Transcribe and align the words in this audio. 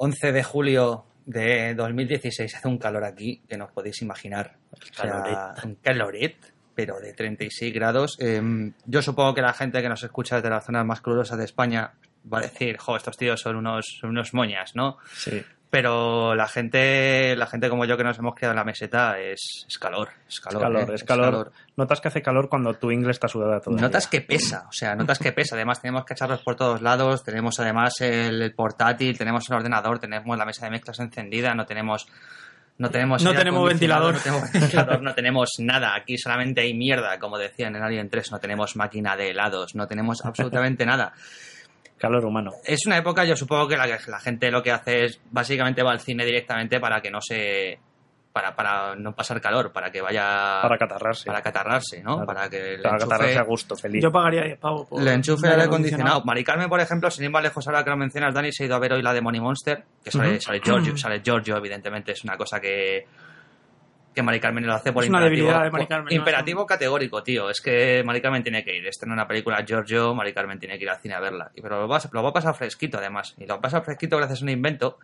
...11 0.00 0.32
de 0.32 0.42
julio 0.42 1.04
de 1.26 1.74
2016 1.74 2.54
hace 2.54 2.68
un 2.68 2.78
calor 2.78 3.04
aquí 3.04 3.42
que 3.46 3.58
no 3.58 3.66
os 3.66 3.72
podéis 3.72 4.00
imaginar. 4.00 4.56
O 4.72 4.76
sea, 4.94 5.54
un 5.62 5.74
caloret, 5.76 6.36
pero 6.74 6.98
de 6.98 7.12
36 7.12 7.74
grados. 7.74 8.16
Eh, 8.18 8.72
yo 8.86 9.02
supongo 9.02 9.34
que 9.34 9.42
la 9.42 9.52
gente 9.52 9.82
que 9.82 9.88
nos 9.90 10.02
escucha 10.02 10.36
desde 10.36 10.48
las 10.48 10.64
zonas 10.64 10.86
más 10.86 11.02
calurosas 11.02 11.36
de 11.36 11.44
España 11.44 11.92
va 12.32 12.38
a 12.38 12.42
decir, 12.42 12.78
jo, 12.78 12.96
estos 12.96 13.16
tíos 13.16 13.40
son 13.40 13.56
unos, 13.56 13.98
son 14.00 14.10
unos 14.10 14.32
moñas, 14.32 14.74
¿no? 14.74 14.96
Sí. 15.12 15.42
Pero 15.70 16.34
la 16.34 16.48
gente, 16.48 17.36
la 17.36 17.46
gente 17.46 17.68
como 17.68 17.84
yo 17.84 17.96
que 17.96 18.02
nos 18.02 18.18
hemos 18.18 18.34
criado 18.34 18.52
en 18.52 18.56
la 18.56 18.64
meseta 18.64 19.20
es, 19.20 19.64
es 19.68 19.78
calor, 19.78 20.08
es 20.28 20.40
calor. 20.40 20.62
Es 20.62 20.64
calor, 20.64 20.90
¿eh? 20.90 20.94
es 20.94 21.04
calor. 21.04 21.52
Notas 21.76 22.00
que 22.00 22.08
hace 22.08 22.22
calor 22.22 22.48
cuando 22.48 22.74
tu 22.74 22.90
inglés 22.90 23.16
está 23.16 23.28
sudada 23.28 23.60
todo. 23.60 23.76
Notas 23.76 24.08
que 24.08 24.20
pesa, 24.20 24.66
o 24.68 24.72
sea, 24.72 24.96
notas 24.96 25.20
que 25.20 25.30
pesa. 25.30 25.54
Además, 25.54 25.80
tenemos 25.80 26.04
cacharros 26.04 26.42
por 26.42 26.56
todos 26.56 26.82
lados, 26.82 27.22
tenemos 27.22 27.60
además 27.60 28.00
el, 28.00 28.42
el 28.42 28.52
portátil, 28.52 29.16
tenemos 29.16 29.48
el 29.48 29.56
ordenador, 29.56 30.00
tenemos 30.00 30.36
la 30.36 30.44
mesa 30.44 30.64
de 30.64 30.72
mezclas 30.72 30.98
encendida, 30.98 31.54
no 31.54 31.64
tenemos. 31.66 32.08
No 32.78 32.90
tenemos, 32.90 33.22
No 33.22 33.34
tenemos 33.34 33.68
ventilador. 33.68 34.14
No 34.14 34.20
tenemos, 34.20 34.52
ventilador, 34.54 35.02
no 35.02 35.14
tenemos 35.14 35.50
nada. 35.58 35.94
Aquí 35.94 36.16
solamente 36.16 36.62
hay 36.62 36.74
mierda, 36.74 37.18
como 37.18 37.36
decían 37.38 37.76
en 37.76 37.82
Alien 37.82 38.08
3. 38.08 38.32
No 38.32 38.40
tenemos 38.40 38.74
máquina 38.74 39.16
de 39.16 39.30
helados, 39.30 39.74
no 39.74 39.86
tenemos 39.86 40.24
absolutamente 40.24 40.84
nada. 40.86 41.12
Calor 42.00 42.24
humano. 42.24 42.52
Es 42.64 42.86
una 42.86 42.96
época, 42.96 43.24
yo 43.24 43.36
supongo 43.36 43.68
que 43.68 43.76
la, 43.76 43.86
la 43.86 44.20
gente 44.20 44.50
lo 44.50 44.62
que 44.62 44.72
hace 44.72 45.04
es 45.04 45.20
básicamente 45.30 45.82
va 45.82 45.92
al 45.92 46.00
cine 46.00 46.24
directamente 46.24 46.80
para 46.80 47.00
que 47.00 47.10
no 47.10 47.20
se. 47.20 47.78
Para, 48.32 48.54
para 48.54 48.94
no 48.94 49.12
pasar 49.12 49.40
calor, 49.40 49.72
para 49.72 49.90
que 49.90 50.00
vaya. 50.00 50.60
Para 50.62 50.78
catarrarse. 50.78 51.24
Para 51.26 51.42
catarrarse, 51.42 52.00
¿no? 52.00 52.14
Claro. 52.14 52.26
Para 52.26 52.48
que 52.48 52.76
le 52.76 52.82
Para 52.82 52.96
enchufe- 52.96 53.00
catarrarse 53.08 53.38
a 53.38 53.42
gusto, 53.42 53.74
feliz. 53.76 54.02
Yo 54.02 54.12
pagaría 54.12 54.42
10 54.44 54.58
pavos. 54.60 54.86
por 54.88 55.02
le 55.02 55.12
enchufe 55.14 55.48
aire 55.48 55.64
acondicionado. 55.64 56.22
Mari 56.24 56.44
Carmen, 56.44 56.68
por 56.68 56.78
ejemplo, 56.80 57.10
sin 57.10 57.24
ir 57.24 57.30
más 57.30 57.42
lejos 57.42 57.66
ahora 57.66 57.82
que 57.82 57.90
lo 57.90 57.96
mencionas, 57.96 58.32
Dani, 58.32 58.52
se 58.52 58.62
ha 58.62 58.66
ido 58.66 58.76
a 58.76 58.78
ver 58.78 58.92
hoy 58.92 59.02
la 59.02 59.12
de 59.12 59.20
Money 59.20 59.40
Monster, 59.40 59.82
que 60.04 60.12
sale, 60.12 60.34
Ujú. 60.34 60.40
sale 60.42 60.60
Giorgio, 60.64 60.96
sale 60.96 61.20
Giorgio, 61.24 61.56
evidentemente, 61.56 62.12
es 62.12 62.22
una 62.22 62.36
cosa 62.36 62.60
que 62.60 63.04
que 64.14 64.22
Mari 64.22 64.40
Carmen 64.40 64.66
lo 64.66 64.74
hace 64.74 64.92
por 64.92 65.04
Es 65.04 65.08
una 65.10 65.18
imperativo, 65.18 65.46
debilidad 65.48 65.64
de 65.64 65.70
Mari 65.70 65.82
por- 65.84 65.88
Carmen, 65.88 66.06
¿no? 66.14 66.16
imperativo 66.18 66.66
categórico, 66.66 67.22
tío. 67.22 67.48
Es 67.50 67.60
que 67.60 68.02
Mari 68.04 68.20
Carmen 68.20 68.42
tiene 68.42 68.64
que 68.64 68.76
ir. 68.76 68.86
Esta 68.86 69.06
en 69.06 69.12
una 69.12 69.26
película 69.28 69.64
Giorgio, 69.64 70.14
Mari 70.14 70.32
Carmen 70.32 70.58
tiene 70.58 70.76
que 70.78 70.84
ir 70.84 70.90
al 70.90 70.98
cine 71.00 71.14
a 71.14 71.20
verla. 71.20 71.50
Pero 71.54 71.80
lo 71.82 71.88
va, 71.88 71.98
a- 71.98 72.10
lo 72.12 72.22
va 72.22 72.30
a 72.30 72.32
pasar 72.32 72.54
fresquito, 72.54 72.98
además. 72.98 73.34
Y 73.38 73.42
lo 73.46 73.54
va 73.54 73.58
a 73.58 73.60
pasar 73.60 73.84
fresquito 73.84 74.16
gracias 74.16 74.40
a 74.40 74.44
un 74.44 74.50
invento. 74.50 74.98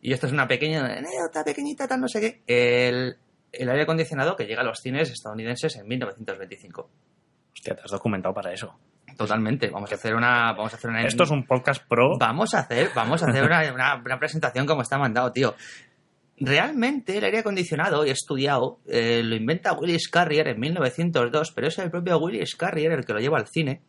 Y 0.00 0.12
esto 0.12 0.26
es 0.26 0.32
una 0.32 0.48
pequeña 0.48 0.84
anécdota 0.84 1.44
pequeñita, 1.44 1.86
tal 1.86 2.00
no 2.00 2.08
sé 2.08 2.20
qué. 2.20 2.42
El, 2.88 3.16
el 3.52 3.68
aire 3.70 3.82
acondicionado 3.82 4.34
que 4.34 4.46
llega 4.46 4.62
a 4.62 4.64
los 4.64 4.80
cines 4.80 5.10
estadounidenses 5.10 5.76
en 5.76 5.86
1925. 5.86 6.90
Hostia, 7.54 7.74
te 7.76 7.82
has 7.82 7.90
documentado 7.90 8.34
para 8.34 8.52
eso. 8.52 8.74
Totalmente. 9.16 9.68
Vamos 9.68 9.92
a 9.92 9.94
hacer 9.94 10.14
una. 10.14 10.52
Vamos 10.54 10.72
a 10.72 10.76
hacer 10.76 10.90
una. 10.90 11.02
Esto 11.02 11.22
es 11.24 11.30
un 11.30 11.46
podcast 11.46 11.86
pro. 11.86 12.16
Vamos 12.18 12.54
a 12.54 12.60
hacer, 12.60 12.90
vamos 12.94 13.22
a 13.22 13.26
hacer 13.26 13.44
una, 13.44 13.60
una- 13.72 13.94
una 14.04 14.18
presentación 14.18 14.66
como 14.66 14.82
está 14.82 14.98
mandado, 14.98 15.30
tío. 15.30 15.54
Realmente 16.44 17.18
el 17.18 17.24
aire 17.24 17.38
acondicionado, 17.38 18.04
he 18.04 18.10
estudiado, 18.10 18.80
eh, 18.86 19.22
lo 19.24 19.34
inventa 19.36 19.72
Willis 19.72 20.08
Carrier 20.08 20.48
en 20.48 20.60
1902, 20.60 21.52
pero 21.52 21.68
es 21.68 21.78
el 21.78 21.90
propio 21.90 22.18
Willis 22.18 22.56
Carrier 22.56 22.92
el 22.92 23.04
que 23.04 23.12
lo 23.12 23.20
lleva 23.20 23.38
al 23.38 23.46
cine. 23.46 23.80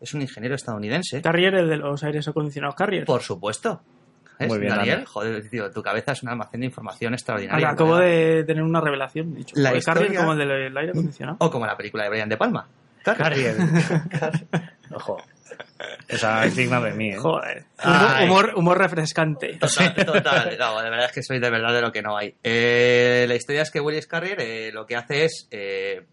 Es 0.00 0.12
un 0.12 0.20
ingeniero 0.20 0.54
estadounidense. 0.54 1.22
Carrier 1.22 1.54
es 1.54 1.68
de 1.68 1.76
los 1.78 2.04
aires 2.04 2.28
acondicionados 2.28 2.74
Carrier. 2.74 3.06
Por 3.06 3.22
supuesto. 3.22 3.80
¿Ves, 4.38 4.48
Muy 4.48 4.58
bien, 4.58 4.74
Daniel? 4.74 4.96
Ana. 4.98 5.06
Joder, 5.06 5.48
tío, 5.48 5.70
tu 5.70 5.82
cabeza 5.82 6.12
es 6.12 6.22
un 6.22 6.28
almacén 6.28 6.60
de 6.60 6.66
información 6.66 7.14
extraordinaria. 7.14 7.68
Ahora, 7.68 7.70
acabo 7.70 7.96
de 7.96 8.44
tener 8.44 8.62
una 8.62 8.80
revelación. 8.80 9.34
Dicho, 9.34 9.54
La 9.56 9.72
Carrier 9.80 10.16
como 10.16 10.32
el 10.32 10.38
del 10.38 10.76
aire 10.76 10.90
acondicionado. 10.90 11.38
O 11.40 11.50
como 11.50 11.66
la 11.66 11.76
película 11.76 12.04
de 12.04 12.10
Brian 12.10 12.28
De 12.28 12.36
Palma. 12.36 12.66
Carrier. 13.04 13.56
Ojo. 14.94 15.18
Esa 16.08 16.44
es 16.44 16.56
digna 16.56 16.80
de 16.80 16.92
mí, 16.92 17.10
¿eh? 17.10 17.16
Joder. 17.16 17.64
Humor, 18.24 18.52
humor 18.56 18.78
refrescante. 18.78 19.56
Total, 19.58 19.94
total. 19.94 20.56
No, 20.58 20.80
de 20.82 20.90
verdad 20.90 21.06
es 21.06 21.12
que 21.12 21.22
soy 21.22 21.38
de 21.40 21.50
verdad 21.50 21.72
de 21.72 21.80
lo 21.82 21.92
que 21.92 22.02
no 22.02 22.16
hay. 22.16 22.34
Eh, 22.42 23.24
la 23.28 23.34
historia 23.34 23.62
es 23.62 23.70
que 23.70 23.80
Willis 23.80 24.06
Carrier 24.06 24.40
eh, 24.40 24.70
lo 24.72 24.86
que 24.86 24.96
hace 24.96 25.24
es. 25.24 25.48
eh, 25.50 26.06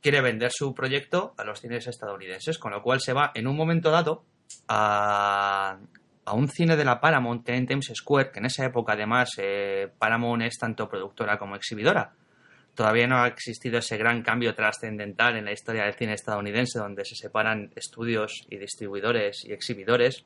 quiere 0.00 0.20
vender 0.20 0.50
su 0.52 0.74
proyecto 0.74 1.32
a 1.38 1.44
los 1.44 1.60
cines 1.60 1.86
estadounidenses, 1.86 2.58
con 2.58 2.72
lo 2.72 2.82
cual 2.82 3.00
se 3.00 3.12
va 3.12 3.30
en 3.36 3.46
un 3.46 3.56
momento 3.56 3.90
dado 3.92 4.24
a, 4.66 5.78
a 6.24 6.32
un 6.32 6.48
cine 6.48 6.76
de 6.76 6.84
la 6.84 7.00
Paramount 7.00 7.48
en 7.48 7.66
Times 7.66 7.92
Square, 7.94 8.32
que 8.32 8.40
en 8.40 8.46
esa 8.46 8.64
época 8.64 8.94
además 8.94 9.30
eh, 9.38 9.88
Paramount 9.98 10.42
es 10.42 10.58
tanto 10.58 10.88
productora 10.88 11.38
como 11.38 11.54
exhibidora. 11.54 12.14
Todavía 12.74 13.06
no 13.06 13.22
ha 13.22 13.26
existido 13.28 13.78
ese 13.78 13.98
gran 13.98 14.22
cambio 14.22 14.54
trascendental 14.54 15.36
en 15.36 15.44
la 15.44 15.52
historia 15.52 15.84
del 15.84 15.94
cine 15.94 16.14
estadounidense, 16.14 16.78
donde 16.78 17.04
se 17.04 17.14
separan 17.16 17.70
estudios 17.76 18.46
y 18.48 18.56
distribuidores 18.56 19.44
y 19.44 19.52
exhibidores. 19.52 20.24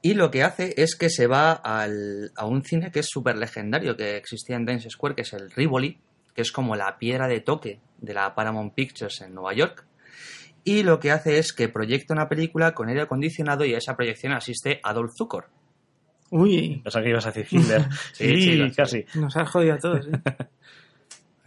Y 0.00 0.14
lo 0.14 0.30
que 0.30 0.42
hace 0.42 0.74
es 0.76 0.96
que 0.96 1.10
se 1.10 1.26
va 1.26 1.52
al- 1.52 2.32
a 2.36 2.46
un 2.46 2.62
cine 2.64 2.90
que 2.90 3.00
es 3.00 3.06
súper 3.08 3.36
legendario, 3.36 3.96
que 3.96 4.16
existía 4.16 4.56
en 4.56 4.66
Times 4.66 4.86
Square, 4.90 5.14
que 5.14 5.22
es 5.22 5.32
el 5.32 5.50
Rivoli, 5.50 5.98
que 6.34 6.42
es 6.42 6.50
como 6.52 6.74
la 6.76 6.98
piedra 6.98 7.28
de 7.28 7.40
toque 7.40 7.80
de 7.98 8.14
la 8.14 8.34
Paramount 8.34 8.74
Pictures 8.74 9.20
en 9.22 9.34
Nueva 9.34 9.54
York. 9.54 9.84
Y 10.64 10.82
lo 10.84 10.98
que 11.00 11.10
hace 11.10 11.38
es 11.38 11.52
que 11.52 11.68
proyecta 11.68 12.14
una 12.14 12.28
película 12.28 12.72
con 12.74 12.88
aire 12.88 13.02
acondicionado 13.02 13.64
y 13.64 13.74
a 13.74 13.78
esa 13.78 13.96
proyección 13.96 14.32
asiste 14.32 14.80
Adolf 14.84 15.12
Zucker. 15.16 15.44
Uy, 16.30 16.80
Pensaba 16.82 17.02
que 17.04 17.10
ibas 17.10 17.26
a 17.26 17.32
decir 17.32 17.46
Hitler. 17.60 17.86
Sí, 18.12 18.40
sí, 18.40 18.72
casi. 18.74 19.04
nos 19.14 19.36
has 19.36 19.50
jodido 19.50 19.74
a 19.74 19.78
todos. 19.78 20.06
¿eh? 20.06 20.10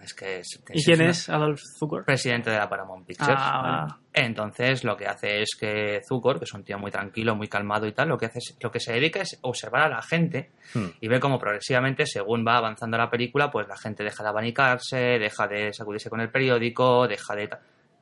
Es 0.06 0.14
que 0.14 0.38
es, 0.40 0.62
¿Y 0.70 0.78
es 0.78 0.86
quién 0.86 1.02
una- 1.02 1.10
es 1.10 1.30
Adolf 1.30 1.60
Zucker? 1.80 2.04
Presidente 2.06 2.52
de 2.52 2.58
la 2.60 2.70
Paramount 2.70 3.08
Pictures. 3.08 3.34
Ah, 3.36 3.88
¿vale? 3.88 3.94
Entonces 4.14 4.84
lo 4.84 4.96
que 4.96 5.08
hace 5.08 5.42
es 5.42 5.56
que 5.60 6.00
Zucker, 6.08 6.38
que 6.38 6.44
es 6.46 6.54
un 6.54 6.64
tío 6.64 6.78
muy 6.78 6.92
tranquilo, 6.92 7.36
muy 7.36 7.48
calmado 7.48 7.88
y 7.88 7.92
tal, 7.92 8.10
lo 8.10 8.18
que 8.18 8.28
hace 8.28 8.38
es, 8.40 8.56
lo 8.62 8.72
que 8.72 8.80
se 8.80 8.94
dedica 8.94 9.22
es 9.22 9.40
observar 9.42 9.82
a 9.84 9.90
la 9.90 10.02
gente 10.04 10.52
Hmm. 10.76 10.86
y 11.02 11.08
ve 11.08 11.20
cómo 11.20 11.40
progresivamente, 11.40 12.06
según 12.06 12.46
va 12.46 12.58
avanzando 12.58 12.98
la 12.98 13.10
película, 13.10 13.50
pues 13.50 13.68
la 13.68 13.78
gente 13.78 14.04
deja 14.04 14.22
de 14.24 14.30
abanicarse, 14.30 14.98
deja 15.20 15.48
de 15.48 15.74
sacudirse 15.74 16.10
con 16.10 16.22
el 16.22 16.30
periódico, 16.30 17.08
deja 17.08 17.36
de... 17.36 17.50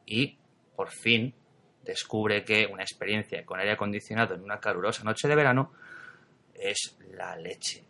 Y, 0.05 0.37
por 0.75 0.89
fin, 0.91 1.33
descubre 1.83 2.43
que 2.43 2.67
una 2.71 2.83
experiencia 2.83 3.45
con 3.45 3.59
aire 3.59 3.71
acondicionado 3.73 4.35
en 4.35 4.41
una 4.43 4.59
calurosa 4.59 5.03
noche 5.03 5.27
de 5.27 5.35
verano 5.35 5.71
es 6.53 6.97
la 7.11 7.35
leche. 7.37 7.83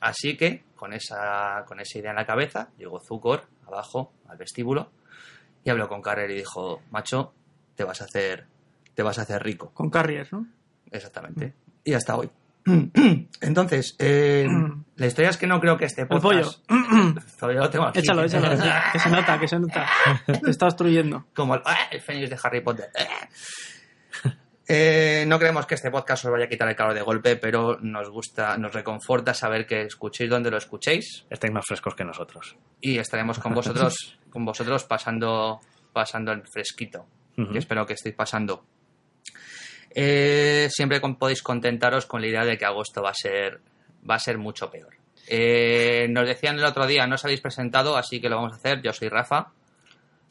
Así 0.00 0.36
que, 0.36 0.64
con 0.74 0.92
esa, 0.92 1.64
con 1.66 1.80
esa 1.80 1.98
idea 1.98 2.10
en 2.10 2.16
la 2.16 2.26
cabeza, 2.26 2.70
llegó 2.78 3.00
Zucker 3.00 3.42
abajo 3.66 4.12
al 4.28 4.36
vestíbulo 4.36 4.90
y 5.64 5.70
habló 5.70 5.88
con 5.88 6.02
Carrer 6.02 6.30
y 6.30 6.36
dijo, 6.36 6.82
macho, 6.90 7.34
te 7.74 7.84
vas 7.84 8.00
a 8.00 8.04
hacer, 8.04 8.46
te 8.94 9.02
vas 9.02 9.18
a 9.18 9.22
hacer 9.22 9.42
rico. 9.42 9.72
con 9.72 9.90
Carrier, 9.90 10.28
¿no? 10.32 10.46
Exactamente. 10.90 11.54
Y 11.84 11.94
hasta 11.94 12.16
hoy. 12.16 12.30
Entonces, 13.40 13.94
eh, 13.98 14.46
la 14.96 15.06
historia 15.06 15.30
es 15.30 15.36
que 15.36 15.46
no 15.46 15.60
creo 15.60 15.76
que 15.76 15.84
este 15.84 16.02
El 16.02 16.08
podcast... 16.08 16.64
Todavía 17.38 17.60
lo 17.60 17.70
tengo 17.70 17.86
aquí. 17.86 18.00
Échalo, 18.00 18.24
échalo. 18.24 18.50
que 18.92 18.98
se 18.98 19.10
nota, 19.10 19.38
que 19.38 19.48
se 19.48 19.58
nota. 19.58 19.86
Te 20.26 20.50
está 20.50 20.66
obstruyendo. 20.66 21.26
Como 21.34 21.54
el, 21.54 21.62
¡ah! 21.64 21.76
el 21.90 22.00
Fénix 22.00 22.30
de 22.30 22.38
Harry 22.42 22.60
Potter. 22.60 22.90
Eh, 24.68 25.24
no 25.28 25.38
creemos 25.38 25.64
que 25.66 25.76
este 25.76 25.90
podcast 25.92 26.24
os 26.24 26.32
vaya 26.32 26.46
a 26.46 26.48
quitar 26.48 26.68
el 26.68 26.74
calor 26.74 26.92
de 26.94 27.02
golpe, 27.02 27.36
pero 27.36 27.78
nos 27.80 28.08
gusta, 28.10 28.58
nos 28.58 28.72
reconforta 28.72 29.32
saber 29.32 29.64
que 29.66 29.82
escuchéis 29.82 30.28
donde 30.28 30.50
lo 30.50 30.56
escuchéis 30.56 31.24
Estáis 31.30 31.52
más 31.52 31.64
frescos 31.64 31.94
que 31.94 32.04
nosotros. 32.04 32.56
y 32.80 32.98
estaremos 32.98 33.38
con 33.38 33.54
vosotros, 33.54 34.18
con 34.30 34.44
vosotros 34.44 34.82
pasando, 34.84 35.60
pasando 35.92 36.32
el 36.32 36.42
fresquito, 36.48 37.06
que 37.52 37.58
espero 37.58 37.86
que 37.86 37.92
estéis 37.94 38.14
pasando. 38.16 38.64
Eh, 39.90 40.68
siempre 40.70 41.00
con- 41.00 41.16
podéis 41.16 41.42
contentaros 41.42 42.06
con 42.06 42.20
la 42.20 42.26
idea 42.26 42.44
de 42.44 42.58
que 42.58 42.64
agosto 42.66 43.02
va 43.02 43.10
a 43.10 43.14
ser, 43.14 43.60
va 44.08 44.16
a 44.16 44.18
ser 44.18 44.36
mucho 44.38 44.70
peor. 44.70 44.94
Eh, 45.28 46.06
nos 46.10 46.26
decían 46.26 46.58
el 46.58 46.64
otro 46.64 46.86
día, 46.86 47.06
no 47.06 47.14
os 47.14 47.24
habéis 47.24 47.40
presentado, 47.40 47.96
así 47.96 48.20
que 48.20 48.28
lo 48.28 48.36
vamos 48.36 48.52
a 48.52 48.56
hacer. 48.56 48.82
Yo 48.82 48.92
soy 48.92 49.08
Rafa. 49.08 49.48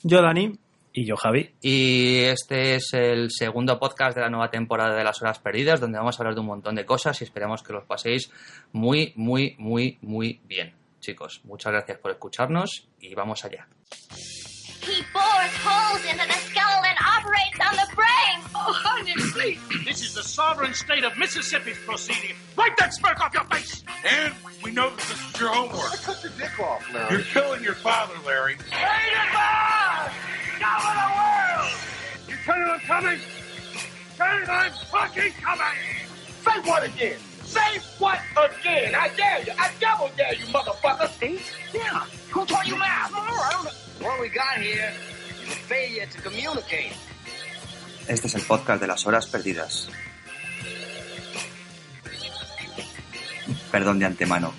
Yo, 0.04 0.22
Dani, 0.22 0.54
Y 0.98 1.04
yo, 1.04 1.18
Javi. 1.18 1.54
Y 1.62 2.20
este 2.20 2.76
es 2.76 2.94
el 2.94 3.30
segundo 3.30 3.78
podcast 3.78 4.16
de 4.16 4.22
la 4.22 4.30
nueva 4.30 4.50
temporada 4.50 4.96
de 4.96 5.04
Las 5.04 5.22
Horas 5.22 5.40
Perdidas, 5.40 5.82
donde 5.82 5.98
vamos 5.98 6.18
a 6.18 6.24
hablar 6.24 6.36
de 6.36 6.40
un 6.40 6.48
montón 6.48 6.74
de 6.74 6.86
cosas 6.86 7.20
y 7.20 7.26
esperemos 7.26 7.64
que 7.64 7.74
los 7.74 7.84
paséis 7.84 8.32
muy, 8.72 9.12
muy, 9.18 9.58
muy, 9.60 9.98
muy 10.02 10.40
bien. 10.46 10.74
Chicos, 11.02 11.42
muchas 11.44 11.74
gracias 11.74 11.98
por 11.98 12.12
escucharnos 12.12 12.88
y 13.02 13.14
vamos 13.14 13.44
allá. 13.44 13.68
He 14.88 15.04
bores 15.12 15.52
holes 15.66 16.06
into 16.10 16.26
the 16.28 16.40
skull 16.48 16.84
and 16.86 16.98
operates 17.02 17.60
on 17.60 17.76
the 17.76 17.96
brain. 17.96 18.40
Oh, 18.56 18.72
honey, 18.72 19.16
please. 19.34 19.60
This 19.84 20.02
is 20.02 20.14
the 20.14 20.24
sovereign 20.24 20.74
state 20.74 21.04
of 21.04 21.18
Mississippi's 21.18 21.78
proceeding. 21.86 22.38
Wipe 22.56 22.78
that 22.78 22.94
smirk 22.94 23.20
off 23.20 23.34
your 23.34 23.44
face. 23.46 23.84
And 24.06 24.34
we 24.64 24.72
know 24.72 24.92
that 24.92 25.00
this 25.00 25.20
is 25.20 25.40
your 25.42 25.50
homework. 25.50 25.92
Cut 26.04 26.24
your 26.24 26.32
dick 26.38 26.58
off, 26.60 26.86
Larry. 26.94 27.12
You're 27.12 27.24
killing 27.24 27.64
your 27.64 27.74
father, 27.74 28.14
Larry. 28.26 28.54
Rated 28.54 29.28
Now 30.60 30.78
of 30.78 30.96
the 31.02 31.08
world! 31.18 31.72
You 32.30 32.36
tell 32.46 32.56
I'm 32.56 32.80
coming? 32.82 33.20
Tell 34.18 34.28
I'm 34.28 34.72
fucking 34.92 35.34
coming! 35.42 35.80
Say 36.44 36.60
what 36.70 36.84
again? 36.84 37.20
Say 37.44 37.80
what 38.00 38.20
again? 38.38 38.96
I 38.96 39.10
dare 39.16 39.44
you. 39.44 39.54
I 39.58 39.72
double 39.80 40.10
dare 40.18 40.34
you, 40.36 40.46
motherfucker. 40.46 41.10
See? 41.20 41.40
Yeah. 41.74 42.06
Who 42.32 42.46
taught 42.46 42.68
you 42.68 42.78
math? 42.78 43.12
I 43.14 43.28
don't 43.28 43.66
know. 43.66 44.08
What 44.08 44.20
we 44.22 44.30
got 44.30 44.58
here 44.58 44.94
is 45.44 45.50
a 45.50 45.56
failure 45.56 46.06
to 46.06 46.22
communicate. 46.22 46.94
Este 48.08 48.28
es 48.28 48.36
el 48.36 48.44
podcast 48.44 48.82
de 48.82 48.88
las 48.88 49.06
horas 49.08 49.26
perdidas. 49.26 49.90
Perdón 53.72 54.00
de 54.00 54.06
antemano. 54.06 54.54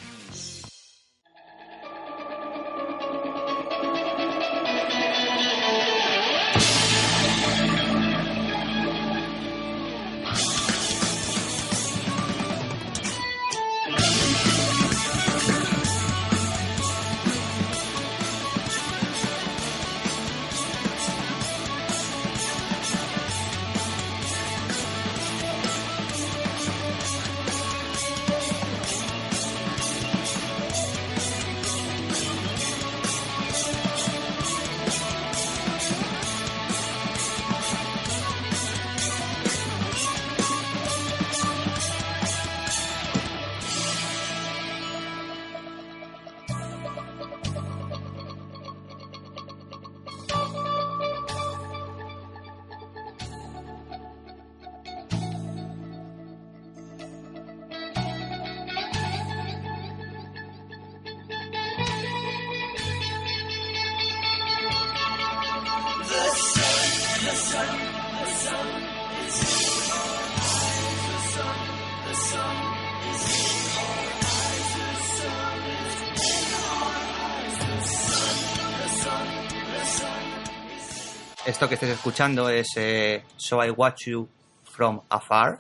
Que 81.69 81.75
estáis 81.75 81.93
escuchando 81.95 82.49
es 82.49 82.69
eh, 82.77 83.25
So 83.37 83.65
I 83.65 83.71
Watch 83.71 84.07
You 84.07 84.29
From 84.65 85.01
Afar. 85.09 85.59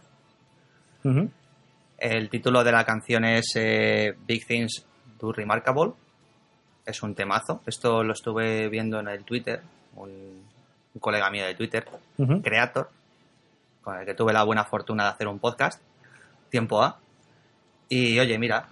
El 1.98 2.28
título 2.30 2.62
de 2.62 2.72
la 2.72 2.84
canción 2.84 3.24
es 3.24 3.52
eh, 3.56 4.14
Big 4.26 4.46
Things 4.46 4.84
Do 5.18 5.32
Remarkable. 5.32 5.92
Es 6.84 7.02
un 7.02 7.14
temazo. 7.14 7.60
Esto 7.66 8.04
lo 8.04 8.12
estuve 8.12 8.68
viendo 8.68 9.00
en 9.00 9.08
el 9.08 9.24
Twitter. 9.24 9.62
Un, 9.96 10.10
un 10.94 11.00
colega 11.00 11.28
mío 11.30 11.44
de 11.46 11.54
Twitter, 11.54 11.86
Ujú. 12.18 12.40
Creator, 12.42 12.90
con 13.82 13.98
el 13.98 14.04
que 14.06 14.14
tuve 14.14 14.32
la 14.32 14.44
buena 14.44 14.64
fortuna 14.64 15.04
de 15.04 15.10
hacer 15.10 15.26
un 15.28 15.38
podcast. 15.38 15.80
Tiempo 16.50 16.82
A. 16.82 16.98
Y 17.88 18.18
oye, 18.20 18.38
mira, 18.38 18.68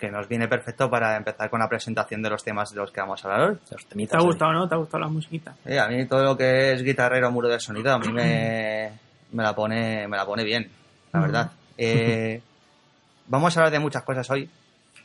que 0.00 0.10
nos 0.10 0.26
viene 0.26 0.48
perfecto 0.48 0.90
para 0.90 1.16
empezar 1.16 1.48
con 1.50 1.60
la 1.60 1.68
presentación 1.68 2.22
de 2.22 2.30
los 2.30 2.42
temas 2.42 2.70
de 2.70 2.76
los 2.76 2.90
que 2.90 3.00
vamos 3.00 3.24
a 3.24 3.28
hablar 3.32 3.50
hoy. 3.50 3.56
¿Te 3.68 3.76
ha 3.76 4.18
ahí. 4.18 4.24
gustado, 4.24 4.52
no? 4.52 4.68
¿Te 4.68 4.74
ha 4.74 4.78
gustado 4.78 5.04
la 5.04 5.08
musiquita? 5.08 5.54
Eh, 5.64 5.78
a 5.78 5.86
mí 5.86 6.06
todo 6.06 6.24
lo 6.24 6.36
que 6.36 6.72
es 6.72 6.82
guitarrero 6.82 7.30
muro 7.30 7.48
de 7.48 7.60
sonido 7.60 7.92
a 7.92 7.98
mí 7.98 8.08
me, 8.12 8.90
me 9.32 9.42
la 9.42 9.54
pone 9.54 10.08
me 10.08 10.16
la 10.16 10.24
pone 10.24 10.42
bien, 10.42 10.68
la 11.12 11.20
verdad. 11.20 11.50
Eh, 11.78 12.40
vamos 13.28 13.56
a 13.56 13.60
hablar 13.60 13.72
de 13.72 13.78
muchas 13.78 14.02
cosas 14.02 14.28
hoy. 14.30 14.48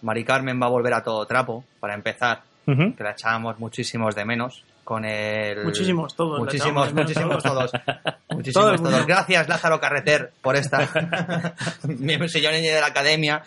Mari 0.01 0.24
Carmen 0.24 0.59
va 0.62 0.68
a 0.68 0.69
volver 0.69 0.94
a 0.94 1.03
todo 1.03 1.25
trapo, 1.25 1.63
para 1.80 1.94
empezar, 1.94 2.41
que 2.65 3.03
la 3.03 3.12
echábamos 3.12 3.59
muchísimos 3.59 4.15
de 4.15 4.25
menos 4.25 4.63
con 4.83 5.03
el... 5.03 5.63
Muchísimos, 5.63 6.15
todos, 6.15 6.39
Muchísimos, 6.39 6.94
muchísimos 6.94 7.44
todos. 7.44 7.71
todos. 7.71 7.83
Todo 7.86 8.38
Muchísimos 8.38 8.81
todos. 8.83 9.07
Gracias, 9.07 9.48
Lázaro 9.48 9.80
Carreter, 9.80 10.31
por 10.41 10.56
esta. 10.56 10.80
Mi 11.88 12.30
sillón 12.30 12.53
de 12.53 12.80
la 12.80 12.88
academia. 12.88 13.41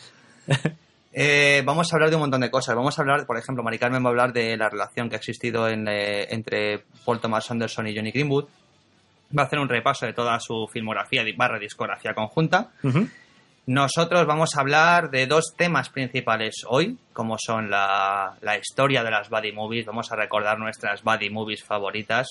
Eh, 1.21 1.63
vamos 1.65 1.93
a 1.93 1.97
hablar 1.97 2.11
de 2.11 2.15
un 2.15 2.21
montón 2.21 2.43
de 2.43 2.49
cosas. 2.49 2.77
Vamos 2.77 2.97
a 2.97 3.03
hablar, 3.03 3.27
por 3.27 3.37
ejemplo, 3.37 3.65
Mari 3.65 3.77
Carmen 3.77 4.05
va 4.05 4.07
a 4.07 4.11
hablar 4.11 4.33
de 4.33 4.57
la 4.57 4.69
relación 4.69 5.09
que 5.09 5.17
ha 5.17 5.19
existido 5.19 5.69
en, 5.69 5.89
eh, 5.89 6.33
entre 6.33 6.85
Paul 7.05 7.19
Thomas 7.19 7.51
Anderson 7.51 7.89
y 7.89 7.97
Johnny 7.97 8.13
Greenwood. 8.13 8.45
Va 9.37 9.43
a 9.43 9.47
hacer 9.47 9.59
un 9.59 9.69
repaso 9.69 10.07
de 10.07 10.13
toda 10.13 10.39
su 10.39 10.69
filmografía 10.73 11.25
barra 11.37 11.59
discografía 11.59 12.15
conjunta. 12.15 12.71
Nosotros 13.67 14.27
vamos 14.27 14.51
a 14.55 14.61
hablar 14.61 15.11
de 15.11 15.27
dos 15.27 15.55
temas 15.57 15.89
principales 15.89 16.63
hoy, 16.69 16.97
como 17.13 17.37
son 17.37 17.69
la, 17.69 18.37
la 18.41 18.57
historia 18.57 19.03
de 19.03 19.11
las 19.11 19.29
buddy 19.29 19.51
movies, 19.51 19.87
vamos 19.87 20.13
a 20.13 20.17
recordar 20.17 20.61
nuestras 20.61 21.03
buddy 21.03 21.31
movies 21.31 21.65
favoritas 21.65 22.29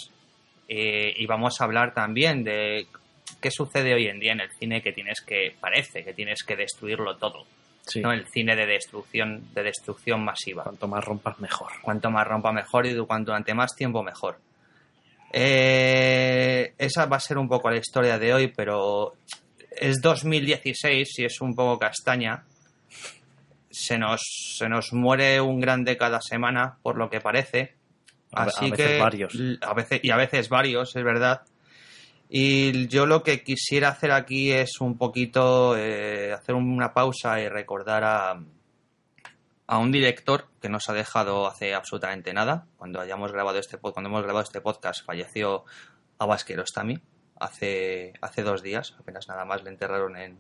eh, 0.70 1.14
y 1.14 1.26
vamos 1.26 1.60
a 1.60 1.66
hablar 1.66 1.94
también 1.94 2.46
de 2.46 2.88
qué 3.42 3.52
sucede 3.52 3.94
hoy 3.94 4.08
en 4.08 4.22
día 4.22 4.32
en 4.32 4.40
el 4.40 4.50
cine 4.58 4.82
que 4.82 4.94
tienes 4.94 5.20
que, 5.20 5.54
parece 5.60 6.06
que 6.06 6.14
tienes 6.14 6.42
que 6.44 6.56
destruirlo 6.56 7.18
todo, 7.18 7.46
Sí. 7.88 8.02
¿no? 8.02 8.12
El 8.12 8.28
cine 8.28 8.56
de 8.56 8.66
destrucción, 8.66 9.54
de 9.54 9.64
destrucción 9.64 10.24
masiva. 10.24 10.64
Cuanto 10.64 10.88
más 10.88 11.04
rompas, 11.04 11.40
mejor. 11.40 11.72
Cuanto 11.82 12.12
más 12.12 12.28
rompa 12.28 12.52
mejor 12.52 12.86
y 12.86 12.96
cuanto 13.06 13.32
durante 13.32 13.54
más 13.54 13.76
tiempo 13.76 14.04
mejor. 14.04 14.40
Eh, 15.34 16.74
esa 16.78 17.06
va 17.06 17.18
a 17.18 17.20
ser 17.20 17.38
un 17.38 17.48
poco 17.48 17.70
la 17.70 17.78
historia 17.78 18.18
de 18.18 18.34
hoy, 18.34 18.48
pero 18.56 19.14
es 19.72 20.02
2016 20.02 21.20
y 21.20 21.26
es 21.26 21.42
un 21.42 21.54
poco 21.56 21.78
castaña. 21.80 22.44
Se 23.70 23.98
nos, 23.98 24.22
se 24.58 24.68
nos 24.70 24.94
muere 24.94 25.40
un 25.42 25.60
grande 25.60 25.98
cada 25.98 26.20
semana, 26.22 26.78
por 26.82 26.98
lo 26.98 27.10
que 27.10 27.22
parece. 27.22 27.76
A 28.34 28.46
ve- 28.46 28.52
a 28.52 28.58
Así 28.58 28.72
veces 28.72 28.88
que 28.88 29.00
varios. 29.00 29.34
A 29.62 29.74
veces, 29.74 30.00
y 30.04 30.12
a 30.12 30.16
veces 30.18 30.50
varios, 30.50 30.96
es 30.96 31.04
verdad. 31.04 31.42
Y 32.30 32.88
yo 32.88 33.06
lo 33.06 33.24
que 33.24 33.44
quisiera 33.44 33.90
hacer 33.90 34.12
aquí 34.12 34.52
es 34.52 34.82
un 34.82 34.98
poquito 34.98 35.78
eh, 35.78 36.34
hacer 36.34 36.56
una 36.56 36.94
pausa 36.94 37.40
y 37.40 37.48
recordar 37.48 38.04
a, 38.04 38.44
a 39.68 39.78
un 39.78 39.92
director 39.92 40.48
que 40.62 40.70
nos 40.70 40.90
ha 40.90 40.94
dejado 40.94 41.48
hace 41.48 41.74
absolutamente 41.74 42.34
nada. 42.34 42.68
Cuando 42.78 43.00
hayamos 43.00 43.32
grabado 43.32 43.60
este 43.60 43.78
cuando 43.78 44.10
hemos 44.10 44.24
grabado 44.24 44.44
este 44.44 44.62
podcast 44.62 45.06
falleció 45.06 45.64
Abbas 46.18 46.44
Kiarostami 46.44 47.00
hace 47.40 48.14
hace 48.22 48.44
dos 48.44 48.62
días, 48.62 48.96
apenas 49.00 49.28
nada 49.28 49.46
más 49.46 49.64
le 49.64 49.70
enterraron 49.70 50.18
en, 50.18 50.38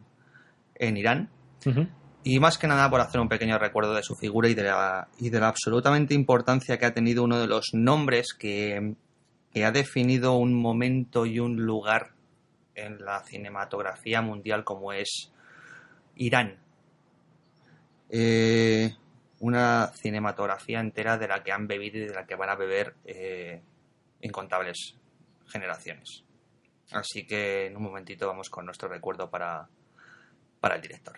en 0.75 0.97
Irán. 0.97 1.29
Y 2.23 2.39
más 2.39 2.57
que 2.57 2.67
nada 2.67 2.89
por 2.89 2.99
hacer 2.99 3.21
un 3.21 3.29
pequeño 3.29 3.57
recuerdo 3.57 3.93
de 3.93 4.03
su 4.03 4.15
figura 4.15 4.49
y 4.49 4.53
de 4.53 4.63
la, 4.63 5.07
y 5.17 5.29
de 5.29 5.39
la 5.39 5.47
absolutamente 5.47 6.13
importancia 6.13 6.77
que 6.77 6.85
ha 6.85 6.93
tenido 6.93 7.23
uno 7.23 7.39
de 7.39 7.47
los 7.47 7.69
nombres 7.73 8.33
que, 8.37 8.95
que 9.53 9.65
ha 9.65 9.71
definido 9.71 10.37
un 10.37 10.53
momento 10.53 11.25
y 11.25 11.39
un 11.39 11.65
lugar 11.65 12.11
en 12.75 13.03
la 13.03 13.23
cinematografía 13.23 14.21
mundial 14.21 14.63
como 14.63 14.93
es 14.93 15.31
Irán. 16.15 16.59
Eh, 18.09 18.95
una 19.39 19.91
cinematografía 19.95 20.79
entera 20.79 21.17
de 21.17 21.27
la 21.27 21.43
que 21.43 21.51
han 21.51 21.67
bebido 21.67 21.97
y 21.97 22.07
de 22.07 22.13
la 22.13 22.25
que 22.25 22.35
van 22.35 22.49
a 22.49 22.55
beber 22.55 22.95
eh, 23.05 23.61
incontables 24.21 24.95
generaciones. 25.47 26.23
Así 26.91 27.25
que 27.25 27.67
en 27.67 27.77
un 27.77 27.83
momentito 27.83 28.27
vamos 28.27 28.49
con 28.49 28.65
nuestro 28.65 28.87
recuerdo 28.87 29.29
para, 29.29 29.67
para 30.59 30.75
el 30.75 30.81
director. 30.81 31.17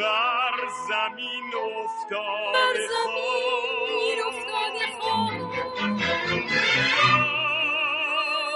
بر 0.00 0.56
زمین 0.88 1.52
افتاده 1.76 2.86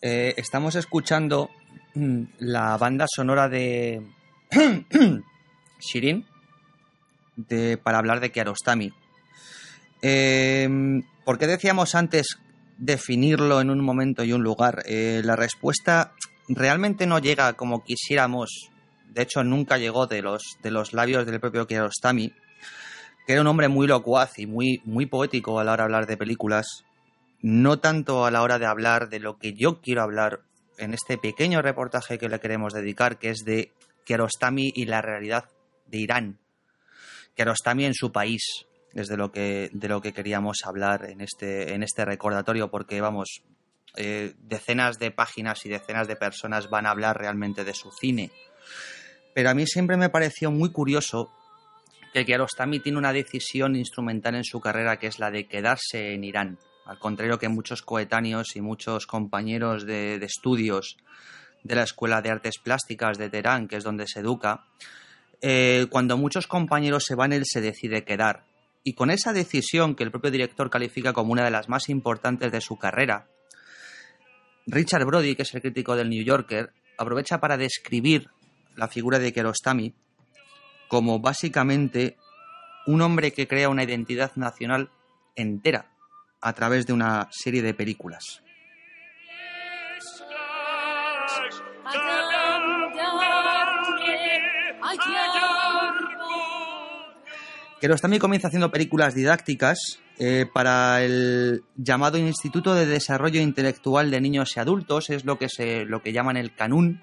Eh, 0.01 0.32
estamos 0.38 0.74
escuchando 0.75 1.36
mm, 1.96 2.22
la 2.39 2.77
banda 2.77 3.06
sonora 3.15 3.46
de 3.50 3.65
Shirin 5.79 6.25
de, 7.36 7.77
para 7.77 7.98
hablar 8.00 8.20
de 8.20 8.32
Kiarostami. 8.32 8.94
eh, 10.02 10.68
¿Por 11.25 11.38
qué 11.38 11.47
decíamos 11.47 11.94
antes 11.94 12.38
definirlo 12.76 13.61
en 13.61 13.71
un 13.71 13.80
momento 13.80 14.25
y 14.25 14.32
un 14.32 14.42
lugar? 14.42 14.82
Eh, 14.87 15.23
la 15.25 15.37
respuesta 15.37 16.12
realmente 16.49 17.06
no 17.06 17.18
llega 17.18 17.52
como 17.54 17.85
quisiéramos. 17.85 18.71
De 19.09 19.23
hecho, 19.23 19.44
nunca 19.44 19.78
llegó 19.78 20.06
de 20.06 20.23
los, 20.23 20.59
de 20.62 20.71
los 20.71 20.92
labios 20.92 21.25
del 21.26 21.40
propio 21.40 21.66
Kiarostami, 21.66 22.32
que 23.26 23.32
era 23.32 23.42
un 23.42 23.47
hombre 23.47 23.68
muy 23.68 23.87
locuaz 23.87 24.38
y 24.38 24.47
muy, 24.47 24.82
muy 24.85 25.06
poético 25.06 25.61
a 25.61 25.64
la 25.64 25.73
hora 25.73 25.82
de 25.82 25.87
hablar 25.87 26.06
de 26.06 26.16
películas 26.16 26.85
no 27.42 27.80
tanto 27.80 28.25
a 28.25 28.30
la 28.30 28.42
hora 28.42 28.59
de 28.59 28.66
hablar 28.66 29.09
de 29.09 29.18
lo 29.18 29.37
que 29.37 29.52
yo 29.52 29.80
quiero 29.80 30.02
hablar 30.02 30.42
en 30.78 30.94
este 30.94 31.18
pequeño 31.18 31.61
reportaje 31.61 32.18
que 32.18 32.28
le 32.28 32.40
queremos 32.40 32.73
dedicar, 32.73 33.18
que 33.18 33.30
es 33.30 33.44
de 33.44 33.73
Kiarostami 34.04 34.73
y 34.75 34.87
la 34.87 35.02
realidad 35.02 35.44
de 35.87 35.99
Irán. 35.99 36.38
Kiarostami 37.35 37.85
en 37.85 37.94
su 37.94 38.12
país, 38.12 38.64
es 38.94 39.08
de 39.08 39.16
lo 39.16 39.32
que, 39.32 39.70
de 39.72 39.88
lo 39.88 40.00
que 40.00 40.12
queríamos 40.12 40.58
hablar 40.64 41.11
en 41.11 41.20
este, 41.20 41.75
en 41.75 41.82
este 41.82 42.04
recordatorio, 42.04 42.70
porque 42.70 43.00
vamos, 43.00 43.42
eh, 43.96 44.34
decenas 44.38 44.99
de 44.99 45.11
páginas 45.11 45.64
y 45.66 45.68
decenas 45.68 46.08
de 46.08 46.16
personas 46.16 46.70
van 46.70 46.87
a 46.87 46.90
hablar 46.90 47.18
realmente 47.18 47.64
de 47.64 47.75
su 47.75 47.90
cine. 47.90 48.30
Pero 49.34 49.50
a 49.50 49.54
mí 49.54 49.66
siempre 49.66 49.96
me 49.96 50.11
pareció 50.11 50.50
muy 50.50 50.70
curioso 50.70 51.30
que 52.12 52.25
Kiarostami 52.25 52.80
tiene 52.80 52.99
una 52.99 53.12
decisión 53.12 53.76
instrumental 53.76 54.34
en 54.34 54.44
su 54.44 54.61
carrera, 54.61 54.99
que 54.99 55.06
es 55.06 55.18
la 55.18 55.30
de 55.30 55.46
quedarse 55.46 56.12
en 56.12 56.25
Irán 56.25 56.58
al 56.84 56.99
contrario 56.99 57.38
que 57.38 57.49
muchos 57.49 57.82
coetáneos 57.82 58.56
y 58.56 58.61
muchos 58.61 59.06
compañeros 59.06 59.87
de, 59.87 60.18
de, 60.18 60.26
estudios 60.26 60.96
de 61.62 61.76
la 61.76 61.84
Escuela 61.84 62.20
de 62.20 62.30
Artes 62.30 62.58
Plásticas 62.62 63.18
de 63.18 63.30
Teherán, 63.30 63.68
que 63.68 63.76
es 63.76 63.84
donde 63.84 64.06
se 64.06 64.20
educa, 64.20 64.64
eh, 65.40 65.87
cuando 65.90 66.16
muchos 66.16 66.46
compañeros 66.46 67.04
se 67.06 67.14
van, 67.14 67.32
él 67.32 67.42
se 67.44 67.61
decide 67.61 68.04
quedar. 68.04 68.44
Y 68.85 68.95
con 68.95 69.11
esa 69.11 69.33
decisión 69.33 69.95
que 69.95 70.05
el 70.05 70.11
propio 70.11 70.31
director 70.31 70.71
califica 70.71 71.12
como 71.12 71.33
una 71.33 71.45
de 71.45 71.51
las 71.51 71.69
más 71.69 71.89
importantes 71.89 72.51
de 72.51 72.61
su 72.61 72.77
carrera, 72.77 73.29
Richard 74.67 75.05
Brody, 75.05 75.35
que 75.35 75.43
es 75.43 75.55
el 75.55 75.61
crítico 75.61 75.97
del 75.97 76.11
New 76.11 76.25
Yorker, 76.25 76.73
aprovecha 76.99 77.39
para 77.39 77.57
describir 77.57 78.29
la 78.77 78.89
figura 78.89 79.19
de 79.19 79.33
Kiarostami 79.33 79.95
como 80.89 81.21
básicamente 81.21 82.17
un 82.87 83.01
hombre 83.01 83.33
que 83.33 83.49
crea 83.49 83.69
una 83.69 83.85
identidad 83.85 84.33
nacional 84.37 84.91
entera 85.37 85.91
a 86.41 86.53
través 86.53 86.87
de 86.87 86.93
una 86.93 87.29
serie 87.31 87.62
de 87.62 87.75
películas. 87.75 88.43
Kiarostami 97.83 98.21
comienza 98.21 98.47
haciendo 98.47 98.71
películas 98.71 99.12
didácticas 99.12 99.99
eh, 100.17 100.47
para 100.47 101.03
el 101.03 101.65
llamado 101.75 102.17
Instituto 102.17 102.77
de 102.77 102.87
Desarrollo 102.87 103.41
Intelectual 103.41 104.09
de 104.09 104.21
Niños 104.21 104.57
y 104.57 104.61
Adultos, 104.61 105.11
es 105.11 105.25
lo 105.25 105.37
que, 105.37 105.49
lo 105.85 106.01
que 106.01 106.12
llaman 106.12 106.37
el 106.37 106.55
Canún, 106.55 107.03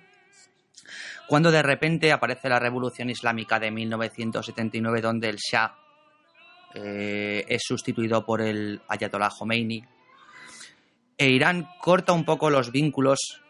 cuando 1.28 1.52
de 1.52 1.64
repente 1.64 2.14
aparece 2.14 2.48
la 2.48 2.60
Revolución 2.60 3.10
Islámica 3.10 3.60
de 3.60 3.72
1979, 3.72 5.02
donde 5.02 5.28
el 5.28 5.36
Shah 5.36 5.76
eh, 6.76 7.44
es 7.50 7.62
sustituido 7.62 8.26
por 8.26 8.40
el 8.40 8.82
Ayatollah 8.88 9.32
Khomeini. 9.38 9.84
E 11.18 11.30
Irán 11.30 11.68
corta 11.82 12.14
un 12.14 12.24
poco 12.24 12.50
los 12.50 12.72
vínculos 12.72 13.42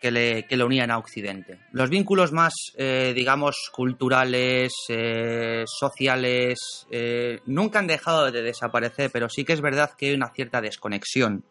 que 0.00 0.10
le, 0.10 0.46
que 0.46 0.62
unían 0.62 0.90
a 0.90 0.98
Occidente. 0.98 1.58
Los 1.72 1.88
vínculos 1.90 2.32
más, 2.32 2.52
eh, 2.76 3.12
digamos, 3.14 3.56
culturales, 3.72 4.72
eh, 4.88 5.64
sociales, 5.66 6.86
eh, 6.90 7.40
nunca 7.46 7.78
han 7.78 7.86
dejado 7.86 8.30
de 8.30 8.42
desaparecer, 8.42 9.10
pero 9.10 9.28
sí 9.28 9.44
que 9.44 9.54
es 9.54 9.60
verdad 9.60 9.92
que 9.96 10.08
hay 10.08 10.14
una 10.14 10.32
cierta 10.34 10.60
desconexión. 10.60 11.44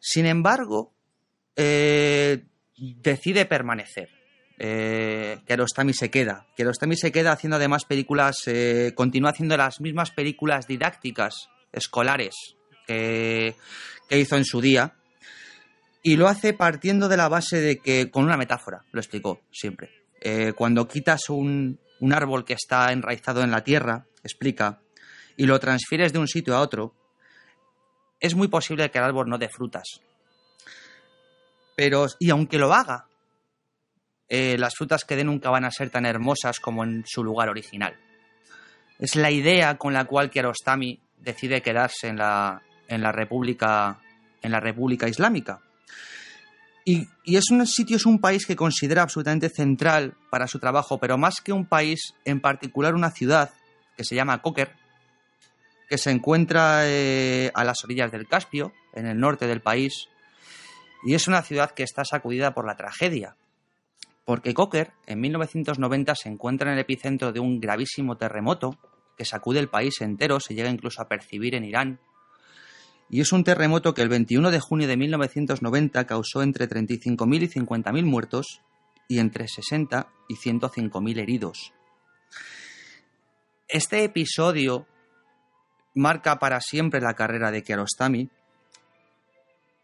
Sin 0.00 0.26
embargo, 0.26 0.92
decide 1.56 3.46
permanecer. 3.46 4.08
Eh, 4.58 5.38
Kiarostami 5.46 5.92
se 5.92 6.10
queda. 6.10 6.46
Kiarostami 6.56 6.96
se 6.96 7.12
queda 7.12 7.32
haciendo 7.32 7.56
además 7.56 7.84
películas, 7.84 8.36
continúa 8.94 9.30
haciendo 9.30 9.56
las 9.56 9.80
mismas 9.80 10.10
películas 10.10 10.66
didácticas, 10.66 11.48
escolares, 11.72 12.34
que 12.86 13.54
hizo 14.10 14.36
en 14.36 14.44
su 14.44 14.60
día. 14.60 14.94
Y 16.04 16.16
lo 16.16 16.28
hace 16.28 16.52
partiendo 16.52 17.08
de 17.08 17.16
la 17.16 17.28
base 17.28 17.60
de 17.60 17.78
que, 17.78 18.10
con 18.10 18.24
una 18.24 18.36
metáfora, 18.36 18.84
lo 18.92 19.00
explicó 19.00 19.40
siempre. 19.50 19.90
Eh, 20.20 20.52
cuando 20.52 20.86
quitas 20.86 21.30
un, 21.30 21.80
un 21.98 22.12
árbol 22.12 22.44
que 22.44 22.52
está 22.52 22.92
enraizado 22.92 23.42
en 23.42 23.50
la 23.50 23.64
tierra, 23.64 24.06
explica, 24.22 24.82
y 25.36 25.46
lo 25.46 25.58
transfieres 25.58 26.12
de 26.12 26.18
un 26.18 26.28
sitio 26.28 26.54
a 26.54 26.60
otro, 26.60 26.94
es 28.20 28.34
muy 28.34 28.48
posible 28.48 28.90
que 28.90 28.98
el 28.98 29.04
árbol 29.04 29.30
no 29.30 29.38
dé 29.38 29.48
frutas. 29.48 30.00
Pero, 31.74 32.06
y 32.20 32.28
aunque 32.28 32.58
lo 32.58 32.74
haga, 32.74 33.06
eh, 34.28 34.56
las 34.58 34.74
frutas 34.74 35.04
que 35.04 35.16
dé 35.16 35.24
nunca 35.24 35.48
van 35.48 35.64
a 35.64 35.70
ser 35.70 35.88
tan 35.88 36.04
hermosas 36.04 36.60
como 36.60 36.84
en 36.84 37.04
su 37.06 37.24
lugar 37.24 37.48
original. 37.48 37.98
Es 38.98 39.16
la 39.16 39.30
idea 39.30 39.78
con 39.78 39.94
la 39.94 40.04
cual 40.04 40.28
Kiarostami 40.28 41.00
decide 41.16 41.62
quedarse 41.62 42.08
en 42.08 42.18
la, 42.18 42.62
en 42.88 43.00
la 43.00 43.10
República 43.10 44.00
en 44.44 44.52
la 44.52 44.60
República 44.60 45.08
Islámica. 45.08 45.63
Y, 46.84 47.08
y, 47.24 47.36
es 47.36 47.50
un 47.50 47.66
sitio, 47.66 47.96
es 47.96 48.04
un 48.04 48.20
país 48.20 48.44
que 48.46 48.56
considera 48.56 49.02
absolutamente 49.02 49.48
central 49.48 50.14
para 50.30 50.46
su 50.46 50.58
trabajo, 50.58 50.98
pero 50.98 51.16
más 51.16 51.40
que 51.42 51.52
un 51.52 51.66
país, 51.66 52.14
en 52.24 52.40
particular 52.40 52.94
una 52.94 53.10
ciudad 53.10 53.50
que 53.96 54.04
se 54.04 54.14
llama 54.14 54.42
Koker, 54.42 54.72
que 55.88 55.98
se 55.98 56.10
encuentra 56.10 56.88
eh, 56.88 57.50
a 57.54 57.64
las 57.64 57.84
orillas 57.84 58.12
del 58.12 58.26
Caspio, 58.26 58.72
en 58.92 59.06
el 59.06 59.18
norte 59.18 59.46
del 59.46 59.60
país, 59.60 60.08
y 61.04 61.14
es 61.14 61.28
una 61.28 61.42
ciudad 61.42 61.70
que 61.72 61.82
está 61.82 62.04
sacudida 62.04 62.54
por 62.54 62.66
la 62.66 62.76
tragedia, 62.76 63.36
porque 64.24 64.54
Koker 64.54 64.92
en 65.06 65.20
1990 65.20 66.14
se 66.14 66.28
encuentra 66.28 66.68
en 66.68 66.74
el 66.74 66.80
epicentro 66.80 67.32
de 67.32 67.40
un 67.40 67.60
gravísimo 67.60 68.16
terremoto 68.16 68.78
que 69.16 69.24
sacude 69.24 69.60
el 69.60 69.68
país 69.68 70.00
entero, 70.00 70.40
se 70.40 70.54
llega 70.54 70.70
incluso 70.70 71.02
a 71.02 71.08
percibir 71.08 71.54
en 71.54 71.64
Irán, 71.64 72.00
y 73.10 73.20
es 73.20 73.32
un 73.32 73.44
terremoto 73.44 73.94
que 73.94 74.02
el 74.02 74.08
21 74.08 74.50
de 74.50 74.60
junio 74.60 74.88
de 74.88 74.96
1990 74.96 76.06
causó 76.06 76.42
entre 76.42 76.68
35.000 76.68 77.42
y 77.42 77.48
50.000 77.48 78.04
muertos 78.04 78.62
y 79.08 79.18
entre 79.18 79.48
60 79.48 80.08
y 80.28 80.36
105.000 80.36 81.18
heridos. 81.18 81.72
Este 83.68 84.04
episodio 84.04 84.86
marca 85.94 86.38
para 86.38 86.60
siempre 86.60 87.00
la 87.00 87.14
carrera 87.14 87.50
de 87.50 87.62
Kiarostami, 87.62 88.30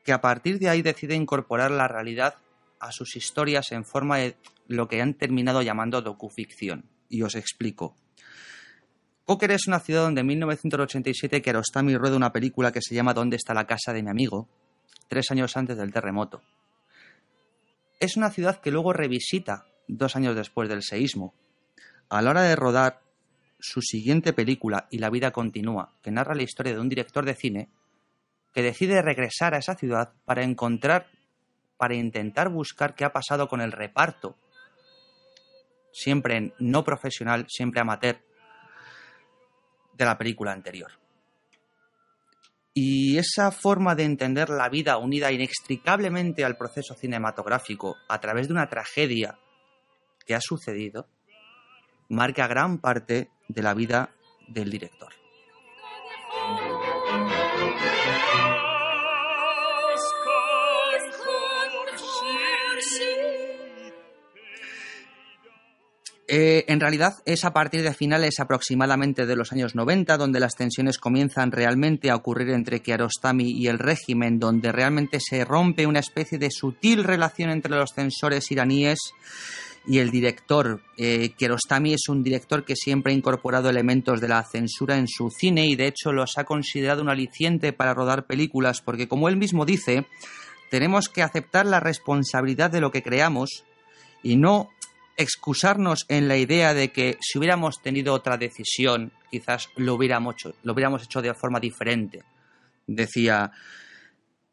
que 0.05 0.13
a 0.13 0.21
partir 0.21 0.59
de 0.59 0.69
ahí 0.69 0.83
decide 0.83 1.15
incorporar 1.15 1.71
la 1.71 1.89
realidad 1.89 2.37
a 2.81 2.93
sus 2.93 3.17
historias 3.17 3.73
en 3.73 3.85
forma 3.85 4.19
de 4.19 4.37
lo 4.67 4.89
que 4.89 5.03
han 5.03 5.15
terminado 5.15 5.63
llamando 5.63 6.03
docuficción. 6.03 6.89
Y 7.09 7.23
os 7.23 7.35
explico. 7.35 7.97
Póker 9.31 9.53
es 9.53 9.69
una 9.69 9.79
ciudad 9.79 10.03
donde 10.03 10.23
en 10.23 10.27
1987 10.27 11.41
Kiarostami 11.41 11.97
rueda 11.97 12.17
una 12.17 12.33
película 12.33 12.73
que 12.73 12.83
se 12.83 12.97
llama 12.97 13.15
¿Dónde 13.15 13.37
está 13.37 13.55
la 13.55 13.65
casa 13.65 13.93
de 13.93 14.03
mi 14.03 14.11
amigo? 14.11 14.49
tres 15.07 15.31
años 15.31 15.57
antes 15.57 15.77
del 15.77 15.93
terremoto. 15.93 16.43
Es 18.01 18.17
una 18.17 18.31
ciudad 18.31 18.61
que 18.61 18.73
luego 18.73 18.93
revisita 18.93 19.67
dos 19.87 20.17
años 20.17 20.35
después 20.35 20.69
del 20.69 20.83
seísmo. 20.83 21.33
A 22.09 22.23
la 22.23 22.31
hora 22.31 22.43
de 22.43 22.57
rodar, 22.57 23.03
su 23.61 23.81
siguiente 23.83 24.33
película, 24.33 24.89
Y 24.91 24.99
la 24.99 25.11
vida 25.11 25.31
continúa, 25.31 25.95
que 26.03 26.11
narra 26.11 26.35
la 26.35 26.43
historia 26.43 26.73
de 26.73 26.81
un 26.81 26.89
director 26.89 27.25
de 27.25 27.37
cine 27.37 27.69
que 28.53 28.63
decide 28.63 29.01
regresar 29.01 29.55
a 29.55 29.59
esa 29.59 29.77
ciudad 29.77 30.13
para 30.25 30.43
encontrar, 30.43 31.07
para 31.77 31.95
intentar 31.95 32.49
buscar 32.49 32.97
qué 32.97 33.05
ha 33.05 33.13
pasado 33.13 33.47
con 33.47 33.61
el 33.61 33.71
reparto, 33.71 34.37
siempre 35.93 36.53
no 36.59 36.83
profesional, 36.83 37.47
siempre 37.49 37.81
amateur, 37.81 38.21
de 39.95 40.05
la 40.05 40.17
película 40.19 40.53
anterior. 40.53 40.93
Y 42.73 43.19
esa 43.19 43.51
forma 43.51 43.95
de 43.95 44.05
entender 44.05 44.49
la 44.49 44.69
vida 44.69 44.97
unida 44.97 45.33
inextricablemente 45.33 46.45
al 46.45 46.57
proceso 46.57 46.95
cinematográfico 46.95 47.97
a 48.09 48.21
través 48.21 48.47
de 48.47 48.55
una 48.55 48.69
tragedia 48.69 49.39
que 50.25 50.35
ha 50.35 50.41
sucedido, 50.41 51.09
marca 52.09 52.47
gran 52.47 52.79
parte 52.79 53.31
de 53.49 53.63
la 53.63 53.75
vida 53.75 54.15
del 54.49 54.71
director. 54.71 55.13
Eh, 66.33 66.65
en 66.69 66.79
realidad 66.79 67.15
es 67.25 67.45
a 67.45 67.53
partir 67.53 67.83
de 67.83 67.93
finales 67.93 68.39
aproximadamente 68.39 69.27
de 69.27 69.35
los 69.35 69.51
años 69.51 69.75
90 69.75 70.17
donde 70.17 70.39
las 70.39 70.55
tensiones 70.55 70.97
comienzan 70.97 71.51
realmente 71.51 72.09
a 72.09 72.15
ocurrir 72.15 72.51
entre 72.51 72.83
Kiarostami 72.83 73.51
y 73.51 73.67
el 73.67 73.81
régimen, 73.81 74.39
donde 74.39 74.71
realmente 74.71 75.19
se 75.19 75.45
rompe 75.45 75.89
una 75.89 75.99
especie 75.99 76.39
de 76.39 76.53
sutil 76.53 77.03
relación 77.03 77.51
entre 77.51 77.75
los 77.75 77.91
censores 77.93 78.49
iraníes 78.53 79.13
y 79.89 79.99
el 79.99 80.13
director. 80.13 80.81
Eh, 80.97 81.31
Kiarostami 81.37 81.95
es 81.95 82.09
un 82.09 82.23
director 82.23 82.65
que 82.65 82.77
siempre 82.77 83.13
ha 83.13 83.17
incorporado 83.17 83.69
elementos 83.69 84.21
de 84.21 84.29
la 84.29 84.45
censura 84.45 84.99
en 84.99 85.09
su 85.09 85.31
cine 85.31 85.67
y 85.67 85.75
de 85.75 85.89
hecho 85.89 86.13
los 86.13 86.39
ha 86.39 86.45
considerado 86.45 87.03
un 87.03 87.09
aliciente 87.09 87.73
para 87.73 87.93
rodar 87.93 88.27
películas 88.27 88.83
porque 88.83 89.09
como 89.09 89.29
él 89.29 89.37
mismo 89.37 89.67
dice, 89.67 90.07
tenemos 90.71 91.09
que 91.09 91.25
aceptar 91.25 91.67
la 91.67 91.81
responsabilidad 91.81 92.71
de 92.71 92.81
lo 92.81 92.93
que 92.93 93.03
creamos 93.03 93.65
y 94.23 94.37
no 94.37 94.69
excusarnos 95.21 96.07
en 96.09 96.29
la 96.29 96.37
idea 96.37 96.75
de 96.75 96.91
que 96.93 97.19
si 97.21 97.39
hubiéramos 97.39 97.81
tenido 97.83 98.15
otra 98.15 98.37
decisión, 98.37 99.13
quizás 99.31 99.69
lo 99.77 99.95
hubiéramos 99.95 100.35
hecho, 100.35 100.55
lo 100.63 100.73
hubiéramos 100.73 101.05
hecho 101.05 101.23
de 101.23 101.35
forma 101.35 101.61
diferente. 101.61 102.23
Decía, 102.87 103.53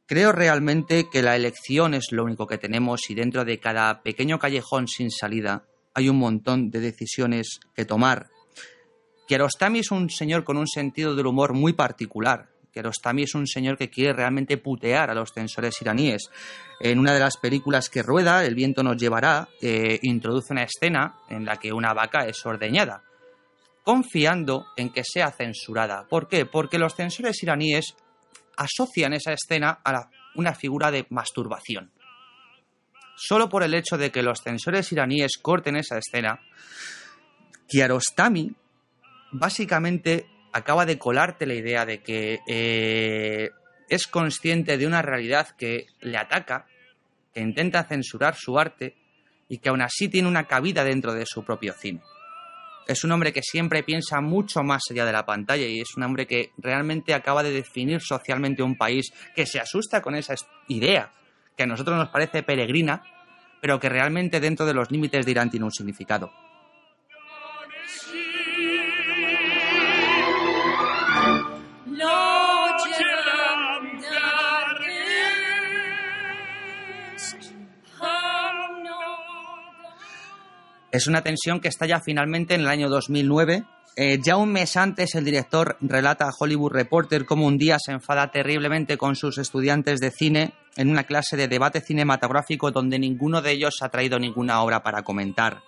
creo 0.05 0.31
realmente 0.31 1.09
que 1.11 1.21
la 1.21 1.35
elección 1.35 1.93
es 1.93 2.11
lo 2.11 2.23
único 2.23 2.47
que 2.47 2.57
tenemos 2.57 3.09
y 3.09 3.15
dentro 3.15 3.45
de 3.45 3.59
cada 3.59 4.01
pequeño 4.03 4.39
callejón 4.39 4.87
sin 4.87 5.09
salida 5.09 5.63
hay 5.93 6.09
un 6.09 6.17
montón 6.17 6.69
de 6.69 6.79
decisiones 6.79 7.59
que 7.75 7.85
tomar. 7.85 8.29
Kiarostami 9.27 9.79
es 9.79 9.91
un 9.91 10.09
señor 10.09 10.43
con 10.43 10.57
un 10.57 10.67
sentido 10.67 11.15
del 11.15 11.27
humor 11.27 11.53
muy 11.53 11.73
particular. 11.73 12.49
Kiarostami 12.77 13.23
es 13.23 13.33
un 13.33 13.47
señor 13.47 13.75
que 13.75 13.89
quiere 13.89 14.13
realmente 14.13 14.57
putear 14.57 15.09
a 15.09 15.15
los 15.15 15.31
censores 15.33 15.81
iraníes. 15.81 16.29
En 16.79 16.99
una 16.99 17.11
de 17.11 17.19
las 17.19 17.37
películas 17.37 17.89
que 17.89 18.03
rueda, 18.03 18.45
El 18.45 18.53
viento 18.53 18.83
nos 18.83 18.97
llevará, 18.97 19.49
eh, 19.61 19.97
introduce 20.03 20.53
una 20.53 20.63
escena 20.63 21.15
en 21.27 21.43
la 21.43 21.57
que 21.57 21.73
una 21.73 21.93
vaca 21.93 22.27
es 22.27 22.45
ordeñada, 22.45 23.03
confiando 23.83 24.67
en 24.75 24.91
que 24.91 25.03
sea 25.03 25.31
censurada. 25.31 26.05
¿Por 26.07 26.27
qué? 26.27 26.45
Porque 26.45 26.77
los 26.77 26.93
censores 26.93 27.41
iraníes 27.41 27.95
asocian 28.57 29.13
esa 29.13 29.33
escena 29.33 29.79
a 29.83 30.09
una 30.35 30.53
figura 30.53 30.91
de 30.91 31.07
masturbación. 31.09 31.91
Solo 33.15 33.49
por 33.49 33.63
el 33.63 33.73
hecho 33.73 33.97
de 33.97 34.11
que 34.11 34.21
los 34.21 34.41
censores 34.43 34.91
iraníes 34.91 35.39
corten 35.41 35.77
esa 35.77 35.97
escena, 35.97 36.39
Kiarostami 37.67 38.53
básicamente 39.31 40.27
acaba 40.57 40.85
de 40.85 40.97
colarte 40.97 41.45
la 41.45 41.53
idea 41.53 41.85
de 41.85 41.99
que 42.01 42.39
eh, 42.47 43.51
es 43.89 44.07
consciente 44.07 44.77
de 44.77 44.87
una 44.87 45.01
realidad 45.01 45.49
que 45.57 45.85
le 46.01 46.17
ataca, 46.17 46.65
que 47.33 47.41
intenta 47.41 47.83
censurar 47.83 48.35
su 48.35 48.57
arte 48.57 48.95
y 49.47 49.59
que 49.59 49.69
aún 49.69 49.81
así 49.81 50.09
tiene 50.09 50.27
una 50.27 50.47
cabida 50.47 50.83
dentro 50.83 51.13
de 51.13 51.25
su 51.25 51.45
propio 51.45 51.73
cine. 51.73 52.01
Es 52.87 53.03
un 53.03 53.11
hombre 53.11 53.33
que 53.33 53.41
siempre 53.43 53.83
piensa 53.83 54.21
mucho 54.21 54.63
más 54.63 54.81
allá 54.89 55.05
de 55.05 55.11
la 55.11 55.25
pantalla 55.25 55.67
y 55.67 55.81
es 55.81 55.95
un 55.95 56.03
hombre 56.03 56.25
que 56.25 56.51
realmente 56.57 57.13
acaba 57.13 57.43
de 57.43 57.51
definir 57.51 58.01
socialmente 58.01 58.63
un 58.63 58.77
país 58.77 59.11
que 59.35 59.45
se 59.45 59.59
asusta 59.59 60.01
con 60.01 60.15
esa 60.15 60.35
idea, 60.69 61.13
que 61.55 61.63
a 61.63 61.67
nosotros 61.67 61.97
nos 61.97 62.09
parece 62.09 62.43
peregrina, 62.43 63.03
pero 63.61 63.79
que 63.79 63.89
realmente 63.89 64.39
dentro 64.39 64.65
de 64.65 64.73
los 64.73 64.89
límites 64.89 65.25
de 65.25 65.31
Irán 65.31 65.49
tiene 65.49 65.65
un 65.65 65.71
significado. 65.71 66.31
Es 80.97 81.05
una 81.05 81.21
tensión 81.21 81.59
que 81.59 81.67
estalla 81.67 82.01
finalmente 82.01 82.55
en 82.55 82.61
el 82.61 82.69
año 82.69 82.89
2009. 82.89 83.63
Eh, 83.95 84.17
ya 84.19 84.35
un 84.35 84.51
mes 84.51 84.75
antes 84.77 85.13
el 85.13 85.25
director 85.25 85.77
relata 85.79 86.25
a 86.25 86.31
Hollywood 86.35 86.71
Reporter 86.71 87.23
cómo 87.23 87.45
un 87.45 87.59
día 87.59 87.77
se 87.77 87.91
enfada 87.91 88.31
terriblemente 88.31 88.97
con 88.97 89.15
sus 89.15 89.37
estudiantes 89.37 89.99
de 89.99 90.09
cine 90.09 90.55
en 90.75 90.89
una 90.89 91.03
clase 91.03 91.37
de 91.37 91.47
debate 91.47 91.81
cinematográfico 91.81 92.71
donde 92.71 92.97
ninguno 92.97 93.43
de 93.43 93.51
ellos 93.51 93.75
ha 93.81 93.89
traído 93.89 94.17
ninguna 94.17 94.59
obra 94.63 94.81
para 94.81 95.03
comentar. 95.03 95.61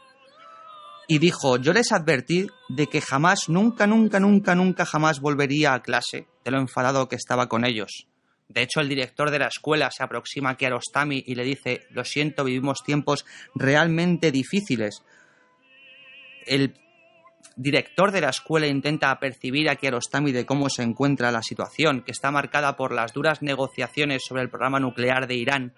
Y 1.08 1.20
dijo, 1.20 1.58
yo 1.58 1.74
les 1.74 1.92
advertí 1.92 2.48
de 2.68 2.88
que 2.88 3.00
jamás, 3.00 3.50
nunca, 3.50 3.86
nunca, 3.86 4.20
nunca, 4.20 4.56
nunca, 4.56 4.84
jamás 4.84 5.20
volvería 5.20 5.76
a 5.76 5.84
clase 5.84 6.26
de 6.44 6.50
lo 6.50 6.58
enfadado 6.58 7.08
que 7.08 7.18
estaba 7.18 7.48
con 7.48 7.66
ellos. 7.66 8.08
De 8.48 8.64
hecho, 8.64 8.80
el 8.82 8.90
director 8.90 9.30
de 9.30 9.38
la 9.38 9.50
escuela 9.50 9.92
se 9.92 10.02
aproxima 10.02 10.50
a 10.50 10.58
Kiarostami 10.58 11.24
y 11.24 11.36
le 11.36 11.44
dice, 11.44 11.82
lo 11.92 12.04
siento, 12.04 12.44
vivimos 12.44 12.82
tiempos 12.84 13.28
realmente 13.54 14.32
difíciles 14.32 15.04
el 16.50 16.74
director 17.56 18.12
de 18.12 18.22
la 18.22 18.30
escuela 18.30 18.68
intenta 18.68 19.18
percibir 19.20 19.70
a 19.70 19.76
Kiarostami 19.76 20.32
de 20.32 20.46
cómo 20.46 20.70
se 20.70 20.84
encuentra 20.84 21.32
la 21.32 21.44
situación, 21.44 22.02
que 22.02 22.12
está 22.12 22.32
marcada 22.32 22.76
por 22.76 22.94
las 22.94 23.14
duras 23.14 23.42
negociaciones 23.42 24.24
sobre 24.28 24.44
el 24.44 24.50
programa 24.50 24.80
nuclear 24.80 25.28
de 25.28 25.36
Irán, 25.36 25.74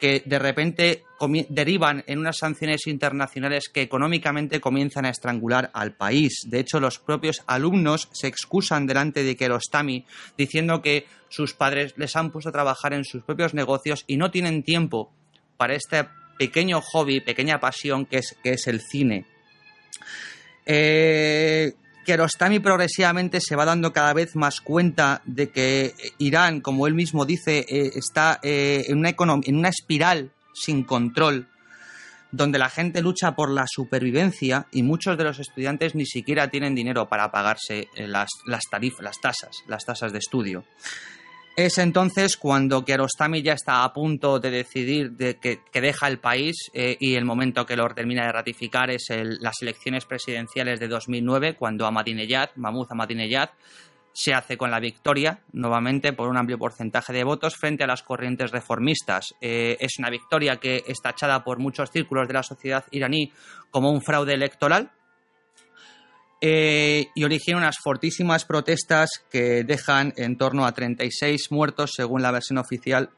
que 0.00 0.22
de 0.24 0.38
repente 0.38 1.04
derivan 1.48 2.04
en 2.06 2.18
unas 2.18 2.38
sanciones 2.38 2.86
internacionales 2.86 3.68
que 3.68 3.82
económicamente 3.82 4.60
comienzan 4.60 5.06
a 5.06 5.10
estrangular 5.10 5.70
al 5.72 5.94
país. 5.94 6.46
De 6.46 6.60
hecho, 6.60 6.80
los 6.80 6.98
propios 6.98 7.42
alumnos 7.46 8.08
se 8.12 8.26
excusan 8.26 8.86
delante 8.86 9.24
de 9.24 9.36
Kiarostami 9.36 10.04
diciendo 10.36 10.82
que 10.82 11.06
sus 11.28 11.54
padres 11.54 11.94
les 11.96 12.14
han 12.16 12.30
puesto 12.30 12.50
a 12.50 12.52
trabajar 12.52 12.92
en 12.92 13.04
sus 13.04 13.22
propios 13.22 13.54
negocios 13.54 14.04
y 14.06 14.16
no 14.16 14.30
tienen 14.30 14.62
tiempo 14.62 15.12
para 15.56 15.74
este 15.74 16.06
pequeño 16.38 16.80
hobby, 16.80 17.20
pequeña 17.20 17.60
pasión 17.60 18.06
que 18.06 18.18
es, 18.18 18.36
que 18.42 18.50
es 18.52 18.66
el 18.66 18.80
cine. 18.80 19.35
Eh, 20.64 21.74
progresivamente 22.62 23.40
se 23.40 23.56
va 23.56 23.64
dando 23.64 23.92
cada 23.92 24.12
vez 24.12 24.36
más 24.36 24.60
cuenta 24.60 25.22
de 25.24 25.50
que 25.50 25.94
Irán, 26.18 26.60
como 26.60 26.86
él 26.86 26.94
mismo 26.94 27.24
dice, 27.24 27.66
eh, 27.68 27.90
está 27.94 28.38
eh, 28.42 28.84
en, 28.88 28.98
una 28.98 29.10
en 29.10 29.56
una 29.56 29.68
espiral 29.68 30.30
sin 30.54 30.84
control, 30.84 31.48
donde 32.30 32.58
la 32.58 32.68
gente 32.68 33.02
lucha 33.02 33.34
por 33.34 33.50
la 33.50 33.66
supervivencia 33.66 34.66
y 34.70 34.82
muchos 34.82 35.16
de 35.18 35.24
los 35.24 35.38
estudiantes 35.38 35.94
ni 35.94 36.06
siquiera 36.06 36.48
tienen 36.48 36.74
dinero 36.74 37.08
para 37.08 37.30
pagarse 37.30 37.88
eh, 37.94 38.06
las, 38.06 38.28
las 38.46 38.62
tarifas, 38.70 39.02
las 39.02 39.20
tasas, 39.20 39.62
las 39.66 39.84
tasas 39.84 40.12
de 40.12 40.18
estudio. 40.18 40.64
Es 41.56 41.78
entonces 41.78 42.36
cuando 42.36 42.84
Kiarostami 42.84 43.40
ya 43.40 43.54
está 43.54 43.82
a 43.82 43.90
punto 43.94 44.38
de 44.38 44.50
decidir 44.50 45.12
de 45.12 45.38
que, 45.38 45.62
deja 45.72 46.06
el 46.06 46.18
país 46.18 46.70
eh, 46.74 46.98
y 47.00 47.14
el 47.14 47.24
momento 47.24 47.64
que 47.64 47.76
lo 47.76 47.88
termina 47.94 48.26
de 48.26 48.32
ratificar 48.32 48.90
es 48.90 49.06
las 49.08 49.62
elecciones 49.62 50.04
presidenciales 50.04 50.78
de 50.78 50.86
2009, 50.86 51.56
cuando 51.56 51.86
Ahmadinejad, 51.86 52.50
Mahmoud 52.56 52.88
Ahmadinejad, 52.90 53.48
se 54.12 54.34
hace 54.34 54.58
con 54.58 54.70
la 54.70 54.80
victoria 54.80 55.40
nuevamente 55.52 56.12
por 56.12 56.28
un 56.28 56.36
amplio 56.36 56.58
porcentaje 56.58 57.14
de 57.14 57.24
votos 57.24 57.56
frente 57.56 57.84
a 57.84 57.86
las 57.86 58.02
corrientes 58.02 58.50
reformistas. 58.50 59.34
Eh, 59.40 59.78
es 59.80 59.98
una 59.98 60.10
victoria 60.10 60.56
que 60.56 60.84
es 60.86 61.00
tachada 61.00 61.42
por 61.42 61.58
muchos 61.58 61.90
círculos 61.90 62.28
de 62.28 62.34
la 62.34 62.42
sociedad 62.42 62.84
iraní 62.90 63.32
como 63.70 63.90
un 63.90 64.02
fraude 64.02 64.34
electoral, 64.34 64.90
eh, 66.40 67.08
y 67.14 67.24
origina 67.24 67.58
unas 67.58 67.78
fortísimas 67.78 68.44
protestas 68.44 69.10
que 69.30 69.64
dejan 69.64 70.12
en 70.16 70.36
torno 70.36 70.66
a 70.66 70.72
36 70.72 71.50
muertos 71.50 71.92
según 71.94 72.22
la 72.22 72.30
versión 72.30 72.58
oficial, 72.58 73.10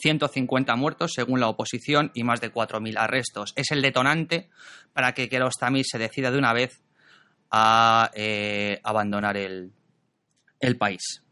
150 0.00 0.74
muertos 0.76 1.12
según 1.14 1.40
la 1.40 1.48
oposición 1.48 2.10
y 2.14 2.24
más 2.24 2.40
de 2.40 2.52
4.000 2.52 2.98
arrestos. 2.98 3.52
Es 3.56 3.70
el 3.70 3.82
detonante 3.82 4.48
para 4.92 5.12
que 5.12 5.28
Kiarostami 5.28 5.84
se 5.84 5.98
decida 5.98 6.30
de 6.30 6.38
una 6.38 6.52
vez 6.52 6.82
a 7.50 8.10
eh, 8.14 8.80
abandonar 8.82 9.36
el, 9.36 9.72
el 10.60 10.76
país. 10.76 11.22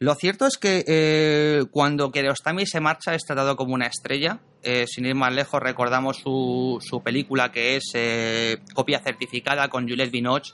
Lo 0.00 0.14
cierto 0.14 0.46
es 0.46 0.56
que 0.58 0.84
eh, 0.86 1.64
cuando 1.72 2.12
Kiarostami 2.12 2.66
se 2.66 2.78
marcha 2.78 3.14
es 3.14 3.24
tratado 3.24 3.56
como 3.56 3.74
una 3.74 3.86
estrella. 3.86 4.38
Eh, 4.62 4.86
sin 4.86 5.06
ir 5.06 5.14
más 5.14 5.32
lejos, 5.32 5.60
recordamos 5.60 6.18
su, 6.18 6.78
su 6.80 7.02
película 7.02 7.50
que 7.50 7.76
es 7.76 7.84
eh, 7.94 8.58
Copia 8.74 9.00
Certificada 9.00 9.68
con 9.68 9.88
Juliette 9.88 10.10
Binoche. 10.12 10.52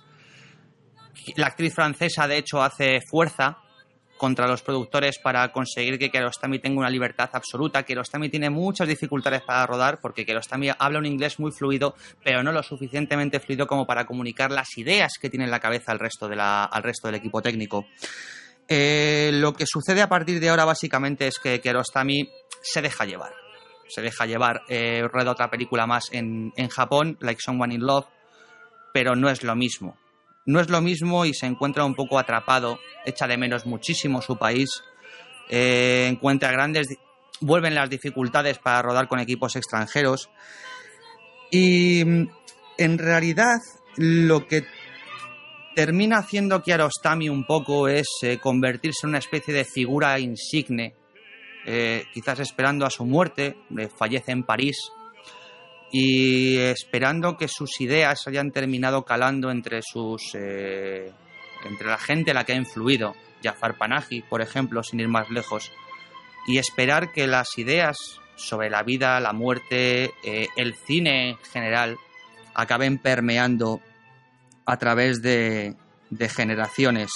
La 1.36 1.46
actriz 1.48 1.74
francesa, 1.74 2.26
de 2.26 2.38
hecho, 2.38 2.62
hace 2.62 3.00
fuerza 3.10 3.58
contra 4.16 4.46
los 4.46 4.62
productores 4.62 5.18
para 5.18 5.50
conseguir 5.52 5.98
que 5.98 6.10
Kiarostami 6.10 6.58
tenga 6.58 6.80
una 6.80 6.88
libertad 6.88 7.28
absoluta. 7.32 7.82
Kiarostami 7.82 8.30
tiene 8.30 8.48
muchas 8.48 8.88
dificultades 8.88 9.42
para 9.42 9.66
rodar 9.66 9.98
porque 10.00 10.24
Kiarostami 10.24 10.70
habla 10.78 10.98
un 11.00 11.06
inglés 11.06 11.38
muy 11.38 11.50
fluido, 11.52 11.94
pero 12.22 12.42
no 12.42 12.50
lo 12.52 12.62
suficientemente 12.62 13.40
fluido 13.40 13.66
como 13.66 13.86
para 13.86 14.06
comunicar 14.06 14.50
las 14.50 14.78
ideas 14.78 15.12
que 15.20 15.28
tiene 15.28 15.44
en 15.44 15.50
la 15.50 15.60
cabeza 15.60 15.92
al 15.92 15.98
resto, 15.98 16.28
de 16.28 16.36
la- 16.36 16.64
al 16.64 16.82
resto 16.82 17.08
del 17.08 17.16
equipo 17.16 17.42
técnico. 17.42 17.86
Eh, 18.68 19.30
lo 19.34 19.52
que 19.52 19.66
sucede 19.66 20.02
a 20.02 20.08
partir 20.08 20.40
de 20.40 20.48
ahora 20.48 20.64
básicamente 20.64 21.26
es 21.26 21.38
que 21.38 21.60
Kiarostami 21.60 22.30
se 22.62 22.82
deja 22.82 23.04
llevar. 23.04 23.32
Se 23.88 24.00
deja 24.00 24.26
llevar. 24.26 24.62
Eh, 24.68 25.02
rueda 25.10 25.32
otra 25.32 25.50
película 25.50 25.86
más 25.86 26.08
en, 26.12 26.52
en 26.56 26.68
Japón, 26.68 27.18
Like 27.20 27.40
Someone 27.42 27.74
in 27.74 27.82
Love, 27.82 28.06
pero 28.92 29.14
no 29.16 29.28
es 29.28 29.42
lo 29.42 29.54
mismo. 29.54 29.96
No 30.46 30.60
es 30.60 30.68
lo 30.68 30.80
mismo 30.80 31.24
y 31.24 31.34
se 31.34 31.46
encuentra 31.46 31.84
un 31.84 31.94
poco 31.94 32.18
atrapado, 32.18 32.78
echa 33.04 33.26
de 33.26 33.38
menos 33.38 33.66
muchísimo 33.66 34.20
su 34.20 34.36
país, 34.36 34.82
eh, 35.48 36.06
encuentra 36.10 36.52
grandes... 36.52 36.88
Vuelven 37.40 37.74
las 37.74 37.90
dificultades 37.90 38.58
para 38.58 38.80
rodar 38.80 39.08
con 39.08 39.18
equipos 39.18 39.56
extranjeros 39.56 40.30
y 41.50 42.04
mm, 42.04 42.28
en 42.78 42.98
realidad 42.98 43.58
lo 43.96 44.46
que 44.46 44.64
termina 45.74 46.18
haciendo 46.18 46.62
Kiarostami 46.62 47.28
un 47.28 47.44
poco 47.44 47.88
es 47.88 48.06
eh, 48.22 48.38
convertirse 48.38 49.00
en 49.06 49.10
una 49.10 49.18
especie 49.18 49.52
de 49.52 49.64
figura 49.64 50.18
insigne, 50.18 50.94
eh, 51.66 52.04
quizás 52.12 52.40
esperando 52.40 52.86
a 52.86 52.90
su 52.90 53.04
muerte, 53.04 53.56
eh, 53.78 53.88
fallece 53.88 54.32
en 54.32 54.44
París 54.44 54.76
y 55.90 56.58
esperando 56.58 57.36
que 57.36 57.48
sus 57.48 57.80
ideas 57.80 58.26
hayan 58.26 58.50
terminado 58.50 59.04
calando 59.04 59.50
entre 59.50 59.80
sus 59.82 60.34
entre 60.34 61.86
la 61.86 61.98
gente 61.98 62.32
a 62.32 62.34
la 62.34 62.44
que 62.44 62.52
ha 62.52 62.56
influido, 62.56 63.14
Jafar 63.42 63.78
Panahi, 63.78 64.22
por 64.22 64.42
ejemplo, 64.42 64.82
sin 64.82 65.00
ir 65.00 65.08
más 65.08 65.30
lejos, 65.30 65.70
y 66.46 66.58
esperar 66.58 67.12
que 67.12 67.26
las 67.26 67.56
ideas 67.58 68.20
sobre 68.34 68.70
la 68.70 68.82
vida, 68.82 69.20
la 69.20 69.32
muerte, 69.32 70.10
el 70.56 70.74
cine 70.74 71.30
en 71.30 71.38
general 71.38 71.96
acaben 72.54 72.98
permeando 72.98 73.80
a 74.66 74.76
través 74.78 75.20
de, 75.22 75.76
generaciones. 76.28 77.10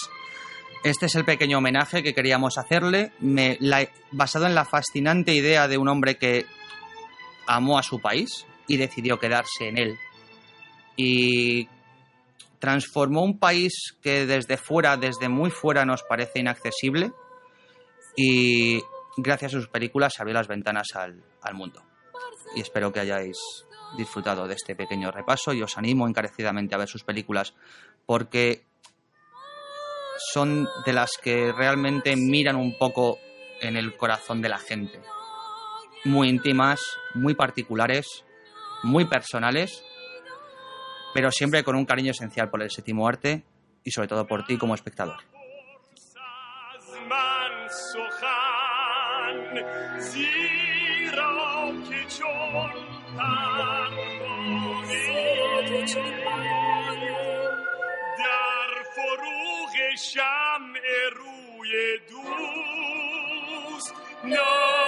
Este 0.84 1.06
es 1.06 1.14
el 1.14 1.24
pequeño 1.24 1.58
homenaje 1.58 2.02
que 2.02 2.14
queríamos 2.14 2.58
hacerle, 2.58 3.12
me- 3.20 3.56
la- 3.60 3.88
basado 4.12 4.46
en 4.46 4.54
la 4.54 4.64
fascinante 4.64 5.32
idea 5.34 5.68
de 5.68 5.78
un 5.78 5.88
hombre 5.88 6.16
que 6.18 6.46
amó 7.46 7.78
a 7.78 7.82
su 7.82 8.00
país 8.00 8.46
y 8.66 8.76
decidió 8.76 9.18
quedarse 9.18 9.68
en 9.68 9.78
él. 9.78 9.98
Y 10.96 11.68
transformó 12.58 13.22
un 13.22 13.38
país 13.38 13.72
que 14.02 14.26
desde 14.26 14.56
fuera, 14.56 14.96
desde 14.96 15.28
muy 15.28 15.50
fuera, 15.50 15.84
nos 15.84 16.02
parece 16.02 16.40
inaccesible. 16.40 17.12
Y 18.16 18.82
gracias 19.16 19.54
a 19.54 19.56
sus 19.58 19.68
películas 19.68 20.14
abrió 20.18 20.34
las 20.34 20.48
ventanas 20.48 20.88
al 20.94 21.54
mundo. 21.54 21.82
Y 22.56 22.60
espero 22.60 22.92
que 22.92 23.00
hayáis 23.00 23.36
disfrutado 23.97 24.47
de 24.47 24.55
este 24.55 24.75
pequeño 24.75 25.11
repaso 25.11 25.53
y 25.53 25.61
os 25.61 25.77
animo 25.77 26.07
encarecidamente 26.07 26.73
a 26.73 26.79
ver 26.79 26.87
sus 26.87 27.03
películas 27.03 27.53
porque 28.05 28.65
son 30.33 30.67
de 30.85 30.93
las 30.93 31.17
que 31.21 31.51
realmente 31.51 32.15
miran 32.15 32.55
un 32.55 32.77
poco 32.77 33.19
en 33.61 33.77
el 33.77 33.95
corazón 33.95 34.41
de 34.41 34.49
la 34.49 34.57
gente. 34.57 34.99
Muy 36.05 36.29
íntimas, 36.29 36.81
muy 37.13 37.33
particulares, 37.33 38.25
muy 38.83 39.05
personales, 39.05 39.83
pero 41.13 41.31
siempre 41.31 41.63
con 41.63 41.75
un 41.75 41.85
cariño 41.85 42.11
esencial 42.11 42.49
por 42.49 42.61
el 42.61 42.71
séptimo 42.71 43.07
arte 43.07 43.43
y 43.83 43.91
sobre 43.91 44.07
todo 44.07 44.25
por 44.27 44.45
ti 44.45 44.57
como 44.57 44.75
espectador. 44.75 45.17
من 47.09 47.67
سخن 47.69 49.63
زیرا 49.99 51.71
که 51.89 52.15
چون 52.17 52.69
پروانه 53.17 53.76
در 58.18 58.82
فروغ 58.94 59.74
شمع 59.98 60.80
روی 61.12 61.72
دوست 62.08 63.94
ناپروا 64.24 64.87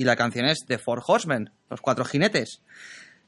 y 0.00 0.04
la 0.04 0.16
canción 0.16 0.46
es 0.46 0.64
The 0.66 0.78
Four 0.78 1.02
Horsemen, 1.06 1.50
los 1.68 1.82
cuatro 1.82 2.06
jinetes. 2.06 2.62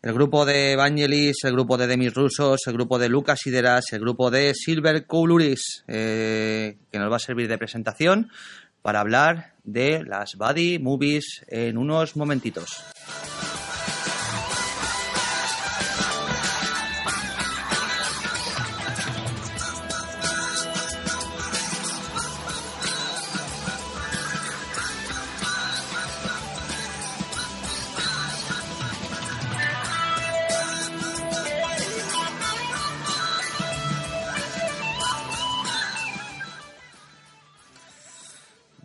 El 0.00 0.14
grupo 0.14 0.46
de 0.46 0.72
Evangelis, 0.72 1.44
el 1.44 1.52
grupo 1.52 1.76
de 1.76 1.86
Demis 1.86 2.14
Rusos, 2.14 2.60
el 2.66 2.72
grupo 2.72 2.98
de 2.98 3.10
Lucas 3.10 3.40
Sideras, 3.42 3.92
el 3.92 4.00
grupo 4.00 4.30
de 4.30 4.54
Silver 4.54 5.06
Koulouris, 5.06 5.84
eh, 5.86 6.78
que 6.90 6.98
nos 6.98 7.12
va 7.12 7.16
a 7.16 7.18
servir 7.18 7.46
de 7.46 7.58
presentación 7.58 8.30
para 8.80 9.00
hablar 9.00 9.52
de 9.64 10.02
las 10.02 10.36
Buddy 10.36 10.78
Movies 10.78 11.44
en 11.48 11.76
unos 11.76 12.16
momentitos. 12.16 12.82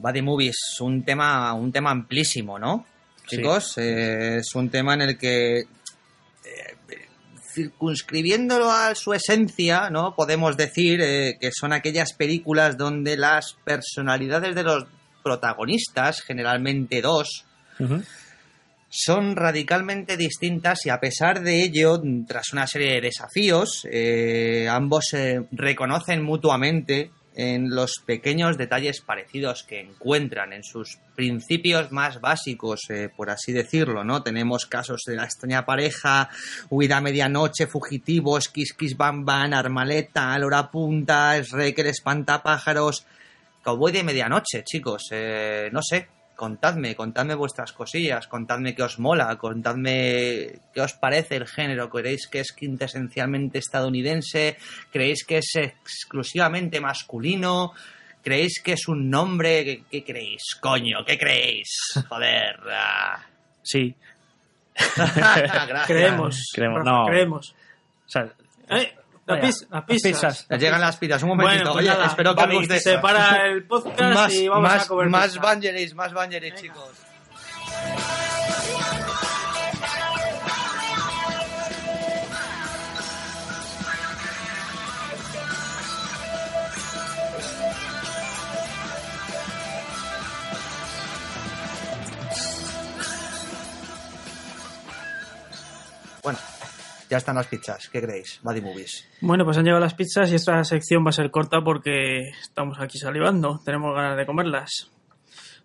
Buddy 0.07 0.21
Movies, 0.21 0.57
un 0.79 1.03
tema, 1.03 1.53
un 1.53 1.71
tema 1.71 1.91
amplísimo, 1.91 2.57
¿no? 2.57 2.85
Sí. 3.27 3.37
Chicos, 3.37 3.77
Eh, 3.77 4.37
es 4.37 4.55
un 4.55 4.69
tema 4.69 4.93
en 4.93 5.01
el 5.01 5.17
que, 5.17 5.59
eh, 5.59 5.67
circunscribiéndolo 7.53 8.71
a 8.71 8.95
su 8.95 9.13
esencia, 9.13 9.89
¿no? 9.89 10.15
Podemos 10.15 10.55
decir 10.55 11.01
eh, 11.01 11.37
que 11.39 11.51
son 11.51 11.73
aquellas 11.73 12.13
películas 12.13 12.77
donde 12.77 13.17
las 13.17 13.57
personalidades 13.65 14.55
de 14.55 14.63
los 14.63 14.85
protagonistas, 15.23 16.21
generalmente 16.21 17.01
dos, 17.01 17.43
son 18.89 19.35
radicalmente 19.35 20.15
distintas 20.15 20.85
y 20.85 20.89
a 20.89 20.99
pesar 20.99 21.41
de 21.41 21.63
ello, 21.63 22.01
tras 22.25 22.53
una 22.53 22.65
serie 22.65 22.93
de 22.93 23.01
desafíos, 23.01 23.85
eh, 23.91 24.67
ambos 24.69 25.07
se 25.09 25.43
reconocen 25.51 26.23
mutuamente 26.23 27.11
en 27.37 27.69
los 27.69 28.01
pequeños 28.03 28.57
detalles 28.57 28.99
parecidos 28.99 29.61
que 29.61 29.79
encuentran 29.79 30.53
en 30.53 30.63
sus 30.63 30.97
principios 31.15 31.91
más 31.91 32.19
básicos, 32.19 32.89
eh, 32.89 33.09
por 33.15 33.29
así 33.29 33.53
decirlo, 33.53 34.03
¿no? 34.03 34.23
Tenemos 34.23 34.65
casos 34.65 35.03
de 35.05 35.15
la 35.15 35.25
extraña 35.25 35.63
pareja, 35.63 36.29
Huida 36.71 36.97
a 36.97 37.01
medianoche, 37.01 37.67
Fugitivos, 37.67 38.49
Kiss 38.49 38.73
Kiss 38.73 38.97
Bam 38.97 39.23
Bam, 39.23 39.53
Armaleta, 39.53 40.35
Lora 40.39 40.71
Punta, 40.71 41.39
Shrek 41.39 41.77
el 41.77 41.87
espantapájaros, 41.87 43.05
Cowboy 43.61 43.91
de 43.91 44.03
medianoche, 44.03 44.63
chicos, 44.63 45.03
eh, 45.11 45.69
no 45.71 45.83
sé, 45.83 46.07
contadme, 46.37 46.95
contadme 46.95 47.35
vuestras 47.35 47.73
cosillas, 47.73 48.27
contadme 48.27 48.73
qué 48.73 48.83
os 48.83 48.99
mola, 48.99 49.35
contadme 49.37 50.59
qué 50.73 50.79
os 50.79 50.93
parece 50.93 51.35
el 51.35 51.47
género, 51.47 51.89
creéis 51.89 52.27
que 52.27 52.39
es 52.39 52.53
quintesencialmente 52.53 53.57
estadounidense, 53.57 54.55
creéis 54.93 55.25
que 55.25 55.39
es 55.39 55.55
exclusivamente 55.55 56.79
masculino, 56.79 57.73
creéis 58.23 58.61
que 58.63 58.73
es 58.73 58.87
un 58.87 59.09
nombre, 59.09 59.65
¿qué, 59.65 59.83
qué 59.91 60.03
creéis? 60.05 60.43
Coño, 60.61 61.03
¿qué 61.05 61.17
creéis? 61.17 61.69
Joder. 62.07 62.55
ah. 62.71 63.25
Sí. 63.63 63.93
Creemos. 65.87 66.51
Creemos, 66.53 66.79
Rafa, 66.79 66.89
no. 66.91 67.05
creemos. 67.07 67.55
o 68.05 68.09
sea, 68.09 68.29
Eh, 68.69 68.93
las, 69.27 69.39
pis- 69.39 69.67
las 69.69 69.83
pizzas. 69.83 70.47
Llegan 70.49 70.81
las 70.81 70.97
pizzas, 70.97 71.21
un 71.23 71.29
momentito. 71.29 71.57
Bueno, 71.57 71.73
pues 71.73 71.85
Oye, 71.85 71.93
nada, 71.93 72.05
espero 72.07 72.35
que 72.35 72.67
de... 72.67 72.79
se 72.79 72.97
para 72.99 73.45
el 73.47 73.63
podcast 73.65 73.99
más, 74.13 74.33
y 74.33 74.47
vamos 74.47 74.63
más, 74.63 74.85
a 74.85 74.87
comer 74.87 75.09
más 75.09 75.27
pizza. 75.27 75.41
Vangelis, 75.41 75.93
más 75.95 76.13
Vangelis, 76.13 76.55
chicos. 76.55 76.91
Bueno, 96.23 96.39
ya 97.09 97.17
están 97.17 97.35
las 97.35 97.47
pizzas. 97.47 97.89
¿Qué 97.89 98.01
creéis? 98.01 98.39
Buddy 98.43 98.61
Movies. 98.61 99.07
Bueno, 99.21 99.45
pues 99.45 99.57
han 99.57 99.63
llegado 99.63 99.81
las 99.81 99.93
pizzas 99.93 100.31
y 100.31 100.35
esta 100.35 100.63
sección 100.63 101.05
va 101.05 101.09
a 101.09 101.13
ser 101.13 101.31
corta 101.31 101.61
porque 101.61 102.29
estamos 102.41 102.79
aquí 102.79 102.97
salivando. 102.97 103.61
Tenemos 103.63 103.95
ganas 103.95 104.17
de 104.17 104.25
comerlas. 104.25 104.91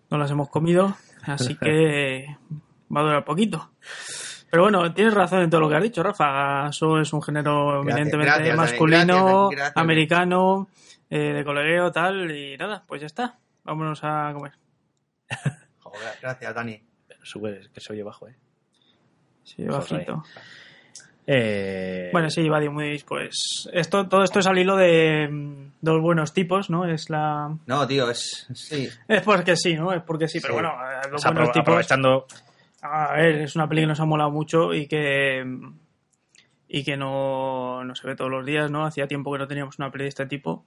No 0.09 0.17
las 0.17 0.31
hemos 0.31 0.49
comido, 0.49 0.95
así 1.23 1.55
que 1.55 2.25
va 2.95 3.01
a 3.01 3.03
durar 3.03 3.25
poquito. 3.25 3.71
Pero 4.49 4.63
bueno, 4.63 4.93
tienes 4.93 5.15
razón 5.15 5.41
en 5.41 5.49
todo 5.49 5.61
lo 5.61 5.69
que 5.69 5.75
has 5.75 5.83
dicho, 5.83 6.03
Rafa. 6.03 6.67
Eso 6.67 6.99
es 6.99 7.11
un 7.11 7.23
género 7.23 7.81
Gracias, 7.81 7.87
evidentemente 7.87 8.33
gracias, 8.35 8.55
masculino, 8.55 9.15
gracias, 9.15 9.49
gracias. 9.57 9.77
americano, 9.77 10.67
eh, 11.09 11.33
de 11.33 11.43
colegueo, 11.43 11.91
tal. 11.91 12.29
Y 12.29 12.55
nada, 12.57 12.83
pues 12.87 13.01
ya 13.01 13.07
está. 13.07 13.39
Vámonos 13.63 14.01
a 14.03 14.31
comer. 14.33 14.51
Joder, 15.79 16.17
gracias, 16.21 16.53
Dani. 16.53 16.81
sube, 17.23 17.61
que 17.73 17.81
se 17.81 17.93
oye 17.93 18.03
bajo, 18.03 18.27
¿eh? 18.27 18.35
Sí, 19.43 19.65
Joder. 19.67 20.05
Eh, 21.25 22.09
Bueno, 22.11 22.29
sí, 22.29 22.49
Buddy 22.49 22.69
Movies, 22.69 23.03
pues 23.03 23.69
esto, 23.71 24.07
todo 24.07 24.23
esto 24.23 24.39
es 24.39 24.47
al 24.47 24.57
hilo 24.57 24.75
de 24.75 25.29
dos 25.81 26.01
buenos 26.01 26.33
tipos, 26.33 26.69
¿no? 26.69 26.85
Es 26.85 27.09
la... 27.09 27.55
No, 27.65 27.87
tío, 27.87 28.09
es... 28.09 28.47
Sí. 28.53 28.89
Es 29.07 29.21
porque 29.21 29.55
sí, 29.55 29.75
¿no? 29.75 29.93
Es 29.93 30.01
porque 30.03 30.27
sí, 30.27 30.39
pero 30.41 30.53
Sí. 30.53 30.59
bueno, 30.61 30.73
o 31.13 31.17
sea, 31.17 31.31
buenos 31.31 31.49
apro- 31.49 31.53
tipos... 31.53 31.61
aprovechando 31.69 32.25
A 32.81 33.13
ver, 33.13 33.35
es 33.41 33.55
una 33.55 33.67
peli 33.69 33.81
que 33.81 33.87
nos 33.87 33.99
ha 34.01 34.05
molado 34.05 34.31
mucho 34.31 34.73
y 34.73 34.87
que 34.87 35.45
y 36.67 36.83
que 36.83 36.97
no, 36.97 37.83
no 37.83 37.93
se 37.95 38.07
ve 38.07 38.15
todos 38.15 38.31
los 38.31 38.43
días, 38.45 38.71
¿no? 38.71 38.83
Hacía 38.85 39.07
tiempo 39.07 39.31
que 39.31 39.37
no 39.37 39.47
teníamos 39.47 39.77
una 39.77 39.91
peli 39.91 40.05
de 40.05 40.09
este 40.09 40.25
tipo 40.25 40.65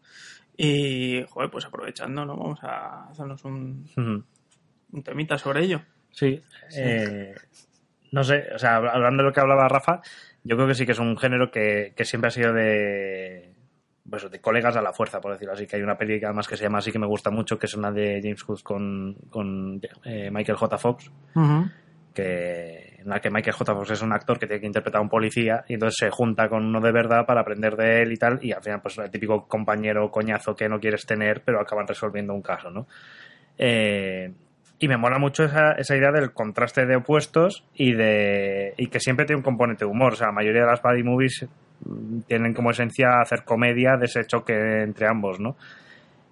y, 0.57 1.25
joder, 1.29 1.51
pues 1.51 1.65
aprovechando, 1.67 2.25
¿no? 2.25 2.37
Vamos 2.37 2.61
a 2.63 3.09
hacernos 3.11 3.45
un, 3.45 3.87
un 4.93 5.03
temita 5.03 5.37
sobre 5.37 5.65
ello. 5.65 5.83
Sí. 6.13 6.41
eh, 6.77 7.35
no 8.13 8.23
sé, 8.23 8.47
o 8.55 8.59
sea, 8.59 8.77
hablando 8.77 9.25
de 9.25 9.29
lo 9.29 9.33
que 9.35 9.41
hablaba 9.41 9.69
Rafa, 9.69 10.01
yo 10.47 10.57
creo 10.57 10.69
que 10.69 10.75
sí 10.75 10.87
que 10.87 10.93
es 10.93 10.99
un 10.99 11.17
género 11.17 11.51
que, 11.51 11.93
que 11.97 12.05
siempre 12.05 12.29
ha 12.29 12.31
sido 12.31 12.53
de 12.53 13.53
pues 14.09 14.31
de 14.31 14.41
colegas 14.41 14.77
a 14.77 14.83
la 14.83 14.93
fuerza, 14.93 15.21
por 15.21 15.33
decirlo 15.33 15.55
así, 15.55 15.67
que 15.67 15.77
hay 15.77 15.83
una 15.83 15.99
peli 15.99 16.21
que 16.21 16.27
además 16.27 16.47
que 16.47 16.57
se 16.57 16.63
llama 16.63 16.79
así 16.79 16.93
que 16.93 16.99
me 16.99 17.09
gusta 17.09 17.31
mucho, 17.31 17.59
que 17.59 17.67
es 17.67 17.75
una 17.75 17.91
de 17.91 18.21
James 18.23 18.47
Woods 18.47 18.63
con, 18.63 19.17
con 19.31 19.81
eh, 20.05 20.31
Michael 20.31 20.57
J. 20.57 20.79
Fox, 20.79 21.11
que 22.15 22.97
en 22.99 23.09
la 23.09 23.21
que 23.21 23.31
Michael 23.31 23.57
J. 23.57 23.75
Fox 23.75 23.91
es 23.91 24.03
un 24.03 24.13
actor 24.13 24.39
que 24.39 24.47
tiene 24.47 24.61
que 24.61 24.67
interpretar 24.67 25.01
a 25.01 25.03
un 25.03 25.09
policía 25.09 25.65
y 25.69 25.75
entonces 25.75 25.97
se 25.99 26.11
junta 26.11 26.49
con 26.49 26.65
uno 26.65 26.81
de 26.81 26.93
verdad 26.93 27.27
para 27.27 27.41
aprender 27.41 27.77
de 27.77 28.03
él 28.03 28.13
y 28.13 28.17
tal 28.17 28.39
y 28.43 28.53
al 28.53 28.63
final 28.63 28.81
pues 28.81 28.97
el 28.99 29.11
típico 29.11 29.49
compañero 29.49 30.11
coñazo 30.11 30.55
que 30.55 30.69
no 30.69 30.79
quieres 30.79 31.05
tener 31.05 31.43
pero 31.43 31.61
acaban 31.61 31.87
resolviendo 31.87 32.33
un 32.33 32.43
caso, 32.43 32.71
¿no? 32.71 32.87
Eh, 33.59 34.33
y 34.79 34.89
me 34.89 34.97
mola 34.97 35.19
mucho 35.19 35.45
esa, 35.45 35.73
esa 35.73 35.97
idea 35.97 36.13
del 36.13 36.33
contraste 36.33 36.85
de 36.87 36.97
opuestos 36.97 37.65
y 37.75 37.93
de 37.93 38.75
y 38.77 38.89
que 38.89 39.01
siempre 39.01 39.25
tiene 39.27 39.39
un 39.39 39.45
componente 39.45 39.85
de 39.85 39.91
humor. 39.91 40.13
O 40.13 40.17
sea, 40.17 40.27
la 40.29 40.33
mayoría 40.35 40.63
de 40.63 40.67
las 40.69 40.83
buddy 40.83 41.03
movies 41.03 41.47
mm, 41.85 42.21
tienen 42.29 42.53
como 42.55 42.71
esencia 42.71 43.21
hacer 43.21 43.45
comedia 43.45 43.97
de 43.97 44.05
ese 44.07 44.25
choque 44.27 44.83
entre 44.83 45.07
ambos, 45.09 45.41
¿no? 45.41 45.57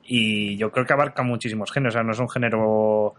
Y 0.05 0.57
yo 0.59 0.71
creo 0.71 0.85
que 0.85 0.93
abarca 0.93 1.23
muchísimos 1.23 1.73
géneros. 1.73 1.95
O 1.95 1.97
sea, 1.97 2.03
no 2.05 2.13
es 2.13 2.19
un 2.21 2.29
género 2.29 3.15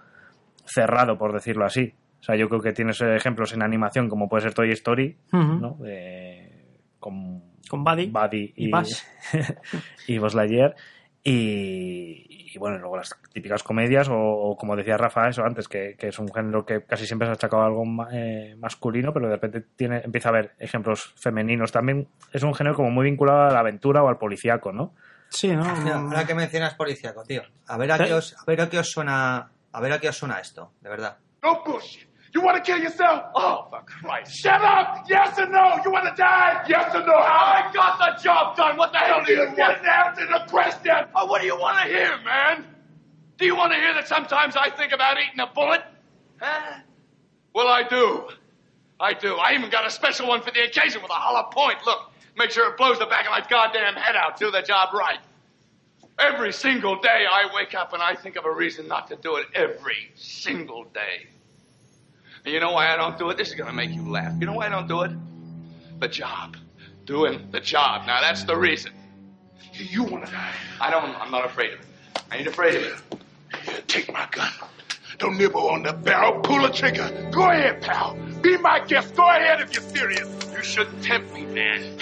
cerrado, 0.66 1.18
por 1.18 1.34
decirlo 1.34 1.66
así. 1.66 1.94
O 2.20 2.24
sea, 2.24 2.36
yo 2.36 2.48
creo 2.48 2.62
que 2.62 2.74
tienes 2.74 3.02
ejemplos 3.02 3.54
en 3.54 3.64
animación 3.64 4.08
como 4.10 4.28
puede 4.30 4.44
ser 4.44 4.54
Toy 4.54 4.72
Story. 4.72 5.16
¿no? 5.32 5.78
De- 5.80 6.52
con 7.00 7.42
Con 7.70 7.84
Buddy. 7.84 8.08
Buddy 8.12 8.54
y, 8.56 8.68
Y 8.68 8.72
Buzz. 8.72 9.04
y 10.08 10.18
Buzz 10.20 10.36
Lightyear. 10.36 10.76
Y, 11.28 12.52
y 12.54 12.58
bueno, 12.60 12.78
luego 12.78 12.98
las 12.98 13.16
típicas 13.34 13.64
comedias, 13.64 14.08
o, 14.10 14.16
o 14.16 14.56
como 14.56 14.76
decía 14.76 14.96
Rafa, 14.96 15.28
eso 15.28 15.44
antes, 15.44 15.68
que, 15.68 15.96
que 15.98 16.10
es 16.10 16.20
un 16.20 16.32
género 16.32 16.66
que 16.66 16.84
casi 16.84 17.08
siempre 17.08 17.26
se 17.26 17.32
ha 17.32 17.34
achacado 17.34 17.64
a 17.64 17.66
algo 17.66 17.84
ma- 17.84 18.08
eh, 18.12 18.56
masculino, 18.60 19.12
pero 19.12 19.28
de 19.28 19.34
repente 19.34 19.64
tiene, 19.76 20.02
empieza 20.06 20.30
a 20.30 20.34
haber 20.34 20.54
ejemplos 20.60 21.14
femeninos. 21.18 21.72
También 21.72 22.08
es 22.32 22.44
un 22.44 22.54
género 22.54 22.76
como 22.76 22.92
muy 22.92 23.06
vinculado 23.06 23.42
a 23.50 23.52
la 23.52 23.60
aventura 23.60 24.04
o 24.04 24.08
al 24.08 24.18
policíaco, 24.20 24.72
¿no? 24.72 24.94
Sí, 25.30 25.48
¿no? 25.56 25.64
Mira, 25.84 25.96
ahora 26.00 26.26
que 26.28 26.36
mencionas 26.36 26.76
policíaco, 26.76 27.24
tío. 27.24 27.42
A 27.68 27.78
ver 27.78 27.92
a 27.92 27.96
¿Eh? 27.98 28.06
qué 28.08 28.14
os, 28.14 28.36
a 28.40 28.44
ver 28.46 28.62
a 28.62 28.70
qué 28.70 28.78
os 28.78 28.92
suena, 28.92 29.50
a 29.72 29.82
ver 29.82 29.92
a 29.94 30.00
qué 30.00 30.10
os 30.10 30.16
suena 30.16 30.40
esto, 30.40 30.74
de 30.80 30.90
verdad. 30.90 31.18
No 31.42 31.64
bullshit. 31.66 32.08
You 32.36 32.42
want 32.42 32.62
to 32.62 32.70
kill 32.70 32.82
yourself? 32.84 33.32
Oh, 33.34 33.66
for 33.70 33.80
Christ. 33.86 34.36
Shut 34.36 34.62
up! 34.62 35.06
Yes 35.10 35.40
or 35.40 35.46
no? 35.46 35.80
You 35.86 35.90
want 35.90 36.14
to 36.14 36.22
die? 36.22 36.66
Yes 36.68 36.94
or 36.94 37.00
no? 37.00 37.14
I 37.16 37.72
got 37.74 37.98
the 37.98 38.22
job 38.22 38.58
done. 38.58 38.76
What 38.76 38.92
the 38.92 38.98
hell 38.98 39.24
do 39.26 39.32
you 39.32 39.40
want? 39.40 39.56
Get 39.56 39.86
answer 39.86 40.28
the 40.28 40.44
question. 40.50 40.92
Oh, 41.16 41.28
what 41.28 41.40
do 41.40 41.48
you 41.48 41.58
want 41.58 41.78
to 41.78 41.88
hear, 41.88 42.18
man? 42.26 42.66
Do 43.38 43.46
you 43.46 43.56
want 43.56 43.72
to 43.72 43.80
hear 43.80 43.94
that 43.94 44.10
sometimes 44.10 44.58
I 44.58 44.70
think 44.70 44.92
about 44.92 45.16
eating 45.18 45.40
a 45.40 45.48
bullet? 45.48 45.82
Huh? 46.42 46.80
Well, 47.54 47.70
I 47.70 47.84
do. 47.84 48.28
I 49.00 49.14
do. 49.14 49.36
I 49.36 49.54
even 49.54 49.70
got 49.70 49.88
a 49.88 49.90
special 49.90 50.28
one 50.28 50.42
for 50.42 50.52
the 50.52 50.60
occasion 50.60 51.02
with 51.02 51.12
a 51.12 51.14
hollow 51.14 51.50
point. 51.54 51.78
Look, 51.86 52.12
make 52.38 52.52
sure 52.52 52.70
it 52.70 52.76
blows 52.76 53.00
the 53.00 53.06
back 53.06 53.24
of 53.24 53.32
my 53.32 53.48
goddamn 53.50 53.94
head 53.96 54.18
out. 54.18 54.38
Do 54.38 54.52
the 54.52 54.62
job 54.62 54.94
right. 54.94 55.20
Every 56.20 56.52
single 56.52 57.00
day 57.00 57.26
I 57.32 57.48
wake 57.56 57.74
up 57.76 57.94
and 57.94 58.04
I 58.04 58.14
think 58.14 58.36
of 58.36 58.44
a 58.44 58.52
reason 58.52 58.90
not 58.90 59.08
to 59.08 59.16
do 59.16 59.38
it. 59.38 59.46
Every 59.56 60.12
single 60.16 60.84
day. 60.84 61.28
And 62.46 62.54
you 62.54 62.60
know 62.60 62.72
why 62.72 62.94
I 62.94 62.96
don't 62.96 63.18
do 63.18 63.30
it? 63.32 63.38
This 63.38 63.50
is 63.50 63.56
going 63.56 63.70
to 63.70 63.76
make 63.76 63.90
you 63.90 64.08
laugh. 64.08 64.34
You 64.40 64.46
know 64.46 64.54
why 64.54 64.68
I 64.68 64.70
don't 64.70 64.88
do 64.88 65.02
it? 65.02 65.12
The 66.00 66.08
job. 66.08 66.56
Doing 67.06 67.50
the 67.52 67.60
job. 67.60 68.06
Now 68.06 68.22
that's 68.22 68.44
the 68.44 68.56
reason. 68.56 68.92
You 69.74 70.04
want 70.04 70.26
to 70.26 70.32
die? 70.32 70.54
I 70.80 70.90
don't. 70.92 71.16
I'm 71.20 71.32
not 71.32 71.46
afraid 71.46 71.74
of 71.74 71.80
it. 71.80 71.86
I 72.32 72.38
ain't 72.38 72.48
afraid 72.48 72.76
of 72.76 72.84
it. 72.84 73.20
Here, 73.66 73.82
take 73.88 74.12
my 74.12 74.28
gun. 74.32 74.52
Don't 75.18 75.38
nibble 75.38 75.70
on 75.70 75.84
the 75.84 75.94
barrel. 75.94 76.40
Pull 76.42 76.62
the 76.62 76.70
trigger. 76.70 77.30
Go 77.32 77.50
ahead, 77.50 77.82
pal. 77.82 78.18
Be 78.42 78.58
my 78.58 78.80
guest. 78.80 79.16
Go 79.16 79.28
ahead 79.28 79.62
if 79.62 79.74
you're 79.74 79.82
serious. 79.82 80.28
You 80.56 80.64
shouldn't 80.64 81.04
tempt 81.04 81.34
me, 81.34 81.46
man. 81.46 81.98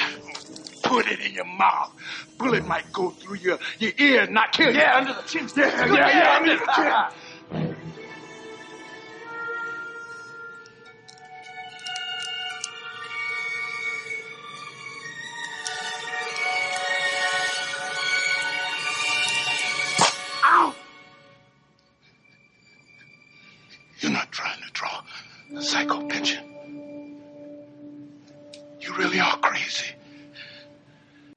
Put 0.83 1.07
it 1.07 1.19
in 1.19 1.33
your 1.33 1.45
mouth. 1.45 1.93
Bullet 2.37 2.65
might 2.65 2.91
go 2.91 3.11
through 3.11 3.37
your, 3.37 3.59
your 3.79 3.91
ear, 3.97 4.27
not 4.27 4.51
kill 4.51 4.71
you. 4.71 4.79
Yeah, 4.79 4.97
under 4.97 5.13
the 5.13 5.21
chin. 5.21 5.49
Yeah, 5.55 5.85
yeah, 5.85 6.09
yeah, 6.09 6.35
under 6.35 6.57
the 6.57 6.71
chin. 6.75 7.75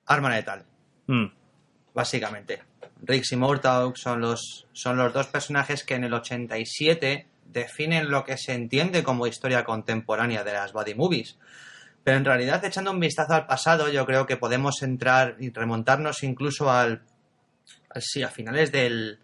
Arma 0.07 0.31
letal, 0.31 0.65
Mm. 1.07 1.27
básicamente. 1.95 2.63
Riggs 3.03 3.33
y 3.33 3.37
Murtaugh 3.37 3.95
son 3.97 4.21
los, 4.21 4.67
son 4.73 4.97
los 4.97 5.13
dos 5.13 5.27
personajes 5.29 5.85
que 5.85 5.95
en 5.95 6.05
el 6.05 6.15
87 6.15 7.27
definen 7.45 8.11
lo 8.11 8.25
que 8.25 8.37
se 8.37 8.55
entiende 8.55 9.03
como 9.03 9.27
historia 9.27 9.65
contemporánea 9.65 10.45
de 10.45 10.53
las 10.53 10.73
buddy 10.73 10.95
movies. 10.95 11.37
Pero 12.05 12.17
en 12.19 12.25
realidad, 12.25 12.65
echando 12.65 12.91
un 12.91 13.01
vistazo 13.01 13.35
al 13.35 13.47
pasado, 13.47 13.89
yo 13.89 14.07
creo 14.07 14.27
que 14.27 14.37
podemos 14.37 14.83
entrar 14.83 15.37
y 15.41 15.51
remontarnos 15.51 16.23
incluso 16.23 16.71
al, 16.71 17.03
al- 17.91 18.03
sí, 18.03 18.23
a 18.23 18.29
finales 18.29 18.71
del, 18.73 19.19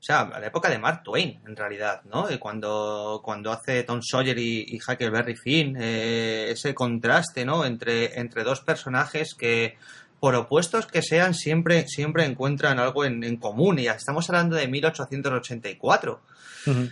o 0.00 0.02
sea, 0.02 0.20
a 0.22 0.40
la 0.40 0.46
época 0.46 0.68
de 0.68 0.78
Mark 0.78 1.02
Twain, 1.04 1.40
en 1.46 1.56
realidad, 1.56 2.02
¿no? 2.04 2.30
Y 2.30 2.38
cuando, 2.38 3.20
cuando 3.24 3.52
hace 3.52 3.82
Tom 3.84 4.00
Sawyer 4.02 4.36
y, 4.38 4.64
y 4.68 4.78
Huckleberry 4.78 5.36
Finn, 5.36 5.76
eh, 5.80 6.50
ese 6.50 6.74
contraste, 6.74 7.44
¿no? 7.44 7.64
Entre, 7.64 8.18
entre 8.18 8.42
dos 8.44 8.60
personajes 8.60 9.34
que, 9.34 9.76
por 10.20 10.34
opuestos 10.34 10.86
que 10.86 11.02
sean, 11.02 11.34
siempre, 11.34 11.86
siempre 11.88 12.24
encuentran 12.24 12.78
algo 12.78 13.04
en, 13.04 13.22
en 13.24 13.36
común. 13.36 13.78
Y 13.78 13.84
ya 13.84 13.92
estamos 13.92 14.28
hablando 14.28 14.56
de 14.56 14.68
1884. 14.68 16.20
Ujú. 16.66 16.88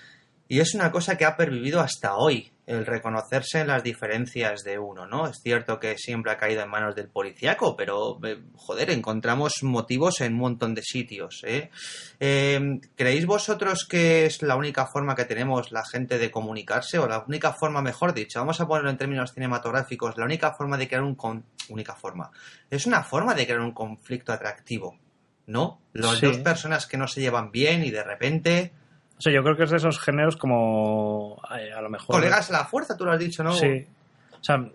Y 0.48 0.60
es 0.60 0.74
una 0.74 0.92
cosa 0.92 1.16
que 1.16 1.24
ha 1.24 1.36
pervivido 1.36 1.80
hasta 1.80 2.14
hoy, 2.14 2.52
el 2.66 2.84
reconocerse 2.84 3.60
en 3.60 3.68
las 3.68 3.84
diferencias 3.84 4.64
de 4.64 4.76
uno, 4.78 5.06
¿no? 5.06 5.28
Es 5.28 5.40
cierto 5.40 5.78
que 5.78 5.96
siempre 5.96 6.32
ha 6.32 6.36
caído 6.36 6.62
en 6.62 6.68
manos 6.68 6.96
del 6.96 7.08
policíaco, 7.08 7.76
pero, 7.76 8.18
eh, 8.24 8.42
joder, 8.56 8.90
encontramos 8.90 9.62
motivos 9.62 10.20
en 10.20 10.32
un 10.34 10.40
montón 10.40 10.74
de 10.74 10.82
sitios, 10.82 11.42
¿eh? 11.46 11.70
Eh, 12.18 12.80
¿Creéis 12.96 13.24
vosotros 13.24 13.86
que 13.88 14.26
es 14.26 14.42
la 14.42 14.56
única 14.56 14.86
forma 14.86 15.14
que 15.14 15.24
tenemos 15.24 15.70
la 15.70 15.84
gente 15.84 16.18
de 16.18 16.30
comunicarse? 16.32 16.98
O 16.98 17.06
la 17.06 17.24
única 17.28 17.52
forma, 17.52 17.82
mejor 17.82 18.12
dicho, 18.14 18.40
vamos 18.40 18.60
a 18.60 18.66
ponerlo 18.66 18.90
en 18.90 18.96
términos 18.98 19.32
cinematográficos, 19.32 20.16
la 20.18 20.24
única 20.24 20.52
forma 20.52 20.76
de 20.76 20.88
crear 20.88 21.02
un... 21.04 21.14
Con... 21.14 21.44
única 21.68 21.94
forma. 21.94 22.30
Es 22.68 22.86
una 22.86 23.04
forma 23.04 23.34
de 23.34 23.44
crear 23.46 23.60
un 23.60 23.72
conflicto 23.72 24.32
atractivo, 24.32 24.98
¿no? 25.46 25.80
Las 25.92 26.18
Sí. 26.18 26.26
dos 26.26 26.38
personas 26.38 26.86
que 26.88 26.96
no 26.96 27.06
se 27.06 27.20
llevan 27.20 27.52
bien 27.52 27.84
y 27.84 27.90
de 27.92 28.02
repente... 28.02 28.72
O 29.18 29.20
sea, 29.20 29.32
yo 29.32 29.42
creo 29.42 29.56
que 29.56 29.64
es 29.64 29.70
de 29.70 29.78
esos 29.78 29.98
géneros 29.98 30.36
como 30.36 31.40
eh, 31.58 31.72
a 31.72 31.80
lo 31.80 31.88
mejor... 31.88 32.16
Colegas 32.16 32.50
la 32.50 32.64
fuerza, 32.64 32.96
tú 32.96 33.04
lo 33.04 33.12
has 33.12 33.18
dicho, 33.18 33.42
¿no? 33.42 33.52
Sí. 33.52 33.86
O 34.32 34.44
sea, 34.44 34.58
yo 34.58 34.70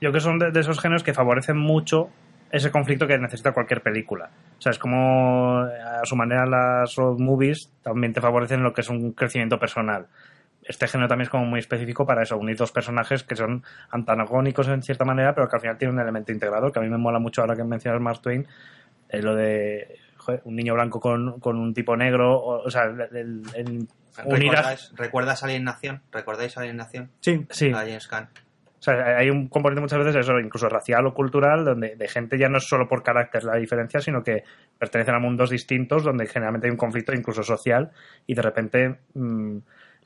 creo 0.00 0.12
que 0.12 0.20
son 0.20 0.38
de, 0.38 0.50
de 0.50 0.60
esos 0.60 0.80
géneros 0.80 1.02
que 1.02 1.12
favorecen 1.12 1.58
mucho 1.58 2.10
ese 2.50 2.70
conflicto 2.70 3.06
que 3.06 3.18
necesita 3.18 3.52
cualquier 3.52 3.82
película. 3.82 4.30
O 4.58 4.60
sea, 4.60 4.70
es 4.70 4.78
como 4.78 5.58
a 5.58 6.04
su 6.04 6.16
manera 6.16 6.46
las 6.46 6.94
road 6.94 7.18
movies 7.18 7.70
también 7.82 8.12
te 8.12 8.20
favorecen 8.20 8.62
lo 8.62 8.72
que 8.72 8.80
es 8.80 8.88
un 8.88 9.12
crecimiento 9.12 9.58
personal. 9.58 10.06
Este 10.62 10.88
género 10.88 11.08
también 11.08 11.26
es 11.26 11.30
como 11.30 11.44
muy 11.44 11.60
específico 11.60 12.06
para 12.06 12.22
eso, 12.22 12.36
unir 12.36 12.56
dos 12.56 12.72
personajes 12.72 13.22
que 13.22 13.36
son 13.36 13.62
antagónicos 13.90 14.66
en 14.68 14.82
cierta 14.82 15.04
manera, 15.04 15.34
pero 15.34 15.48
que 15.48 15.56
al 15.56 15.60
final 15.60 15.78
tienen 15.78 15.94
un 15.94 16.02
elemento 16.02 16.32
integrador, 16.32 16.72
que 16.72 16.80
a 16.80 16.82
mí 16.82 16.88
me 16.88 16.98
mola 16.98 17.18
mucho 17.18 17.42
ahora 17.42 17.54
que 17.54 17.62
mencionas 17.62 18.00
Mark 18.00 18.20
Twain, 18.20 18.46
eh, 19.08 19.22
lo 19.22 19.36
de 19.36 20.00
joder, 20.26 20.42
un 20.44 20.56
niño 20.56 20.74
blanco 20.74 20.98
con, 21.00 21.38
con 21.40 21.56
un 21.56 21.72
tipo 21.72 21.96
negro, 21.96 22.36
o, 22.36 22.64
o 22.66 22.70
sea, 22.70 22.84
el, 22.84 23.42
el- 23.54 23.88
¿Recuerdas, 24.16 24.92
¿Recuerdas 24.96 25.42
Alienación? 25.44 26.02
¿Recordáis 26.10 26.56
Alienación? 26.56 27.10
Sí. 27.20 27.46
Sí. 27.50 27.70
A 27.70 27.78
James 27.78 28.08
Caan. 28.08 28.28
O 28.78 28.82
sea, 28.86 29.18
hay 29.18 29.30
un 29.30 29.48
componente 29.48 29.80
muchas 29.80 29.98
veces 29.98 30.16
eso, 30.16 30.38
incluso 30.38 30.68
racial 30.68 31.06
o 31.06 31.14
cultural, 31.14 31.64
donde 31.64 31.96
de 31.96 32.08
gente 32.08 32.38
ya 32.38 32.48
no 32.48 32.58
es 32.58 32.64
solo 32.68 32.88
por 32.88 33.02
carácter 33.02 33.44
la 33.44 33.56
diferencia, 33.56 34.00
sino 34.00 34.22
que 34.22 34.42
pertenecen 34.78 35.14
a 35.14 35.18
mundos 35.18 35.50
distintos, 35.50 36.04
donde 36.04 36.26
generalmente 36.26 36.66
hay 36.66 36.70
un 36.70 36.76
conflicto 36.76 37.12
incluso 37.12 37.42
social, 37.42 37.90
y 38.26 38.34
de 38.34 38.42
repente 38.42 38.96
mm, 39.14 39.56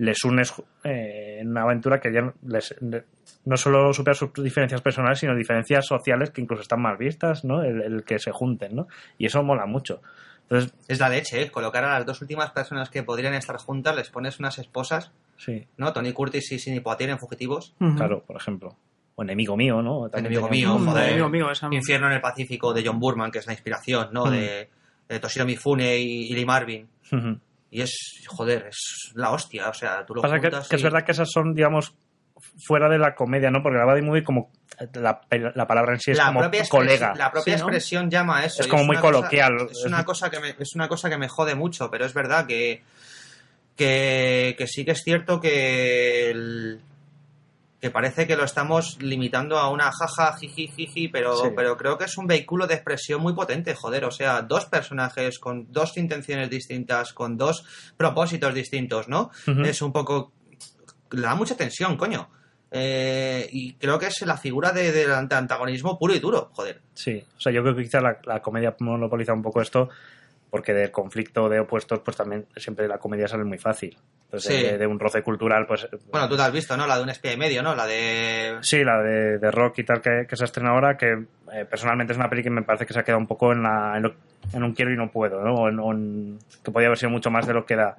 les 0.00 0.24
unes 0.24 0.52
eh, 0.82 1.38
en 1.40 1.48
una 1.50 1.62
aventura 1.62 2.00
que 2.00 2.12
ya 2.12 2.32
les, 2.46 2.74
le- 2.80 3.04
no 3.44 3.56
solo 3.56 3.92
supera 3.92 4.14
sus 4.14 4.32
diferencias 4.34 4.80
personales, 4.80 5.18
sino 5.18 5.36
diferencias 5.36 5.86
sociales 5.86 6.30
que 6.30 6.40
incluso 6.40 6.62
están 6.62 6.80
mal 6.80 6.96
vistas, 6.96 7.44
¿no? 7.44 7.62
El, 7.62 7.82
el 7.82 8.04
que 8.04 8.18
se 8.18 8.30
junten, 8.32 8.74
¿no? 8.76 8.86
Y 9.18 9.26
eso 9.26 9.42
mola 9.42 9.66
mucho. 9.66 10.00
Entonces, 10.42 10.72
Es 10.88 10.98
la 10.98 11.08
leche, 11.08 11.42
¿eh? 11.42 11.50
Colocar 11.50 11.84
a 11.84 11.98
las 11.98 12.06
dos 12.06 12.20
últimas 12.22 12.50
personas 12.50 12.88
que 12.90 13.02
podrían 13.02 13.34
estar 13.34 13.56
juntas, 13.58 13.94
les 13.94 14.10
pones 14.10 14.38
unas 14.40 14.58
esposas, 14.58 15.12
sí, 15.36 15.66
¿no? 15.76 15.92
Tony 15.92 16.12
Curtis 16.12 16.50
y 16.52 16.58
Sidney 16.58 16.80
Poitier 16.80 17.10
en 17.10 17.18
Fugitivos. 17.18 17.74
Claro, 17.96 18.24
por 18.26 18.36
ejemplo. 18.36 18.76
O 19.16 19.22
enemigo 19.22 19.56
mío, 19.56 19.82
¿no? 19.82 20.08
También 20.08 20.32
Enemigo 20.32 20.48
mío, 20.48 20.78
Mm, 20.78 20.86
joder. 20.86 21.04
enemigo 21.08 21.28
mío, 21.28 21.50
esa- 21.50 21.68
Infierno 21.70 22.06
en 22.06 22.14
el 22.14 22.20
Pacífico 22.22 22.72
de 22.72 22.82
John 22.86 22.98
Burman, 22.98 23.30
que 23.30 23.38
es 23.38 23.46
la 23.46 23.52
inspiración, 23.52 24.08
¿no? 24.12 24.30
De, 24.30 24.70
de 25.08 25.20
Toshiro 25.20 25.44
Mifune 25.44 25.98
y, 25.98 26.30
y 26.30 26.34
Lee 26.34 26.46
Marvin. 26.46 26.88
Ujú. 27.12 27.38
Y 27.70 27.82
es, 27.82 28.24
joder, 28.26 28.66
es 28.68 29.12
la 29.14 29.30
hostia, 29.30 29.68
o 29.68 29.74
sea, 29.74 30.04
tú 30.04 30.14
lo 30.14 30.22
Pasa 30.22 30.36
que, 30.40 30.42
juntas 30.50 30.68
que 30.68 30.76
es 30.76 30.80
y- 30.82 30.84
verdad 30.84 31.04
que 31.04 31.12
esas 31.12 31.30
son, 31.30 31.54
digamos, 31.54 31.94
fuera 32.66 32.88
de 32.88 32.98
la 32.98 33.14
comedia, 33.14 33.50
¿no? 33.50 33.62
Porque 33.62 33.78
la 33.78 33.84
buddy 33.84 34.02
movie, 34.02 34.24
como 34.24 34.50
la, 34.94 35.20
la 35.54 35.66
palabra 35.66 35.92
en 35.94 36.00
sí 36.00 36.10
es 36.10 36.16
la 36.18 36.26
como 36.32 36.40
colega. 36.68 37.14
La 37.14 37.30
propia 37.30 37.54
Sí, 37.54 37.60
¿no? 37.60 37.66
expresión 37.68 38.10
llama 38.10 38.38
a 38.38 38.44
eso. 38.46 38.62
Es 38.62 38.66
como 38.68 38.84
muy 38.84 38.96
una 38.96 39.00
cosa- 39.02 39.14
coloquial. 39.18 39.68
es, 39.70 39.84
una 39.84 40.04
cosa 40.04 40.30
que 40.30 40.40
me, 40.40 40.56
es 40.58 40.74
una 40.74 40.88
cosa 40.88 41.08
que 41.10 41.18
me 41.18 41.28
jode 41.28 41.54
mucho, 41.54 41.90
pero 41.90 42.06
es 42.06 42.14
verdad 42.14 42.46
que, 42.46 42.82
que, 43.76 44.54
que 44.58 44.66
sí 44.66 44.84
que 44.84 44.90
es 44.92 45.02
cierto 45.02 45.40
que 45.40 46.30
el- 46.30 46.80
que 47.80 47.90
parece 47.90 48.26
que 48.26 48.36
lo 48.36 48.44
estamos 48.44 49.00
limitando 49.02 49.58
a 49.58 49.70
una 49.70 49.90
jaja, 49.90 50.36
jiji, 50.36 50.68
jiji, 50.68 51.08
pero, 51.08 51.34
Sí. 51.36 51.48
pero 51.56 51.76
creo 51.76 51.96
que 51.96 52.04
es 52.04 52.18
un 52.18 52.26
vehículo 52.26 52.66
de 52.66 52.74
expresión 52.74 53.22
muy 53.22 53.32
potente, 53.32 53.74
joder. 53.74 54.04
O 54.04 54.10
sea, 54.10 54.42
dos 54.42 54.66
personajes 54.66 55.38
con 55.38 55.72
dos 55.72 55.96
intenciones 55.96 56.50
distintas, 56.50 57.12
con 57.14 57.36
dos 57.38 57.64
propósitos 57.96 58.52
distintos, 58.54 59.08
¿no? 59.08 59.30
Es 59.64 59.80
un 59.82 59.92
poco. 59.92 60.32
Le 61.10 61.22
da 61.22 61.34
mucha 61.34 61.56
tensión, 61.56 61.96
coño. 61.96 62.28
Eh, 62.72 63.48
y 63.50 63.74
creo 63.74 63.98
que 63.98 64.06
es 64.06 64.20
la 64.22 64.36
figura 64.36 64.70
de- 64.70 64.92
del 64.92 65.10
ant- 65.10 65.32
antagonismo 65.32 65.98
puro 65.98 66.14
y 66.14 66.20
duro, 66.20 66.50
joder. 66.52 66.80
Sí, 66.94 67.20
o 67.36 67.40
sea, 67.40 67.50
yo 67.50 67.62
creo 67.62 67.74
que 67.74 67.82
quizá 67.82 68.00
la, 68.00 68.18
la 68.24 68.40
comedia 68.40 68.76
monopoliza 68.78 69.32
un 69.32 69.42
poco 69.42 69.60
esto, 69.60 69.88
porque 70.50 70.72
del 70.74 70.90
conflicto 70.90 71.48
de 71.48 71.60
opuestos, 71.60 72.00
pues 72.00 72.16
también 72.16 72.46
siempre 72.56 72.88
la 72.88 72.98
comedia 72.98 73.28
sale 73.28 73.44
muy 73.44 73.58
fácil. 73.58 73.96
Entonces, 74.24 74.54
Sí. 74.56 74.62
de, 74.62 74.78
de 74.78 74.86
un 74.86 74.98
roce 74.98 75.22
cultural, 75.22 75.64
pues. 75.66 75.88
Bueno, 76.10 76.28
tú 76.28 76.36
te 76.36 76.42
has 76.42 76.52
visto, 76.52 76.76
¿no? 76.76 76.86
La 76.86 76.96
de 76.96 77.02
un 77.02 77.08
espía 77.10 77.32
y 77.32 77.36
medio, 77.36 77.62
¿no? 77.62 77.74
La 77.74 77.86
de. 77.86 78.58
Sí, 78.62 78.82
la 78.84 79.00
de, 79.02 79.38
de 79.38 79.50
Rock 79.50 79.78
y 79.78 79.84
tal 79.84 80.00
que, 80.00 80.26
que 80.28 80.36
se 80.36 80.44
estrena 80.44 80.70
ahora, 80.70 80.96
que 80.96 81.06
eh, 81.52 81.64
personalmente 81.68 82.12
es 82.12 82.18
una 82.18 82.28
peli 82.28 82.42
que 82.42 82.50
me 82.50 82.62
parece 82.62 82.86
que 82.86 82.92
se 82.92 83.00
ha 83.00 83.02
quedado 83.02 83.20
un 83.20 83.26
poco 83.26 83.52
en, 83.52 83.62
la, 83.62 83.94
en, 83.96 84.02
lo- 84.04 84.14
en 84.52 84.62
un 84.62 84.72
quiero 84.74 84.92
y 84.92 84.96
no 84.96 85.10
puedo, 85.10 85.40
¿no? 85.42 85.54
O 85.54 85.68
en, 85.68 85.78
o 85.80 85.92
en- 85.92 86.38
que 86.64 86.70
podía 86.70 86.86
haber 86.88 86.98
sido 86.98 87.10
mucho 87.10 87.30
más 87.30 87.46
de 87.46 87.54
lo 87.54 87.64
que 87.64 87.76
da. 87.76 87.96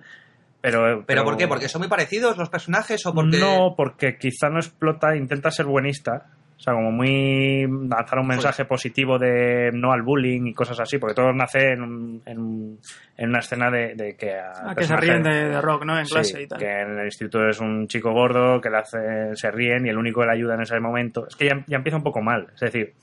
Pero, 0.62 1.04
¿Pero 1.08 1.24
por 1.24 1.38
qué? 1.38 1.48
¿Porque 1.48 1.68
son 1.68 1.80
muy 1.82 1.88
parecidos 1.90 2.38
los 2.38 2.50
personajes 2.50 3.04
o 3.08 3.14
porque.? 3.14 3.40
No, 3.40 3.74
porque 3.76 4.18
quizá 4.18 4.48
no 4.50 4.60
explota, 4.60 5.16
intenta 5.16 5.50
ser 5.52 5.66
buenista. 5.66 6.28
O 6.62 6.64
sea, 6.64 6.76
como 6.76 6.92
muy 6.92 7.66
lanzar 7.90 8.20
un 8.20 8.28
mensaje 8.28 8.66
positivo 8.66 9.18
de 9.18 9.72
no 9.74 9.92
al 9.94 10.04
bullying 10.04 10.46
y 10.46 10.54
cosas 10.54 10.80
así, 10.80 11.00
porque 11.00 11.16
todo 11.16 11.34
nace 11.34 11.72
en, 11.72 12.22
en, 12.24 12.78
en 13.18 13.30
una 13.30 13.40
escena 13.40 13.72
de, 13.72 13.96
de 13.96 14.16
que... 14.16 14.36
al 14.38 14.70
Ah, 14.70 14.76
que 14.76 14.84
se 14.84 14.96
ríen 14.96 15.24
de, 15.24 15.50
de 15.50 15.60
rock, 15.60 15.86
¿no? 15.86 15.98
En 15.98 16.06
Sí, 16.06 16.14
clase 16.14 16.44
y 16.44 16.48
tal. 16.48 16.60
que 16.60 16.82
en 16.82 17.00
el 17.00 17.06
instituto 17.06 17.50
es 17.50 17.60
un 17.60 17.88
chico 17.88 18.12
gordo, 18.14 18.62
que 18.62 18.70
le 18.70 18.78
hace, 18.78 19.36
se 19.36 19.50
ríen 19.50 19.88
y 19.88 19.90
el 19.90 19.98
único 19.98 20.22
que 20.22 20.28
le 20.28 20.34
ayuda 20.34 20.54
en 20.54 20.62
ese 20.62 20.80
momento. 20.80 21.26
Es 21.28 21.36
que 21.36 21.48
ya, 21.48 21.64
ya 21.66 21.78
empieza 21.78 21.98
un 21.98 22.04
poco 22.04 22.22
mal. 22.22 22.50
Es 22.54 22.60
decir, 22.60 22.94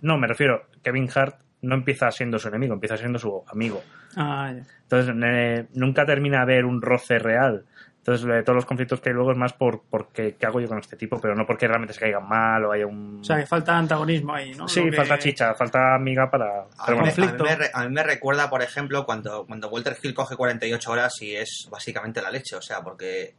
no, 0.00 0.16
me 0.16 0.26
refiero, 0.26 0.62
Kevin 0.82 1.10
Hart 1.14 1.36
no 1.60 1.74
empieza 1.74 2.10
siendo 2.12 2.38
su 2.38 2.48
enemigo, 2.48 2.72
empieza 2.72 2.96
siendo 2.96 3.18
su 3.18 3.42
amigo. 3.46 3.82
Ah, 4.16 4.52
ya. 4.56 4.62
Entonces, 4.84 5.14
eh, 5.22 5.66
nunca 5.74 6.06
termina 6.06 6.38
de 6.38 6.42
haber 6.54 6.64
un 6.64 6.80
roce 6.80 7.18
real. 7.18 7.66
Entonces, 8.06 8.28
eh, 8.28 8.42
todos 8.42 8.56
los 8.56 8.66
conflictos 8.66 9.00
que 9.00 9.08
hay 9.08 9.14
luego 9.14 9.32
es 9.32 9.38
más 9.38 9.54
por 9.54 9.82
porque 9.88 10.34
qué 10.38 10.44
hago 10.44 10.60
yo 10.60 10.68
con 10.68 10.78
este 10.78 10.94
tipo, 10.94 11.18
pero 11.22 11.34
no 11.34 11.46
porque 11.46 11.66
realmente 11.66 11.94
se 11.94 12.00
caigan 12.00 12.28
mal 12.28 12.62
o 12.66 12.72
haya 12.72 12.86
un... 12.86 13.20
O 13.20 13.24
sea, 13.24 13.38
que 13.38 13.46
falta 13.46 13.78
antagonismo 13.78 14.34
ahí, 14.34 14.52
¿no? 14.52 14.68
sí, 14.68 14.82
que- 14.84 14.92
falta 14.92 15.18
chicha, 15.18 15.54
falta 15.54 15.94
amiga 15.94 16.30
para... 16.30 16.64
A 16.76 16.84
pero 16.84 16.98
mí, 16.98 17.04
me- 17.06 17.14
bueno, 17.14 17.24
a, 17.24 17.32
mí 17.32 17.38
conflicto. 17.38 17.44
me, 17.44 17.70
a 17.72 17.88
mí 17.88 17.94
me 17.94 18.02
recuerda, 18.02 18.50
por 18.50 18.60
ejemplo, 18.60 19.06
cuando, 19.06 19.46
cuando 19.46 19.70
Walter 19.70 19.96
Hill 20.02 20.12
coge 20.12 20.36
48 20.36 20.90
horas 20.92 21.14
y 21.22 21.34
es 21.34 21.66
básicamente 21.70 22.20
la 22.20 22.30
leche. 22.30 22.56
O 22.56 22.60
sea, 22.60 22.82
porque 22.82 23.36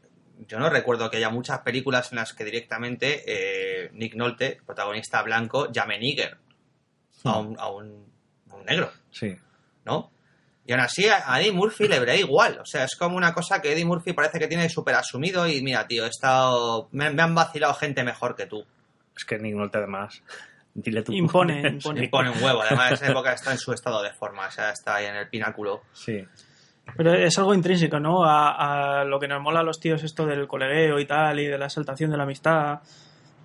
yo 0.48 0.58
no 0.58 0.68
recuerdo 0.72 1.12
que 1.12 1.18
haya 1.18 1.30
muchas 1.30 1.60
películas 1.60 2.12
en 2.12 2.16
las 2.16 2.34
que 2.34 2.44
directamente 2.44 3.22
eh, 3.28 3.92
Nick 3.94 4.16
Nolte, 4.16 4.58
protagonista 4.66 5.22
blanco, 5.22 5.72
llame 5.72 6.00
nigger 6.00 6.38
a 7.24 7.38
un, 7.38 7.56
a 7.60 7.70
un- 7.70 8.06
a 8.50 8.56
un 8.56 8.66
negro, 8.66 8.90
sí. 9.12 9.38
¿no? 9.86 10.10
Y 10.68 10.74
aún 10.74 10.82
así 10.82 11.08
a 11.08 11.40
Eddie 11.40 11.52
Murphy 11.52 11.88
le 11.88 12.00
verá 12.00 12.16
igual. 12.16 12.60
O 12.60 12.66
sea, 12.66 12.86
es 12.86 12.96
como 12.96 13.18
una 13.18 13.34
cosa 13.34 13.62
que 13.62 13.72
Eddie 13.72 13.86
Murphy 13.86 14.14
parece 14.14 14.40
que 14.40 14.48
tiene 14.48 14.68
súper 14.70 14.96
asumido 14.96 15.48
y 15.48 15.62
mira, 15.62 15.88
tío, 15.88 16.06
he 16.06 16.10
estado... 16.10 16.90
Me, 16.92 17.12
me 17.12 17.22
han 17.22 17.36
vacilado 17.36 17.76
gente 17.76 18.04
mejor 18.04 18.36
que 18.36 18.48
tú. 18.48 18.66
Es 19.16 19.26
que 19.26 19.38
Nick 19.38 19.56
Nolte 19.56 19.78
además... 19.78 20.24
Dile 20.74 21.04
tú. 21.04 21.14
Impone, 21.14 21.62
impone. 21.70 22.04
Y 22.04 22.08
pone 22.10 22.30
un 22.32 22.44
huevo. 22.44 22.62
Además, 22.62 22.90
en 22.90 22.94
esa 22.96 23.08
época 23.08 23.34
está 23.34 23.52
en 23.52 23.58
su 23.58 23.72
estado 23.72 24.04
de 24.04 24.12
forma. 24.12 24.48
O 24.48 24.52
sea, 24.52 24.72
está 24.72 24.96
ahí 24.96 25.06
en 25.06 25.16
el 25.16 25.30
pináculo. 25.30 25.84
Sí. 25.94 26.26
Pero 26.98 27.14
es 27.14 27.38
algo 27.40 27.54
intrínseco, 27.54 28.00
¿no? 28.00 28.26
A, 28.26 29.02
a 29.02 29.06
lo 29.06 29.20
que 29.20 29.28
nos 29.28 29.42
mola 29.42 29.62
a 29.62 29.64
los 29.64 29.80
tíos 29.80 30.04
esto 30.04 30.26
del 30.26 30.48
colegueo 30.48 31.00
y 31.00 31.06
tal, 31.06 31.40
y 31.40 31.48
de 31.48 31.58
la 31.58 31.66
exaltación 31.66 32.12
de 32.12 32.18
la 32.18 32.24
amistad. 32.24 32.82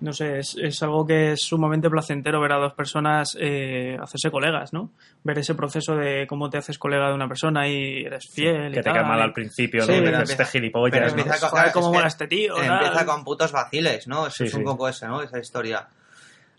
No 0.01 0.13
sé, 0.13 0.39
es, 0.39 0.57
es 0.59 0.81
algo 0.81 1.05
que 1.05 1.33
es 1.33 1.41
sumamente 1.43 1.87
placentero 1.89 2.41
ver 2.41 2.53
a 2.53 2.57
dos 2.57 2.73
personas 2.73 3.37
eh, 3.39 3.95
hacerse 4.01 4.31
colegas, 4.31 4.73
¿no? 4.73 4.91
Ver 5.23 5.37
ese 5.37 5.53
proceso 5.53 5.95
de 5.95 6.25
cómo 6.27 6.49
te 6.49 6.57
haces 6.57 6.79
colega 6.79 7.07
de 7.09 7.13
una 7.13 7.27
persona 7.27 7.67
y 7.67 8.01
eres 8.03 8.27
fiel 8.33 8.69
y 8.71 8.73
Que 8.73 8.77
te 8.79 8.83
tal. 8.83 8.93
cae 8.95 9.03
mal 9.03 9.21
al 9.21 9.31
principio, 9.31 9.83
Sí, 9.85 9.91
¿no? 9.91 9.97
pero 10.03 10.17
este 10.21 10.33
empieza- 10.33 10.51
gilipollas. 10.51 10.91
pero 10.91 11.05
¿no? 11.05 11.21
empieza 11.21 11.39
con- 11.39 11.49
cómo 11.51 11.65
es 11.67 11.73
que 11.73 11.79
mola 11.97 12.07
este 12.07 12.27
tío, 12.27 12.57
Empieza 12.57 12.93
tal. 12.93 13.05
con 13.05 13.23
putos 13.23 13.51
vaciles, 13.51 14.07
¿no? 14.07 14.25
Eso 14.25 14.37
Sí, 14.37 14.43
es 14.45 14.53
un 14.55 14.61
sí. 14.61 14.65
poco 14.65 14.89
ese, 14.89 15.05
¿no? 15.07 15.21
Esa 15.21 15.37
historia. 15.39 15.87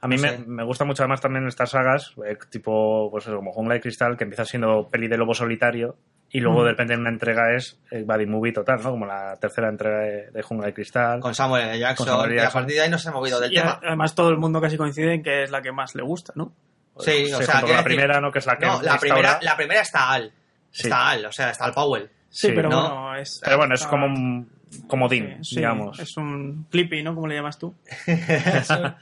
A 0.00 0.07
mí 0.09 0.16
No 0.16 0.22
me, 0.22 0.38
me 0.46 0.64
gusta 0.64 0.85
mucho 0.85 1.02
además 1.02 1.20
también 1.20 1.46
estas 1.48 1.70
sagas, 1.70 2.14
eh, 2.24 2.37
tipo, 2.48 3.09
pues 3.11 3.26
eso, 3.26 3.35
como 3.37 3.52
Jungla 3.52 3.74
de 3.74 3.81
Cristal, 3.81 4.16
que 4.16 4.24
empieza 4.24 4.44
siendo 4.44 4.88
peli 4.88 5.09
de 5.09 5.16
lobo 5.16 5.35
solitario 5.35 5.96
y 6.32 6.40
luego 6.40 6.60
Mm. 6.60 6.64
de 6.64 6.70
repente 6.70 6.94
en 6.94 7.00
una 7.00 7.10
entrega 7.10 7.54
es 7.54 7.78
eh, 7.90 8.02
Buddy 8.06 8.26
Movie 8.26 8.52
total, 8.52 8.80
¿no? 8.82 8.90
Como 8.90 9.06
la 9.06 9.37
tercera 9.37 9.68
entrega 9.68 9.98
de, 9.98 10.30
de 10.30 10.42
Jungla 10.42 10.66
de 10.66 10.74
Cristal. 10.74 11.20
Con 11.20 11.35
Samuel 11.35 11.68
L. 11.68 11.78
Jackson. 11.78 12.06
Con 12.06 12.14
Samuel 12.14 12.30
L. 12.30 12.37
Y 12.37 12.38
a 12.38 12.42
Jackson. 12.44 12.60
partir 12.62 12.76
de 12.76 12.83
ahí 12.83 12.90
no 12.90 12.98
se 12.98 13.08
ha 13.08 13.12
movido 13.12 13.38
del 13.40 13.52
Y 13.52 13.56
tema. 13.56 13.78
además 13.83 14.14
todo 14.14 14.30
el 14.30 14.38
mundo 14.38 14.60
casi 14.60 14.76
coincide 14.76 15.14
en 15.14 15.22
que 15.22 15.42
es 15.44 15.50
la 15.50 15.60
que 15.62 15.72
más 15.72 15.94
le 15.94 16.02
gusta, 16.02 16.33
¿no? 16.37 16.52
Sí, 16.98 17.33
o 17.33 17.40
sea, 17.42 17.60
con 17.60 17.70
la 17.70 17.76
decir- 17.78 17.85
primera, 17.85 18.20
¿no? 18.20 18.30
Que 18.33 18.38
es 18.40 18.46
la 18.46 18.56
que 18.58 18.66
No, 18.66 18.83
la 18.83 18.98
primera, 18.98 19.38
la 19.42 19.56
primera 19.56 19.80
está 19.83 20.10
Al. 20.10 20.33
Sí. 20.70 20.85
Está 20.85 21.10
Al, 21.10 21.26
o 21.26 21.33
sea, 21.33 21.50
está 21.50 21.64
Al 21.66 21.72
Powell. 21.72 22.10
Sí, 22.28 22.48
Sí, 22.48 22.52
pero 22.54 22.68
¿no? 22.70 22.80
bueno, 22.83 23.16
es... 23.16 23.40
Pero 23.44 23.56
bueno, 23.58 23.74
es 23.74 23.87
como 23.87 24.06
un 24.06 24.50
comodín, 24.87 25.38
sí, 25.42 25.50
sí, 25.50 25.56
digamos. 25.56 25.98
Es 25.98 26.16
un 26.16 26.66
flippy, 26.70 27.02
¿no? 27.02 27.14
Como 27.14 27.27
le 27.27 27.37
llamas 27.37 27.58
tú. 27.58 27.75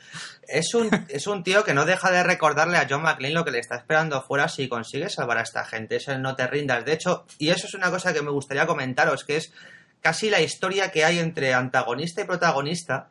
Es 0.52 0.74
un, 0.74 0.90
es 1.08 1.28
un 1.28 1.44
tío 1.44 1.62
que 1.62 1.74
no 1.74 1.84
deja 1.84 2.10
de 2.10 2.24
recordarle 2.24 2.76
a 2.76 2.86
John 2.90 3.02
McClane 3.02 3.34
lo 3.34 3.44
que 3.44 3.52
le 3.52 3.60
está 3.60 3.76
esperando 3.76 4.16
afuera 4.16 4.48
si 4.48 4.68
consigue 4.68 5.08
salvar 5.08 5.38
a 5.38 5.42
esta 5.42 5.64
gente. 5.64 5.94
Es 5.94 6.08
el 6.08 6.20
no 6.20 6.34
te 6.34 6.44
rindas. 6.48 6.84
De 6.84 6.92
hecho, 6.92 7.24
y 7.38 7.50
eso 7.50 7.68
es 7.68 7.74
una 7.74 7.88
cosa 7.88 8.12
que 8.12 8.20
me 8.20 8.32
gustaría 8.32 8.66
comentaros, 8.66 9.22
que 9.22 9.36
es 9.36 9.52
casi 10.00 10.28
la 10.28 10.40
historia 10.40 10.90
que 10.90 11.04
hay 11.04 11.20
entre 11.20 11.54
antagonista 11.54 12.22
y 12.22 12.24
protagonista 12.24 13.10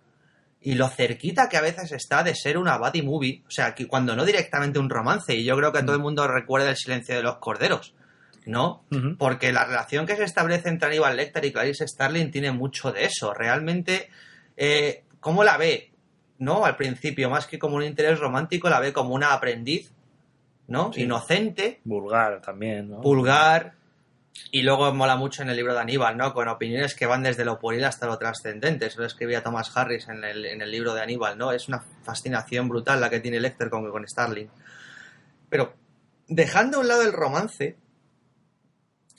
y 0.62 0.76
lo 0.76 0.90
cerquita 0.90 1.48
que 1.48 1.58
a 1.58 1.62
veces 1.62 1.92
está 1.94 2.24
de 2.24 2.36
ser 2.36 2.58
una 2.58 2.78
buddy 2.78 3.02
movie, 3.02 3.44
o 3.48 3.52
sea, 3.52 3.74
que 3.74 3.88
cuando 3.88 4.16
no 4.16 4.26
directamente 4.26 4.80
un 4.80 4.90
romance, 4.90 5.34
y 5.34 5.46
yo 5.46 5.56
creo 5.56 5.72
que 5.72 5.84
todo 5.84 5.96
el 5.96 6.02
mundo 6.02 6.28
recuerda 6.28 6.70
el 6.70 6.76
silencio 6.76 7.16
de 7.16 7.24
los 7.24 7.38
corderos, 7.38 7.94
¿no? 8.46 8.84
Porque 9.18 9.52
la 9.52 9.66
relación 9.66 10.06
que 10.06 10.16
se 10.16 10.24
establece 10.24 10.70
entre 10.70 10.88
Aníbal 10.88 11.18
Lecter 11.18 11.46
y 11.46 11.52
Clarice 11.52 11.88
Starling 11.88 12.32
tiene 12.32 12.52
mucho 12.52 12.92
de 12.92 13.06
eso. 13.06 13.34
Realmente, 13.34 14.10
eh, 14.58 15.04
¿cómo 15.20 15.44
la 15.44 15.58
ve? 15.58 15.92
¿No? 16.38 16.66
Al 16.66 16.76
principio, 16.76 17.30
más 17.30 17.48
que 17.48 17.60
como 17.60 17.76
un 17.76 17.84
interés 17.84 18.20
romántico, 18.20 18.70
la 18.70 18.80
ve 18.80 18.94
como 18.94 19.14
una 19.14 19.34
aprendiz, 19.34 19.92
¿no? 20.68 20.94
Sí. 20.94 21.04
Inocente, 21.04 21.82
Vulgar 21.84 22.42
también, 22.42 22.90
¿no? 22.90 22.98
vulgar. 23.02 23.74
Y 24.52 24.62
luego 24.62 24.94
mola 24.94 25.18
mucho 25.18 25.42
en 25.42 25.50
el 25.50 25.58
libro 25.58 25.74
de 25.74 25.82
Aníbal, 25.82 26.16
¿no? 26.16 26.34
Con 26.34 26.48
opiniones 26.48 26.96
que 26.96 27.06
van 27.06 27.24
desde 27.24 27.44
lo 27.44 27.60
pueril 27.60 27.84
hasta 27.84 28.08
lo 28.08 28.18
trascendente. 28.18 28.86
Eso 28.86 29.02
lo 29.02 29.08
escribía 29.08 29.44
Thomas 29.44 29.76
Harris 29.76 30.08
en 30.08 30.24
el, 30.24 30.46
en 30.46 30.62
el 30.62 30.72
libro 30.72 30.94
de 30.94 31.02
Aníbal, 31.02 31.38
¿no? 31.38 31.52
Es 31.52 31.68
una 31.68 31.84
fascinación 32.04 32.70
brutal 32.70 33.02
la 33.02 33.10
que 33.10 33.20
tiene 33.20 33.40
Lecter 33.40 33.70
con, 33.70 33.90
con 33.92 34.08
Starling. 34.08 34.48
Pero, 35.50 35.74
dejando 36.28 36.78
a 36.78 36.82
un 36.82 36.88
lado 36.88 37.02
el 37.02 37.12
romance, 37.12 37.76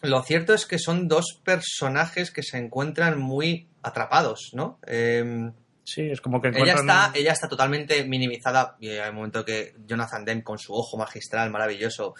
lo 0.03 0.22
cierto 0.22 0.55
es 0.55 0.66
que 0.66 0.78
son 0.78 1.09
dos 1.09 1.40
personajes 1.44 2.30
que 2.30 2.42
se 2.42 2.59
encuentran 2.59 3.18
muy 3.18 3.68
atrapados, 3.82 4.51
¿no? 4.53 4.78
Em, 4.86 5.53
Sí, 5.82 6.09
es 6.09 6.20
como 6.20 6.40
que 6.40 6.48
ella 6.48 6.74
está, 6.74 7.11
ella 7.14 7.32
está 7.32 7.48
totalmente 7.48 8.05
minimizada 8.05 8.76
y 8.78 8.90
hay 8.90 9.09
un 9.09 9.16
momento 9.16 9.44
que 9.44 9.74
Jonathan 9.86 10.24
Demme 10.24 10.44
con 10.44 10.57
su 10.57 10.72
ojo 10.72 10.96
magistral 10.96 11.51
maravilloso 11.51 12.14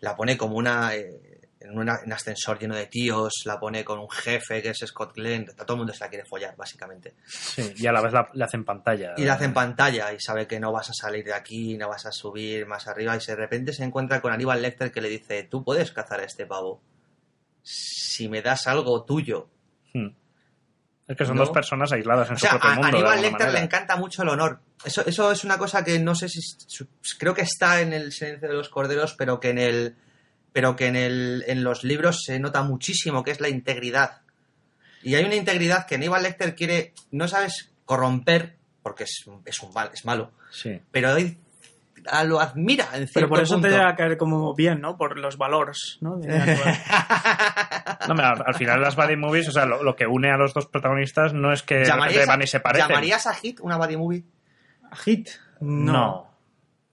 la 0.00 0.16
pone 0.16 0.36
como 0.36 0.56
una 0.56 0.92
eh, 0.96 1.36
en 1.60 1.78
un 1.78 1.88
ascensor 1.88 2.58
lleno 2.58 2.74
de 2.74 2.86
tíos, 2.86 3.32
la 3.44 3.60
pone 3.60 3.84
con 3.84 4.00
un 4.00 4.10
jefe 4.10 4.60
que 4.60 4.70
es 4.70 4.78
Scott 4.86 5.14
Glenn, 5.14 5.46
todo 5.46 5.74
el 5.74 5.78
mundo 5.78 5.92
se 5.92 6.00
la 6.00 6.08
quiere 6.08 6.24
follar 6.24 6.56
básicamente. 6.56 7.14
Sí, 7.26 7.74
y 7.76 7.86
a 7.86 7.92
la 7.92 8.00
vez 8.00 8.12
la, 8.12 8.28
la 8.34 8.46
hacen 8.46 8.64
pantalla. 8.64 9.14
Y 9.16 9.24
la 9.24 9.34
hace 9.34 9.44
en 9.44 9.54
pantalla 9.54 10.12
y 10.12 10.20
sabe 10.20 10.48
que 10.48 10.58
no 10.58 10.72
vas 10.72 10.90
a 10.90 10.92
salir 10.92 11.24
de 11.24 11.34
aquí, 11.34 11.76
no 11.76 11.88
vas 11.88 12.06
a 12.06 12.12
subir 12.12 12.66
más 12.66 12.88
arriba 12.88 13.16
y 13.16 13.24
de 13.24 13.36
repente 13.36 13.72
se 13.72 13.84
encuentra 13.84 14.20
con 14.20 14.32
Aníbal 14.32 14.62
Lecter 14.62 14.90
que 14.90 15.00
le 15.00 15.08
dice, 15.08 15.44
tú 15.44 15.62
puedes 15.62 15.92
cazar 15.92 16.20
a 16.20 16.24
este 16.24 16.44
pavo 16.44 16.82
si 17.68 18.28
me 18.28 18.42
das 18.42 18.66
algo 18.68 19.04
tuyo. 19.04 19.48
Hmm. 19.92 20.08
Es 21.08 21.16
que 21.16 21.24
son 21.24 21.36
¿No? 21.36 21.42
dos 21.42 21.50
personas 21.50 21.92
aisladas 21.92 22.28
en 22.30 22.34
O 22.34 22.38
su 22.38 22.46
propio 22.48 22.70
a 22.70 22.74
mundo. 22.74 22.88
de 22.90 22.96
Aníbal 22.96 23.22
Lecter 23.22 23.52
le 23.52 23.60
encanta 23.60 23.96
mucho 23.96 24.22
el 24.22 24.28
honor. 24.28 24.60
Eso, 24.84 25.04
eso 25.06 25.32
es 25.32 25.44
una 25.44 25.58
cosa 25.58 25.84
que 25.84 25.98
no 25.98 26.14
sé 26.14 26.28
si. 26.28 26.40
Creo 27.18 27.34
que 27.34 27.42
está 27.42 27.80
en 27.80 27.92
el 27.92 28.12
Silencio 28.12 28.48
de 28.48 28.54
los 28.54 28.68
Corderos, 28.68 29.14
pero 29.14 29.40
que 29.40 29.50
en 29.50 29.58
el. 29.58 29.96
Pero 30.52 30.74
que 30.76 30.86
en, 30.86 30.96
el, 30.96 31.44
en 31.48 31.62
los 31.64 31.84
libros 31.84 32.22
se 32.24 32.38
nota 32.40 32.62
muchísimo, 32.62 33.22
que 33.22 33.30
es 33.32 33.40
la 33.40 33.48
integridad. 33.48 34.22
Y 35.02 35.14
hay 35.14 35.24
una 35.24 35.34
integridad 35.34 35.86
que 35.86 35.96
Aníbal 35.96 36.22
Lecter 36.22 36.54
quiere, 36.54 36.94
no 37.10 37.28
sabes, 37.28 37.70
corromper, 37.84 38.56
porque 38.82 39.04
es, 39.04 39.24
es 39.44 39.62
un 39.62 39.72
mal, 39.74 39.90
es 39.92 40.04
malo, 40.04 40.32
Sí. 40.50 40.80
pero 40.90 41.14
él 41.16 41.36
a- 42.08 42.24
lo 42.24 42.40
admira 42.40 42.84
en 42.94 43.06
cierto 43.08 43.12
Pero 43.14 43.28
por 43.28 43.40
eso 43.40 43.54
punto. 43.54 43.68
te 43.68 43.74
llega 43.74 43.88
a 43.88 43.94
caer 43.96 44.16
como 44.16 44.54
bien, 44.54 44.80
¿no? 44.80 44.96
Por 44.96 45.18
los 45.18 45.36
valores, 45.38 45.98
¿no? 46.00 46.18
No, 48.08 48.14
mira, 48.14 48.32
al 48.44 48.54
final 48.54 48.80
las 48.80 48.94
buddy 48.96 49.16
movies, 49.16 49.48
o 49.48 49.52
sea, 49.52 49.66
lo, 49.66 49.82
lo 49.82 49.96
que 49.96 50.06
une 50.06 50.30
a 50.30 50.36
los 50.36 50.54
dos 50.54 50.66
protagonistas 50.66 51.32
no 51.32 51.52
es 51.52 51.62
que 51.62 51.76
de 51.76 51.80
repente 51.84 51.98
¿Llamarías, 52.00 52.26
van 52.28 52.40
a, 52.40 52.44
y 52.44 52.46
se 52.46 52.60
parecen. 52.60 52.88
¿Llamarías 52.88 53.26
a 53.26 53.34
Hit 53.34 53.60
una 53.60 53.76
buddy 53.76 53.96
movie? 53.96 54.24
Hit. 55.04 55.28
No. 55.60 56.30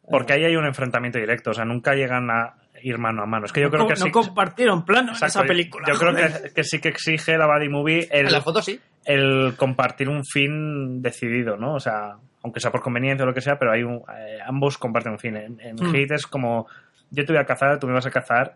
Porque 0.09 0.34
ahí 0.34 0.43
hay 0.45 0.55
un 0.55 0.66
enfrentamiento 0.66 1.20
directo, 1.20 1.51
o 1.51 1.53
sea, 1.53 1.66
nunca 1.66 1.93
llegan 1.93 2.30
a 2.32 2.55
ir 2.82 2.97
mano 2.97 3.22
a 3.24 3.26
mano. 3.26 3.45
Es 3.45 3.51
que 3.53 3.61
yo 3.61 3.68
no, 3.68 3.72
creo 3.72 3.88
que 3.88 3.93
no 3.93 4.05
sí. 4.05 4.11
compartieron 4.11 4.84
plano 4.86 5.14
en 5.16 5.24
esa 5.24 5.43
película. 5.43 5.88
Yo 5.88 5.97
creo 5.99 6.16
que, 6.16 6.51
que 6.53 6.64
sí 6.64 6.80
que 6.80 6.89
exige 6.89 7.38
la 7.38 7.45
buddy 7.47 7.70
movie 7.70 8.07
el, 8.11 8.26
En 8.28 8.32
la 8.32 8.41
foto 8.41 8.61
sí. 8.61 8.80
el 9.05 9.53
compartir 9.55 10.09
un 10.09 10.24
fin 10.26 11.01
decidido, 11.01 11.57
¿no? 11.57 11.76
O 11.76 11.80
sea, 11.80 12.18
aunque 12.44 12.60
sea 12.60 12.72
por 12.72 12.82
conveniencia 12.82 13.24
o 13.24 13.28
lo 13.28 13.34
que 13.34 13.41
sea, 13.41 13.58
pero 13.58 13.72
hay 13.72 13.84
un, 13.84 14.04
eh, 14.16 14.38
ambos 14.46 14.78
comparten 14.78 15.14
un 15.14 15.20
fin. 15.20 15.36
En, 15.38 15.60
en 15.62 15.76
Mm. 15.76 15.96
Hate 15.96 16.12
es 16.16 16.28
como, 16.28 16.68
yo 17.10 17.26
te 17.26 17.34
voy 17.34 17.41
a 17.41 17.46
cazar, 17.46 17.80
tú 17.80 17.88
me 17.88 17.94
vas 17.94 18.06
a 18.06 18.12
cazar, 18.12 18.54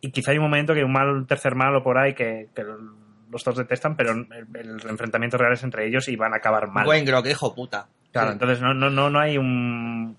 y 0.00 0.10
quizá 0.12 0.30
hay 0.32 0.38
un 0.38 0.44
momento 0.44 0.72
que 0.72 0.80
hay 0.80 0.84
un 0.84 0.92
mal 0.92 1.08
un 1.08 1.26
tercer 1.26 1.54
malo 1.54 1.82
por 1.82 1.98
ahí 1.98 2.14
que, 2.14 2.48
que 2.54 2.62
los 2.62 3.44
dos 3.44 3.56
detestan, 3.56 3.96
pero 3.96 4.12
el, 4.12 4.26
el 4.54 4.80
enfrentamiento 4.88 5.36
real 5.38 5.52
es 5.52 5.62
entre 5.62 5.86
ellos 5.86 6.08
y 6.08 6.16
van 6.16 6.32
a 6.34 6.36
acabar 6.38 6.68
mal. 6.68 6.84
Buen 6.84 7.04
Grok, 7.04 7.26
hijo 7.26 7.54
puta. 7.54 7.86
Claro, 8.12 8.28
Sí. 8.28 8.32
entonces 8.34 8.60
no, 8.60 8.74
no, 8.74 8.90
no, 8.90 9.08
no 9.08 9.20
hay 9.20 9.38
un, 9.38 10.16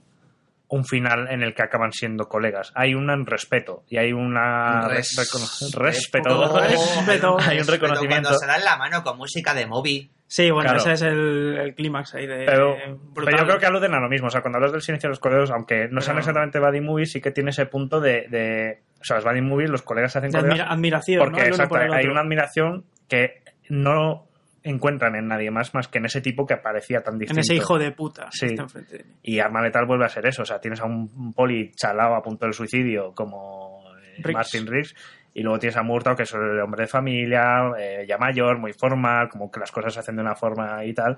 un 0.70 0.86
final 0.86 1.28
en 1.30 1.44
el 1.44 1.54
que 1.54 1.62
acaban 1.64 1.92
siendo 1.92 2.30
colegas. 2.30 2.72
Hay 2.74 2.96
un 2.96 3.26
respeto 3.26 3.84
y 3.90 3.98
hay 3.98 4.14
una 4.14 4.88
Res- 4.88 5.18
recono- 5.18 5.78
respeto. 5.78 6.58
Respeto. 6.58 7.38
hay 7.40 7.60
un 7.60 7.68
reconocimiento. 7.68 8.30
Cuando 8.30 8.40
se 8.40 8.48
dan 8.48 8.64
la 8.64 8.78
mano 8.78 9.04
con 9.04 9.18
música 9.18 9.54
de 9.54 9.66
Moby. 9.68 10.10
Sí, 10.34 10.50
bueno, 10.50 10.70
Claro. 10.70 10.80
ese 10.80 10.94
es 10.94 11.02
el, 11.02 11.58
el 11.60 11.76
clímax 11.76 12.16
ahí 12.16 12.26
de. 12.26 12.46
Pero, 12.46 12.78
yo 12.78 13.46
creo 13.46 13.60
que 13.60 13.66
aluden 13.66 13.94
a 13.94 14.00
lo 14.00 14.08
mismo. 14.08 14.28
O 14.28 14.30
sea, 14.30 14.40
cuando 14.40 14.60
hablas 14.60 14.72
del 14.72 14.82
silencio 14.82 15.10
de 15.10 15.12
los 15.12 15.20
corderos, 15.20 15.52
aunque 15.52 15.90
no 15.92 16.00
sean 16.00 16.16
Pero- 16.16 16.20
exactamente 16.20 16.60
buddy 16.60 16.80
movies, 16.80 17.12
sí 17.12 17.20
que 17.20 17.32
tiene 17.32 17.50
ese 17.50 17.66
punto 17.66 18.00
de. 18.00 18.28
de- 18.30 18.80
o 19.02 19.04
sea, 19.04 19.18
las 19.18 19.26
buddy 19.26 19.42
movies, 19.42 19.70
los 19.70 19.82
colegas 19.82 20.14
se 20.14 20.20
hacen 20.20 20.32
De 20.32 20.38
colegas. 20.38 20.60
admira- 20.60 20.72
admiración, 20.74 21.20
porque 21.20 21.42
hay 21.42 22.06
una 22.08 22.22
admiración 22.22 22.86
que 23.10 23.42
no 23.68 24.26
encuentran 24.64 25.16
en 25.16 25.28
nadie 25.28 25.52
más 25.52 25.74
más 25.74 25.90
que 25.90 25.98
en 25.98 26.06
ese 26.06 26.22
tipo 26.22 26.46
que 26.46 26.56
parecía 26.56 27.02
tan 27.02 27.16
En 27.16 27.20
distinto. 27.20 27.42
ese 27.42 27.56
hijo 27.56 27.78
de 27.78 27.92
puta. 27.92 28.26
que 28.26 28.38
Sí. 28.38 28.46
está 28.46 28.62
enfrente 28.64 29.00
de 29.00 29.04
mí. 29.04 29.14
Y 29.24 29.40
Arma 29.40 29.62
Letal 29.62 29.86
vuelve 29.86 30.06
a 30.06 30.10
ser 30.10 30.26
eso. 30.28 30.44
O 30.44 30.46
sea, 30.46 30.60
tienes 30.62 30.80
a 30.80 30.86
un, 30.86 31.34
poli 31.34 31.72
chalao 31.76 32.16
a 32.16 32.22
punto 32.22 32.46
del 32.46 32.54
suicidio 32.54 33.12
como 33.14 33.84
eh, 33.98 34.16
Riggs. 34.20 34.34
Martin 34.34 34.68
Riggs. 34.68 34.96
Y 35.34 35.44
luego 35.44 35.60
tienes 35.60 35.78
a 35.78 35.84
Murtaugh, 35.84 36.18
que 36.18 36.24
es 36.24 36.34
el 36.34 36.60
hombre 36.60 36.84
de 36.84 36.88
familia, 36.88 37.72
eh, 37.78 38.06
ya 38.08 38.18
mayor, 38.18 38.58
muy 38.58 38.74
formal, 38.74 39.30
como 39.30 39.50
que 39.50 39.60
las 39.60 39.72
cosas 39.72 39.94
se 39.94 40.00
hacen 40.00 40.16
de 40.16 40.22
una 40.22 40.36
forma 40.36 40.84
y 40.84 40.94
tal. 40.94 41.18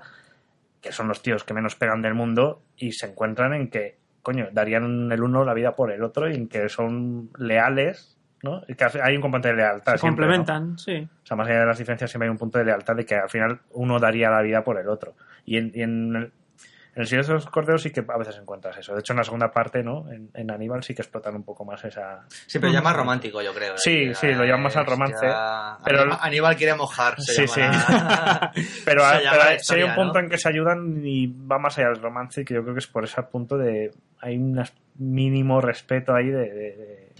Que 0.80 0.92
son 0.92 1.08
los 1.08 1.22
tíos 1.22 1.44
que 1.44 1.54
menos 1.54 1.74
pegan 1.74 2.02
del 2.02 2.14
mundo 2.14 2.62
y 2.76 2.92
se 2.92 3.06
encuentran 3.06 3.54
en 3.54 3.68
que, 3.68 3.96
coño, 4.22 4.48
darían 4.52 5.10
el 5.10 5.22
uno 5.22 5.44
la 5.44 5.54
vida 5.54 5.72
por 5.72 5.90
el 5.90 6.02
otro 6.02 6.30
y 6.30 6.34
en 6.34 6.48
que 6.48 6.68
son 6.68 7.30
leales, 7.38 8.16
¿no? 8.42 8.62
Y 8.68 8.74
que 8.74 8.86
hay 9.02 9.16
un 9.16 9.22
componente 9.22 9.48
de 9.48 9.56
lealtad. 9.56 9.92
Se 9.92 9.98
siempre, 9.98 10.26
¿no? 10.26 10.32
complementan, 10.32 10.78
sí. 10.78 11.08
O 11.22 11.26
sea, 11.26 11.36
más 11.36 11.48
allá 11.48 11.60
de 11.60 11.66
las 11.66 11.78
diferencias, 11.78 12.10
siempre 12.10 12.28
hay 12.28 12.30
un 12.30 12.38
punto 12.38 12.58
de 12.58 12.66
lealtad 12.66 12.94
de 12.94 13.04
que 13.04 13.16
al 13.16 13.30
final 13.30 13.60
uno 13.72 13.98
daría 13.98 14.30
la 14.30 14.42
vida 14.42 14.62
por 14.62 14.78
el 14.78 14.88
otro. 14.88 15.14
Y 15.44 15.56
en, 15.56 15.72
y 15.74 15.82
en 15.82 16.16
el, 16.16 16.32
en 16.96 17.02
el 17.02 17.06
Silencio 17.06 17.34
de 17.34 17.40
los 17.40 17.50
Corderos 17.50 17.82
sí 17.82 17.90
que 17.90 18.04
a 18.08 18.16
veces 18.18 18.36
encuentras 18.36 18.76
eso. 18.78 18.94
De 18.94 19.00
hecho, 19.00 19.12
en 19.12 19.18
la 19.18 19.24
segunda 19.24 19.50
parte, 19.50 19.82
¿no? 19.82 20.10
En, 20.12 20.30
en 20.34 20.50
Aníbal 20.50 20.82
sí 20.84 20.94
que 20.94 21.02
explotan 21.02 21.34
un 21.34 21.42
poco 21.42 21.64
más 21.64 21.84
esa... 21.84 22.24
Sí, 22.28 22.58
pero 22.58 22.72
ya 22.72 22.80
más 22.82 22.94
romántico, 22.96 23.42
yo 23.42 23.52
creo. 23.52 23.76
Sí, 23.78 24.06
Ya 24.08 24.14
sí, 24.14 24.26
lo 24.28 24.44
llaman 24.44 24.62
más 24.64 24.76
al 24.76 24.86
romance, 24.86 25.26
ya- 25.26 25.78
pero- 25.84 26.00
Aníbal, 26.02 26.18
Aníbal 26.22 26.56
quiere 26.56 26.74
mojar. 26.74 27.20
se 27.20 27.32
Sí, 27.34 27.48
sí. 27.48 27.60
llamará. 27.60 28.52
Pero, 28.84 29.00
Se 29.00 29.06
hay- 29.06 29.24
llama 29.24 29.36
pero 29.46 29.58
sí 29.62 29.82
un 29.82 29.94
punto 29.94 30.14
¿no? 30.14 30.20
en 30.20 30.30
que 30.30 30.38
se 30.38 30.48
ayudan 30.48 31.00
y 31.04 31.26
va 31.26 31.58
más 31.58 31.76
allá 31.78 31.88
del 31.88 32.00
romance, 32.02 32.44
que 32.44 32.54
yo 32.54 32.62
creo 32.62 32.74
que 32.74 32.80
es 32.80 32.86
por 32.86 33.04
ese 33.04 33.22
punto 33.24 33.56
de... 33.58 33.90
Hay 34.20 34.36
un 34.36 34.62
mínimo 34.96 35.60
respeto 35.60 36.14
ahí 36.14 36.26
de... 36.28 36.38
de- 36.50 36.76
de- 36.76 37.12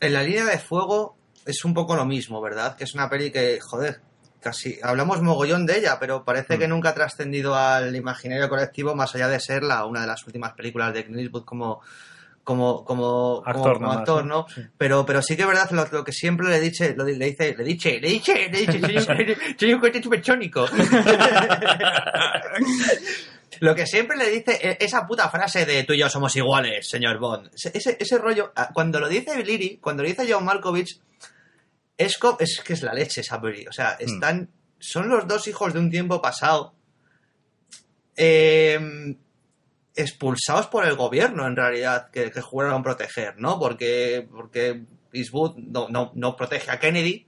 En 0.00 0.12
la 0.12 0.22
línea 0.22 0.44
de 0.44 0.58
fuego 0.58 1.16
es 1.46 1.64
un 1.64 1.72
poco 1.74 1.96
lo 1.96 2.04
mismo, 2.04 2.40
¿verdad? 2.42 2.76
Que 2.76 2.84
es 2.84 2.94
una 2.94 3.08
peli 3.08 3.30
que, 3.30 3.58
joder, 3.62 4.00
casi 4.46 4.78
hablamos 4.82 5.20
mogollón 5.22 5.66
de 5.66 5.78
ella, 5.78 5.98
pero 5.98 6.24
parece 6.24 6.56
Mm. 6.56 6.58
que 6.60 6.68
nunca 6.68 6.88
ha 6.90 6.94
trascendido 6.94 7.54
al 7.56 7.94
imaginario 7.96 8.48
colectivo 8.48 8.94
más 8.94 9.14
allá 9.14 9.26
de 9.28 9.40
ser 9.40 9.62
la, 9.64 9.84
una 9.86 10.02
de 10.02 10.06
las 10.06 10.24
últimas 10.26 10.52
películas 10.52 10.94
de 10.94 11.04
Clint 11.04 11.20
Eastwood 11.20 11.44
como 11.44 11.80
como 12.44 12.84
como 12.84 13.42
Actor 13.44 13.72
como- 13.74 13.80
nomás, 13.80 13.98
actor, 13.98 14.24
¿no? 14.24 14.46
Sí. 14.54 14.62
Pero 14.78 15.04
pero 15.04 15.20
sí 15.20 15.34
que 15.34 15.42
es 15.42 15.48
verdad 15.48 15.68
lo, 15.72 15.84
lo 15.90 16.04
que 16.04 16.12
siempre 16.12 16.48
le 16.48 16.60
dice 16.60 16.94
lo, 16.96 17.02
le 17.04 17.12
dice 17.26 17.56
le 17.58 17.64
dice 17.64 17.98
le 18.00 18.08
dice 18.08 18.48
le 18.48 18.58
dice 18.60 19.36
soy 19.58 19.72
un- 19.74 19.80
coche 19.80 20.00
supersónico. 20.00 20.64
Lo 23.60 23.74
que 23.74 23.86
siempre 23.86 24.16
le 24.18 24.28
dice 24.28 24.52
e- 24.60 24.76
esa 24.84 25.06
puta 25.06 25.30
frase 25.30 25.64
de 25.64 25.84
tú 25.84 25.94
y 25.94 25.98
yo 26.00 26.08
somos 26.10 26.34
iguales, 26.36 26.88
señor 26.88 27.18
Bond. 27.18 27.48
Ese, 27.54 27.96
ese, 27.98 28.18
rollo, 28.18 28.52
ah, 28.54 28.68
cuando 28.72 29.00
lo 29.00 29.08
dice 29.08 29.42
Liri, 29.42 29.78
cuando 29.78 30.02
lo 30.02 30.08
dice 30.10 30.26
John 30.30 30.44
Malkovich, 30.44 31.00
es, 31.98 32.18
es 32.40 32.60
que 32.64 32.72
es 32.74 32.82
la 32.82 32.92
leche 32.92 33.22
peli. 33.40 33.66
O 33.66 33.72
sea, 33.72 33.96
están. 33.98 34.50
Son 34.78 35.08
los 35.08 35.26
dos 35.26 35.48
hijos 35.48 35.72
de 35.72 35.78
un 35.80 35.90
tiempo 35.90 36.20
pasado. 36.20 36.74
eh, 38.16 39.16
expulsados 39.94 40.66
por 40.66 40.86
el 40.86 40.94
gobierno, 40.94 41.46
en 41.46 41.56
realidad, 41.56 42.10
que, 42.10 42.30
que 42.30 42.40
juraron 42.42 42.82
proteger, 42.82 43.38
¿no? 43.38 43.58
Porque, 43.58 44.28
porque 44.30 44.82
Eastwood 45.12 45.56
no, 45.56 45.88
no, 45.88 46.12
no 46.14 46.36
protege 46.36 46.70
a 46.70 46.78
Kennedy. 46.78 47.26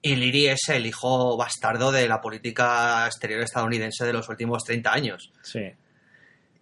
Y 0.00 0.16
Liri 0.16 0.46
es 0.46 0.68
el 0.68 0.86
hijo 0.86 1.36
bastardo 1.36 1.92
de 1.92 2.08
la 2.08 2.20
política 2.20 3.04
exterior 3.06 3.40
estadounidense 3.42 4.04
de 4.06 4.12
los 4.14 4.28
últimos 4.30 4.64
30 4.64 4.92
años. 4.92 5.32
Sí. 5.42 5.60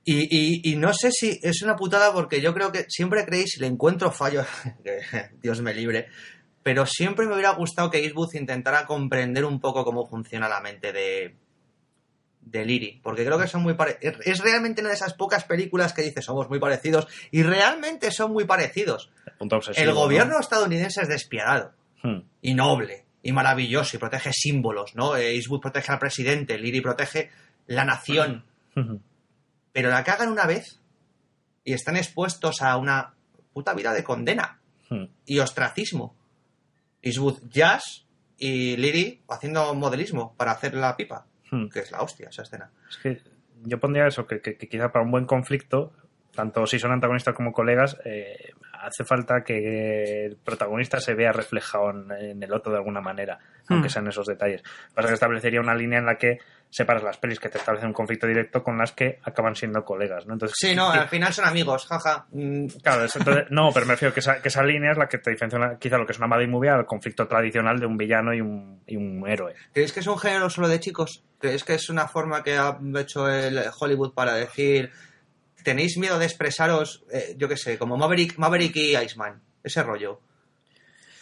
Y, 0.07 0.22
y- 0.68 0.72
y 0.72 0.77
no 0.77 0.93
sé 0.93 1.11
si 1.12 1.39
es 1.43 1.62
una 1.62 1.77
putada 1.77 2.12
porque 2.12 2.41
yo 2.41 2.53
creo 2.53 2.72
que 2.72 2.87
siempre 2.89 3.25
creéis, 3.25 3.59
le 3.61 3.66
encuentro 3.68 4.11
fallo, 4.11 4.45
que 4.85 5.01
Dios 5.41 5.61
me 5.62 5.72
libre, 5.72 6.09
pero 6.65 6.85
siempre 6.87 7.27
me 7.27 7.35
hubiera 7.35 7.51
gustado 7.53 7.91
que 7.91 7.99
Eastwood 8.05 8.35
intentara 8.35 8.85
comprender 8.87 9.45
un 9.45 9.61
poco 9.61 9.85
cómo 9.85 10.07
funciona 10.09 10.49
la 10.49 10.61
mente 10.61 10.93
de, 10.93 11.37
de 12.41 12.65
Liri, 12.65 13.01
porque 13.03 13.25
creo 13.25 13.39
que 13.39 13.47
son 13.47 13.62
muy 13.62 13.75
parecidos. 13.75 14.17
Es 14.27 14.41
realmente 14.41 14.81
una 14.81 14.91
de 14.91 14.97
esas 14.97 15.15
pocas 15.15 15.45
películas 15.45 15.93
que 15.93 16.03
dice 16.03 16.21
somos 16.23 16.49
muy 16.51 16.59
parecidos 16.59 17.07
y 17.31 17.43
realmente 17.43 18.11
son 18.11 18.33
muy 18.33 18.45
parecidos. 18.45 19.11
El 19.77 19.89
¿no? 19.89 19.95
gobierno 19.95 20.41
estadounidense 20.41 21.03
es 21.03 21.09
despiadado 21.09 21.73
Hmm. 22.03 22.21
y 22.43 22.53
noble 22.53 23.07
y 23.23 23.33
maravilloso 23.33 23.97
y 23.97 24.01
protege 24.01 24.31
símbolos, 24.35 24.95
¿no? 24.95 25.17
Eh, 25.17 25.37
Eastwood 25.37 25.61
protege 25.61 25.91
al 25.91 25.99
presidente, 25.99 26.59
Liri 26.59 26.83
protege 26.83 27.31
la 27.67 27.85
nación. 27.87 28.45
Ujú. 28.77 29.01
Pero 29.73 29.89
la 29.89 30.05
cagan 30.05 30.29
una 30.31 30.45
vez 30.47 30.81
y 31.65 31.73
están 31.73 31.97
expuestos 31.97 32.61
a 32.61 32.77
una 32.77 33.15
puta 33.55 33.73
vida 33.75 33.93
de 33.95 34.05
condena 34.05 34.61
Hmm. 34.91 35.05
y 35.25 35.39
ostracismo. 35.39 36.15
Eastwood 37.05 37.39
jazz 37.51 38.07
y 38.39 38.77
Liri 38.77 39.23
haciendo 39.29 39.75
modelismo 39.75 40.35
para 40.37 40.53
hacer 40.53 40.75
la 40.75 40.97
pipa, 40.97 41.27
Hmm. 41.51 41.69
que 41.69 41.81
es 41.81 41.93
la 41.93 42.01
hostia 42.03 42.29
esa 42.31 42.43
escena. 42.43 42.71
Es 42.89 42.97
que 42.97 43.21
yo 43.65 43.79
pondría 43.79 44.07
eso, 44.07 44.27
que, 44.27 44.41
que- 44.41 44.57
que 44.57 44.69
quizá 44.69 44.91
para 44.91 45.05
un 45.05 45.11
buen 45.11 45.27
conflicto, 45.27 45.93
tanto 46.35 46.67
si 46.67 46.79
son 46.81 46.91
antagonistas 46.91 47.35
como 47.35 47.53
colegas, 47.53 47.97
eh, 48.05 48.51
hace 48.73 49.05
falta 49.05 49.45
que 49.45 50.27
el 50.27 50.37
protagonista 50.37 50.99
se 51.01 51.15
vea 51.15 51.33
reflejado 51.33 51.91
en, 51.91 52.11
en 52.11 52.43
el 52.43 52.53
otro 52.53 52.73
de 52.73 52.79
alguna 52.79 53.01
manera, 53.01 53.39
aunque 53.69 53.87
Hmm. 53.89 53.91
sean 53.91 54.09
esos 54.09 54.27
detalles. 54.27 54.63
Pasa 54.95 55.09
que 55.09 55.15
establecería 55.15 55.61
una 55.61 55.75
línea 55.77 55.99
en 56.01 56.07
la 56.07 56.17
que 56.17 56.39
separas 56.77 57.05
las 57.05 57.18
pelis 57.18 57.39
que 57.39 57.49
te 57.49 57.59
establecen 57.59 57.87
un 57.91 57.93
conflicto 57.95 58.27
directo 58.27 58.64
con 58.64 58.77
las 58.77 58.91
que 58.91 59.20
acaban 59.22 59.55
siendo 59.55 59.85
colegas, 59.85 60.27
¿no? 60.27 60.33
Entonces, 60.33 60.57
Sí, 60.61 60.75
no, 60.75 60.91
al 60.91 61.07
final 61.09 61.33
son 61.33 61.45
amigos, 61.45 61.87
jaja. 61.87 62.27
Mm, 62.33 62.66
Claro, 62.83 63.05
es- 63.05 63.14
entonces- 63.14 63.45
no, 63.51 63.70
pero 63.72 63.87
me 63.87 63.93
refiero 63.93 64.12
que 64.12 64.18
esa, 64.18 64.43
que 64.43 64.49
esa 64.49 64.64
línea 64.64 64.91
es 64.91 64.99
la 64.99 65.09
que 65.09 65.18
te 65.18 65.31
diferencia 65.31 65.79
quizá 65.79 65.99
lo 65.99 66.05
que 66.05 66.11
es 66.12 66.18
una 66.18 66.27
buddy 66.27 66.49
movie 66.49 66.70
al 66.70 66.85
conflicto 66.85 67.29
tradicional 67.29 67.79
de 67.79 67.87
un 67.87 67.97
villano 67.97 68.35
y 68.35 68.41
un, 68.41 68.83
y 68.89 68.97
un 68.97 69.25
héroe. 69.29 69.55
¿Creéis 69.72 69.93
que 69.93 70.01
es 70.01 70.07
un 70.09 70.18
género 70.18 70.51
solo 70.51 70.66
de 70.66 70.81
chicos? 70.81 71.22
¿Creéis 71.39 71.62
que 71.62 71.75
es 71.75 71.89
una 71.91 72.09
forma 72.09 72.43
que 72.43 72.57
ha 72.59 72.77
hecho 72.99 73.29
el 73.29 73.61
Hollywood 73.79 74.12
para 74.12 74.35
decir 74.35 74.91
tenéis 75.62 75.97
miedo 75.97 76.18
de 76.18 76.25
expresaros, 76.27 77.05
eh, 77.12 77.35
yo 77.39 77.49
qué 77.49 77.57
sé, 77.57 77.79
como 77.79 77.97
Maverick, 77.97 78.37
Maverick 78.37 78.75
y 78.77 78.97
Iceman? 78.97 79.41
Ese 79.62 79.83
rollo. 79.85 80.20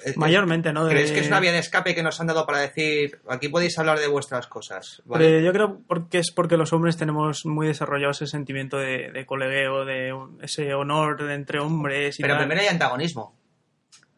Eh, 0.05 0.15
Mayormente, 0.17 0.73
¿no? 0.73 0.85
De- 0.85 0.91
¿Creéis 0.93 1.13
que 1.13 1.21
es 1.21 1.27
una 1.29 1.41
vía 1.41 1.53
de 1.53 1.59
escape 1.59 1.95
que 1.95 2.03
nos 2.03 2.21
han 2.21 2.27
dado 2.27 2.45
para 2.47 2.59
decir 2.59 3.21
aquí 3.29 3.49
podéis 3.49 3.79
hablar 3.79 3.99
de 3.99 4.07
vuestras 4.09 4.47
cosas? 4.47 5.03
¿vale? 5.05 5.25
Pero 5.27 5.41
yo 5.41 5.53
creo 5.53 5.79
porque 5.87 6.19
es 6.19 6.31
porque 6.31 6.57
los 6.57 6.73
hombres 6.73 6.97
tenemos 6.97 7.47
muy 7.47 7.67
desarrollado 7.67 8.11
ese 8.13 8.27
sentimiento 8.27 8.79
de, 8.79 9.11
de 9.13 9.27
colegueo, 9.27 9.85
de 9.85 10.15
ese 10.43 10.75
honor 10.75 11.23
de 11.25 11.35
entre 11.35 11.61
hombres 11.61 12.19
y 12.19 12.23
Pero 12.23 12.35
tal. 12.35 12.43
primero 12.47 12.61
hay 12.63 12.69
antagonismo. 12.69 13.35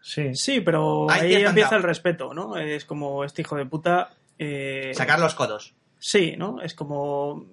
Sí. 0.00 0.34
Sí, 0.34 0.60
pero 0.60 1.10
Hay 1.10 1.34
ahí 1.34 1.44
empieza 1.44 1.76
el 1.76 1.82
respeto, 1.82 2.34
¿no? 2.34 2.56
Es 2.56 2.84
como 2.84 3.24
este 3.24 3.42
hijo 3.42 3.56
de 3.56 3.64
puta. 3.66 4.10
eh, 4.38 4.92
Sacar 4.94 5.18
los 5.18 5.34
codos. 5.34 5.74
Sí, 5.98 6.34
¿no? 6.36 6.60
Es 6.60 6.74
como. 6.74 7.46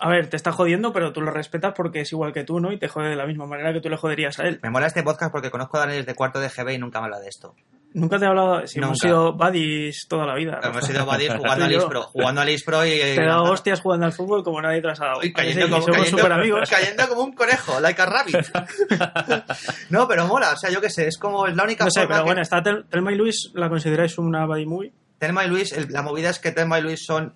A 0.00 0.08
ver, 0.08 0.28
te 0.30 0.36
está 0.36 0.52
jodiendo, 0.52 0.92
pero 0.92 1.12
tú 1.12 1.20
lo 1.20 1.32
respetas 1.32 1.72
porque 1.76 2.02
es 2.02 2.12
igual 2.12 2.32
que 2.32 2.44
tú, 2.44 2.60
¿no? 2.60 2.70
Y 2.70 2.78
te 2.78 2.86
jode 2.86 3.08
de 3.08 3.16
la 3.16 3.26
misma 3.26 3.46
manera 3.46 3.72
que 3.72 3.80
tú 3.80 3.88
le 3.88 3.96
joderías 3.96 4.38
a 4.38 4.44
él. 4.44 4.60
Me 4.62 4.70
mola 4.70 4.86
este 4.86 5.02
podcast 5.02 5.32
porque 5.32 5.50
conozco 5.50 5.76
a 5.76 5.80
Daniel 5.80 6.04
de 6.06 6.14
cuarto 6.14 6.38
de 6.38 6.48
GB 6.48 6.70
y 6.74 6.78
nunca 6.78 7.00
me 7.00 7.06
habla 7.06 7.18
de 7.18 7.26
esto. 7.28 7.56
Nunca 7.94 8.16
te 8.18 8.26
he 8.26 8.28
hablado. 8.28 8.64
Si 8.66 8.78
hemos 8.78 8.90
Nunca. 8.90 9.08
sido 9.08 9.32
buddies 9.32 10.06
toda 10.08 10.24
la 10.26 10.34
vida. 10.36 10.60
Hemos 10.62 10.84
sido 10.84 11.04
buddies 11.10 11.34
jugando 11.34 11.64
al. 11.64 11.72
Ispro. 11.72 12.02
Jugando 12.02 12.40
al 12.42 12.48
Ispro 12.48 12.86
y... 12.86 12.90
Te 12.90 13.14
he 13.22 13.26
dado 13.26 13.44
hostias 13.50 13.80
jugando 13.80 14.06
al 14.06 14.12
fútbol 14.12 14.44
como 14.44 14.62
nadie 14.62 14.80
te 14.80 14.86
las 14.86 15.00
ha 15.00 15.06
dado. 15.06 15.20
Y 15.24 15.28
¿A 15.28 15.30
que 15.30 15.32
cayendo, 15.32 15.64
sí? 15.66 15.70
como, 15.72 15.82
somos 15.82 15.96
cayendo- 15.98 16.18
súper 16.18 16.32
amigos. 16.32 16.70
cayendo 16.70 17.08
como 17.08 17.22
un 17.24 17.32
conejo, 17.32 17.80
like 17.80 18.00
a 18.00 18.06
rabbit. 18.06 18.36
no, 19.90 20.06
pero 20.06 20.26
mola, 20.26 20.52
o 20.52 20.56
sea, 20.56 20.70
yo 20.70 20.80
qué 20.80 20.90
sé, 20.90 21.08
es 21.08 21.18
como 21.18 21.46
es 21.46 21.56
la 21.56 21.64
única 21.64 21.84
No 21.84 21.90
sé, 21.90 22.00
forma 22.02 22.14
pero 22.14 22.24
que- 22.24 22.28
bueno, 22.28 22.42
está 22.42 22.62
Tel- 22.62 22.84
Telma 22.88 23.12
y 23.12 23.16
Luis, 23.16 23.50
¿la 23.54 23.68
consideráis 23.68 24.16
una 24.18 24.46
buddy 24.46 24.66
movie? 24.66 24.92
Telma 25.18 25.44
y 25.44 25.48
Luis, 25.48 25.72
el- 25.72 25.88
la 25.90 26.02
movida 26.02 26.30
es 26.30 26.38
que 26.38 26.52
Telma 26.52 26.78
y 26.78 26.82
Luis 26.82 27.04
son 27.04 27.34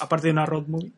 Aparte 0.00 0.28
de 0.28 0.32
una 0.32 0.46
road 0.46 0.64
movie. 0.66 0.92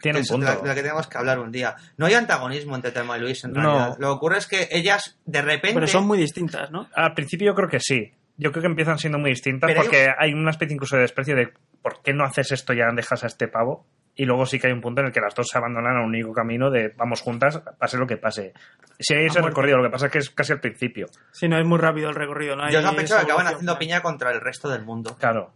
Tiene 0.00 0.18
un 0.18 0.22
es 0.22 0.28
de 0.28 0.38
la, 0.38 0.46
punto. 0.52 0.62
de 0.62 0.68
la 0.68 0.74
que 0.74 0.82
tenemos 0.82 1.06
que 1.06 1.18
hablar 1.18 1.38
un 1.38 1.50
día. 1.52 1.76
No 1.96 2.06
hay 2.06 2.14
antagonismo 2.14 2.74
entre 2.76 2.90
Telma 2.92 3.16
y 3.16 3.20
Luis 3.20 3.44
en 3.44 3.52
No. 3.52 3.60
realidad. 3.62 3.96
Lo 3.98 4.06
que 4.08 4.12
ocurre 4.12 4.38
es 4.38 4.46
que 4.46 4.68
ellas 4.70 5.18
de 5.24 5.42
repente 5.42 5.74
Pero 5.74 5.86
son 5.86 6.06
muy 6.06 6.18
distintas, 6.18 6.70
¿no? 6.70 6.88
Al 6.94 7.14
principio 7.14 7.46
yo 7.46 7.54
creo 7.54 7.68
que 7.68 7.80
sí. 7.80 8.12
Yo 8.38 8.52
creo 8.52 8.60
que 8.62 8.68
empiezan 8.68 8.98
siendo 8.98 9.18
muy 9.18 9.30
distintas 9.30 9.66
Pero 9.68 9.80
porque 9.80 10.08
hay 10.18 10.34
una 10.34 10.50
especie 10.50 10.74
incluso 10.74 10.96
de 10.96 11.02
desprecio 11.02 11.34
de 11.34 11.54
¿por 11.80 12.02
qué 12.02 12.12
no 12.12 12.24
haces 12.24 12.52
esto 12.52 12.74
ya 12.74 12.84
dejas 12.94 13.24
a 13.24 13.26
este 13.28 13.48
pavo? 13.48 13.86
Y 14.14 14.24
luego 14.24 14.46
sí 14.46 14.58
que 14.58 14.66
hay 14.66 14.72
un 14.72 14.80
punto 14.80 15.00
en 15.02 15.08
el 15.08 15.12
que 15.12 15.20
las 15.20 15.34
dos 15.34 15.46
se 15.50 15.58
abandonan 15.58 15.96
a 15.96 16.00
un 16.00 16.06
único 16.08 16.32
camino 16.32 16.70
de 16.70 16.88
vamos 16.96 17.20
juntas, 17.20 17.60
pase 17.78 17.98
lo 17.98 18.06
que 18.06 18.16
pase. 18.16 18.54
Si 18.98 19.14
hay 19.14 19.26
ese 19.26 19.42
recorrido, 19.42 19.76
lo 19.76 19.84
que 19.84 19.90
pasa 19.90 20.06
es 20.06 20.12
que 20.12 20.18
es 20.18 20.30
casi 20.30 20.52
al 20.54 20.60
principio. 20.60 21.06
Si 21.32 21.48
no 21.48 21.58
es 21.58 21.66
muy 21.66 21.78
rápido 21.78 22.08
el 22.08 22.14
recorrido, 22.14 22.56
¿no? 22.56 22.64
Hay 22.64 22.72
yo 22.72 22.80
sospecho 22.80 22.98
que 22.98 23.04
esa 23.04 23.20
acaban 23.20 23.46
haciendo 23.46 23.78
piña 23.78 24.00
contra 24.00 24.30
el 24.32 24.40
resto 24.40 24.70
del 24.70 24.84
mundo. 24.84 25.16
Claro. 25.18 25.52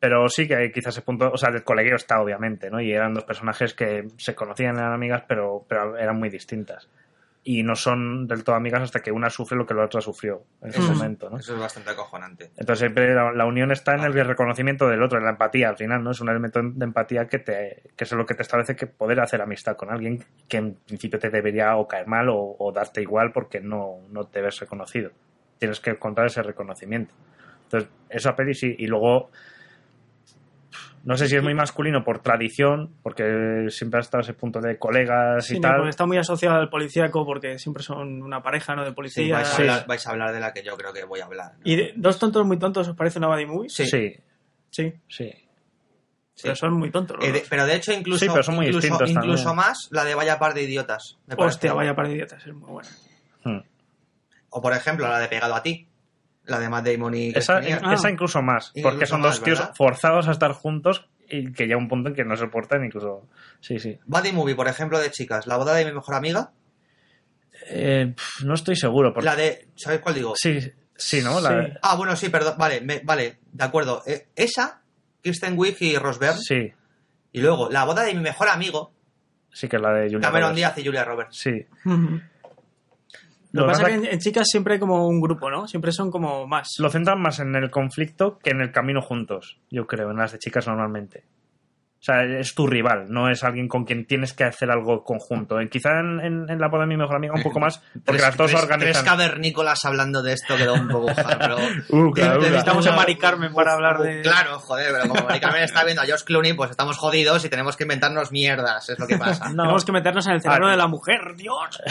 Pero 0.00 0.28
sí 0.30 0.48
que 0.48 0.72
quizás 0.72 0.94
ese 0.94 1.02
punto, 1.02 1.30
o 1.30 1.36
sea, 1.36 1.50
el 1.50 1.62
colegueo 1.62 1.96
está 1.96 2.20
obviamente, 2.22 2.70
¿no? 2.70 2.80
Y 2.80 2.90
eran 2.92 3.12
dos 3.14 3.24
personajes 3.24 3.74
que 3.74 4.08
se 4.16 4.34
conocían, 4.34 4.76
eran 4.76 4.92
amigas, 4.94 5.24
pero, 5.28 5.64
pero 5.68 5.96
eran 5.98 6.18
muy 6.18 6.30
distintas. 6.30 6.88
Y 7.42 7.62
no 7.62 7.74
son 7.74 8.26
del 8.26 8.42
todo 8.44 8.54
amigas 8.56 8.82
hasta 8.82 9.00
que 9.00 9.12
una 9.12 9.30
sufre 9.30 9.56
lo 9.56 9.66
que 9.66 9.72
la 9.74 9.84
otra 9.84 10.00
sufrió 10.02 10.42
en 10.62 10.70
ese 10.70 10.80
Mm. 10.80 10.86
momento, 10.88 11.30
¿no? 11.30 11.38
Eso 11.38 11.54
es 11.54 11.60
bastante 11.60 11.90
acojonante. 11.90 12.50
Entonces 12.56 12.78
siempre 12.80 13.14
la, 13.14 13.32
la 13.32 13.46
unión 13.46 13.72
está 13.72 13.94
en 13.94 14.00
el 14.04 14.12
reconocimiento 14.12 14.88
del 14.88 15.02
otro, 15.02 15.18
en 15.18 15.24
la 15.24 15.30
empatía 15.30 15.68
al 15.70 15.76
final, 15.78 16.02
¿no? 16.02 16.10
Es 16.10 16.20
un 16.20 16.28
elemento 16.30 16.60
de 16.62 16.84
empatía 16.84 17.28
que 17.28 17.38
te 17.38 17.82
que 17.96 18.04
es 18.04 18.12
lo 18.12 18.26
que 18.26 18.34
te 18.34 18.42
establece 18.42 18.76
que 18.76 18.86
poder 18.86 19.20
hacer 19.20 19.40
amistad 19.42 19.76
con 19.76 19.90
alguien 19.90 20.22
que 20.48 20.56
en 20.58 20.74
principio 20.76 21.18
te 21.18 21.30
debería 21.30 21.76
o 21.76 21.86
caer 21.88 22.06
mal 22.06 22.28
o, 22.30 22.56
o 22.58 22.72
darte 22.72 23.00
igual 23.02 23.32
porque 23.32 23.60
no, 23.60 24.00
no 24.10 24.26
te 24.26 24.40
ves 24.42 24.60
reconocido. 24.60 25.10
Tienes 25.58 25.80
que 25.80 25.90
encontrar 25.90 26.26
ese 26.26 26.42
reconocimiento. 26.42 27.14
Entonces, 27.64 27.90
esa 28.10 28.34
peli 28.36 28.52
sí, 28.54 28.74
y 28.78 28.86
luego 28.86 29.30
no 31.04 31.16
sé 31.16 31.28
si 31.28 31.36
es 31.36 31.42
muy 31.42 31.54
masculino 31.54 32.04
por 32.04 32.20
tradición, 32.22 32.94
porque 33.02 33.66
siempre 33.70 33.98
ha 33.98 34.00
estado 34.02 34.20
ese 34.22 34.34
punto 34.34 34.60
de 34.60 34.78
colegas 34.78 35.46
Sí, 35.46 35.56
y 35.56 35.60
no, 35.60 35.68
tal. 35.68 35.88
está 35.88 36.04
muy 36.06 36.18
asociado 36.18 36.56
al 36.56 36.68
policíaco 36.68 37.24
porque 37.24 37.58
siempre 37.58 37.82
son 37.82 38.22
una 38.22 38.42
pareja, 38.42 38.74
¿no? 38.74 38.82
De 38.82 38.90
Sí, 38.90 38.94
policía. 38.94 39.36
vais, 39.36 39.48
a 39.52 39.56
hablar, 39.56 39.86
vais 39.86 40.06
a 40.06 40.10
hablar 40.10 40.32
de 40.32 40.40
la 40.40 40.52
que 40.52 40.62
yo 40.62 40.76
creo 40.76 40.92
que 40.92 41.04
voy 41.04 41.20
a 41.20 41.24
hablar. 41.24 41.52
¿no? 41.54 41.60
¿Y 41.64 41.76
de- 41.76 41.92
dos 41.96 42.18
tontos 42.18 42.44
muy 42.46 42.58
tontos 42.58 42.86
os 42.88 42.96
parece 42.96 43.18
una 43.18 43.28
buddy 43.28 43.46
movie? 43.46 43.68
Sí. 43.70 43.86
sí, 43.86 44.14
Sí. 44.70 44.92
sí. 45.08 45.30
Pero 46.42 46.56
son 46.56 46.72
muy 46.74 46.90
tontos. 46.90 47.16
los 47.18 47.26
Eh, 47.26 47.32
de- 47.32 47.40
dos. 47.40 47.48
pero 47.50 47.66
de 47.66 47.74
hecho, 47.76 47.92
incluso, 47.92 48.24
Sí, 48.24 48.30
pero 48.30 48.42
son 48.42 48.54
muy 48.56 48.66
incluso, 48.66 48.86
distintos 48.86 49.10
incluso 49.10 49.44
también. 49.44 49.56
más 49.68 49.88
la 49.90 50.04
de 50.04 50.14
Vaya 50.14 50.38
par 50.38 50.54
de 50.54 50.62
idiotas. 50.62 51.18
me 51.26 51.36
parece. 51.36 51.54
Hostia, 51.56 51.72
vaya 51.74 51.94
para 51.94 52.08
idiotas, 52.10 52.46
es 52.46 52.54
muy 52.54 52.70
buena. 52.70 52.88
Hmm. 53.44 53.60
O 54.50 54.60
por 54.62 54.72
ejemplo, 54.72 55.06
la 55.06 55.18
de 55.18 55.28
Pegado 55.28 55.54
a 55.54 55.62
ti. 55.62 55.86
La 56.44 56.58
de 56.58 56.68
Matt 56.68 56.86
Damon 56.86 57.14
y 57.14 57.28
Esa. 57.30 57.58
Ah. 57.58 57.94
esa 57.94 58.10
incluso 58.10 58.42
más, 58.42 58.72
Incluso 58.74 58.90
porque 58.90 59.06
son 59.06 59.20
más, 59.20 59.36
dos 59.36 59.44
tíos 59.44 59.58
¿verdad? 59.58 59.74
forzados 59.76 60.28
a 60.28 60.32
estar 60.32 60.52
juntos 60.52 61.08
y 61.28 61.52
que 61.52 61.66
llega 61.66 61.76
un 61.76 61.86
punto 61.88 62.08
en 62.08 62.14
que 62.16 62.24
no 62.24 62.34
se 62.36 62.42
soportan 62.44 62.84
incluso... 62.84 63.28
Sí, 63.60 63.78
sí. 63.78 63.98
Buddy 64.06 64.32
Movie, 64.32 64.56
por 64.56 64.66
ejemplo, 64.66 64.98
de 64.98 65.10
chicas. 65.10 65.46
La 65.46 65.56
boda 65.56 65.74
de 65.74 65.84
mi 65.84 65.92
mejor 65.92 66.14
amiga. 66.16 66.50
Eh, 67.68 68.14
no 68.44 68.54
estoy 68.54 68.74
seguro. 68.74 69.12
Porque... 69.12 69.26
La 69.26 69.36
de. 69.36 69.68
¿Sabes 69.76 70.00
cuál 70.00 70.14
digo? 70.16 70.32
Sí, 70.34 70.58
sí, 70.96 71.20
¿no? 71.22 71.40
La... 71.40 71.66
Sí. 71.66 71.72
Ah, 71.82 71.94
bueno, 71.96 72.16
sí, 72.16 72.30
perdón. 72.30 72.54
Vale, 72.58 72.80
me- 72.80 73.00
vale, 73.04 73.38
de 73.52 73.64
acuerdo. 73.64 74.02
Eh, 74.06 74.28
esa, 74.34 74.82
Kristen 75.22 75.54
Wiig 75.56 75.76
y 75.80 75.96
Rosberg. 75.98 76.36
Sí, 76.38 76.72
Y 77.32 77.40
luego, 77.40 77.68
la 77.70 77.84
boda 77.84 78.02
de 78.02 78.14
mi 78.14 78.20
mejor 78.22 78.48
amigo, 78.48 78.92
sí 79.52 79.68
que 79.68 79.76
es 79.76 79.82
la 79.82 79.92
de 79.92 80.04
Julia 80.06 80.20
Cameron 80.20 80.50
Roberts. 80.50 80.56
Díaz 80.56 80.78
y 80.78 80.84
Julia 80.84 81.04
Roberts. 81.04 81.36
Sí. 81.38 81.66
Lo 83.52 83.62
Lo 83.62 83.66
que 83.66 83.72
que 83.72 83.72
pasa 83.72 83.82
pasa 83.82 83.94
es 83.94 84.00
que 84.00 84.06
en, 84.06 84.14
en 84.14 84.20
chicas 84.20 84.48
siempre 84.48 84.74
hay 84.74 84.80
como 84.80 85.08
un 85.08 85.20
grupo, 85.20 85.50
¿no? 85.50 85.66
Siempre 85.66 85.92
son 85.92 86.10
como 86.10 86.46
más. 86.46 86.76
Lo 86.78 86.88
centran 86.88 87.20
más 87.20 87.40
en 87.40 87.54
el 87.56 87.70
conflicto 87.70 88.38
que 88.38 88.50
en 88.50 88.60
el 88.60 88.70
camino 88.70 89.02
juntos, 89.02 89.58
yo 89.70 89.86
creo, 89.86 90.10
en 90.10 90.18
las 90.18 90.32
de 90.32 90.38
chicas 90.38 90.66
normalmente. 90.68 91.24
O 92.00 92.02
sea, 92.02 92.22
es 92.24 92.54
tu 92.54 92.66
rival, 92.66 93.10
no 93.10 93.28
es 93.28 93.44
alguien 93.44 93.68
con 93.68 93.84
quien 93.84 94.06
tienes 94.06 94.32
que 94.32 94.44
hacer 94.44 94.70
algo 94.70 95.04
conjunto. 95.04 95.60
Eh, 95.60 95.68
Quizá 95.68 96.00
en, 96.00 96.18
en- 96.20 96.46
en 96.48 96.58
la 96.58 96.68
boda 96.68 96.84
de 96.84 96.86
mi 96.86 96.96
mejor 96.96 97.16
amiga 97.16 97.34
un 97.34 97.42
poco 97.42 97.60
más, 97.60 97.76
porque 97.92 98.12
Tres- 98.18 98.22
las 98.22 98.36
dos 98.38 98.50
tres- 98.52 98.62
organizan... 98.62 98.92
Tres 98.92 99.02
cavernícolas 99.04 99.84
hablando 99.84 100.22
de 100.22 100.32
esto 100.32 100.56
quedó 100.56 100.72
un 100.74 100.88
poco 100.88 101.08
pero 101.38 101.58
Uh, 101.90 102.10
claro, 102.12 102.40
Necesitamos 102.40 102.86
a 102.86 102.92
Mari 102.96 103.16
Carmen 103.16 103.52
para 103.52 103.74
hablar 103.74 103.98
de. 103.98 104.22
Claro, 104.22 104.58
joder, 104.60 104.92
pero 104.94 105.08
como 105.08 105.24
Mari 105.28 105.40
Carmen 105.40 105.62
está 105.62 105.84
viendo 105.84 106.00
a 106.00 106.06
George 106.06 106.24
Clooney, 106.24 106.54
pues 106.54 106.70
estamos 106.70 106.96
jodidos 106.96 107.44
y 107.44 107.50
tenemos 107.50 107.76
que 107.76 107.84
inventarnos 107.84 108.32
mierdas, 108.32 108.88
es 108.88 108.98
lo 108.98 109.06
que 109.06 109.18
pasa. 109.18 109.50
No. 109.50 109.62
Tenemos 109.64 109.84
que 109.84 109.92
meternos 109.92 110.26
en 110.26 110.32
el 110.32 110.40
cerebro 110.40 110.68
Ah. 110.68 110.70
de 110.70 110.76
la 110.78 110.86
mujer, 110.86 111.34
Dios. 111.36 111.82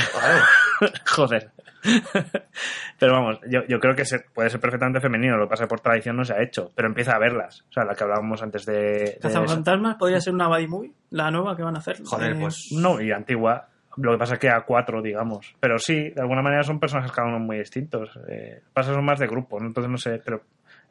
Joder. 1.08 1.52
Pero 3.00 3.14
vamos, 3.14 3.40
yo, 3.50 3.62
yo 3.68 3.80
creo 3.80 3.96
que 3.96 4.06
se, 4.06 4.20
puede 4.20 4.50
ser 4.50 4.60
perfectamente 4.60 5.00
femenino, 5.00 5.38
lo 5.38 5.46
que 5.46 5.52
pasa 5.52 5.68
por 5.68 5.80
tradición 5.80 6.16
no 6.18 6.26
se 6.26 6.34
ha 6.34 6.42
hecho, 6.44 6.72
pero 6.76 6.88
empieza 6.88 7.16
a 7.16 7.20
verlas. 7.20 7.66
O 7.70 7.72
sea, 7.74 7.86
la 7.86 7.96
que 7.96 8.04
hablábamos 8.04 8.42
antes 8.44 8.66
de... 8.66 9.18
Cazafantasmas 9.22 9.96
podría 9.96 10.20
ser 10.20 10.34
una 10.34 10.48
buddy 10.48 10.68
movie, 10.68 10.92
la 11.12 11.32
nueva 11.32 11.56
que 11.56 11.64
van 11.64 11.76
a 11.76 11.80
hacer. 11.80 11.98
Joder, 12.04 12.34
Eh, 12.34 12.38
pues. 12.40 12.70
No, 12.74 13.00
y 13.02 13.12
antigua. 13.12 13.70
Lo 13.98 14.12
que 14.14 14.18
pasa 14.18 14.34
es 14.36 14.40
que 14.40 14.50
a 14.50 14.62
cuatro, 14.62 15.02
digamos. 15.02 15.56
Pero 15.60 15.78
sí, 15.80 16.10
de 16.12 16.22
alguna 16.22 16.42
manera 16.42 16.64
son 16.64 16.80
personajes 16.80 17.12
cada 17.12 17.28
uno 17.28 17.40
muy 17.40 17.58
distintos. 17.60 18.18
Eh, 18.28 18.62
pasa 18.74 18.94
son 18.94 19.04
más 19.06 19.20
de 19.20 19.28
grupo, 19.28 19.60
¿no? 19.60 19.68
entonces 19.68 19.90
no 19.90 19.98
sé, 19.98 20.22
pero 20.24 20.42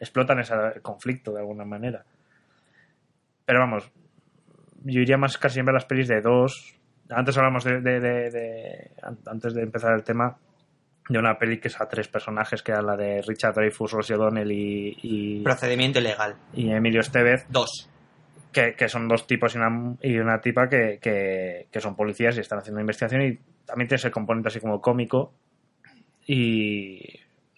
explotan 0.00 0.38
ese 0.40 0.54
conflicto 0.82 1.32
de 1.32 1.40
alguna 1.40 1.64
manera. 1.64 2.04
Pero 3.44 3.60
vamos, 3.60 3.90
yo 4.84 5.00
iría 5.00 5.16
más 5.16 5.38
casi 5.38 5.60
en 5.60 5.66
ver 5.66 5.74
las 5.74 5.84
pelis 5.86 6.08
de 6.08 6.20
dos. 6.20 6.74
Antes 7.10 7.36
hablamos 7.38 7.64
de, 7.64 7.80
de- 7.80 8.00
de- 8.00 8.30
de- 8.30 8.90
an- 9.02 9.18
antes 9.26 9.54
de 9.54 9.62
empezar 9.62 9.94
el 9.94 10.02
tema 10.04 10.36
de 11.08 11.18
una 11.18 11.38
peli 11.38 11.58
que 11.58 11.68
es 11.68 11.80
a 11.80 11.88
tres 11.88 12.08
personajes, 12.08 12.62
que 12.62 12.72
era 12.72 12.82
la 12.82 12.96
de 12.96 13.22
Richard 13.26 13.54
Dreyfuss, 13.54 13.92
Rosie 13.92 14.16
O'Donnell 14.16 14.50
y, 14.52 14.96
y, 15.02 15.42
Procedimiento 15.42 15.98
ilegal. 16.00 16.36
y 16.52 16.70
Emilio 16.70 17.00
Estevez, 17.00 17.46
Dos. 17.48 17.88
que, 18.52 18.74
que 18.74 18.88
son 18.88 19.08
dos 19.08 19.26
tipos 19.26 19.54
y 19.54 19.58
una, 19.58 19.96
y 20.02 20.18
una 20.18 20.40
tipa 20.40 20.68
que, 20.68 20.98
que, 21.00 21.66
que 21.70 21.80
son 21.80 21.96
policías 21.96 22.36
y 22.36 22.40
están 22.40 22.58
haciendo 22.58 22.80
investigación 22.80 23.22
y 23.22 23.38
también 23.64 23.88
tiene 23.88 23.96
ese 23.96 24.10
componente 24.10 24.48
así 24.48 24.60
como 24.60 24.80
cómico 24.80 25.32
y 26.26 27.00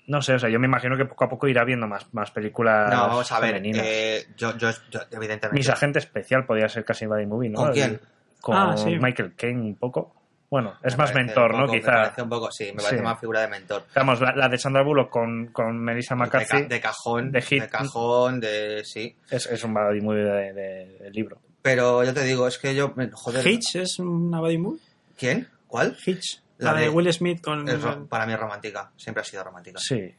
No 0.06 0.22
sé, 0.22 0.34
o 0.34 0.38
sea, 0.38 0.48
yo 0.48 0.58
me 0.60 0.66
imagino 0.66 0.96
que 0.96 1.04
poco 1.04 1.24
a 1.24 1.28
poco 1.28 1.48
irá 1.48 1.64
viendo 1.64 1.86
más, 1.86 2.12
más 2.14 2.30
películas 2.30 2.90
No, 2.92 3.08
vamos 3.08 3.32
a 3.32 3.40
ver. 3.40 3.50
femeninas. 3.54 3.84
eh, 3.86 4.26
yo, 4.36 4.56
yo, 4.56 4.70
yo, 4.90 5.00
evidentemente. 5.10 5.56
Mis 5.58 5.68
agente 5.68 5.98
especial 5.98 6.44
podría 6.46 6.68
ser 6.68 6.84
casi 6.84 7.06
Buddy 7.06 7.26
Movie, 7.26 7.50
¿no? 7.50 7.58
¿Con 7.58 7.72
quién? 7.72 8.00
Con 8.40 8.56
Ah, 8.56 8.76
sí. 8.76 8.96
Michael 8.98 9.34
Caine 9.36 9.60
un 9.60 9.76
poco. 9.76 10.14
Bueno, 10.50 10.74
es 10.82 10.94
Me 10.94 11.04
más 11.04 11.14
mentor, 11.14 11.52
¿no? 11.54 11.60
poco- 11.60 11.72
Me 11.74 11.80
Quizá. 11.80 11.92
parece 11.92 12.22
un 12.22 12.28
poco, 12.28 12.50
sí, 12.50 12.64
me 12.66 12.72
parece 12.82 12.96
Sí. 12.98 13.02
más 13.02 13.20
figura 13.20 13.40
de 13.42 13.48
mentor. 13.48 13.84
Vamos, 13.94 14.20
la, 14.20 14.34
la 14.34 14.48
de 14.48 14.58
Sandra 14.58 14.82
Bullock 14.82 15.08
con, 15.08 15.46
con 15.52 15.78
Melissa 15.78 16.14
De, 16.14 16.18
McCarthy 16.20 16.48
ca- 16.62 16.68
de 16.68 16.80
cajón, 16.80 17.30
de 17.32 17.38
de, 17.40 17.46
hit. 17.46 17.66
cajón, 17.68 18.40
de. 18.40 18.82
Sí. 18.84 19.14
es, 19.30 19.46
es 19.46 19.62
un 19.64 19.72
Movie 19.72 20.02
de, 20.24 20.52
de- 20.52 21.10
libro. 21.12 21.38
Pero 21.62 22.02
yo 22.02 22.12
te 22.12 22.24
digo, 22.24 22.48
es 22.48 22.58
que 22.58 22.74
yo. 22.74 22.92
me- 22.96 23.10
Joder. 23.12 23.46
Hitch 23.46 23.76
es 23.76 23.98
una 24.00 24.38
movie. 24.40 24.78
¿Quién? 25.16 25.46
¿Cuál? 25.68 25.96
Hitch. 26.04 26.40
La 26.58 26.72
La, 26.72 26.78
de, 26.80 26.84
de- 26.86 26.90
Will 26.90 27.12
Smith 27.12 27.40
con. 27.42 27.64
Para 28.08 28.26
mí 28.26 28.32
es 28.32 28.40
romántica. 28.40 28.90
Siempre 28.96 29.20
ha 29.22 29.24
sido 29.24 29.44
romántica. 29.44 29.78
Sí. 29.80 30.14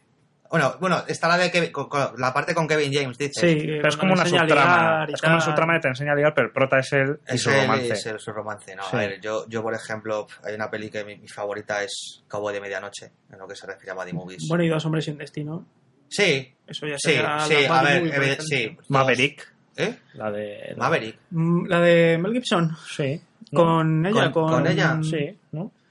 Bueno, 0.52 0.76
bueno, 0.82 1.04
está 1.08 1.28
la 1.30 1.38
de 1.38 1.50
Kevin- 1.50 1.72
con- 1.72 1.88
con- 1.88 2.12
la 2.18 2.34
parte 2.34 2.54
con 2.54 2.68
Kevin 2.68 2.92
James, 2.94 3.18
dices. 3.18 3.38
Sí, 3.40 3.56
Pero 3.66 3.88
es 3.88 3.96
como 3.98 4.14
una 4.14 4.26
subtrama. 4.26 5.08
Es 5.12 5.22
como 5.22 5.34
una 5.36 5.42
subtrama 5.42 5.74
de 5.76 5.80
te 5.80 5.88
enseña 5.88 6.12
a 6.12 6.16
ligar, 6.16 6.34
pero 6.36 6.48
el 6.48 6.54
prota 6.54 6.80
es 6.80 6.92
él 6.92 7.20
y 7.30 7.36
Es 7.36 7.42
su 7.42 7.50
él 7.52 7.62
romance. 7.62 7.94
es 7.94 8.06
el- 8.06 8.20
su 8.20 8.32
romance, 8.34 8.76
¿no? 8.76 8.84
Sí. 8.84 8.90
A 8.96 9.00
ver, 9.00 9.22
yo, 9.22 9.46
yo, 9.48 9.64
por 9.64 9.74
ejemplo, 9.74 10.28
hay 10.44 10.54
una 10.56 10.70
peli 10.70 10.90
que 10.90 11.06
mi, 11.06 11.16
mi 11.18 11.28
favorita 11.30 11.82
es 11.84 12.24
Cowboy 12.28 12.54
de 12.54 12.60
Medianoche, 12.62 13.12
en 13.32 13.40
lo 13.40 13.48
que 13.48 13.56
se 13.56 13.66
refiere 13.66 13.92
a 13.92 13.94
Buddy 13.96 14.12
Movies. 14.14 14.48
Bueno, 14.50 14.64
y 14.66 14.68
dos 14.68 14.86
hombres 14.86 15.06
sin 15.06 15.18
destino. 15.18 15.66
sí, 16.10 16.54
Eso 16.68 16.86
ya 16.86 16.98
sí, 17.00 17.12
sí, 17.12 17.18
la 17.22 17.38
a 17.38 17.48
buddy 17.48 17.56
ver, 17.56 17.70
movie, 18.02 18.12
por 18.14 18.24
evi- 18.24 18.26
ejemplo. 18.26 18.46
sí. 18.46 18.78
Maverick. 18.90 19.54
¿Eh? 19.78 19.96
La 20.16 20.32
de. 20.32 20.74
Maverick. 20.76 21.18
Mm, 21.30 21.66
La 21.68 21.80
de 21.80 22.18
Mel 22.18 22.34
Gibson. 22.34 22.76
Sí. 22.90 23.22
Con 23.54 24.06
ella, 24.06 24.32
Con- 24.32 24.68
ella, 24.68 25.00
Sí. 25.02 25.38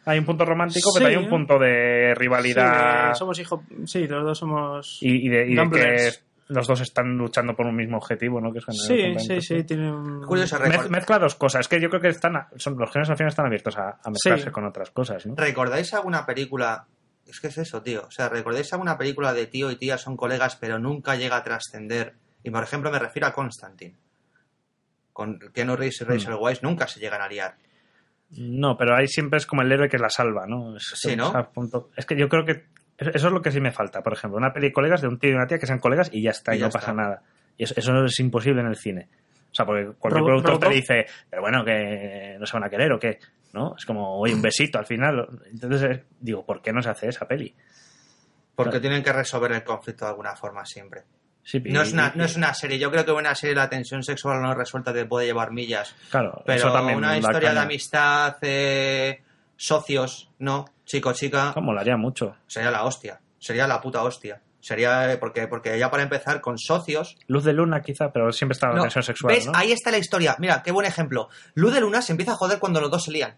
Hay 0.07 0.19
un 0.19 0.25
punto 0.25 0.45
romántico, 0.45 0.91
Sí. 0.93 0.99
pero 0.99 1.11
hay 1.11 1.17
un 1.17 1.29
punto 1.29 1.59
de 1.59 2.15
rivalidad. 2.17 3.05
Sí, 3.05 3.09
de- 3.11 3.15
somos 3.17 3.39
hijos. 3.39 3.61
Sí, 3.85 4.07
los 4.07 4.25
dos 4.25 4.39
somos. 4.39 4.99
y, 5.03 5.27
y 5.27 5.29
de, 5.29 5.49
y 5.51 5.55
de 5.55 5.71
que 5.71 6.11
los 6.49 6.67
dos 6.67 6.81
están 6.81 7.17
luchando 7.17 7.55
por 7.55 7.67
un 7.67 7.77
mismo 7.77 7.99
objetivo, 7.99 8.41
¿no? 8.41 8.53
Que 8.53 8.59
es 8.59 8.65
Sí, 8.71 9.15
sí, 9.19 9.41
sí, 9.41 9.63
tiene 9.65 9.93
un. 9.93 10.23
Curioso, 10.27 10.59
Mez- 10.59 10.89
mezcla 10.89 11.19
dos 11.19 11.35
cosas. 11.37 11.61
Es 11.61 11.69
que 11.69 11.81
yo 11.81 11.89
creo 11.91 12.01
que 12.01 12.09
están 12.09 12.35
a- 12.37 12.49
son, 12.57 12.77
los 12.79 12.91
géneros 12.91 13.11
al 13.11 13.17
final 13.17 13.29
están 13.29 13.47
abiertos 13.47 13.77
a, 13.77 14.01
a 14.03 14.11
mezclarse 14.11 14.47
Sí. 14.47 14.51
con 14.51 14.65
otras 14.65 14.91
cosas, 14.91 15.25
¿no? 15.27 15.35
¿Recordáis 15.37 15.93
alguna 15.95 16.25
película? 16.27 16.87
Es 17.27 17.39
que 17.41 17.47
es 17.49 17.59
eso, 17.59 17.83
tío. 17.83 18.05
O 18.09 18.11
sea, 18.11 18.29
¿recordáis 18.29 18.73
alguna 18.73 18.99
película 18.99 19.33
de 19.33 19.47
tío 19.47 19.71
y 19.71 19.77
tía 19.77 19.97
son 19.99 20.17
colegas, 20.17 20.57
pero 20.57 20.79
nunca 20.81 21.15
llega 21.15 21.37
a 21.37 21.45
trascender? 21.45 22.15
Y 22.43 22.51
por 22.51 22.65
ejemplo, 22.65 22.91
me 22.91 22.99
refiero 22.99 23.29
a 23.29 23.33
Constantine. 23.33 23.95
Con 25.13 25.39
Keanu 25.53 25.77
Reeves 25.77 26.01
y 26.01 26.05
Rachel 26.05 26.35
Hmm. 26.35 26.43
Weisz 26.43 26.63
nunca 26.63 26.87
se 26.87 26.99
llegan 26.99 27.21
a 27.21 27.29
liar. 27.29 27.55
No, 28.37 28.77
pero 28.77 28.95
ahí 28.97 29.07
siempre 29.09 29.39
es 29.39 29.47
como 29.47 29.63
el 29.63 29.73
héroe 29.73 29.89
que 29.89 29.99
la 29.99 30.09
salva, 30.11 30.47
¿no? 30.47 30.77
Es, 30.77 30.93
Sí, 30.95 31.17
¿no? 31.17 31.29
es 31.31 31.35
a 31.35 31.51
punto- 31.51 31.91
es 31.97 32.07
que 32.07 32.17
yo 32.17 32.29
creo 32.29 32.45
que 32.45 32.65
eso 32.99 33.11
es 33.29 33.33
lo 33.33 33.43
que 33.43 33.51
sí 33.51 33.61
me 33.61 33.73
falta. 33.73 34.03
Por 34.03 34.13
ejemplo, 34.13 34.37
una 34.39 34.53
peli 34.53 34.69
de 34.69 34.73
colegas 34.73 35.01
de 35.01 35.09
un 35.09 35.19
tío 35.19 35.31
y 35.31 35.35
una 35.35 35.47
tía 35.47 35.59
que 35.59 35.67
sean 35.67 35.79
colegas 35.81 36.11
y 36.13 36.23
ya 36.23 36.31
está, 36.31 36.53
Y 36.55 36.59
y, 36.59 36.61
ya 36.61 36.65
no 36.65 36.69
está. 36.69 36.79
pasa 36.81 36.93
nada. 36.93 37.23
Y 37.57 37.65
eso, 37.65 37.75
eso 37.77 38.05
es 38.05 38.21
imposible 38.21 38.61
en 38.61 38.69
el 38.69 38.77
cine. 38.77 39.09
O 39.51 39.55
sea, 39.55 39.67
porque 39.67 39.91
cualquier 39.99 40.23
Robo- 40.23 40.43
productor 40.43 40.59
te 40.69 40.75
dice, 40.75 41.07
pero 41.29 41.43
bueno, 41.43 41.65
que 41.65 42.37
no 42.39 42.47
se 42.47 42.53
van 42.53 42.65
a 42.65 42.71
querer 42.71 42.93
o 42.93 42.99
qué, 43.01 43.19
¿no? 43.53 43.75
Es 43.77 43.85
como, 43.85 44.19
oye, 44.21 44.33
un 44.35 44.43
besito 44.43 44.79
al 44.79 44.87
final. 44.87 45.27
Entonces, 45.51 45.83
eh, 45.99 46.05
digo, 46.21 46.47
¿por 46.47 46.63
qué 46.63 46.73
no 46.73 46.81
se 46.83 46.91
hace 46.91 47.09
esa 47.09 47.27
peli? 47.27 47.53
Porque 48.55 48.71
Claro. 48.71 48.81
tienen 48.83 49.03
que 49.03 49.13
resolver 49.13 49.51
el 49.53 49.65
conflicto 49.65 50.05
de 50.05 50.11
alguna 50.13 50.37
forma 50.37 50.65
siempre. 50.65 51.03
Sí, 51.51 51.61
No 51.65 51.83
es, 51.83 51.93
una, 51.93 52.13
no 52.15 52.25
es 52.25 52.37
una 52.37 52.55
serie. 52.55 52.79
Yo 52.79 52.91
creo 52.93 53.05
que 53.05 53.11
una 53.13 53.35
serie 53.35 53.57
la 53.57 53.69
tensión 53.69 54.03
sexual 54.05 54.41
no 54.41 54.55
resuelta 54.55 54.93
te 54.93 55.05
puede 55.07 55.27
llevar 55.27 55.51
millas. 55.51 55.95
Claro, 56.11 56.43
Pero 56.47 56.59
eso 56.59 56.73
también 56.73 56.99
una 56.99 57.19
historia 57.19 57.53
de 57.53 57.59
amistad, 57.59 58.37
eh, 58.43 59.23
socios, 59.57 60.31
no, 60.39 60.67
chico, 60.85 61.13
chica, 61.13 61.51
Eso 61.51 61.61
molaría 61.61 61.97
mucho. 61.97 62.37
sería 62.47 62.71
la 62.71 62.85
hostia. 62.85 63.21
Sería 63.39 63.67
la 63.67 63.81
puta 63.81 64.03
hostia. 64.03 64.41
Sería, 64.61 65.11
eh, 65.13 65.17
porque, 65.17 65.49
porque 65.49 65.79
ya 65.79 65.91
para 65.91 66.03
empezar, 66.03 66.41
con 66.43 66.59
socios. 66.59 67.17
Luz 67.27 67.45
de 67.45 67.55
luna, 67.55 67.81
quizá, 67.81 68.13
pero 68.13 68.31
siempre 68.31 68.53
está 68.53 68.69
la 68.69 68.75
No, 68.75 68.83
tensión 68.83 69.03
sexual, 69.03 69.35
¿Ves? 69.35 69.47
¿no? 69.47 69.53
Ahí 69.55 69.73
está 69.73 69.91
la 69.91 69.97
historia. 69.99 70.37
Mira, 70.39 70.63
qué 70.63 70.71
buen 70.71 70.87
ejemplo. 70.87 71.31
Luz 71.55 71.73
de 71.73 71.81
Luna 71.81 72.03
se 72.03 72.13
empieza 72.13 72.33
a 72.33 72.37
joder 72.37 72.59
cuando 72.59 72.81
los 72.81 72.91
dos 72.91 73.05
se 73.05 73.11
lían. 73.11 73.35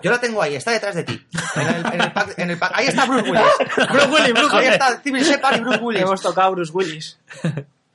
Yo 0.00 0.10
la 0.10 0.20
tengo 0.20 0.40
ahí, 0.40 0.54
está 0.54 0.70
detrás 0.70 0.94
de 0.94 1.02
ti. 1.04 1.26
En 1.56 1.66
el, 1.66 1.86
en 1.94 2.00
el 2.00 2.12
pack- 2.12 2.34
en 2.38 2.50
el 2.50 2.58
pack- 2.58 2.72
Ahí 2.74 2.86
está 2.86 3.04
Bruce 3.04 3.28
Willis. 3.30 3.42
Bruce 3.90 4.08
Willis, 4.08 4.32
Bruce 4.32 4.56
Ahí 4.56 4.66
está 4.66 5.00
Civil 5.02 5.24
Shepard 5.24 5.56
y 5.56 5.60
Bruce 5.60 5.78
Willis. 5.80 6.02
Hemos 6.02 6.22
tocado 6.22 6.46
a 6.46 6.50
Bruce 6.50 6.72
Willis. 6.72 7.18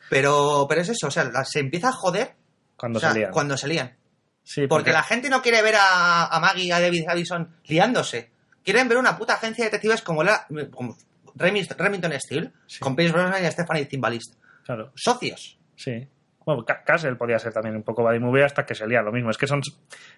Pero, 0.10 0.66
pero 0.68 0.82
es 0.82 0.89
eso, 0.89 1.08
o 1.08 1.12
sea, 1.12 1.32
se 1.45 1.60
empieza 1.60 1.89
a 1.89 1.91
joder 1.93 2.36
Cuando 2.76 2.97
o 2.97 2.99
sea, 2.99 3.14
se 3.14 3.20
lían. 3.20 3.32
cuando 3.32 3.58
se 3.58 3.68
lían. 3.68 3.95
Sí, 4.43 4.68
Porque 4.68 4.91
la 4.91 5.04
gente 5.04 5.30
no 5.30 5.41
quiere 5.41 5.62
ver 5.62 5.76
a, 5.76 6.26
a 6.28 6.39
Maggie 6.41 6.66
y 6.66 6.72
a 6.72 6.80
David 6.82 7.06
Davison 7.08 7.56
liándose. 7.66 8.30
Quieren 8.64 8.88
ver 8.89 8.97
una 8.97 9.18
puta 9.18 9.36
agencia 9.36 9.64
de 9.64 9.70
detectives 9.72 10.01
como 10.01 10.24
la 10.24 10.45
como 10.72 10.97
Remi- 11.38 11.68
Remington 11.78 12.12
Steele, 12.20 12.51
con 12.80 12.95
Pierce 12.95 13.14
Brosnan 13.14 13.43
y 13.45 13.49
Stephanie 13.51 13.86
Timbalist. 13.86 14.36
Claro, 14.66 14.91
Socios. 14.95 15.58
sí. 15.78 16.08
Bueno, 16.45 16.63
Ca- 16.65 16.83
Castle 16.83 17.15
podía 17.15 17.39
ser 17.39 17.53
también 17.53 17.75
un 17.75 17.83
poco 17.83 18.03
body 18.03 18.19
movie 18.19 18.43
hasta 18.43 18.65
que 18.65 18.75
se 18.75 18.87
lía 18.87 19.01
lo 19.01 19.11
mismo. 19.11 19.29
Es 19.29 19.37
que 19.37 19.47
son 19.47 19.61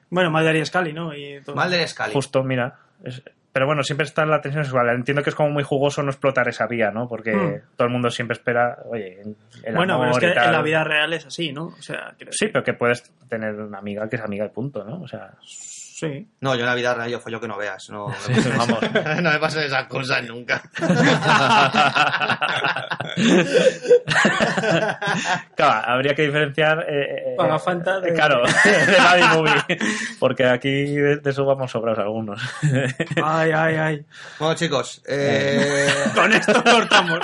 Bueno, 0.09 0.31
Mulder 0.31 0.55
y 0.55 0.65
Scully, 0.65 0.93
¿no? 0.93 1.13
Y 1.15 1.41
todo. 1.43 1.55
Mulder 1.55 1.87
Scully. 1.87 2.13
justo, 2.13 2.43
mira. 2.43 2.75
es- 3.03 3.21
pero 3.51 3.67
bueno, 3.67 3.83
siempre 3.83 4.05
está 4.05 4.25
la 4.25 4.41
tensión 4.41 4.65
sexual. 4.65 4.89
Entiendo 4.89 5.23
que 5.23 5.29
es 5.29 5.35
como 5.35 5.49
muy 5.49 5.63
jugoso 5.63 6.03
no 6.03 6.09
explotar 6.11 6.45
esa 6.49 6.67
vía, 6.67 6.91
¿no? 6.91 7.07
Porque 7.07 7.33
Hmm. 7.33 7.61
todo 7.77 7.87
el 7.87 7.93
mundo 7.93 8.09
siempre 8.09 8.33
espera, 8.33 8.79
oye, 8.89 9.21
el 9.21 9.75
bueno, 9.75 9.93
pero 9.97 10.09
amor 10.09 10.09
es 10.11 10.17
que 10.19 10.27
y 10.31 10.33
tal. 10.33 10.45
en 10.47 10.51
la 10.51 10.61
vida 10.61 10.83
real 10.83 11.13
es 11.13 11.25
así, 11.25 11.53
¿no? 11.53 11.67
O 11.67 11.81
sea, 11.81 12.13
Sí, 12.31 12.47
pero 12.49 12.65
que 12.65 12.73
puedes 12.73 13.03
tener 13.29 13.55
una 13.55 13.77
amiga 13.77 14.09
que 14.09 14.17
es 14.17 14.21
amiga 14.21 14.43
de 14.43 14.49
punto, 14.49 14.83
¿no? 14.83 15.01
O 15.01 15.07
sea, 15.07 15.35
sí. 15.95 16.27
No, 16.41 16.53
yo 16.55 16.61
en 16.61 16.65
la 16.67 16.75
vida 16.75 16.93
real 16.93 17.09
yo 17.09 17.19
follo 17.21 17.39
que 17.39 17.47
no 17.47 17.57
veas. 17.57 17.89
No, 17.89 18.07
vamos. 18.57 18.79
no 19.21 19.31
me 19.31 19.39
pasan 19.39 19.63
esas 19.63 19.87
cosas 19.87 20.23
nunca. 20.25 20.61
claro, 25.55 25.89
habría 25.91 26.15
que 26.15 26.23
diferenciar. 26.23 26.85
Eh, 26.89 27.23
eh, 27.27 27.35
de- 28.01 28.09
eh, 28.09 28.13
Claro, 28.13 28.43
de 28.63 28.97
body 28.97 29.37
movie. 29.37 29.77
Porque 30.19 30.45
aquí 30.45 30.69
de, 30.95 31.17
de 31.17 31.29
eso 31.29 31.45
vamos 31.45 31.71
sobrados 31.71 31.99
algunos. 31.99 32.41
Ay, 33.23 33.51
ay, 33.51 33.75
ay. 33.75 34.05
Bueno, 34.39 34.55
chicos, 34.55 35.01
eh, 35.07 35.87
Con 36.13 36.33
esto 36.33 36.63
cortamos. 36.63 37.19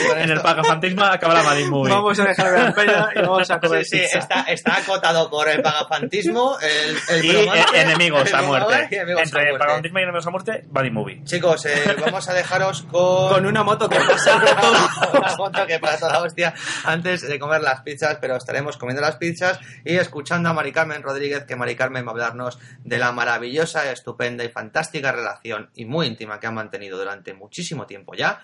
en 0.16 0.30
el 0.30 0.40
pagafantismo 0.40 1.04
acaba 1.04 1.34
la 1.34 1.54
movie. 1.68 1.92
Vamos 1.92 2.18
a 2.18 2.24
dejar 2.24 2.52
de 2.52 2.58
la 2.62 2.74
pena 2.74 3.08
y 3.14 3.18
vamos 3.22 3.50
a 3.50 3.60
comer 3.60 3.84
Sí, 3.84 3.96
sí, 3.98 4.02
pizza. 4.02 4.18
está, 4.18 4.42
está 4.42 4.76
acotado 4.76 5.30
por 5.30 5.48
el 5.48 5.62
pagafantismo, 5.62 6.56
el, 6.60 6.96
el 7.16 7.24
y 7.24 7.32
bromance, 7.32 7.60
eh, 7.78 7.80
enemigos 7.82 8.28
el 8.28 8.34
a 8.34 8.42
muerte. 8.42 8.88
y 8.90 8.94
enemigos 8.94 9.20
a 9.20 9.24
Entre 9.24 9.40
muerte. 9.42 9.58
pagafantismo 9.58 9.98
y 9.98 10.02
enemigos 10.02 10.26
a 10.26 10.30
muerte, 10.30 10.64
body 10.68 10.90
movie. 10.90 11.24
Chicos, 11.24 11.66
eh, 11.66 11.96
vamos 12.00 12.28
a 12.28 12.32
dejaros 12.34 12.82
con... 12.82 13.28
Con 13.34 13.46
una 13.46 13.62
moto 13.62 13.88
que 13.88 13.98
pasa 13.98 14.38
por 14.40 14.60
todo. 14.60 15.18
una 15.20 15.28
foto 15.30 15.66
que 15.66 15.78
pasa 15.78 16.08
la 16.10 16.20
hostia 16.22 16.54
antes 16.84 17.22
de 17.26 17.38
comer 17.38 17.60
las 17.62 17.80
pizzas, 17.82 18.18
pero 18.20 18.36
estaremos 18.36 18.76
comiendo 18.76 19.02
las 19.02 19.16
pizzas 19.16 19.58
y 19.84 19.96
escuchando 19.96 20.48
a 20.48 20.52
Mari 20.52 20.72
Carmen 20.72 21.02
Rodríguez, 21.02 21.44
que 21.44 21.56
Mari 21.56 21.76
Carmen 21.76 22.04
va 22.04 22.08
a 22.08 22.12
hablarnos 22.12 22.58
de 22.84 22.98
la 22.98 23.12
maravillosa, 23.12 23.90
estupenda 23.90 24.44
y 24.44 24.48
fantástica 24.48 25.12
relación 25.12 25.70
y 25.74 25.84
muy 25.84 26.06
íntima 26.06 26.38
que 26.40 26.46
han 26.46 26.54
mantenido 26.54 26.98
durante 26.98 27.34
muchísimo 27.34 27.86
tiempo 27.86 28.14
ya. 28.14 28.40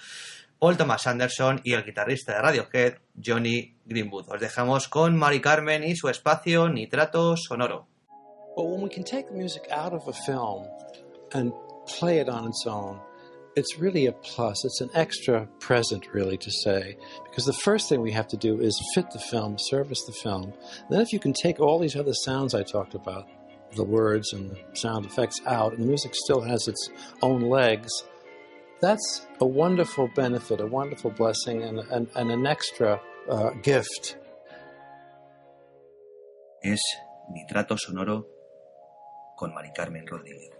Paul 0.59 0.76
Thomas 0.76 1.07
Anderson 1.07 1.61
y 1.64 1.74
el 1.74 1.84
guitarrista 1.84 2.32
de 2.32 2.40
Radiohead, 2.40 2.94
Johnny 3.22 3.76
Greenwood. 3.84 4.28
Os 4.28 4.40
dejamos 4.40 4.88
con 4.88 5.16
Mari 5.16 5.40
Carmen 5.40 5.84
y 5.84 5.94
su 5.94 6.09
espacio 6.09 6.68
Nitrato 6.68 7.36
Sonoro. 7.36 7.86
But 8.57 8.64
when 8.64 8.80
we 8.80 8.88
can 8.88 9.04
take 9.04 9.28
the 9.28 9.34
music 9.34 9.68
out 9.70 9.92
of 9.92 10.09
a 10.09 10.14
film 10.14 10.66
and 11.32 11.52
play 11.86 12.20
it 12.20 12.28
on 12.30 12.48
its 12.48 12.66
own, 12.66 12.98
it's 13.54 13.78
really 13.78 14.07
a 14.07 14.12
plus. 14.12 14.64
It's 14.64 14.80
an 14.80 14.90
extra 14.94 15.46
present, 15.61 16.07
really, 16.14 16.38
to 16.38 16.50
say. 16.50 16.96
Because 17.24 17.44
the 17.44 17.52
first 17.52 17.88
thing 17.88 18.00
we 18.00 18.12
have 18.12 18.28
to 18.28 18.36
do 18.38 18.59
is 18.61 18.80
fit 18.94 19.11
the 19.11 19.18
film, 19.18 19.57
service 19.59 20.04
the 20.07 20.12
film. 20.12 20.54
Then, 20.88 21.02
if 21.02 21.12
you 21.12 21.18
can 21.18 21.34
take 21.34 21.61
all 21.61 21.78
these 21.78 21.96
other 21.96 22.14
sounds 22.14 22.54
I 22.54 22.62
talked 22.62 22.94
about, 22.94 23.28
the 23.74 23.84
words 23.84 24.32
and 24.32 24.50
the 24.50 24.59
sound 24.72 25.04
effects 25.04 25.40
out, 25.46 25.72
and 25.72 25.82
the 25.82 25.86
music 25.86 26.14
still 26.14 26.40
has 26.40 26.66
its 26.66 26.88
own 27.20 27.42
legs, 27.42 27.90
that's 28.81 29.27
a 29.41 29.47
wonderful 29.47 30.09
benefit, 30.14 30.61
a 30.61 30.66
wonderful 30.66 31.11
blessing, 31.11 31.62
and, 31.62 31.79
and, 31.91 32.09
and 32.14 32.31
an 32.31 32.47
extra 32.47 33.01
uh, 33.29 33.51
gift. 33.62 34.18
Es 36.62 36.81
Nitrato 37.31 37.77
Sonoro 37.77 38.27
con 39.37 39.55
Mari 39.55 39.72
Carmen 39.72 40.07
Rodríguez. 40.07 40.55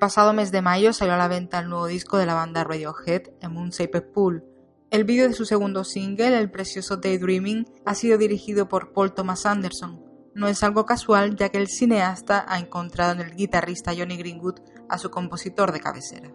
Pasado 0.00 0.32
mes 0.32 0.50
de 0.50 0.62
mayo 0.62 0.92
salió 0.94 1.14
a 1.14 1.18
la 1.18 1.28
venta 1.28 1.60
el 1.60 1.68
nuevo 1.68 1.86
disco 1.86 2.16
de 2.16 2.24
la 2.24 2.34
banda 2.34 2.64
Radiohead, 2.64 3.34
A 3.42 3.48
Moon 3.50 3.68
Shaped 3.68 4.10
Pool. 4.12 4.42
El 4.90 5.04
vídeo 5.04 5.28
de 5.28 5.34
su 5.34 5.44
segundo 5.44 5.84
single, 5.84 6.38
el 6.38 6.50
precioso 6.50 6.96
Daydreaming, 6.96 7.66
ha 7.84 7.94
sido 7.94 8.16
dirigido 8.16 8.66
por 8.66 8.92
Paul 8.92 9.12
Thomas 9.12 9.44
Anderson. 9.44 10.02
No 10.34 10.48
es 10.48 10.62
algo 10.62 10.86
casual, 10.86 11.36
ya 11.36 11.50
que 11.50 11.58
el 11.58 11.68
cineasta 11.68 12.46
ha 12.48 12.58
encontrado 12.58 13.12
en 13.12 13.20
el 13.20 13.36
guitarrista 13.36 13.92
Johnny 13.96 14.16
Greenwood 14.16 14.60
a 14.88 14.96
su 14.96 15.10
compositor 15.10 15.70
de 15.70 15.80
cabecera. 15.80 16.32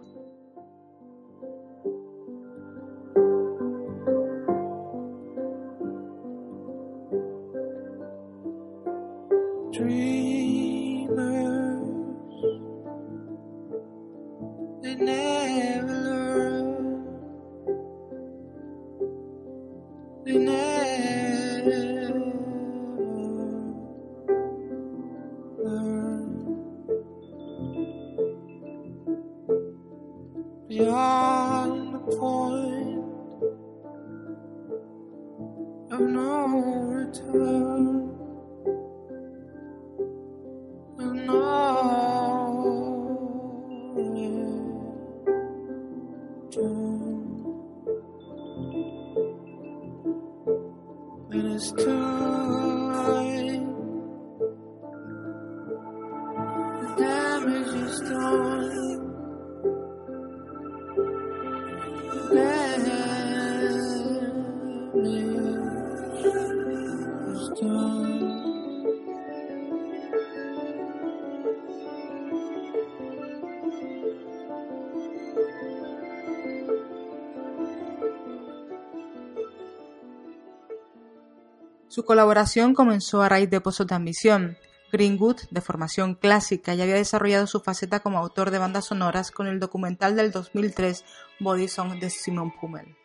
Colaboración 82.06 82.74
comenzó 82.74 83.22
a 83.22 83.28
raíz 83.28 83.50
de 83.50 83.60
Pozos 83.60 83.86
de 83.86 83.94
Ambición. 83.94 84.56
Greenwood, 84.92 85.36
de 85.50 85.60
formación 85.60 86.14
clásica, 86.14 86.74
ya 86.74 86.84
había 86.84 86.94
desarrollado 86.94 87.46
su 87.46 87.60
faceta 87.60 88.00
como 88.00 88.18
autor 88.18 88.50
de 88.50 88.58
bandas 88.58 88.86
sonoras 88.86 89.30
con 89.30 89.46
el 89.48 89.60
documental 89.60 90.16
del 90.16 90.30
2003 90.30 91.04
Body 91.40 91.68
Song 91.68 91.98
de 91.98 92.08
Simon 92.08 92.52
Pummel. 92.58 92.96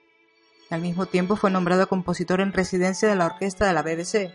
Al 0.70 0.82
mismo 0.82 1.06
tiempo 1.06 1.36
fue 1.36 1.52
nombrado 1.52 1.90
compositor 1.90 2.40
en 2.40 2.54
residencia 2.54 3.10
de 3.10 3.16
la 3.18 3.26
orquesta 3.26 3.68
de 3.68 3.74
la 3.74 3.82
BBC. 3.82 4.32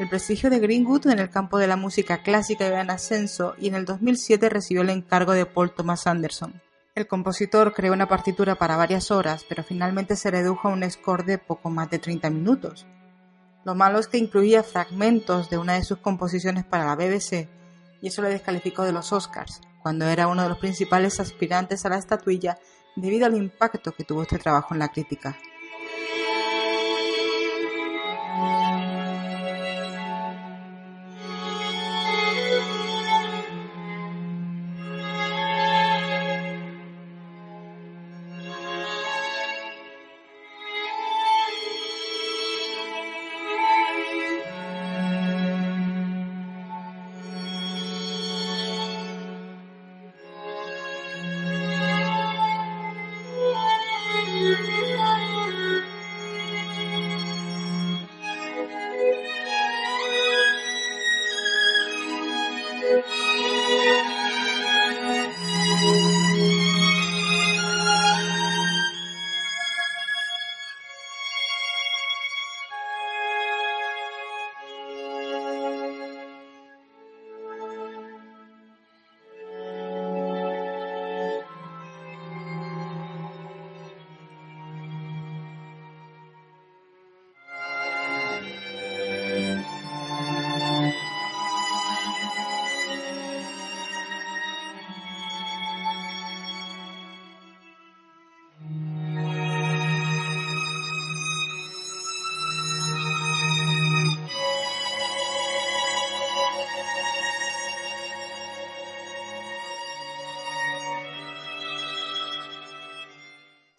El 0.00 0.08
prestigio 0.08 0.50
de 0.50 0.58
Greenwood 0.58 1.06
en 1.06 1.20
el 1.20 1.30
campo 1.30 1.58
de 1.58 1.68
la 1.68 1.76
música 1.76 2.22
clásica 2.22 2.66
iba 2.66 2.80
en 2.80 2.90
ascenso 2.90 3.54
y 3.58 3.68
en 3.68 3.76
el 3.76 3.84
2007 3.84 4.48
recibió 4.48 4.82
el 4.82 4.90
encargo 4.90 5.32
de 5.32 5.46
Paul 5.46 5.70
Thomas 5.70 6.06
Anderson. 6.06 6.60
El 6.96 7.06
compositor 7.06 7.74
creó 7.74 7.92
una 7.92 8.08
partitura 8.08 8.54
para 8.54 8.78
varias 8.78 9.10
horas, 9.10 9.44
pero 9.46 9.62
finalmente 9.62 10.16
se 10.16 10.30
redujo 10.30 10.68
a 10.68 10.72
un 10.72 10.90
score 10.90 11.26
de 11.26 11.36
poco 11.36 11.68
más 11.68 11.90
de 11.90 11.98
30 11.98 12.30
minutos. 12.30 12.86
Lo 13.66 13.74
malo 13.74 13.98
es 13.98 14.08
que 14.08 14.16
incluía 14.16 14.62
fragmentos 14.62 15.50
de 15.50 15.58
una 15.58 15.74
de 15.74 15.84
sus 15.84 15.98
composiciones 15.98 16.64
para 16.64 16.86
la 16.86 16.96
BBC 16.96 17.50
y 18.00 18.08
eso 18.08 18.22
le 18.22 18.30
descalificó 18.30 18.82
de 18.82 18.92
los 18.92 19.12
Oscars, 19.12 19.60
cuando 19.82 20.06
era 20.06 20.26
uno 20.26 20.42
de 20.42 20.48
los 20.48 20.58
principales 20.58 21.20
aspirantes 21.20 21.84
a 21.84 21.90
la 21.90 21.98
estatuilla 21.98 22.56
debido 22.96 23.26
al 23.26 23.36
impacto 23.36 23.92
que 23.92 24.04
tuvo 24.04 24.22
este 24.22 24.38
trabajo 24.38 24.72
en 24.72 24.78
la 24.78 24.88
crítica. 24.88 25.36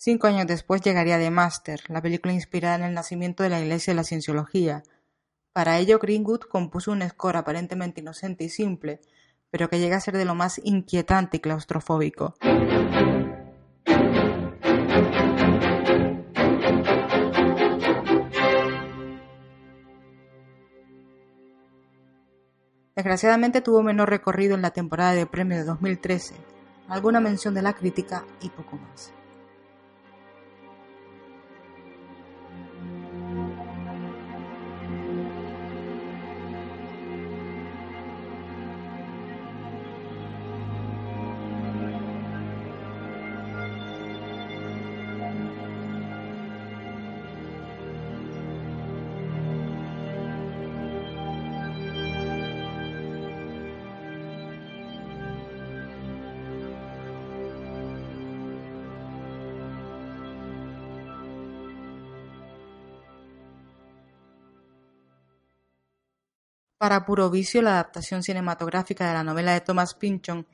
Cinco 0.08 0.28
años 0.28 0.48
después 0.48 0.80
llegaría 0.80 1.20
The 1.20 1.30
Master, 1.30 1.82
la 1.90 2.02
película 2.02 2.34
inspirada 2.34 2.76
en 2.76 2.84
el 2.84 2.94
nacimiento 2.94 3.44
de 3.44 3.50
la 3.50 3.60
Iglesia 3.60 3.92
de 3.92 3.98
la 3.98 4.06
Cienciología. 4.06 4.84
Para 5.52 5.80
ello, 5.80 6.00
Greenwood 6.00 6.44
compuso 6.44 6.94
un 6.94 7.02
score 7.10 7.36
aparentemente 7.36 8.00
inocente 8.00 8.46
y 8.46 8.50
simple, 8.50 9.02
pero 9.50 9.70
que 9.70 9.80
llega 9.80 9.98
a 9.98 10.00
ser 10.00 10.16
de 10.16 10.24
lo 10.24 10.34
más 10.34 10.62
inquietante 10.64 11.36
y 11.36 11.40
claustrofóbico. 11.42 12.36
Desgraciadamente 22.96 23.60
tuvo 23.60 23.84
menor 23.84 24.10
recorrido 24.10 24.56
en 24.56 24.62
la 24.62 24.72
temporada 24.72 25.12
de 25.12 25.26
premio 25.26 25.58
de 25.58 25.66
2013, 25.66 26.34
alguna 26.88 27.20
mención 27.20 27.54
de 27.54 27.62
la 27.62 27.74
crítica 27.74 28.24
y 28.40 28.48
poco 28.48 28.78
más. 28.78 29.12
Para 66.78 67.06
puro 67.06 67.32
vicio, 67.32 67.64
la 67.64 67.72
adaptación 67.72 68.22
cinematográfica 68.22 69.08
de 69.08 69.16
la 69.16 69.24
novela 69.24 69.54
de 69.54 69.62
Thomas 69.62 69.96
Pynchon, 69.96 70.46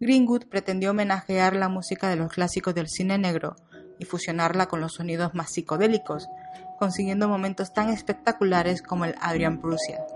Greenwood 0.00 0.46
pretendió 0.46 0.92
homenajear 0.92 1.54
la 1.56 1.68
música 1.68 2.08
de 2.08 2.16
los 2.16 2.32
clásicos 2.32 2.74
del 2.74 2.88
cine 2.88 3.18
negro 3.18 3.54
y 3.98 4.06
fusionarla 4.06 4.66
con 4.66 4.80
los 4.80 4.94
sonidos 4.94 5.34
más 5.34 5.52
psicodélicos, 5.52 6.26
consiguiendo 6.78 7.28
momentos 7.28 7.74
tan 7.74 7.90
espectaculares 7.90 8.80
como 8.80 9.04
el 9.04 9.14
Adrian 9.20 9.60
Prussia. 9.60 10.06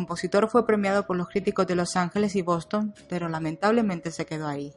Compositor 0.00 0.48
fue 0.48 0.66
premiado 0.66 1.06
por 1.06 1.16
los 1.16 1.28
críticos 1.28 1.66
de 1.66 1.74
Los 1.74 1.94
Ángeles 1.94 2.34
y 2.34 2.40
Boston, 2.40 2.94
pero 3.08 3.28
lamentablemente 3.28 4.10
se 4.10 4.24
quedó 4.24 4.48
ahí. 4.48 4.74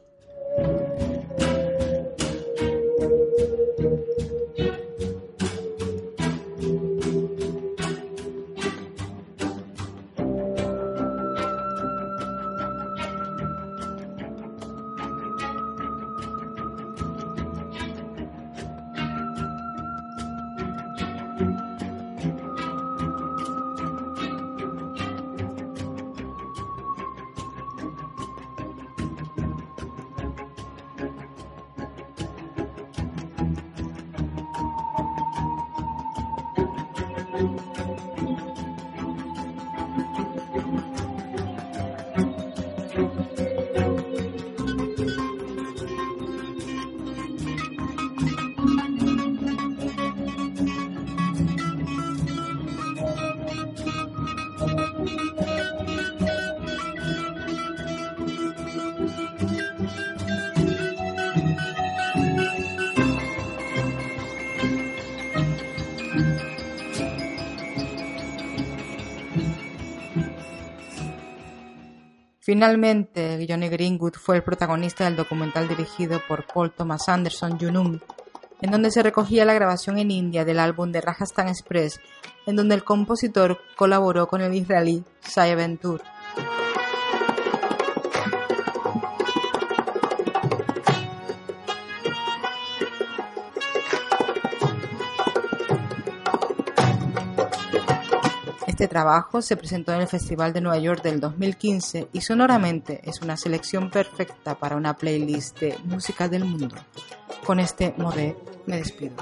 Finalmente, 72.54 73.44
Johnny 73.48 73.68
Greenwood 73.68 74.12
fue 74.12 74.36
el 74.36 74.44
protagonista 74.44 75.02
del 75.02 75.16
documental 75.16 75.66
dirigido 75.66 76.22
por 76.28 76.46
Paul 76.46 76.70
Thomas 76.70 77.08
Anderson, 77.08 77.58
Junum, 77.58 77.98
en 78.60 78.70
donde 78.70 78.92
se 78.92 79.02
recogía 79.02 79.44
la 79.44 79.54
grabación 79.54 79.98
en 79.98 80.12
India 80.12 80.44
del 80.44 80.60
álbum 80.60 80.92
de 80.92 81.00
Rajasthan 81.00 81.48
Express, 81.48 81.98
en 82.46 82.54
donde 82.54 82.76
el 82.76 82.84
compositor 82.84 83.58
colaboró 83.74 84.28
con 84.28 84.40
el 84.40 84.54
israelí 84.54 85.02
Saya 85.18 85.56
Ventur. 85.56 86.00
Este 98.84 98.92
trabajo 98.92 99.40
se 99.40 99.56
presentó 99.56 99.94
en 99.94 100.02
el 100.02 100.06
Festival 100.06 100.52
de 100.52 100.60
Nueva 100.60 100.76
York 100.76 101.02
del 101.02 101.18
2015 101.18 102.08
y 102.12 102.20
sonoramente 102.20 103.00
es 103.02 103.22
una 103.22 103.34
selección 103.34 103.88
perfecta 103.88 104.56
para 104.56 104.76
una 104.76 104.94
playlist 104.94 105.58
de 105.58 105.78
música 105.84 106.28
del 106.28 106.44
mundo. 106.44 106.76
Con 107.46 107.60
este 107.60 107.94
modé 107.96 108.36
me 108.66 108.76
despido. 108.76 109.16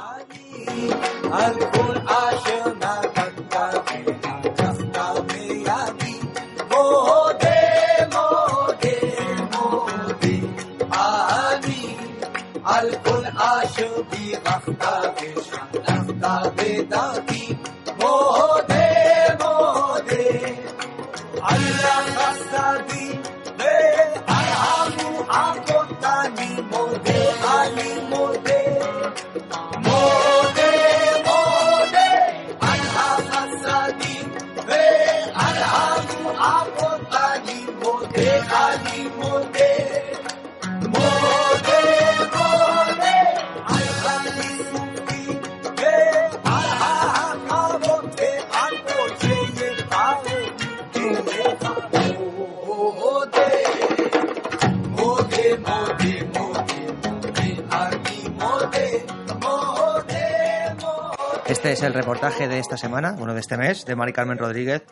Este 61.63 61.75
es 61.75 61.83
el 61.85 61.95
reportaje 61.95 62.49
de 62.49 62.59
esta 62.59 62.77
semana, 62.77 63.13
bueno, 63.13 63.35
de 63.35 63.41
este 63.41 63.57
mes, 63.57 63.85
de 63.85 63.95
Mari 63.95 64.13
Carmen 64.13 64.37
Rodríguez. 64.37 64.83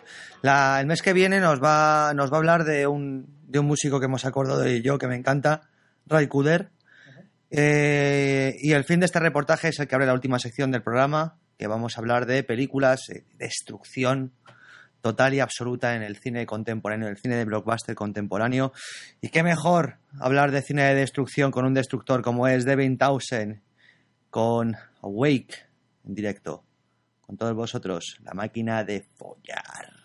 El 0.45 0.87
mes 0.87 1.03
que 1.03 1.13
viene 1.13 1.41
nos 1.41 1.61
va, 1.61 2.13
nos 2.15 2.31
va 2.31 2.37
a 2.37 2.39
hablar 2.39 2.63
de 2.63 2.87
un, 2.87 3.27
de 3.43 3.59
un 3.59 3.67
músico 3.67 3.99
que 3.99 4.07
hemos 4.07 4.25
acordado 4.25 4.61
de 4.61 4.81
yo, 4.81 4.97
que 4.97 5.09
me 5.09 5.17
encanta, 5.17 5.63
Ray 6.07 6.29
Kuder. 6.29 6.71
Eh, 7.51 8.55
y 8.61 8.71
el 8.71 8.85
fin 8.85 9.01
de 9.01 9.07
este 9.07 9.19
reportaje 9.19 9.71
es 9.71 9.81
el 9.81 9.89
que 9.89 9.97
abre 9.97 10.07
la 10.07 10.15
última 10.15 10.39
sección 10.39 10.71
del 10.71 10.85
programa, 10.85 11.39
que 11.59 11.67
vamos 11.67 11.97
a 11.97 12.03
hablar 12.03 12.25
de 12.27 12.45
películas, 12.45 13.01
eh, 13.09 13.25
destrucción 13.37 14.33
total 15.01 15.35
y 15.35 15.41
absoluta 15.41 15.97
en 15.97 16.05
el 16.05 16.19
cine 16.19 16.47
contemporáneo, 16.47 17.09
el 17.09 17.19
cine 17.19 17.35
de 17.35 17.47
blockbuster 17.47 17.97
contemporáneo. 17.97 18.73
Y 19.21 19.31
qué 19.31 19.43
mejor 19.43 19.97
hablar 20.21 20.53
de 20.53 20.63
cine 20.63 20.85
de 20.85 20.95
destrucción 20.95 21.51
con 21.51 21.65
un 21.65 21.75
destructor 21.75 22.23
como 22.23 22.47
es 22.47 22.65
Devin 22.65 22.97
Townsend, 22.97 23.61
con 24.31 24.77
Awake 25.03 25.70
en 26.11 26.15
directo. 26.15 26.65
Con 27.21 27.37
todos 27.37 27.55
vosotros, 27.55 28.19
la 28.25 28.35
máquina 28.35 28.83
de 28.85 29.01
follar. 29.01 30.01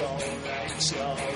Alright, 0.00 0.92
you're 0.92 1.04
only 1.04 1.35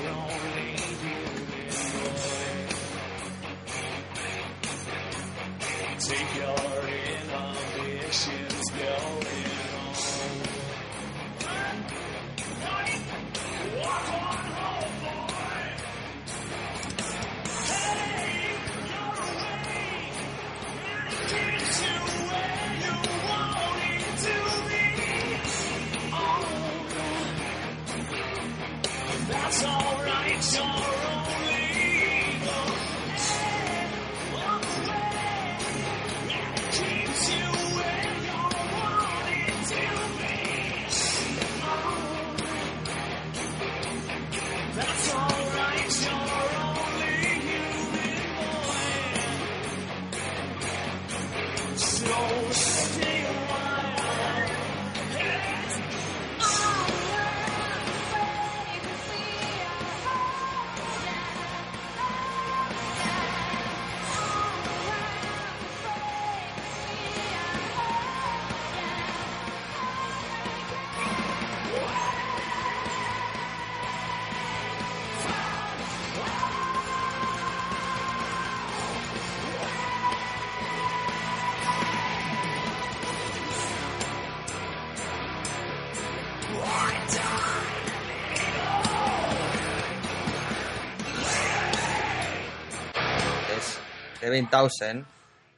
es 52.03 53.00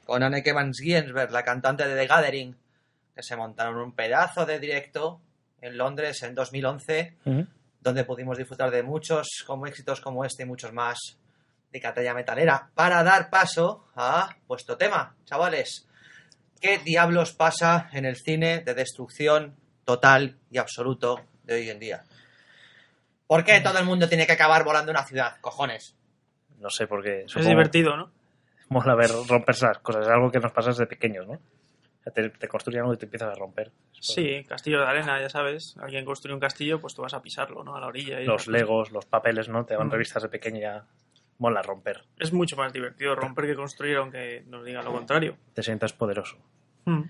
Con 0.05 0.23
Anneke 0.23 0.53
Van 0.53 0.73
Giensberg, 0.73 1.31
la 1.31 1.45
cantante 1.45 1.87
de 1.87 1.95
The 1.97 2.07
Gathering, 2.07 2.57
que 3.15 3.23
se 3.23 3.37
montaron 3.37 3.77
un 3.77 3.93
pedazo 3.93 4.45
de 4.45 4.59
directo 4.59 5.21
en 5.61 5.77
Londres 5.79 6.23
en 6.23 6.35
2011, 6.35 7.17
Ujú. 7.25 7.47
donde 7.81 8.05
pudimos 8.05 8.37
disfrutar 8.39 8.71
de 8.71 8.83
muchos 8.83 9.45
como 9.47 9.67
éxitos 9.67 10.01
como 10.01 10.25
este 10.25 10.43
y 10.43 10.47
muchos 10.47 10.73
más 10.73 10.99
de 11.71 11.81
Catalla 11.81 12.15
Metalera, 12.15 12.71
para 12.75 13.03
dar 13.03 13.31
paso 13.31 13.87
a 13.95 14.37
vuestro 14.47 14.77
tema, 14.77 15.15
chavales. 15.25 15.87
¿Qué 16.61 16.79
diablos 16.79 17.33
pasa 17.33 17.89
en 17.93 18.05
el 18.05 18.17
cine 18.17 18.61
de 18.61 18.75
destrucción 18.75 19.57
total 19.85 20.37
y 20.51 20.59
absoluto 20.59 21.21
de 21.45 21.55
hoy 21.55 21.71
en 21.71 21.79
día? 21.79 22.05
¿Por 23.27 23.45
qué 23.45 23.61
todo 23.61 23.79
el 23.79 23.85
mundo 23.87 24.09
tiene 24.09 24.27
que 24.27 24.33
acabar 24.33 24.63
volando 24.65 24.91
una 24.93 25.05
ciudad? 25.05 25.37
Cojones. 25.41 25.97
No 26.59 26.69
sé, 26.71 26.87
porque 26.87 27.25
Es 27.25 27.47
divertido, 27.47 27.97
¿no? 27.97 28.11
Mola 28.73 28.95
ver 28.95 29.11
romper 29.29 29.55
esas 29.55 29.79
cosas. 29.79 30.07
Es 30.07 30.13
algo 30.13 30.31
que 30.31 30.41
nos 30.41 30.53
pasa 30.53 30.71
desde 30.71 30.87
pequeños, 30.87 31.27
¿no? 31.27 31.35
O 31.35 32.03
sea, 32.03 32.13
Te, 32.13 32.31
te 32.31 32.49
construyen 32.49 32.81
algo 32.83 32.95
y 32.95 32.97
te 32.97 33.05
empiezas 33.05 33.31
a 33.31 33.39
romper. 33.39 33.71
Sí, 34.01 34.45
castillo 34.49 34.81
de 34.81 34.87
arena, 34.87 35.21
ya 35.21 35.29
sabes. 35.29 35.77
Alguien 35.81 36.05
construye 36.05 36.35
un 36.35 36.41
castillo, 36.41 36.81
pues 36.81 36.95
tú 36.95 37.03
vas 37.03 37.15
a 37.15 37.23
pisarlo, 37.23 37.63
¿no? 37.63 37.77
A 37.77 37.81
la 37.81 37.87
orilla. 37.87 38.21
y 38.21 38.25
Los 38.27 38.49
legos, 38.49 38.91
los 38.91 39.07
papeles, 39.07 39.49
¿no? 39.49 39.65
Te 39.65 39.75
dan 39.77 39.87
Mm. 39.87 39.93
revistas 39.93 40.23
de 40.29 40.61
ya 40.61 40.85
mola 41.39 41.63
romper. 41.63 42.03
Es 42.19 42.33
mucho 42.33 42.57
más 42.57 42.73
divertido 42.73 43.15
romper 43.15 43.47
que 43.47 43.55
construir, 43.55 43.97
aunque 43.97 44.43
nos 44.49 44.65
digan 44.65 44.85
lo 44.85 44.93
contrario. 44.93 45.37
Te 45.55 45.63
sientas 45.63 45.93
poderoso. 45.93 46.37
Mm. 46.87 47.03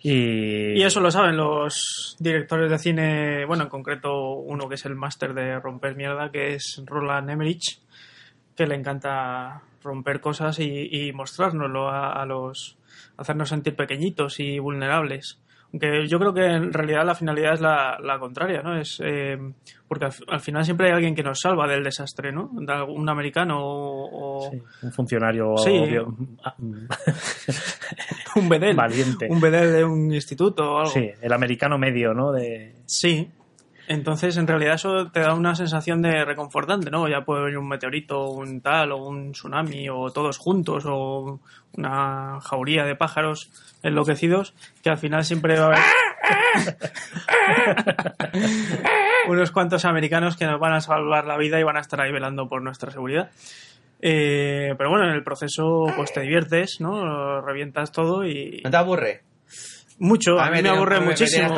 Y... 0.00 0.78
Y 0.78 0.82
eso 0.82 1.00
lo 1.00 1.10
saben 1.10 1.36
los 1.36 2.16
directores 2.20 2.70
de 2.70 2.78
cine, 2.78 3.44
bueno, 3.46 3.64
en 3.64 3.68
concreto 3.68 4.34
uno 4.34 4.68
que 4.68 4.76
es 4.76 4.84
el 4.86 4.94
máster 4.94 5.34
de 5.34 5.58
romper 5.58 5.96
mierda, 5.96 6.30
que 6.30 6.54
es 6.54 6.80
Roland 6.86 7.28
Emmerich, 7.30 7.80
que 8.56 8.66
le 8.66 8.76
encanta 8.76 9.62
romper 9.82 10.20
cosas 10.20 10.58
y, 10.58 10.88
y 10.90 11.12
mostrárnoslo 11.12 11.88
a, 11.88 12.12
a 12.12 12.26
los 12.26 12.76
hacernos 13.16 13.48
sentir 13.48 13.76
pequeñitos 13.76 14.40
y 14.40 14.58
vulnerables. 14.58 15.40
Aunque 15.70 16.08
yo 16.08 16.18
creo 16.18 16.32
que 16.32 16.46
en 16.46 16.72
realidad 16.72 17.04
la 17.04 17.14
finalidad 17.14 17.52
es 17.52 17.60
la, 17.60 17.98
la 18.02 18.18
contraria, 18.18 18.62
¿no? 18.62 18.78
Es 18.80 19.00
eh, 19.04 19.36
porque 19.86 20.06
al, 20.06 20.12
al 20.28 20.40
final 20.40 20.64
siempre 20.64 20.86
hay 20.88 20.94
alguien 20.94 21.14
que 21.14 21.22
nos 21.22 21.40
salva 21.40 21.68
del 21.68 21.84
desastre, 21.84 22.32
¿no? 22.32 22.50
De 22.54 22.82
Un 22.82 23.06
americano 23.10 23.58
o, 23.62 24.46
o 24.46 24.50
Sí, 24.50 24.62
un 24.82 24.92
funcionario 24.92 25.56
Sí. 25.58 25.70
obvio- 25.70 26.06
un 28.36 28.48
bedel, 28.48 28.76
Valiente. 28.76 29.26
un 29.30 29.40
bedel 29.40 29.72
de 29.72 29.84
un 29.84 30.12
instituto 30.14 30.72
o 30.72 30.78
algo. 30.78 30.90
Sí, 30.90 31.10
el 31.20 31.32
americano 31.32 31.78
medio, 31.78 32.14
¿no? 32.14 32.32
De... 32.32 32.74
Sí. 32.86 33.30
Entonces, 33.88 34.36
en 34.36 34.46
realidad 34.46 34.74
eso 34.74 35.10
te 35.10 35.20
da 35.20 35.32
una 35.32 35.54
sensación 35.54 36.02
de 36.02 36.22
reconfortante, 36.22 36.90
¿no? 36.90 37.08
Ya 37.08 37.22
puede 37.22 37.44
venir 37.44 37.56
un 37.56 37.68
meteorito, 37.68 38.28
un 38.28 38.60
tal, 38.60 38.92
o 38.92 38.98
un 38.98 39.32
tsunami, 39.32 39.88
o 39.88 40.10
todos 40.10 40.36
juntos, 40.36 40.84
o 40.86 41.40
una 41.74 42.38
jauría 42.42 42.84
de 42.84 42.96
pájaros 42.96 43.50
enloquecidos, 43.82 44.52
que 44.82 44.90
al 44.90 44.98
final 44.98 45.24
siempre 45.24 45.58
va 45.58 45.64
a 45.64 45.68
haber 45.68 45.80
unos 49.28 49.50
cuantos 49.52 49.86
americanos 49.86 50.36
que 50.36 50.44
nos 50.44 50.60
van 50.60 50.74
a 50.74 50.82
salvar 50.82 51.24
la 51.24 51.38
vida 51.38 51.58
y 51.58 51.62
van 51.62 51.78
a 51.78 51.80
estar 51.80 51.98
ahí 52.02 52.12
velando 52.12 52.46
por 52.46 52.60
nuestra 52.60 52.90
seguridad. 52.90 53.30
Eh, 54.02 54.74
pero 54.76 54.90
bueno, 54.90 55.06
en 55.06 55.14
el 55.14 55.24
proceso 55.24 55.86
pues 55.96 56.12
te 56.12 56.20
diviertes, 56.20 56.78
¿no? 56.82 57.40
Revientas 57.40 57.90
todo 57.90 58.26
y... 58.26 58.60
¿No 58.64 58.70
te 58.70 58.76
aburre? 58.76 59.22
Mucho, 60.00 60.38
a 60.38 60.46
A 60.46 60.50
mí 60.50 60.62
me 60.62 60.68
aburre 60.68 61.00
muchísimo. 61.00 61.54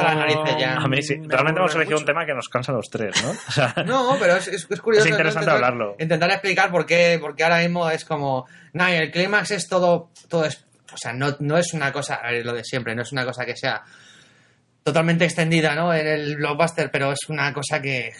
ya. 0.58 0.76
A 0.76 0.88
mí 0.88 1.02
sí. 1.02 1.18
Me 1.18 1.28
Realmente 1.28 1.60
hemos 1.60 1.74
elegido 1.74 1.98
un 1.98 2.04
tema 2.06 2.24
que 2.24 2.32
nos 2.34 2.48
cansa 2.48 2.72
a 2.72 2.76
los 2.76 2.88
tres, 2.88 3.22
¿no? 3.22 3.30
O 3.48 3.52
sea, 3.52 3.74
No, 3.86 4.16
pero 4.18 4.36
es, 4.36 4.48
es, 4.48 4.66
es 4.70 4.80
curioso. 4.80 5.06
Es 5.06 5.10
interesante. 5.12 5.44
Intentar- 5.50 5.54
hablarlo. 5.56 5.96
Intentar 5.98 6.30
explicar 6.30 6.70
por 6.70 6.86
qué, 6.86 7.18
porque 7.20 7.44
ahora 7.44 7.58
mismo 7.58 7.88
es 7.90 8.04
como. 8.04 8.46
No, 8.72 8.88
y 8.88 8.92
el 8.94 9.10
clímax 9.10 9.50
es 9.50 9.68
todo. 9.68 10.10
todo 10.28 10.44
es, 10.46 10.64
o 10.92 10.96
sea, 10.96 11.12
no, 11.12 11.36
no 11.40 11.58
es 11.58 11.72
una 11.74 11.92
cosa. 11.92 12.14
A 12.16 12.30
ver, 12.32 12.44
lo 12.46 12.52
de 12.54 12.64
siempre, 12.64 12.94
no 12.94 13.02
es 13.02 13.12
una 13.12 13.24
cosa 13.24 13.44
que 13.44 13.56
sea 13.56 13.82
totalmente 14.82 15.24
extendida, 15.24 15.74
¿no? 15.74 15.92
En 15.94 16.06
el 16.06 16.36
blockbuster, 16.36 16.90
pero 16.90 17.12
es 17.12 17.28
una 17.28 17.52
cosa 17.52 17.80
que. 17.82 18.12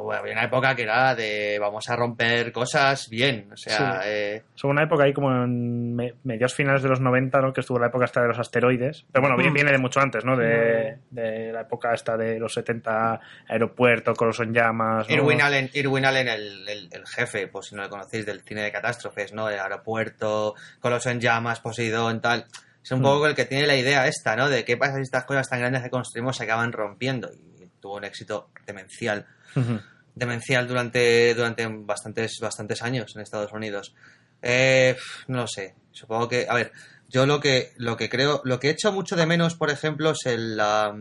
bueno, 0.00 0.20
había 0.20 0.32
una 0.32 0.44
época 0.44 0.74
que 0.76 0.82
era 0.82 1.14
de 1.14 1.58
vamos 1.60 1.84
a 1.88 1.96
romper 1.96 2.50
cosas 2.52 3.08
bien. 3.10 3.48
O 3.52 3.56
sea, 3.56 4.00
Sí. 4.02 4.08
eh, 4.08 4.42
una 4.62 4.84
época 4.84 5.04
ahí 5.04 5.12
como 5.12 5.30
en 5.32 5.94
me- 5.94 6.14
mediados 6.24 6.54
finales 6.54 6.82
de 6.82 6.88
los 6.88 7.00
90, 7.00 7.40
¿no? 7.40 7.52
Que 7.52 7.60
estuvo 7.62 7.78
la 7.80 7.88
época 7.88 8.04
esta 8.06 8.22
de 8.22 8.28
los 8.28 8.38
asteroides. 8.38 9.04
Pero 9.12 9.22
bueno, 9.28 9.36
Mm. 9.36 9.52
viene 9.54 9.72
de 9.72 9.78
mucho 9.78 10.00
antes, 10.00 10.24
¿no? 10.24 10.36
De, 10.36 10.98
de 11.10 11.52
la 11.52 11.62
época 11.62 11.92
esta 11.92 12.16
de 12.16 12.38
los 12.38 12.54
70, 12.54 13.20
aeropuerto, 13.48 14.14
Coloso 14.14 14.44
en 14.44 14.54
llamas. 14.54 15.08
¿no? 15.08 15.14
Irwin 15.14 15.42
Allen, 15.42 15.70
Irwin 15.74 16.04
Allen 16.04 16.28
el, 16.28 16.68
el- 16.68 16.88
el 16.92 17.06
jefe, 17.06 17.48
pues 17.48 17.66
si 17.66 17.74
no 17.74 17.82
lo 17.82 17.90
conocéis, 17.90 18.24
del 18.24 18.40
cine 18.42 18.62
de 18.62 18.72
catástrofes, 18.72 19.32
¿no? 19.32 19.48
El 19.50 19.58
aeropuerto, 19.58 20.54
Coloso 20.80 21.10
en 21.10 21.20
llamas, 21.20 21.60
Poseidón, 21.60 22.20
tal. 22.20 22.46
Es 22.82 22.90
un 22.90 23.02
poco 23.02 23.26
el 23.26 23.34
que 23.34 23.44
tiene 23.44 23.66
la 23.66 23.76
idea 23.76 24.06
esta, 24.08 24.34
¿no? 24.34 24.48
De 24.48 24.64
qué 24.64 24.76
pasa 24.76 24.96
si 24.96 25.02
estas 25.02 25.24
cosas 25.24 25.48
tan 25.48 25.60
grandes 25.60 25.82
que 25.82 25.90
construimos 25.90 26.36
se 26.36 26.44
acaban 26.44 26.72
rompiendo. 26.72 27.30
Y 27.32 27.68
tuvo 27.80 27.96
un 27.96 28.04
éxito 28.04 28.50
demencial. 28.66 29.26
Ujú. 29.54 29.80
Demencial 30.14 30.66
durante, 30.66 31.34
durante 31.34 31.66
bastantes, 31.66 32.38
bastantes 32.40 32.82
años 32.82 33.12
en 33.14 33.22
Estados 33.22 33.52
Unidos. 33.52 33.94
Eh, 34.42 34.96
no 35.28 35.38
lo 35.38 35.46
sé. 35.46 35.74
Supongo 35.92 36.28
que, 36.28 36.46
a 36.48 36.54
ver, 36.54 36.72
yo 37.08 37.24
lo 37.26 37.40
que, 37.40 37.72
lo 37.76 37.96
que 37.96 38.08
creo, 38.08 38.40
lo 38.44 38.58
que 38.58 38.68
he 38.68 38.72
hecho 38.72 38.92
mucho 38.92 39.14
de 39.14 39.26
menos, 39.26 39.54
por 39.54 39.70
ejemplo, 39.70 40.10
es 40.10 40.26
el, 40.26 40.56
la, 40.56 40.96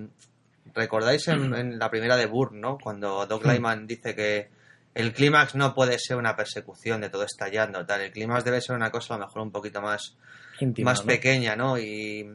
¿recordáis 0.74 1.28
en, 1.30 1.54
en 1.56 1.80
la 1.80 1.90
primera 1.90 2.16
de 2.16 2.28
Burn, 2.28 2.62
no? 2.62 2.78
Cuando 2.78 3.26
Doc. 3.26 3.46
Lyman 3.46 3.88
dice 3.88 4.16
que 4.16 4.50
el 4.94 5.14
clímax 5.14 5.56
no 5.56 5.74
puede 5.74 5.98
ser 6.00 6.18
una 6.18 6.36
persecución 6.36 7.02
de 7.02 7.10
todo 7.10 7.24
estallando, 7.24 7.86
tal. 7.86 8.02
El 8.02 8.12
clímax 8.12 8.44
debe 8.44 8.62
ser 8.62 8.76
una 8.76 8.92
cosa 8.92 9.16
a 9.16 9.18
lo 9.18 9.26
mejor 9.26 9.42
un 9.42 9.52
poquito 9.52 9.82
más, 9.82 10.18
Íntima, 10.60 10.92
más 10.92 11.02
¿no? 11.02 11.08
pequeña, 11.08 11.56
¿no? 11.56 11.78
Y, 11.78 12.30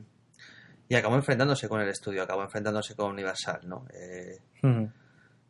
y 0.88 0.94
acabó 0.94 1.16
enfrentándose 1.16 1.68
con 1.68 1.80
el 1.80 1.88
estudio, 1.88 2.22
acabó 2.22 2.42
enfrentándose 2.42 2.94
con 2.94 3.10
Universal, 3.10 3.60
¿no? 3.64 3.86
Eh, 3.92 4.38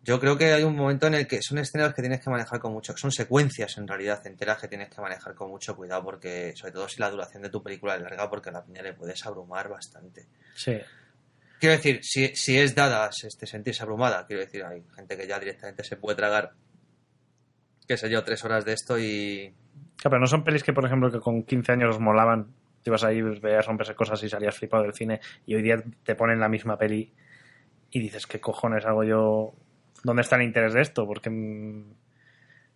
yo 0.02 0.20
creo 0.20 0.38
que 0.38 0.52
hay 0.52 0.62
un 0.62 0.76
momento 0.76 1.08
en 1.08 1.14
el 1.14 1.26
que 1.26 1.42
son 1.42 1.58
escenarios 1.58 1.94
que 1.94 2.00
tienes 2.00 2.20
que 2.20 2.30
manejar 2.30 2.60
con 2.60 2.72
mucho, 2.72 2.96
son 2.96 3.10
secuencias 3.10 3.76
en 3.76 3.88
realidad 3.88 4.24
enteras 4.24 4.58
que 4.60 4.68
tienes 4.68 4.88
que 4.88 5.00
manejar 5.00 5.34
con 5.34 5.50
mucho 5.50 5.74
cuidado 5.74 6.04
porque, 6.04 6.52
sobre 6.54 6.72
todo 6.72 6.88
si 6.88 7.00
la 7.00 7.10
duración 7.10 7.42
de 7.42 7.50
tu 7.50 7.60
película 7.60 7.96
es 7.96 8.02
larga, 8.02 8.30
porque 8.30 8.50
a 8.50 8.52
la 8.52 8.64
piña 8.64 8.82
le 8.82 8.92
puedes 8.92 9.26
abrumar 9.26 9.68
bastante. 9.68 10.26
Sí. 10.54 10.78
Quiero 11.58 11.76
decir, 11.76 12.00
si, 12.02 12.36
si 12.36 12.56
es 12.56 12.74
dada 12.74 13.10
este 13.10 13.46
sentirse 13.46 13.82
abrumada, 13.82 14.26
quiero 14.26 14.42
decir, 14.42 14.62
hay 14.62 14.84
gente 14.94 15.16
que 15.16 15.26
ya 15.26 15.40
directamente 15.40 15.82
se 15.82 15.96
puede 15.96 16.16
tragar, 16.16 16.52
qué 17.86 17.96
sé 17.96 18.10
yo, 18.10 18.22
tres 18.24 18.44
horas 18.44 18.64
de 18.64 18.72
esto 18.72 18.98
y... 18.98 19.52
Claro, 19.96 20.10
pero 20.10 20.20
no 20.20 20.26
son 20.26 20.44
pelis 20.44 20.62
que, 20.62 20.72
por 20.72 20.84
ejemplo, 20.84 21.10
que 21.10 21.20
con 21.20 21.42
15 21.42 21.72
años 21.72 21.96
os 21.96 22.00
molaban. 22.00 22.48
Te 22.82 22.90
ibas 22.90 23.04
ahí, 23.04 23.20
veías 23.22 23.66
romperse 23.66 23.94
cosas 23.94 24.22
y 24.22 24.28
salías 24.28 24.56
flipado 24.56 24.82
del 24.82 24.94
cine. 24.94 25.20
Y 25.46 25.54
hoy 25.54 25.62
día 25.62 25.82
te 26.04 26.14
ponen 26.14 26.38
la 26.38 26.48
misma 26.48 26.76
peli 26.76 27.12
y 27.90 28.00
dices, 28.00 28.26
¿qué 28.26 28.40
cojones 28.40 28.84
hago 28.84 29.04
yo? 29.04 29.54
¿Dónde 30.04 30.22
está 30.22 30.36
el 30.36 30.42
interés 30.42 30.74
de 30.74 30.82
esto? 30.82 31.06
Porque 31.06 31.30
mm, 31.30 31.84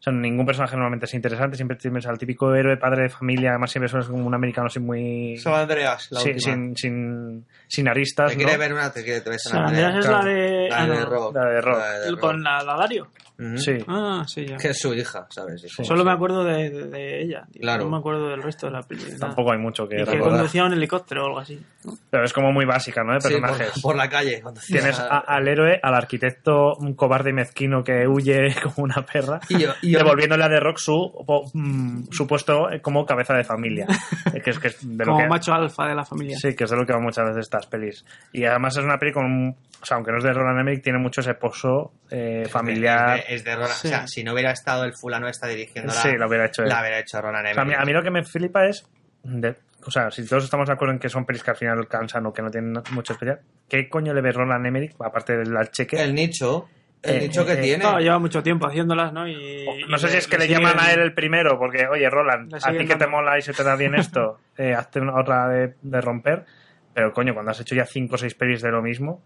O 0.00 0.02
sea, 0.02 0.12
ningún 0.14 0.46
personaje 0.46 0.76
normalmente 0.76 1.04
es 1.04 1.12
interesante, 1.12 1.56
siempre 1.56 1.76
tienes 1.76 2.06
al 2.06 2.16
típico 2.16 2.54
héroe, 2.54 2.78
padre 2.78 3.02
de 3.02 3.08
familia, 3.10 3.50
además 3.50 3.70
siempre 3.70 4.00
es 4.00 4.06
como 4.06 4.26
un 4.26 4.34
americano 4.34 4.68
así 4.68 4.80
muy... 4.80 5.36
San 5.36 5.52
Andreas, 5.52 6.08
la 6.10 6.20
Sí, 6.20 6.30
última. 6.30 6.54
sin, 6.54 6.76
sin, 6.76 7.46
sin 7.68 7.86
aristas, 7.88 8.30
Te 8.30 8.36
quiere 8.38 8.54
¿no? 8.54 8.58
ver 8.58 8.72
una, 8.72 8.90
te 8.90 9.04
quiere 9.04 9.20
ves 9.28 9.42
San 9.42 9.62
Andreas 9.66 9.96
es 9.98 10.06
la 10.06 10.24
de. 10.24 10.68
La 10.70 10.78
ah, 10.78 10.86
de 10.86 10.96
no. 11.00 11.04
Rock. 11.06 11.34
La 11.34 11.44
de 11.50 11.60
Rock. 11.60 11.78
La 11.78 11.98
de 11.98 12.10
Rock. 12.12 12.20
Con 12.20 12.42
la, 12.42 12.62
la 12.62 12.76
Dario. 12.76 13.08
Ujú. 13.38 13.56
Sí. 13.56 13.78
Ah, 13.88 14.22
sí, 14.26 14.44
ya. 14.46 14.58
Que 14.58 14.68
es 14.68 14.78
su 14.78 14.92
hija, 14.92 15.26
¿sabes? 15.30 15.64
Hijo. 15.64 15.82
Solo 15.82 16.04
me 16.04 16.12
acuerdo 16.12 16.44
de, 16.44 16.68
de- 16.68 16.86
de 16.88 17.22
ella. 17.22 17.46
tío. 17.50 17.62
Claro. 17.62 17.84
No 17.84 17.90
me 17.92 17.96
acuerdo 17.96 18.28
del 18.28 18.42
resto 18.42 18.66
de 18.66 18.72
la 18.72 18.82
película. 18.82 19.16
Tampoco 19.18 19.52
hay 19.52 19.58
mucho 19.58 19.88
que 19.88 19.94
Y 19.96 20.04
que 20.04 20.10
recordar. 20.10 20.32
conducía 20.34 20.64
un 20.66 20.74
helicóptero 20.74 21.22
o 21.24 21.26
algo 21.28 21.38
así. 21.38 21.58
¿no? 21.84 21.94
Pero 22.10 22.24
es 22.24 22.34
como 22.34 22.52
muy 22.52 22.66
básica, 22.66 23.02
¿no? 23.02 23.14
De 23.14 23.20
Sí, 23.22 23.28
por, 23.32 23.40
personajes. 23.40 23.82
por 23.82 23.96
la 23.96 24.10
calle. 24.10 24.42
Tienes 24.66 24.98
a- 25.00 25.20
al 25.20 25.48
héroe, 25.48 25.80
al 25.82 25.94
arquitecto, 25.94 26.74
un 26.76 26.92
cobarde 26.94 27.30
y 27.30 27.32
mezquino 27.32 27.82
que 27.82 28.06
huye 28.06 28.54
como 28.62 28.84
una 28.84 29.06
perra, 29.06 29.40
Y 29.48 29.58
yo- 29.58 29.72
y 29.80 29.89
yo- 29.92 29.98
devolviéndole 29.98 30.44
a 30.44 30.48
The 30.48 30.60
Rock 30.60 30.78
su, 30.78 31.50
mm, 31.54 32.04
su 32.10 32.26
puesto 32.26 32.68
como 32.82 33.04
cabeza 33.06 33.34
de 33.34 33.44
familia. 33.44 33.86
Eh, 34.34 34.40
que 34.42 34.50
es, 34.50 34.58
que 34.60 34.68
es 34.68 34.78
de 34.96 35.04
lo 35.04 35.12
Como 35.12 35.24
que, 35.24 35.28
macho 35.28 35.52
alfa 35.52 35.88
de 35.88 35.94
la 35.94 36.04
familia. 36.04 36.36
Sí, 36.38 36.54
que 36.54 36.64
es 36.64 36.70
de 36.70 36.76
lo 36.76 36.86
que 36.86 36.92
van 36.92 37.02
muchas 37.02 37.24
veces 37.26 37.40
estas 37.40 37.66
pelis. 37.66 38.04
Y 38.32 38.44
además 38.44 38.76
es 38.76 38.84
una 38.84 38.96
peli 38.98 39.12
con, 39.12 39.24
un- 39.24 39.56
o 39.82 39.84
sea, 39.84 39.96
aunque 39.96 40.12
no 40.12 40.18
es 40.18 40.24
de 40.24 40.32
Roland 40.32 40.60
Emmerich, 40.60 40.82
tiene 40.84 40.98
mucho 41.00 41.20
ese 41.20 41.34
pozo 41.34 41.92
eh, 42.10 42.46
familiar. 42.48 43.18
Es 43.20 43.26
de, 43.28 43.34
es 43.34 43.44
de 43.44 43.54
Roland. 43.56 43.72
Sí. 43.72 43.88
O 43.88 43.90
sea, 43.90 44.06
si 44.06 44.22
no 44.22 44.32
hubiera 44.34 44.52
estado 44.52 44.84
el 44.84 44.92
fulano 44.94 45.26
está 45.28 45.48
dirigiendo 45.48 45.92
Sí, 45.92 46.10
lo 46.12 46.28
hubiera 46.28 46.46
hecho 46.46 46.62
él. 46.62 46.68
La 46.68 46.80
hubiera 46.80 47.00
hecho 47.00 47.20
Roland 47.20 47.48
O 47.48 47.52
sea, 47.54 47.62
a, 47.62 47.64
mí, 47.64 47.72
Emmerich. 47.72 47.82
a 47.82 47.86
mí 47.86 47.92
lo 47.92 48.02
que 48.02 48.10
me 48.10 48.22
flipa 48.22 48.66
es. 48.66 48.86
de- 49.24 49.56
o 49.86 49.90
sea, 49.90 50.10
si 50.10 50.26
todos 50.26 50.44
estamos 50.44 50.66
de 50.68 50.74
acuerdo 50.74 50.92
en 50.92 51.00
que 51.00 51.08
son 51.08 51.24
pelis 51.24 51.42
que 51.42 51.50
al 51.52 51.56
final 51.56 51.88
cansan 51.88 52.26
o 52.26 52.32
que 52.32 52.42
no 52.42 52.50
tienen 52.50 52.74
mucho 52.92 53.14
especial, 53.14 53.40
¿qué 53.68 53.88
coño 53.88 54.12
le 54.12 54.20
ve 54.20 54.30
Roland 54.30 54.64
Emmerich, 54.66 54.94
aparte 55.00 55.36
del 55.38 55.56
cheque? 55.70 56.00
El 56.00 56.14
nicho. 56.14 56.68
El 57.02 57.16
Eh, 57.16 57.20
nicho 57.20 57.46
que 57.46 57.52
eh, 57.54 57.62
tiene. 57.62 57.80
Claro, 57.82 57.98
lleva 58.00 58.18
mucho 58.18 58.42
tiempo 58.42 58.66
haciéndolas, 58.66 59.12
¿no? 59.12 59.26
Y, 59.26 59.66
No 59.88 59.96
sé 59.98 60.08
si 60.08 60.18
es 60.18 60.28
que 60.28 60.36
le, 60.36 60.46
llaman 60.48 60.78
a 60.78 60.92
él 60.92 61.00
el 61.00 61.14
primero, 61.14 61.58
porque, 61.58 61.86
oye, 61.86 62.08
Roland, 62.10 62.54
a 62.54 62.72
ti 62.72 62.84
que 62.86 62.96
te 62.96 63.06
mola 63.06 63.38
y 63.38 63.42
se 63.42 63.52
te 63.54 63.64
da 63.64 63.74
bien 63.76 63.94
esto, 63.94 64.38
eh, 64.58 64.74
hazte 64.74 65.00
una 65.00 65.18
otra 65.18 65.48
de, 65.48 65.74
de 65.80 66.00
romper. 66.00 66.44
Pero, 66.92 67.12
coño, 67.12 67.32
cuando 67.32 67.52
has 67.52 67.60
hecho 67.60 67.74
ya 67.74 67.86
cinco 67.86 68.16
o 68.16 68.18
seis 68.18 68.34
pelis 68.34 68.60
de 68.60 68.70
lo 68.70 68.82
mismo, 68.82 69.22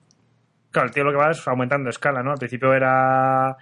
claro, 0.71 0.87
el 0.89 0.95
tío 0.95 1.03
lo 1.05 1.11
que 1.11 1.17
va 1.19 1.31
es 1.33 1.49
aumentando 1.49 1.91
escala, 1.91 2.23
¿no? 2.23 2.31
Al 2.33 2.39
principio 2.39 2.73
era. 2.75 3.57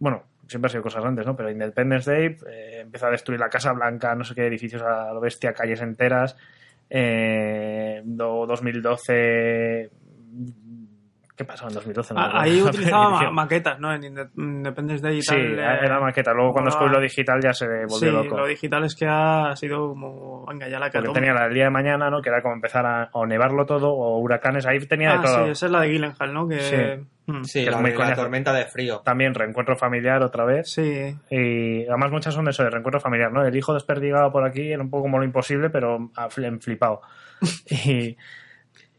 Bueno, 0.00 0.24
siempre 0.48 0.66
ha 0.66 0.70
sido 0.70 0.82
cosas 0.82 1.04
antes, 1.04 1.24
¿no? 1.24 1.36
Pero 1.36 1.50
Independence 1.50 2.10
Day 2.10 2.36
eh, 2.50 2.80
empieza 2.82 3.06
a 3.06 3.10
destruir 3.10 3.38
la 3.38 3.48
Casa 3.50 3.72
Blanca, 3.72 4.14
no 4.16 4.24
sé 4.24 4.34
qué 4.34 4.46
edificios 4.46 4.82
a 4.82 5.12
lo 5.12 5.20
bestia, 5.20 5.52
calles 5.52 5.80
enteras. 5.80 6.36
Eh, 6.90 8.02
do- 8.04 8.46
2012. 8.46 9.90
¿Qué 11.36 11.44
pasó 11.44 11.66
en 11.66 11.74
2012? 11.74 12.14
No 12.14 12.20
Ah. 12.20 12.42
Ahí 12.42 12.62
utilizaba 12.62 13.10
ma- 13.10 13.30
maquetas, 13.30 13.80
¿no? 13.80 13.92
En 13.92 14.02
Inde- 14.02 14.30
Independence 14.36 15.02
Day 15.02 15.18
y 15.18 15.22
Sí, 15.22 15.34
tal. 15.34 15.58
eh, 15.58 15.78
era 15.82 15.98
maqueta. 15.98 16.32
Luego 16.32 16.52
cuando 16.52 16.70
descubrí 16.70 16.92
lo 16.94 17.00
digital 17.00 17.40
ya 17.42 17.52
se 17.52 17.66
volvió 17.66 17.88
Sí, 17.98 18.06
loco. 18.10 18.36
lo 18.38 18.46
digital 18.46 18.84
es 18.84 18.94
que 18.94 19.06
ha 19.08 19.54
sido 19.56 19.88
como. 19.88 20.46
Venga, 20.46 20.68
ya 20.68 20.78
la 20.78 20.90
que 20.90 21.00
tenía 21.02 21.32
la 21.34 21.44
del 21.44 21.54
día 21.54 21.64
de 21.64 21.70
mañana, 21.70 22.08
¿no? 22.08 22.22
Que 22.22 22.28
era 22.28 22.40
como 22.40 22.54
empezar 22.54 22.86
a 22.86 23.08
o 23.12 23.26
nevarlo 23.26 23.66
todo 23.66 23.90
o 23.92 24.18
huracanes. 24.18 24.64
Ahí 24.66 24.78
tenía 24.86 25.14
Ah, 25.14 25.16
de 25.18 25.22
todo. 25.24 25.44
sí, 25.46 25.50
esa 25.50 25.66
es 25.66 25.72
la 25.72 25.80
de 25.80 25.88
Gyllenhaal, 25.88 26.32
¿no? 26.32 26.46
Que... 26.48 26.60
Sí. 26.60 27.06
Mm. 27.26 27.42
Sí, 27.44 27.60
que 27.62 27.70
es 27.70 27.74
la, 27.74 27.80
muy 27.80 27.90
la 27.90 27.96
coñazo. 27.96 28.20
tormenta 28.20 28.52
de 28.52 28.66
frío. 28.66 29.00
También 29.02 29.34
reencuentro 29.34 29.76
familiar 29.76 30.22
otra 30.22 30.44
vez. 30.44 30.70
Sí. 30.70 31.16
Y 31.30 31.86
además 31.88 32.10
muchas 32.12 32.34
son 32.34 32.44
de 32.44 32.50
eso, 32.50 32.62
de 32.62 32.68
reencuentro 32.70 33.00
familiar, 33.00 33.32
¿no? 33.32 33.42
El 33.44 33.56
hijo 33.56 33.72
desperdigado 33.74 34.30
por 34.30 34.44
aquí 34.44 34.70
era 34.70 34.82
un 34.82 34.90
poco 34.90 35.04
como 35.04 35.18
lo 35.18 35.24
imposible, 35.24 35.70
pero 35.70 36.10
flipado. 36.60 37.00
y, 37.70 38.16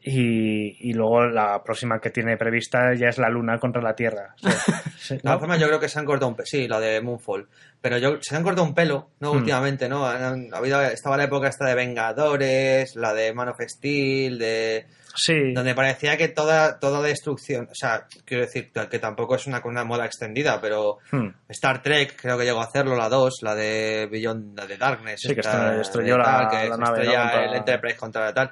y, 0.07 0.89
y 0.89 0.93
luego 0.93 1.25
la 1.25 1.63
próxima 1.63 1.99
que 1.99 2.11
tiene 2.11 2.37
prevista 2.37 2.93
ya 2.95 3.07
es 3.07 3.17
la 3.17 3.27
luna 3.29 3.57
contra 3.57 3.81
la 3.81 3.95
Tierra. 3.95 4.35
O 4.43 4.49
sea, 4.99 5.17
De 5.17 5.23
todas 5.23 5.39
formas, 5.39 5.59
yo 5.59 5.67
creo 5.67 5.79
que 5.79 5.89
se 5.89 5.97
han 5.97 6.05
cortado 6.05 6.27
un 6.29 6.35
pelo. 6.35 6.45
Sí, 6.45 6.67
la 6.67 6.79
de 6.79 7.01
Moonfall. 7.01 7.47
Pero 7.81 7.97
yo, 7.97 8.17
se 8.21 8.35
han 8.35 8.43
cortado 8.43 8.67
un 8.67 8.73
pelo, 8.75 9.09
¿no? 9.19 9.33
Hmm. 9.33 9.37
Últimamente, 9.37 9.89
¿no? 9.89 10.05
Han- 10.05 10.53
ha 10.53 10.57
habido, 10.57 10.81
estaba 10.83 11.17
la 11.17 11.23
época 11.25 11.47
esta 11.47 11.65
de 11.65 11.73
Vengadores, 11.75 12.95
la 12.95 13.13
de 13.13 13.33
Man 13.33 13.49
of 13.49 13.59
Steel, 13.67 14.37
de... 14.39 14.85
Sí. 15.17 15.53
Donde 15.53 15.73
parecía 15.73 16.17
que 16.17 16.27
toda, 16.27 16.77
toda 16.79 17.01
destrucción... 17.01 17.69
O 17.71 17.75
sea, 17.75 18.05
quiero 18.25 18.43
decir 18.43 18.71
que 18.89 18.99
tampoco 18.99 19.35
es 19.35 19.47
una, 19.47 19.61
una 19.65 19.83
moda 19.85 20.05
extendida, 20.05 20.59
pero... 20.61 20.97
Hmm. 21.11 21.29
Star 21.49 21.81
Trek 21.81 22.15
creo 22.21 22.37
que 22.37 22.43
llegó 22.45 22.61
a 22.61 22.65
hacerlo, 22.65 22.95
la 22.95 23.07
2, 23.09 23.39
la 23.41 23.55
de 23.55 24.07
Beyond, 24.11 24.57
la 24.57 24.65
de 24.67 24.77
Darkness. 24.77 25.21
Sí, 25.21 25.33
que 25.33 25.39
está- 25.41 25.51
tal, 25.51 25.61
la- 25.61 26.65
la 26.69 26.77
nave, 26.77 27.01
estrella 27.01 27.45
el 27.45 27.53
Enterprise 27.55 27.97
contra 27.97 28.25
la 28.25 28.33
tal. 28.33 28.51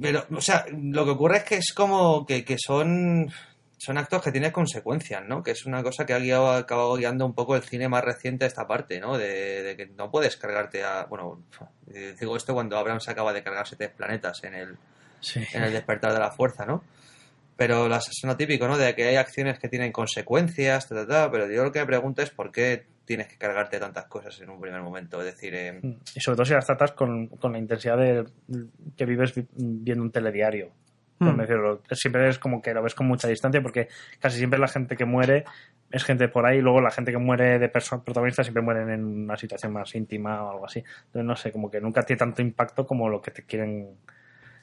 Pero, 0.00 0.26
o 0.34 0.40
sea, 0.40 0.66
lo 0.70 1.04
que 1.04 1.10
ocurre 1.12 1.38
es 1.38 1.44
que 1.44 1.54
es 1.56 1.72
como 1.74 2.26
que, 2.26 2.44
que 2.44 2.56
son, 2.58 3.30
son 3.78 3.98
actos 3.98 4.22
que 4.22 4.32
tienen 4.32 4.50
consecuencias, 4.50 5.22
¿no? 5.26 5.42
Que 5.42 5.52
es 5.52 5.64
una 5.64 5.82
cosa 5.82 6.04
que 6.04 6.12
ha 6.12 6.18
guiado, 6.18 6.50
ha 6.50 6.58
acabado 6.58 6.94
guiando 6.96 7.24
un 7.24 7.34
poco 7.34 7.54
el 7.56 7.62
cine 7.62 7.88
más 7.88 8.04
reciente 8.04 8.44
a 8.44 8.48
esta 8.48 8.66
parte, 8.66 9.00
¿no? 9.00 9.16
De, 9.16 9.62
de 9.62 9.76
que 9.76 9.86
no 9.86 10.10
puedes 10.10 10.36
cargarte 10.36 10.84
a... 10.84 11.04
Bueno, 11.04 11.42
eh, 11.94 12.14
digo 12.18 12.36
esto 12.36 12.52
cuando 12.52 12.76
Abrams 12.76 13.08
acaba 13.08 13.32
de 13.32 13.42
cargarse 13.42 13.76
tres 13.76 13.90
planetas 13.90 14.42
en 14.44 14.54
el, 14.54 14.76
Sí. 15.20 15.40
en 15.54 15.62
el 15.62 15.72
despertar 15.72 16.12
de 16.12 16.18
la 16.20 16.30
fuerza, 16.30 16.66
¿no? 16.66 16.84
Pero 17.56 17.88
las, 17.88 18.08
es 18.08 18.20
lo 18.22 18.36
típico, 18.36 18.68
¿no? 18.68 18.76
De 18.76 18.94
que 18.94 19.04
hay 19.08 19.16
acciones 19.16 19.58
que 19.58 19.68
tienen 19.68 19.90
consecuencias, 19.92 20.88
ta, 20.88 20.94
ta, 20.94 21.06
ta, 21.06 21.30
pero 21.30 21.50
yo 21.50 21.64
lo 21.64 21.72
que 21.72 21.78
me 21.80 21.86
pregunto 21.86 22.20
es 22.22 22.30
por 22.30 22.52
qué 22.52 22.84
tienes 23.06 23.28
que 23.28 23.38
cargarte 23.38 23.78
tantas 23.80 24.04
cosas 24.06 24.38
en 24.42 24.50
un 24.50 24.60
primer 24.60 24.82
momento. 24.82 25.18
Es 25.20 25.26
decir, 25.26 25.54
eh, 25.54 25.80
Y 26.14 26.20
sobre 26.20 26.36
todo 26.36 26.44
si 26.44 26.52
las 26.52 26.66
tratas 26.66 26.92
con, 26.92 27.28
con 27.28 27.52
la 27.52 27.58
intensidad 27.58 27.96
de 27.96 28.24
que 28.96 29.06
vives 29.06 29.34
vi- 29.34 29.46
viendo 29.54 30.02
un 30.04 30.10
telediario. 30.10 30.72
por 31.18 31.32
Hmm. 31.32 31.38
decirlo. 31.38 31.82
Siempre 31.92 32.28
es 32.28 32.38
como 32.38 32.60
que 32.60 32.74
lo 32.74 32.82
ves 32.82 32.94
con 32.94 33.06
mucha 33.06 33.26
distancia 33.26 33.62
porque 33.62 33.88
casi 34.20 34.36
siempre 34.36 34.58
la 34.58 34.68
gente 34.68 34.96
que 34.98 35.06
muere 35.06 35.44
es 35.90 36.04
gente 36.04 36.28
por 36.28 36.44
ahí 36.44 36.58
y 36.58 36.60
luego 36.60 36.82
la 36.82 36.90
gente 36.90 37.10
que 37.10 37.16
muere 37.16 37.58
de 37.58 37.70
protagonistas 37.70 38.44
siempre 38.44 38.62
mueren 38.62 38.90
en 38.90 39.02
una 39.04 39.36
situación 39.38 39.72
más 39.72 39.94
íntima 39.94 40.42
o 40.44 40.50
algo 40.50 40.66
así. 40.66 40.80
Entonces 41.06 41.24
no 41.24 41.34
sé, 41.36 41.52
como 41.52 41.70
que 41.70 41.80
nunca 41.80 42.02
tiene 42.02 42.18
tanto 42.18 42.42
impacto 42.42 42.86
como 42.86 43.08
lo 43.08 43.22
que 43.22 43.30
te 43.30 43.44
quieren... 43.44 43.96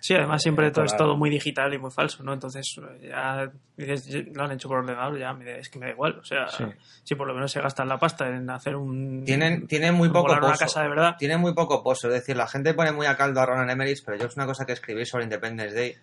Sí, 0.06 0.14
además 0.16 0.42
siempre 0.42 0.70
todo 0.70 0.84
es 0.84 0.98
todo 0.98 1.16
muy 1.16 1.30
digital 1.30 1.74
y 1.74 1.78
muy 1.78 1.90
falso, 1.90 2.24
¿no? 2.24 2.34
Entonces, 2.34 2.76
ya 3.02 3.50
dices, 3.78 4.28
lo 4.34 4.44
han 4.44 4.52
hecho 4.52 4.68
por 4.68 4.80
ordenador, 4.80 5.18
ya 5.18 5.32
me 5.32 5.46
da- 5.46 5.52
es 5.58 5.70
que 5.70 5.80
me 5.80 5.86
da 5.86 5.94
igual. 5.94 6.20
O 6.20 6.26
sea, 6.26 6.50
Sí. 6.50 6.66
si 7.06 7.16
por 7.16 7.26
lo 7.26 7.34
menos 7.34 7.50
se 7.54 7.62
gastan 7.62 7.88
la 7.88 7.98
pasta 7.98 8.28
en 8.28 8.50
hacer 8.50 8.76
un. 8.76 9.24
tienen, 9.24 9.66
tienen 9.66 9.94
muy 9.94 10.10
poco 10.10 10.34
una 10.34 10.42
pozo. 10.42 10.60
casa 10.60 10.82
de 10.84 10.90
verdad. 10.90 11.16
Tienen 11.18 11.40
muy 11.40 11.54
poco 11.54 11.82
pozo. 11.82 12.10
Es 12.10 12.16
decir, 12.16 12.36
la 12.36 12.48
gente 12.48 12.74
pone 12.74 12.92
muy 12.92 13.06
a 13.06 13.16
caldo 13.16 13.40
a 13.40 13.46
Ronan 13.46 13.70
Emmerich, 13.70 14.04
pero 14.06 14.18
yo 14.18 14.26
es 14.28 14.36
una 14.36 14.46
cosa 14.46 14.66
que 14.66 14.74
escribí 14.74 15.06
sobre 15.06 15.24
Independence 15.24 15.74
Day, 15.74 15.96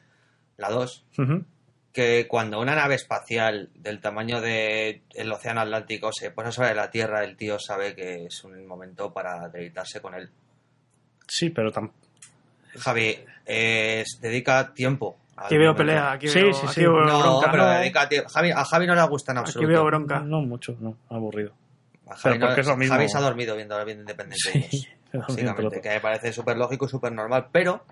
la 0.56 0.70
2, 0.70 1.04
Ujú. 1.18 1.44
que 1.92 2.26
cuando 2.26 2.58
una 2.58 2.74
nave 2.74 2.94
espacial 2.94 3.68
del 3.74 4.00
tamaño 4.00 4.40
del 4.40 5.02
océano 5.30 5.60
Atlántico 5.60 6.10
se 6.10 6.30
pone 6.30 6.52
sobre 6.52 6.74
la 6.74 6.90
Tierra, 6.90 7.22
el 7.22 7.36
tío 7.36 7.58
sabe 7.58 7.94
que 7.94 8.24
es 8.24 8.44
un 8.44 8.66
momento 8.66 9.12
para 9.12 9.46
deleitarse 9.50 10.00
con 10.00 10.14
él. 10.14 10.30
Sí, 11.28 11.50
pero 11.50 11.70
tam- 11.70 11.90
Javi, 12.78 13.18
eh, 13.52 14.04
dedica 14.20 14.72
tiempo. 14.72 15.16
Aquí 15.36 15.56
veo 15.56 15.74
pelea, 15.74 16.12
aquí 16.12 16.28
Sí, 16.28 16.40
veo, 16.42 16.52
sí, 16.52 16.60
aquí 16.66 16.74
sí. 16.74 16.80
veo 16.82 17.00
No, 17.00 17.18
bronca. 17.18 17.50
pero 17.50 17.64
¿no? 17.64 17.70
dedica 17.70 18.08
tiempo. 18.08 18.28
Javi, 18.28 18.50
a 18.50 18.64
Javi 18.64 18.86
no 18.86 18.94
le 18.94 19.02
gusta 19.08 19.32
en 19.32 19.38
Aquí 19.38 19.46
absoluto. 19.48 19.68
veo 19.68 19.84
bronca. 19.84 20.20
no 20.20 20.40
mucho, 20.42 20.76
no, 20.80 20.96
aburrido. 21.08 21.52
A 22.08 22.14
Javi, 22.16 22.34
Pero 22.38 22.46
porque 22.46 22.56
no- 22.56 22.60
es 22.60 22.66
lo 22.68 22.76
mismo. 22.76 22.94
Javi 22.94 23.08
se 23.08 23.18
ha 23.18 23.20
dormido 23.22 23.56
viendo, 23.56 23.84
viendo 23.84 24.02
Independencia. 24.02 24.52
Sí, 24.70 24.86
básicamente, 25.14 25.80
que 25.80 25.88
me 25.88 26.00
parece 26.00 26.32
súper 26.32 26.56
lógico 26.58 26.84
y 26.86 26.88
súper 26.88 27.12
normal, 27.12 27.48
pero 27.50 27.84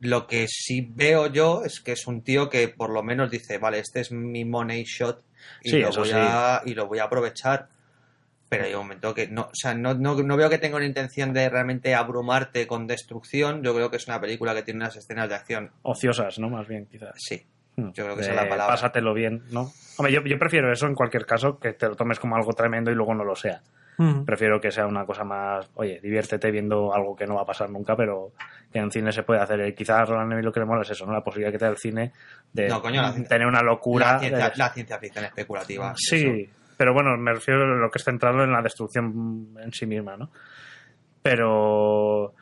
lo 0.00 0.26
que 0.28 0.46
sí 0.48 0.88
veo 0.94 1.26
yo 1.26 1.64
es 1.64 1.80
que 1.80 1.92
es 1.92 2.06
un 2.06 2.22
tío 2.22 2.48
que 2.48 2.68
por 2.68 2.90
lo 2.90 3.02
menos 3.02 3.30
dice, 3.30 3.58
vale, 3.58 3.80
este 3.80 4.00
es 4.00 4.12
mi 4.12 4.44
money 4.44 4.84
shot 4.84 5.22
y, 5.62 5.70
Sí, 5.70 5.80
lo, 5.80 5.90
voy 5.90 6.08
sí. 6.08 6.14
a, 6.14 6.62
y 6.64 6.74
lo 6.74 6.86
voy 6.86 7.00
a 7.00 7.04
aprovechar. 7.04 7.68
Pero 8.48 8.64
hay 8.64 8.72
un 8.72 8.80
momento 8.80 9.14
que 9.14 9.28
no, 9.28 9.42
o 9.42 9.50
sea, 9.54 9.74
no, 9.74 9.94
no, 9.94 10.14
no 10.22 10.36
veo 10.36 10.48
que 10.48 10.58
tenga 10.58 10.76
una 10.76 10.86
intención 10.86 11.32
de 11.34 11.48
realmente 11.50 11.94
abrumarte 11.94 12.66
con 12.66 12.86
destrucción. 12.86 13.62
Yo 13.62 13.74
creo 13.74 13.90
que 13.90 13.98
es 13.98 14.06
una 14.06 14.20
película 14.20 14.54
que 14.54 14.62
tiene 14.62 14.78
unas 14.80 14.96
escenas 14.96 15.28
de 15.28 15.34
acción. 15.34 15.70
Ociosas, 15.82 16.38
¿no? 16.38 16.48
Más 16.48 16.66
bien, 16.66 16.86
quizás. 16.86 17.12
Sí, 17.16 17.46
Hmm. 17.76 17.90
yo 17.92 18.04
creo 18.04 18.16
que 18.16 18.22
De 18.22 18.22
esa 18.22 18.30
es 18.30 18.36
la 18.36 18.48
palabra. 18.48 18.74
Pásatelo 18.74 19.14
bien, 19.14 19.44
¿no? 19.52 19.70
Hombre, 19.98 20.12
yo, 20.12 20.20
yo 20.24 20.36
prefiero 20.38 20.72
eso 20.72 20.86
en 20.86 20.94
cualquier 20.96 21.24
caso, 21.26 21.60
que 21.60 21.74
te 21.74 21.86
lo 21.86 21.94
tomes 21.94 22.18
como 22.18 22.34
algo 22.34 22.52
tremendo 22.52 22.90
y 22.90 22.94
luego 22.94 23.14
no 23.14 23.22
lo 23.22 23.36
sea. 23.36 23.60
Mm. 23.98 24.24
Prefiero 24.24 24.60
que 24.60 24.70
sea 24.72 24.86
una 24.86 25.04
cosa 25.04 25.22
más, 25.24 25.68
oye, 25.74 26.00
diviértete 26.02 26.50
viendo 26.50 26.92
algo 26.94 27.14
que 27.14 27.26
no 27.26 27.34
va 27.36 27.42
a 27.42 27.46
pasar 27.46 27.68
nunca, 27.70 27.94
pero 27.96 28.32
que 28.72 28.78
en 28.80 28.90
cine 28.90 29.12
se 29.12 29.22
puede 29.24 29.40
hacer. 29.40 29.60
Y 29.66 29.74
quizás 29.74 30.08
Roland 30.08 30.42
lo 30.42 30.50
que 30.52 30.60
le 30.60 30.66
mola 30.66 30.82
es 30.82 30.90
eso, 30.90 31.04
¿no? 31.06 31.12
La 31.12 31.22
posibilidad 31.22 31.52
que 31.52 31.58
te 31.58 31.64
da 31.66 31.70
el 31.70 31.76
cine 31.78 32.12
de 32.52 32.68
No, 32.68 32.80
coño, 32.82 33.00
la 33.02 33.12
ciencia- 33.12 33.28
tener 33.28 33.46
una 33.46 33.62
locura. 33.62 34.14
la, 34.14 34.18
ciencia, 34.20 34.48
de- 34.50 34.56
la 34.56 34.68
ciencia 34.72 34.98
ficción 34.98 35.24
especulativa. 35.26 35.92
sí, 35.96 36.26
eso. 36.26 36.52
Pero 36.78 36.94
bueno, 36.94 37.14
me 37.18 37.34
refiero 37.34 37.64
a 37.64 37.76
lo 37.76 37.90
que 37.90 37.98
es 37.98 38.04
centrado 38.04 38.42
en 38.42 38.52
la 38.52 38.62
destrucción 38.62 39.48
en 39.60 39.72
sí 39.74 39.84
misma, 39.84 40.16
¿no? 40.16 40.30
Pero 41.22 42.34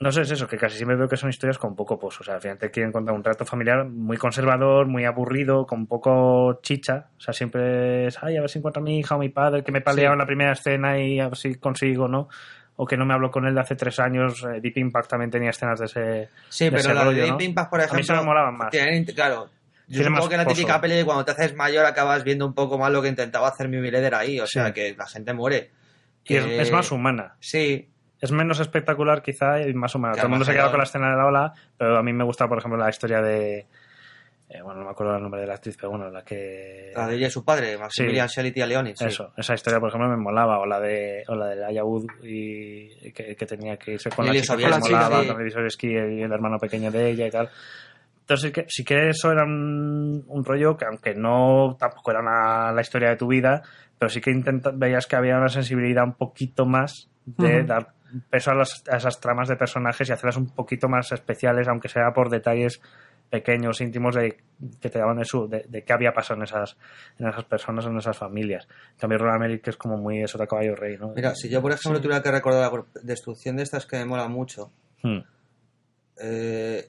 no 0.00 0.10
sé, 0.12 0.22
es 0.22 0.30
eso, 0.30 0.48
que 0.48 0.56
casi 0.56 0.76
siempre 0.76 0.96
veo 0.96 1.06
que 1.08 1.16
son 1.16 1.28
historias 1.30 1.58
con 1.58 1.76
poco 1.76 1.98
pozo. 1.98 2.22
O 2.22 2.24
sea, 2.24 2.36
al 2.36 2.40
final 2.40 2.58
te 2.58 2.70
quieren 2.70 2.90
contar 2.90 3.14
un 3.14 3.22
trato 3.22 3.44
familiar 3.44 3.84
muy 3.86 4.16
conservador, 4.16 4.86
muy 4.86 5.04
aburrido, 5.04 5.66
con 5.66 5.86
poco 5.86 6.58
chicha. 6.62 7.08
O 7.18 7.20
sea, 7.20 7.34
siempre 7.34 8.06
es, 8.06 8.22
ay, 8.22 8.36
a 8.36 8.40
ver 8.40 8.48
si 8.50 8.58
encuentro 8.58 8.80
a 8.80 8.84
mi 8.84 8.98
hija 8.98 9.16
o 9.16 9.18
mi 9.18 9.28
padre 9.28 9.62
que 9.62 9.72
me 9.72 9.82
paleaba 9.82 10.12
Sí. 10.12 10.14
en 10.14 10.18
la 10.18 10.26
primera 10.26 10.52
escena 10.52 10.98
y 10.98 11.20
a 11.20 11.26
ver 11.28 11.36
si 11.36 11.54
consigo, 11.56 12.08
¿no? 12.08 12.28
O 12.76 12.86
que 12.86 12.96
no 12.96 13.04
me 13.04 13.12
hablo 13.12 13.30
con 13.30 13.44
él 13.46 13.54
de 13.54 13.60
hace 13.60 13.76
tres 13.76 14.00
años. 14.00 14.42
Deep 14.62 14.78
Impact 14.78 15.10
también 15.10 15.30
tenía 15.30 15.50
escenas 15.50 15.78
de 15.80 15.84
ese. 15.84 16.28
Sí, 16.48 16.64
de 16.64 16.70
pero 16.70 16.80
ese 16.80 16.94
rollo, 16.94 17.10
de 17.22 17.28
¿no? 17.30 17.36
Deep 17.36 17.48
Impact, 17.50 17.70
por 17.70 17.80
A 17.80 17.84
ejemplo. 17.84 17.98
mí 17.98 18.04
se 18.04 18.12
me 18.14 18.22
molaban 18.22 18.56
más. 18.56 18.70
tienen 18.70 19.04
claro, 19.04 19.50
Yo 19.90 20.04
supongo 20.04 20.28
que 20.28 20.36
la 20.36 20.44
pozo. 20.44 20.56
típica 20.56 20.80
peli 20.80 20.94
de 20.94 21.04
cuando 21.04 21.24
te 21.24 21.32
haces 21.32 21.54
mayor 21.54 21.84
acabas 21.84 22.24
viendo 22.24 22.46
un 22.46 22.54
poco 22.54 22.78
más 22.78 22.90
lo 22.92 23.02
que 23.02 23.08
intentaba 23.08 23.48
hacer 23.48 23.68
mi 23.68 23.78
Leder 23.90 24.14
ahí, 24.14 24.40
o 24.40 24.46
sea, 24.46 24.72
que 24.72 24.94
la 24.96 25.06
gente 25.06 25.32
muere. 25.34 25.70
Y 26.24 26.36
es, 26.36 26.44
es 26.46 26.72
más 26.72 26.92
humana. 26.92 27.34
Sí. 27.40 27.88
Es 28.20 28.30
menos 28.32 28.60
espectacular 28.60 29.22
quizá 29.22 29.60
y 29.62 29.74
más 29.74 29.94
humana. 29.94 30.12
Que 30.14 30.18
Todo 30.20 30.26
el 30.26 30.30
mundo 30.30 30.44
se 30.44 30.52
queda 30.52 30.64
Armagedón. 30.66 30.72
con 30.72 30.78
la 30.78 30.84
escena 30.84 31.10
de 31.10 31.16
la 31.16 31.26
ola, 31.26 31.52
pero 31.76 31.96
a 31.98 32.02
mí 32.02 32.12
me 32.12 32.24
gusta, 32.24 32.46
por 32.46 32.58
ejemplo, 32.58 32.78
la 32.78 32.90
historia 32.90 33.20
de... 33.22 33.66
eh, 34.50 34.62
bueno, 34.62 34.80
no 34.80 34.84
me 34.86 34.90
acuerdo 34.92 35.16
el 35.16 35.22
nombre 35.22 35.40
de 35.40 35.46
la 35.46 35.54
actriz, 35.54 35.76
pero 35.76 35.90
bueno, 35.90 36.10
la 36.10 36.22
que... 36.22 36.92
La 36.94 37.06
de 37.08 37.16
ella 37.16 37.28
y 37.28 37.30
su 37.30 37.44
padre, 37.44 37.78
Maximilian 37.78 38.28
Shelley 38.28 38.52
y 38.54 38.60
Leoni. 38.66 38.94
Sí. 38.94 39.06
Eso, 39.06 39.32
esa 39.36 39.54
historia, 39.54 39.80
por 39.80 39.88
ejemplo, 39.88 40.10
me 40.10 40.18
molaba. 40.18 40.58
O 40.58 40.66
la 40.66 40.78
de, 40.78 41.24
o 41.28 41.34
la 41.34 41.46
de 41.46 41.64
Ayahuud 41.64 42.04
y 42.22 43.10
que, 43.12 43.34
que 43.34 43.46
tenía 43.46 43.78
que 43.78 43.92
irse 43.92 44.10
con 44.10 44.26
la 44.26 44.32
Lily 44.32 44.42
chica 44.42 44.54
Sobieski, 44.54 44.82
me 44.82 44.96
molaba, 44.96 45.22
sí. 45.22 45.28
con 45.28 45.50
Sobieski 45.50 45.86
y 45.88 46.22
el 46.22 46.32
hermano 46.32 46.58
pequeño 46.58 46.90
de 46.90 47.10
ella 47.10 47.26
y 47.26 47.30
tal. 47.30 47.48
Entonces 48.30 48.46
sí 48.48 48.52
que, 48.52 48.66
sí 48.68 48.84
que 48.84 49.08
eso 49.08 49.32
era 49.32 49.42
un, 49.42 50.24
un 50.28 50.44
rollo 50.44 50.76
que 50.76 50.84
aunque 50.84 51.14
no 51.16 51.76
tampoco 51.80 52.12
era 52.12 52.20
una- 52.20 52.70
la 52.70 52.80
historia 52.80 53.08
de 53.08 53.16
tu 53.16 53.26
vida, 53.26 53.60
pero 53.98 54.08
sí 54.08 54.20
que 54.20 54.30
intenta, 54.30 54.70
veías 54.72 55.08
que 55.08 55.16
había 55.16 55.36
una 55.36 55.48
sensibilidad 55.48 56.04
un 56.04 56.14
poquito 56.14 56.64
más 56.64 57.08
de 57.26 57.64
dar 57.64 57.92
peso 58.30 58.52
a, 58.52 58.54
las- 58.54 58.84
a 58.88 58.98
esas 58.98 59.18
tramas 59.18 59.48
de 59.48 59.56
personajes 59.56 60.08
y 60.08 60.12
hacerlas 60.12 60.36
un 60.36 60.48
poquito 60.54 60.88
más 60.88 61.10
especiales, 61.10 61.66
aunque 61.66 61.88
sea 61.88 62.12
por 62.14 62.30
detalles 62.30 62.80
pequeños, 63.30 63.80
íntimos, 63.80 64.14
de, 64.14 64.36
que 64.80 64.90
te 64.90 64.98
daban 65.00 65.16
de, 65.18 65.24
su, 65.24 65.48
de, 65.48 65.64
de 65.68 65.82
qué 65.82 65.92
había 65.92 66.12
pasado 66.12 66.38
en 66.38 66.44
esas, 66.44 66.76
en 67.18 67.26
esas 67.28 67.44
personas, 67.46 67.84
en 67.86 67.96
esas 67.98 68.16
familias. 68.16 68.68
En 68.92 68.98
cambio, 68.98 69.18
Roland 69.18 69.42
Emmerich 69.42 69.66
es 69.66 69.76
como 69.76 69.96
muy 69.96 70.22
eso 70.22 70.38
de 70.38 70.46
caballo 70.46 70.76
rey, 70.76 70.96
¿no? 70.98 71.08
Mira, 71.16 71.34
si 71.34 71.48
yo, 71.48 71.60
por 71.60 71.72
ejemplo, 71.72 71.98
Sí. 71.98 72.02
tuviera 72.04 72.22
que 72.22 72.30
recordar 72.30 72.70
la 72.72 72.84
destrucción 73.02 73.56
de 73.56 73.64
estas 73.64 73.86
que 73.86 73.96
me 73.98 74.04
mola 74.04 74.28
mucho, 74.28 74.70
Hmm. 75.02 75.18
eh, 76.22 76.88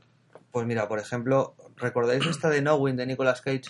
pues 0.52 0.66
mira, 0.66 0.88
por 0.88 1.00
ejemplo, 1.00 1.56
¿recordáis 1.78 2.26
esta 2.26 2.50
de 2.50 2.62
Knowing 2.62 2.96
de 2.98 3.06
Nicolas 3.06 3.42
Cage? 3.42 3.64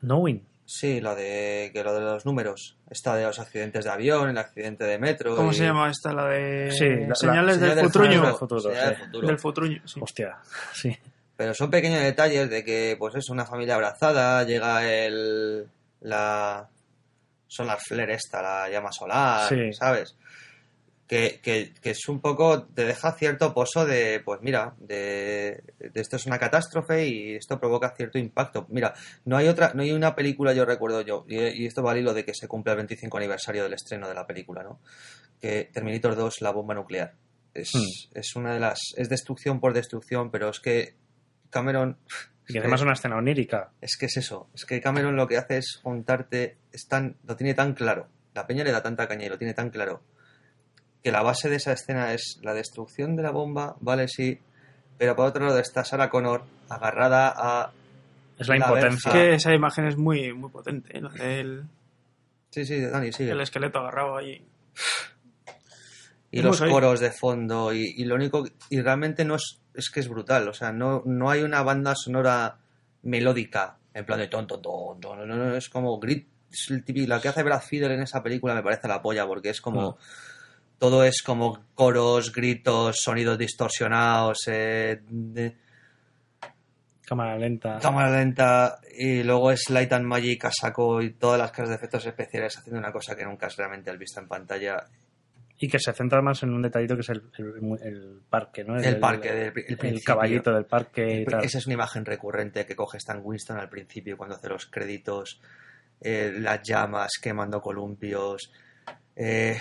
Knowing. 0.00 0.46
Sí, 0.64 1.00
la 1.00 1.14
de 1.14 1.70
que 1.74 1.82
lo 1.84 1.92
de 1.92 2.00
los 2.00 2.24
números. 2.24 2.76
Esta 2.88 3.16
de 3.16 3.24
los 3.24 3.38
accidentes 3.38 3.84
de 3.84 3.90
avión, 3.90 4.30
el 4.30 4.38
accidente 4.38 4.84
de 4.84 4.98
metro. 4.98 5.34
¿Cómo 5.36 5.50
y- 5.50 5.54
se 5.54 5.64
llama 5.64 5.90
esta? 5.90 6.12
La 6.12 6.26
de 6.28 6.70
Sí, 6.72 6.88
la- 6.88 7.08
la- 7.08 7.14
Señales 7.14 7.56
Señal 7.56 7.74
del 7.76 7.84
Futruño. 7.86 8.10
futuro, 8.12 8.26
Del 8.26 8.34
futuro, 8.38 8.60
señal 8.60 8.86
del 8.88 8.96
sí. 8.96 9.02
futuro. 9.04 9.26
Del 9.28 9.38
Futruño, 9.38 9.82
sí. 9.88 10.00
Hostia, 10.02 10.38
sí. 10.72 10.96
Pero 11.36 11.54
son 11.54 11.70
pequeños 11.70 12.00
detalles 12.02 12.48
de 12.48 12.64
que, 12.64 12.96
pues 12.98 13.14
es 13.16 13.28
una 13.28 13.44
familia 13.44 13.74
abrazada, 13.74 14.44
llega 14.44 14.88
el. 14.88 15.66
la. 16.00 16.68
Solar 17.48 17.78
Flare 17.86 18.14
esta, 18.14 18.40
la 18.40 18.68
llama 18.70 18.90
solar, 18.92 19.46
Sí. 19.48 19.74
¿sabes? 19.74 20.16
Que, 21.12 21.40
que, 21.42 21.74
que 21.74 21.90
es 21.90 22.08
un 22.08 22.20
poco. 22.22 22.62
te 22.64 22.86
deja 22.86 23.12
cierto 23.12 23.52
pozo 23.52 23.84
de, 23.84 24.22
pues 24.24 24.40
mira, 24.40 24.74
de, 24.78 25.62
de 25.78 26.00
esto 26.00 26.16
es 26.16 26.24
una 26.24 26.38
catástrofe 26.38 27.06
y 27.06 27.34
esto 27.34 27.60
provoca 27.60 27.94
cierto 27.94 28.16
impacto. 28.18 28.64
Mira, 28.70 28.94
no 29.26 29.36
hay 29.36 29.46
otra, 29.48 29.72
no 29.74 29.82
hay 29.82 29.92
una 29.92 30.14
película, 30.14 30.54
yo 30.54 30.64
recuerdo 30.64 31.02
yo, 31.02 31.26
y, 31.28 31.36
y 31.36 31.66
esto 31.66 31.82
va 31.82 31.90
al 31.90 31.98
hilo 31.98 32.14
de 32.14 32.24
que 32.24 32.32
se 32.32 32.48
cumple 32.48 32.72
el 32.72 32.78
25 32.78 33.14
aniversario 33.18 33.62
del 33.64 33.74
estreno 33.74 34.08
de 34.08 34.14
la 34.14 34.26
película, 34.26 34.62
¿no? 34.62 34.80
Que 35.38 35.68
Terminator 35.70 36.16
2, 36.16 36.40
la 36.40 36.50
bomba 36.50 36.72
nuclear. 36.74 37.12
Es, 37.52 37.72
Hmm. 37.74 38.16
es 38.18 38.34
una 38.34 38.54
de 38.54 38.60
las. 38.60 38.78
es 38.96 39.10
destrucción 39.10 39.60
por 39.60 39.74
destrucción, 39.74 40.30
pero 40.30 40.48
es 40.48 40.60
que 40.60 40.94
Cameron. 41.50 41.98
Y 42.48 42.56
además 42.56 42.80
una 42.80 42.94
escena 42.94 43.16
onírica. 43.16 43.70
Es 43.82 43.98
que 43.98 44.06
es 44.06 44.16
eso. 44.16 44.48
Es 44.54 44.64
que 44.64 44.80
Cameron 44.80 45.14
lo 45.14 45.28
que 45.28 45.36
hace 45.36 45.58
es 45.58 45.78
juntarte. 45.82 46.56
Es 46.72 46.86
tan, 46.88 47.18
lo 47.24 47.36
tiene 47.36 47.52
tan 47.52 47.74
claro. 47.74 48.08
La 48.34 48.46
peña 48.46 48.64
le 48.64 48.72
da 48.72 48.82
tanta 48.82 49.06
caña 49.06 49.26
y 49.26 49.28
lo 49.28 49.36
tiene 49.36 49.52
tan 49.52 49.68
claro. 49.68 50.02
Que 51.02 51.12
la 51.12 51.22
base 51.22 51.48
de 51.50 51.56
esa 51.56 51.72
escena 51.72 52.12
es 52.14 52.38
la 52.42 52.54
destrucción 52.54 53.16
de 53.16 53.22
la 53.22 53.30
bomba, 53.30 53.76
vale, 53.80 54.06
sí. 54.08 54.38
Pero 54.98 55.16
por 55.16 55.26
otro 55.26 55.44
lado 55.46 55.58
está 55.58 55.84
Sarah 55.84 56.10
Connor 56.10 56.44
agarrada 56.68 57.32
a. 57.36 57.72
Es 58.38 58.48
la 58.48 58.56
La 58.56 58.66
impotencia. 58.66 59.12
verja. 59.12 59.26
Que 59.30 59.34
esa 59.34 59.52
imagen 59.54 59.86
es 59.86 59.96
muy, 59.96 60.32
muy 60.32 60.50
potente, 60.50 60.96
¿eh? 60.96 61.02
del 61.18 61.64
Sí, 62.50 62.66
sí, 62.66 62.80
Dani, 62.82 63.12
sigue. 63.12 63.30
el 63.32 63.40
esqueleto 63.40 63.78
agarrado 63.78 64.16
ahí. 64.18 64.44
y 66.30 66.38
Es 66.38 66.44
los 66.44 66.60
coros 66.60 67.00
de 67.00 67.10
fondo 67.10 67.72
y, 67.72 67.94
y 67.96 68.04
lo 68.04 68.14
único 68.14 68.44
y 68.70 68.80
realmente 68.80 69.24
no 69.24 69.34
es 69.36 69.60
es 69.74 69.90
que 69.90 70.00
es 70.00 70.08
brutal 70.08 70.48
o 70.48 70.52
sea 70.54 70.72
no 70.72 71.02
no 71.06 71.30
hay 71.30 71.42
una 71.42 71.62
banda 71.62 71.94
sonora 71.94 72.58
melódica 73.02 73.76
en 73.94 74.04
plan 74.06 74.18
de 74.18 74.28
ton 74.28 74.46
ton 74.46 74.60
ton, 74.62 75.00
ton, 75.00 75.18
no, 75.18 75.26
no, 75.26 75.36
no, 75.36 75.56
es 75.56 75.68
como 75.68 75.98
grit 75.98 76.28
es 76.50 76.70
el 76.70 76.84
típico 76.84 77.08
la 77.08 77.20
que 77.20 77.28
hace 77.28 77.42
Brad 77.42 77.60
Fiedel 77.62 77.92
en 77.92 78.02
esa 78.02 78.22
película 78.22 78.54
me 78.54 78.62
parece 78.62 78.88
la 78.88 79.00
polla 79.02 79.26
porque 79.26 79.50
es 79.50 79.60
como 79.60 79.96
todo 80.82 81.04
es 81.04 81.22
como 81.22 81.64
coros 81.76 82.32
gritos 82.32 82.96
sonidos 83.04 83.38
distorsionados 83.38 84.38
eh, 84.48 85.00
de- 85.08 85.54
Cámara 87.06 87.38
lenta. 87.38 87.78
cámara 87.80 88.10
lenta 88.18 88.80
y 88.98 89.22
luego 89.22 89.52
es 89.52 89.70
Light 89.70 89.92
and 89.92 90.06
Magic 90.06 90.44
a 90.46 90.50
saco 90.50 91.00
y 91.00 91.10
todas 91.12 91.38
las 91.38 91.52
caras 91.52 91.68
de 91.70 91.76
efectos 91.76 92.04
especiales 92.04 92.58
haciendo 92.58 92.80
una 92.80 92.90
cosa 92.90 93.14
que 93.14 93.24
nunca 93.24 93.48
realmente 93.56 93.90
has 93.92 93.98
visto 93.98 94.18
en 94.20 94.26
pantalla 94.26 94.84
Y 95.60 95.68
que 95.68 95.78
se 95.78 95.92
centra 95.92 96.20
más 96.20 96.42
en 96.42 96.50
un 96.50 96.62
detallito 96.62 96.96
que 96.96 97.02
es 97.02 97.08
el, 97.10 97.22
el- 97.38 97.78
el 97.82 98.20
parque, 98.28 98.64
¿no? 98.64 98.76
El 98.76 98.98
parque, 98.98 99.28
del- 99.32 99.52
el 99.54 99.64
el, 99.68 99.76
principio. 99.78 100.04
caballito 100.04 100.52
del 100.52 100.64
parque 100.64 101.20
y 101.20 101.24
tal. 101.24 101.44
Esa 101.44 101.58
es 101.58 101.66
una 101.66 101.74
imagen 101.74 102.04
recurrente 102.04 102.66
que 102.66 102.74
coge 102.74 102.96
Stan 102.98 103.20
Winston 103.22 103.58
al 103.58 103.68
principio 103.68 104.16
cuando 104.16 104.34
hace 104.34 104.48
los 104.48 104.66
créditos, 104.66 105.40
eh, 106.00 106.32
las 106.38 106.60
llamas 106.64 107.12
quemando 107.22 107.60
columpios. 107.60 108.50
eh, 109.14 109.60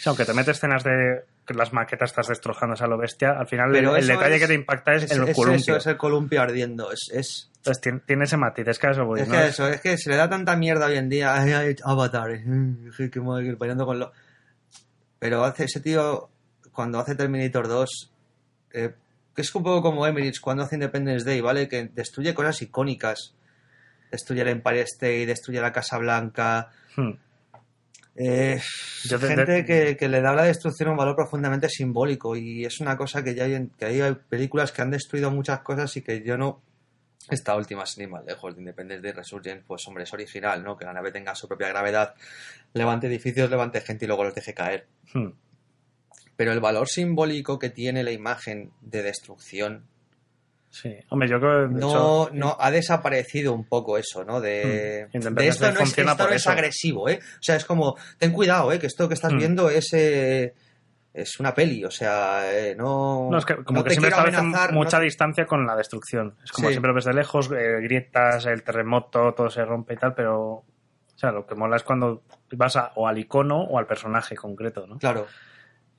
Sí, 0.00 0.08
aunque 0.08 0.24
te 0.24 0.32
metes 0.32 0.56
escenas 0.56 0.82
de 0.82 1.24
que 1.46 1.52
las 1.52 1.74
maquetas 1.74 2.10
estás 2.10 2.28
destrozando 2.28 2.74
a 2.82 2.86
lo 2.86 2.96
bestia, 2.96 3.32
al 3.38 3.46
final 3.46 3.70
Pero 3.70 3.96
el, 3.96 4.06
detalle 4.06 4.36
es- 4.36 4.40
que 4.40 4.46
te 4.46 4.54
impacta 4.54 4.94
es, 4.94 5.02
es, 5.04 5.10
el 5.10 5.28
es 5.28 5.36
columpio. 5.36 5.74
eso, 5.74 5.76
es 5.76 5.86
el 5.86 5.96
columpio 5.98 6.40
ardiendo. 6.40 6.90
Es, 6.90 7.10
es, 7.12 7.50
Entonces 7.56 7.80
tiene, 7.82 8.00
tiene 8.06 8.24
ese 8.24 8.36
matiz, 8.38 8.66
es 8.66 8.78
que 8.78 8.86
a 8.86 8.90
eso 8.92 9.04
voy, 9.04 9.20
es 9.20 9.28
¿no? 9.28 9.34
que 9.34 9.46
eso, 9.48 9.68
es 9.68 9.80
que 9.82 9.98
se 9.98 10.08
le 10.08 10.16
da 10.16 10.30
tanta 10.30 10.56
mierda 10.56 10.86
hoy 10.86 10.96
en 10.96 11.08
día. 11.10 11.34
Ay, 11.42 11.76
Avatar, 11.84 12.30
qué 13.12 13.20
mal, 13.20 13.56
bailando 13.56 13.84
con 13.84 13.98
lo. 13.98 14.12
Pero 15.18 15.44
hace 15.44 15.64
ese 15.64 15.80
tío, 15.80 16.30
cuando 16.72 16.98
hace 16.98 17.14
Terminator 17.14 17.68
2, 17.68 18.10
eh, 18.72 18.94
que 19.36 19.42
es 19.42 19.54
un 19.54 19.62
poco 19.62 19.82
como 19.82 20.06
Emmerich 20.06 20.40
cuando 20.40 20.62
hace 20.62 20.76
Independence 20.76 21.26
Day, 21.26 21.42
¿vale? 21.42 21.68
Que 21.68 21.90
destruye 21.92 22.32
cosas 22.32 22.62
icónicas. 22.62 23.34
Destruye 24.10 24.40
el 24.42 24.48
Empire 24.48 24.80
State, 24.82 25.26
destruye 25.26 25.60
la 25.60 25.72
Casa 25.72 25.98
Blanca. 25.98 26.70
Hmm. 26.96 27.12
Eh, 28.22 28.60
Yo 29.04 29.18
gente 29.18 29.50
de- 29.50 29.64
que, 29.64 29.96
que 29.96 30.08
le 30.08 30.20
da 30.20 30.30
a 30.32 30.34
la 30.34 30.42
destrucción 30.44 30.90
un 30.90 30.96
valor 30.98 31.16
profundamente 31.16 31.68
simbólico 31.70 32.36
y 32.36 32.66
es 32.66 32.80
una 32.80 32.96
cosa 32.96 33.24
que 33.24 33.34
ya 33.34 33.44
hay, 33.44 33.54
en- 33.54 33.70
que 33.70 33.86
hay 33.86 34.14
películas 34.28 34.72
que 34.72 34.82
han 34.82 34.90
destruido 34.90 35.30
muchas 35.30 35.60
cosas 35.60 35.96
y 35.96 36.02
que 36.02 36.22
yo 36.22 36.36
no 36.36 36.60
esta 37.30 37.56
última 37.56 37.86
sin 37.86 38.02
ir 38.02 38.08
más 38.10 38.24
lejos 38.26 38.54
de 38.54 38.60
Independence 38.60 39.02
Day 39.02 39.12
Resurgence 39.12 39.64
pues 39.66 39.86
hombre 39.88 40.04
es 40.04 40.12
original 40.12 40.62
¿no? 40.64 40.76
que 40.76 40.84
la 40.84 40.92
nave 40.92 41.12
tenga 41.12 41.34
su 41.34 41.48
propia 41.48 41.68
gravedad 41.68 42.14
levante 42.74 43.06
edificios 43.06 43.48
levante 43.48 43.80
gente 43.80 44.04
y 44.04 44.08
luego 44.08 44.24
los 44.24 44.34
deje 44.34 44.52
caer 44.52 44.86
Hmm. 45.14 45.30
pero 46.36 46.52
el 46.52 46.60
valor 46.60 46.88
simbólico 46.88 47.58
que 47.58 47.70
tiene 47.70 48.02
la 48.04 48.10
imagen 48.12 48.70
de 48.80 49.02
destrucción 49.02 49.84
Sí, 50.70 50.94
hombre, 51.08 51.28
yo 51.28 51.40
creo 51.40 51.68
que 51.68 51.74
no, 51.74 51.88
hecho, 51.88 52.30
no 52.32 52.56
ha 52.58 52.70
desaparecido 52.70 53.52
un 53.52 53.64
poco 53.64 53.98
eso, 53.98 54.24
¿no? 54.24 54.40
De, 54.40 55.08
Mm. 55.12 55.18
De 55.34 55.48
esto 55.48 55.70
no, 55.72 55.80
es, 55.80 55.98
esto 55.98 56.14
no 56.28 56.28
es 56.28 56.46
agresivo, 56.46 57.08
¿eh? 57.08 57.18
O 57.22 57.42
sea, 57.42 57.56
es 57.56 57.64
como, 57.64 57.96
ten 58.18 58.32
cuidado, 58.32 58.70
¿eh? 58.72 58.78
Que 58.78 58.86
esto 58.86 59.08
que 59.08 59.14
estás 59.14 59.32
Mm. 59.32 59.38
viendo 59.38 59.68
es, 59.68 59.92
eh, 59.94 60.54
es 61.12 61.40
una 61.40 61.52
peli, 61.52 61.84
o 61.84 61.90
sea, 61.90 62.56
eh, 62.56 62.76
no. 62.76 63.28
No, 63.32 63.38
es 63.38 63.44
que 63.44 63.56
como 63.64 63.80
no 63.80 63.84
que 63.84 63.90
siempre 63.90 64.12
mucha 64.70 64.98
no- 64.98 65.02
distancia 65.04 65.44
con 65.44 65.66
la 65.66 65.74
destrucción. 65.74 66.36
Es 66.44 66.52
como 66.52 66.68
Sí. 66.68 66.74
siempre 66.74 66.90
lo 66.90 66.94
ves 66.94 67.04
de 67.06 67.14
lejos, 67.14 67.50
eh, 67.50 67.80
grietas, 67.82 68.46
el 68.46 68.62
terremoto, 68.62 69.34
todo 69.34 69.50
se 69.50 69.64
rompe 69.64 69.94
y 69.94 69.96
tal, 69.96 70.14
pero 70.14 70.40
o 70.52 70.64
sea, 71.16 71.32
lo 71.32 71.44
que 71.46 71.56
mola 71.56 71.76
es 71.76 71.82
cuando 71.82 72.22
vas 72.52 72.76
a- 72.76 72.92
o 72.94 73.08
al 73.08 73.18
icono 73.18 73.60
o 73.60 73.76
al 73.76 73.86
personaje 73.88 74.36
concreto, 74.36 74.86
¿no? 74.86 74.98
Claro. 74.98 75.26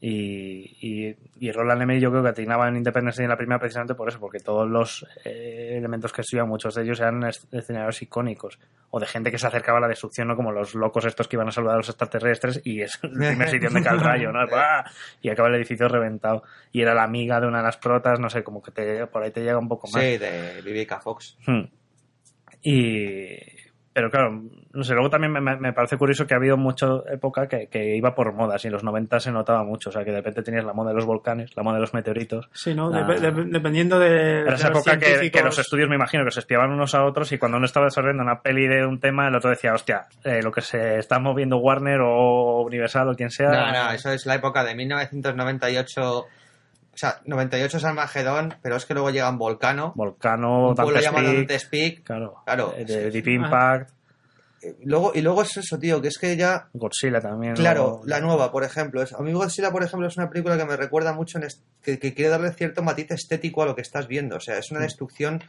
Y, 0.03 0.77
y, 0.81 1.15
y 1.39 1.51
Roland 1.51 1.83
Emmerich 1.83 2.01
yo 2.01 2.09
creo 2.09 2.23
que 2.23 2.29
atinaba 2.29 2.67
en 2.67 2.75
Independence 2.77 3.17
Day 3.21 3.25
en 3.25 3.29
la 3.29 3.37
primera 3.37 3.59
precisamente 3.59 3.93
por 3.93 4.09
eso, 4.09 4.19
porque 4.19 4.39
todos 4.39 4.67
los 4.67 5.05
eh, 5.25 5.75
elementos 5.77 6.11
que 6.11 6.21
estudian, 6.21 6.47
muchos 6.49 6.73
de 6.73 6.81
ellos 6.81 6.99
eran 6.99 7.23
es- 7.23 7.47
escenarios 7.51 8.01
icónicos, 8.01 8.57
o 8.89 8.99
de 8.99 9.05
gente 9.05 9.29
que 9.29 9.37
se 9.37 9.45
acercaba 9.45 9.77
a 9.77 9.81
la 9.81 9.87
destrucción, 9.87 10.27
¿no? 10.27 10.35
Como 10.35 10.51
los 10.51 10.73
locos 10.73 11.05
estos 11.05 11.27
que 11.27 11.35
iban 11.35 11.49
a 11.49 11.51
saludar 11.51 11.75
a 11.75 11.77
los 11.77 11.89
extraterrestres 11.89 12.61
y 12.63 12.81
es 12.81 12.97
el 13.03 13.11
primer 13.11 13.47
sitio 13.49 13.69
donde 13.69 13.87
cae 13.87 13.93
el 13.93 14.01
rayo, 14.03 14.31
¿no? 14.31 14.39
Y 15.21 15.29
acaba 15.29 15.49
el 15.49 15.55
edificio 15.55 15.87
reventado. 15.87 16.41
Y 16.71 16.81
era 16.81 16.95
la 16.95 17.03
amiga 17.03 17.39
de 17.39 17.45
una 17.45 17.59
de 17.59 17.65
las 17.65 17.77
protas, 17.77 18.19
no 18.19 18.29
sé, 18.31 18.43
como 18.43 18.63
que 18.63 18.71
te, 18.71 19.05
por 19.05 19.21
ahí 19.21 19.29
te 19.29 19.41
llega 19.43 19.59
un 19.59 19.67
poco 19.69 19.87
más. 19.93 20.01
Sí, 20.01 20.17
de 20.17 20.61
Vivica 20.65 20.99
Fox. 20.99 21.37
Hmm. 21.45 21.65
Y. 22.63 23.60
Pero 23.93 24.09
claro, 24.09 24.41
no 24.71 24.83
sé, 24.85 24.93
luego 24.93 25.09
también 25.09 25.33
me, 25.33 25.41
me- 25.41 25.73
parece 25.73 25.97
curioso 25.97 26.25
que 26.25 26.33
ha 26.33 26.37
habido 26.37 26.55
mucha 26.55 26.87
época 27.11 27.47
que, 27.47 27.67
que 27.67 27.95
iba 27.97 28.15
por 28.15 28.33
modas 28.33 28.63
y 28.63 28.67
en 28.67 28.73
los 28.73 28.83
90 28.85 29.19
se 29.19 29.31
notaba 29.33 29.63
mucho. 29.65 29.89
O 29.89 29.91
sea, 29.91 30.05
que 30.05 30.11
de 30.11 30.17
repente 30.17 30.43
tenías 30.43 30.63
la 30.63 30.71
moda 30.71 30.89
de 30.91 30.95
los 30.95 31.05
volcanes, 31.05 31.51
la 31.57 31.63
moda 31.63 31.75
de 31.75 31.81
los 31.81 31.93
meteoritos. 31.93 32.49
Sí, 32.53 32.73
¿no? 32.73 32.89
la- 32.89 33.05
Dep- 33.05 33.19
dep- 33.19 33.49
dependiendo 33.51 33.99
de. 33.99 34.41
Era 34.43 34.53
esa 34.55 34.69
de 34.69 34.73
los 34.75 34.87
época 34.87 34.97
que, 34.97 35.29
que 35.29 35.43
los 35.43 35.59
estudios, 35.59 35.89
me 35.89 35.95
imagino, 35.95 36.23
que 36.23 36.31
se 36.31 36.39
espiaban 36.39 36.71
unos 36.71 36.95
a 36.95 37.03
otros 37.03 37.29
y 37.33 37.37
cuando 37.37 37.57
uno 37.57 37.65
estaba 37.65 37.87
desarrollando 37.87 38.23
una 38.23 38.41
peli 38.41 38.65
de 38.67 38.85
un 38.85 38.99
tema, 39.01 39.27
el 39.27 39.35
otro 39.35 39.49
decía, 39.49 39.73
hostia, 39.73 40.05
eh, 40.23 40.39
lo 40.41 40.51
que 40.51 40.61
se 40.61 40.97
está 40.97 41.19
moviendo 41.19 41.57
Warner 41.57 41.99
o 42.01 42.61
Universal 42.61 43.09
o 43.09 43.15
quien 43.15 43.29
sea. 43.29 43.49
No, 43.49 43.71
no, 43.73 43.91
eso 43.91 44.09
es 44.11 44.25
la 44.25 44.35
época 44.35 44.63
de 44.63 44.73
1998 44.75 46.25
O 46.93 46.97
sea, 46.97 47.21
98 47.25 47.77
es 47.77 47.83
Armagedón, 47.85 48.53
pero 48.61 48.75
es 48.75 48.85
que 48.85 48.93
luego 48.93 49.09
llegan 49.11 49.37
Volcano. 49.37 49.93
Volcano, 49.95 50.69
un 50.69 50.75
pueblo 50.75 50.99
llamado 50.99 51.25
Peak, 51.27 51.37
Dante's 51.37 51.65
Peak. 51.65 52.03
Claro. 52.03 52.41
Claro. 52.45 52.73
eh, 52.77 52.85
de 52.85 53.11
Deep 53.11 53.27
Impact, 53.27 53.91
Luego, 54.83 55.11
y 55.15 55.21
luego 55.21 55.41
es 55.41 55.57
eso, 55.57 55.79
tío, 55.79 55.99
que 56.03 56.09
es 56.09 56.19
que 56.19 56.37
ya 56.37 56.67
Godzilla 56.73 57.19
también. 57.19 57.55
Claro, 57.55 58.01
o- 58.01 58.05
la 58.05 58.19
nueva, 58.19 58.51
por 58.51 58.63
ejemplo. 58.63 59.01
Es, 59.01 59.11
a 59.11 59.17
mí 59.23 59.33
Godzilla, 59.33 59.71
por 59.71 59.81
ejemplo, 59.81 60.07
es 60.07 60.17
una 60.17 60.29
película 60.29 60.55
que 60.55 60.65
me 60.65 60.77
recuerda 60.77 61.13
mucho, 61.13 61.39
en 61.39 61.45
est- 61.45 61.63
que, 61.81 61.97
que 61.97 62.13
quiere 62.13 62.29
darle 62.29 62.51
cierto 62.53 62.83
matiz 62.83 63.09
estético 63.09 63.63
a 63.63 63.65
lo 63.65 63.73
que 63.75 63.81
estás 63.81 64.07
viendo. 64.07 64.35
O 64.35 64.39
sea, 64.39 64.59
es 64.59 64.69
una 64.69 64.81
destrucción 64.81 65.41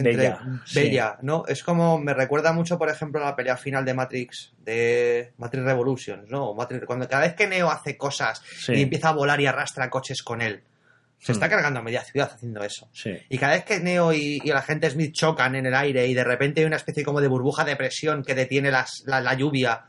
entre- 0.00 0.16
Bella, 0.16 0.40
sí. 0.64 0.80
bella, 0.80 1.18
¿no? 1.22 1.44
Es 1.46 1.62
como, 1.62 1.98
me 1.98 2.14
recuerda 2.14 2.52
mucho, 2.52 2.78
por 2.78 2.88
ejemplo, 2.88 3.20
a 3.20 3.24
la 3.30 3.36
pelea 3.36 3.56
final 3.56 3.84
de 3.84 3.94
Matrix, 3.94 4.52
de 4.58 5.32
Matrix 5.38 5.64
Revolutions, 5.64 6.28
¿no? 6.30 6.54
Matrix, 6.54 6.84
cuando 6.86 7.08
cada 7.08 7.22
vez 7.22 7.34
que 7.34 7.46
Neo 7.46 7.70
hace 7.70 7.96
cosas 7.96 8.42
Sí. 8.58 8.72
y 8.74 8.82
empieza 8.82 9.08
a 9.10 9.12
volar 9.12 9.40
y 9.40 9.46
arrastra 9.46 9.90
coches 9.90 10.22
con 10.22 10.40
él, 10.42 10.62
se 11.18 11.32
Hmm. 11.32 11.36
está 11.36 11.48
cargando 11.48 11.80
a 11.80 11.82
media 11.82 12.02
ciudad 12.04 12.30
haciendo 12.34 12.62
eso. 12.62 12.88
Sí. 12.92 13.16
Y 13.28 13.38
cada 13.38 13.54
vez 13.54 13.64
que 13.64 13.80
Neo 13.80 14.12
y, 14.12 14.40
y 14.44 14.50
el 14.50 14.56
agente 14.56 14.90
Smith 14.90 15.14
chocan 15.14 15.54
en 15.54 15.66
el 15.66 15.74
aire 15.74 16.06
y 16.06 16.14
de 16.14 16.24
repente 16.24 16.60
hay 16.60 16.66
una 16.66 16.76
especie 16.76 17.04
como 17.04 17.20
de 17.20 17.28
burbuja 17.28 17.64
de 17.64 17.76
presión 17.76 18.22
que 18.22 18.34
detiene 18.34 18.70
las- 18.70 19.02
la, 19.06 19.20
la 19.20 19.34
lluvia. 19.34 19.84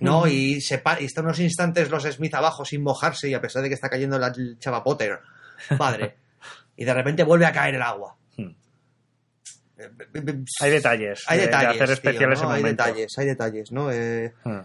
¿no? 0.00 0.26
Y 0.26 0.60
se 0.60 0.82
y 1.00 1.04
están 1.06 1.24
unos 1.24 1.38
instantes 1.40 1.88
los 1.88 2.02
Smith 2.04 2.34
abajo 2.34 2.66
sin 2.66 2.82
mojarse 2.82 3.30
y 3.30 3.34
a 3.34 3.40
pesar 3.40 3.62
de 3.62 3.68
que 3.68 3.74
está 3.74 3.88
cayendo 3.88 4.18
la 4.18 4.26
el 4.26 4.58
chava 4.58 4.84
Potter, 4.84 5.20
padre. 5.78 6.16
y 6.76 6.84
de 6.84 6.92
repente 6.92 7.22
vuelve 7.24 7.46
a 7.46 7.52
caer 7.52 7.76
el 7.76 7.82
agua. 7.82 8.14
Hmm. 8.36 8.42
Eh, 8.42 8.52
eh, 8.52 8.54
eh, 8.54 9.60
Hay 10.60 10.70
detalles. 10.70 11.24
Hay 11.26 11.38
de- 11.38 11.44
de 11.44 11.46
detalles. 11.50 11.68
hacer 11.70 11.86
tío, 11.86 11.94
especiales 11.94 12.42
¿no? 12.42 12.48
en 12.50 12.54
Hay 12.56 12.62
detalles, 12.62 13.12
hay 13.18 13.26
detalles, 13.26 13.72
¿no? 13.72 13.90
Eh, 13.92 14.32
Hmm. 14.44 14.60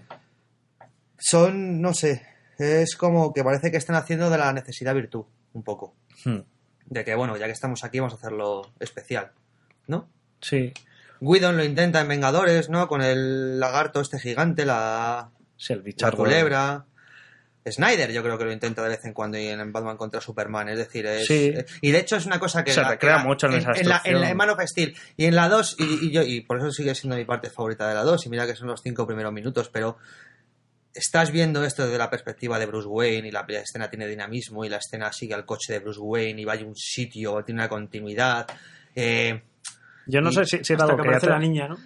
son, 1.17 1.81
no 1.81 1.93
sé, 1.93 2.25
es 2.57 2.95
como 2.95 3.33
que 3.33 3.43
parece 3.43 3.71
que 3.71 3.77
están 3.77 3.95
haciendo 3.95 4.29
de 4.29 4.37
la 4.37 4.53
necesidad 4.53 4.93
virtud, 4.95 5.25
un 5.53 5.63
poco. 5.63 5.95
Hmm. 6.25 6.39
De 6.85 7.03
que, 7.05 7.15
bueno, 7.15 7.37
ya 7.37 7.45
que 7.45 7.51
estamos 7.51 7.83
aquí, 7.83 7.99
vamos 7.99 8.13
a 8.13 8.17
hacerlo 8.17 8.71
especial, 8.79 9.31
¿no? 9.87 10.09
Sí. 10.41 10.73
Whedon 11.21 11.57
lo 11.57 11.63
intenta 11.63 11.99
en 12.01 12.07
Vengadores, 12.07 12.69
¿no? 12.69 12.87
Con 12.87 13.01
el 13.01 13.59
lagarto 13.59 13.99
este 14.01 14.19
gigante, 14.19 14.65
la, 14.65 15.29
Sí, 15.57 15.73
el 15.73 15.83
la 15.99 16.11
culebra. 16.11 16.85
Snyder 17.71 18.11
yo 18.11 18.21
creo 18.23 18.37
que 18.37 18.45
lo 18.45 18.51
intenta 18.51 18.81
de 18.83 18.89
vez 18.89 19.05
en 19.05 19.13
cuando 19.13 19.37
y 19.37 19.47
en 19.47 19.71
Batman 19.71 19.97
contra 19.97 20.21
Superman, 20.21 20.69
es 20.69 20.77
decir, 20.77 21.05
es, 21.05 21.25
Sí. 21.27 21.51
eh, 21.55 21.65
y 21.81 21.91
de 21.91 21.99
hecho 21.99 22.15
es 22.17 22.25
una 22.25 22.39
cosa 22.39 22.63
que 22.63 22.71
Se 22.73 22.81
la- 22.81 22.89
recrea 22.89 23.13
que 23.15 23.17
la- 23.19 23.23
mucho 23.25 23.47
en 23.47 23.53
esa 23.55 23.71
la, 23.83 24.01
en, 24.05 24.21
la, 24.21 24.29
en 24.29 24.37
Man 24.37 24.49
of 24.49 24.59
Steel 24.65 24.95
y 25.17 25.25
en 25.25 25.35
la 25.35 25.49
2 25.49 25.75
y, 25.79 26.07
y 26.07 26.11
yo 26.11 26.21
y 26.23 26.41
por 26.41 26.57
eso 26.59 26.71
sigue 26.71 26.93
siendo 26.95 27.15
mi 27.17 27.25
parte 27.25 27.49
favorita 27.49 27.87
de 27.87 27.95
la 27.95 28.03
2 28.03 28.25
y 28.25 28.29
mira 28.29 28.45
que 28.47 28.55
son 28.55 28.67
los 28.67 28.81
cinco 28.81 29.05
primeros 29.07 29.31
minutos, 29.33 29.69
pero 29.69 29.97
estás 30.93 31.31
viendo 31.31 31.63
esto 31.63 31.83
desde 31.85 31.97
la 31.97 32.09
perspectiva 32.09 32.57
de 32.59 32.65
Bruce 32.65 32.87
Wayne 32.87 33.27
y 33.27 33.31
la 33.31 33.45
escena 33.49 33.89
tiene 33.89 34.07
dinamismo 34.07 34.65
y 34.65 34.69
la 34.69 34.77
escena 34.77 35.11
sigue 35.13 35.33
al 35.33 35.45
coche 35.45 35.73
de 35.73 35.79
Bruce 35.79 35.99
Wayne 35.99 36.41
y 36.41 36.45
va 36.45 36.53
a 36.53 36.57
un 36.57 36.75
sitio, 36.75 37.43
tiene 37.43 37.61
una 37.61 37.69
continuidad. 37.69 38.47
eh, 38.95 39.41
Yo 40.07 40.19
no 40.21 40.29
y 40.31 40.33
sé 40.33 40.45
si, 40.45 40.63
si 40.63 40.73
era 40.73 40.83
algo 40.85 40.97
que 40.97 41.03
que 41.03 41.07
aparece 41.09 41.27
la 41.29 41.39
niña, 41.39 41.67
¿no? 41.67 41.77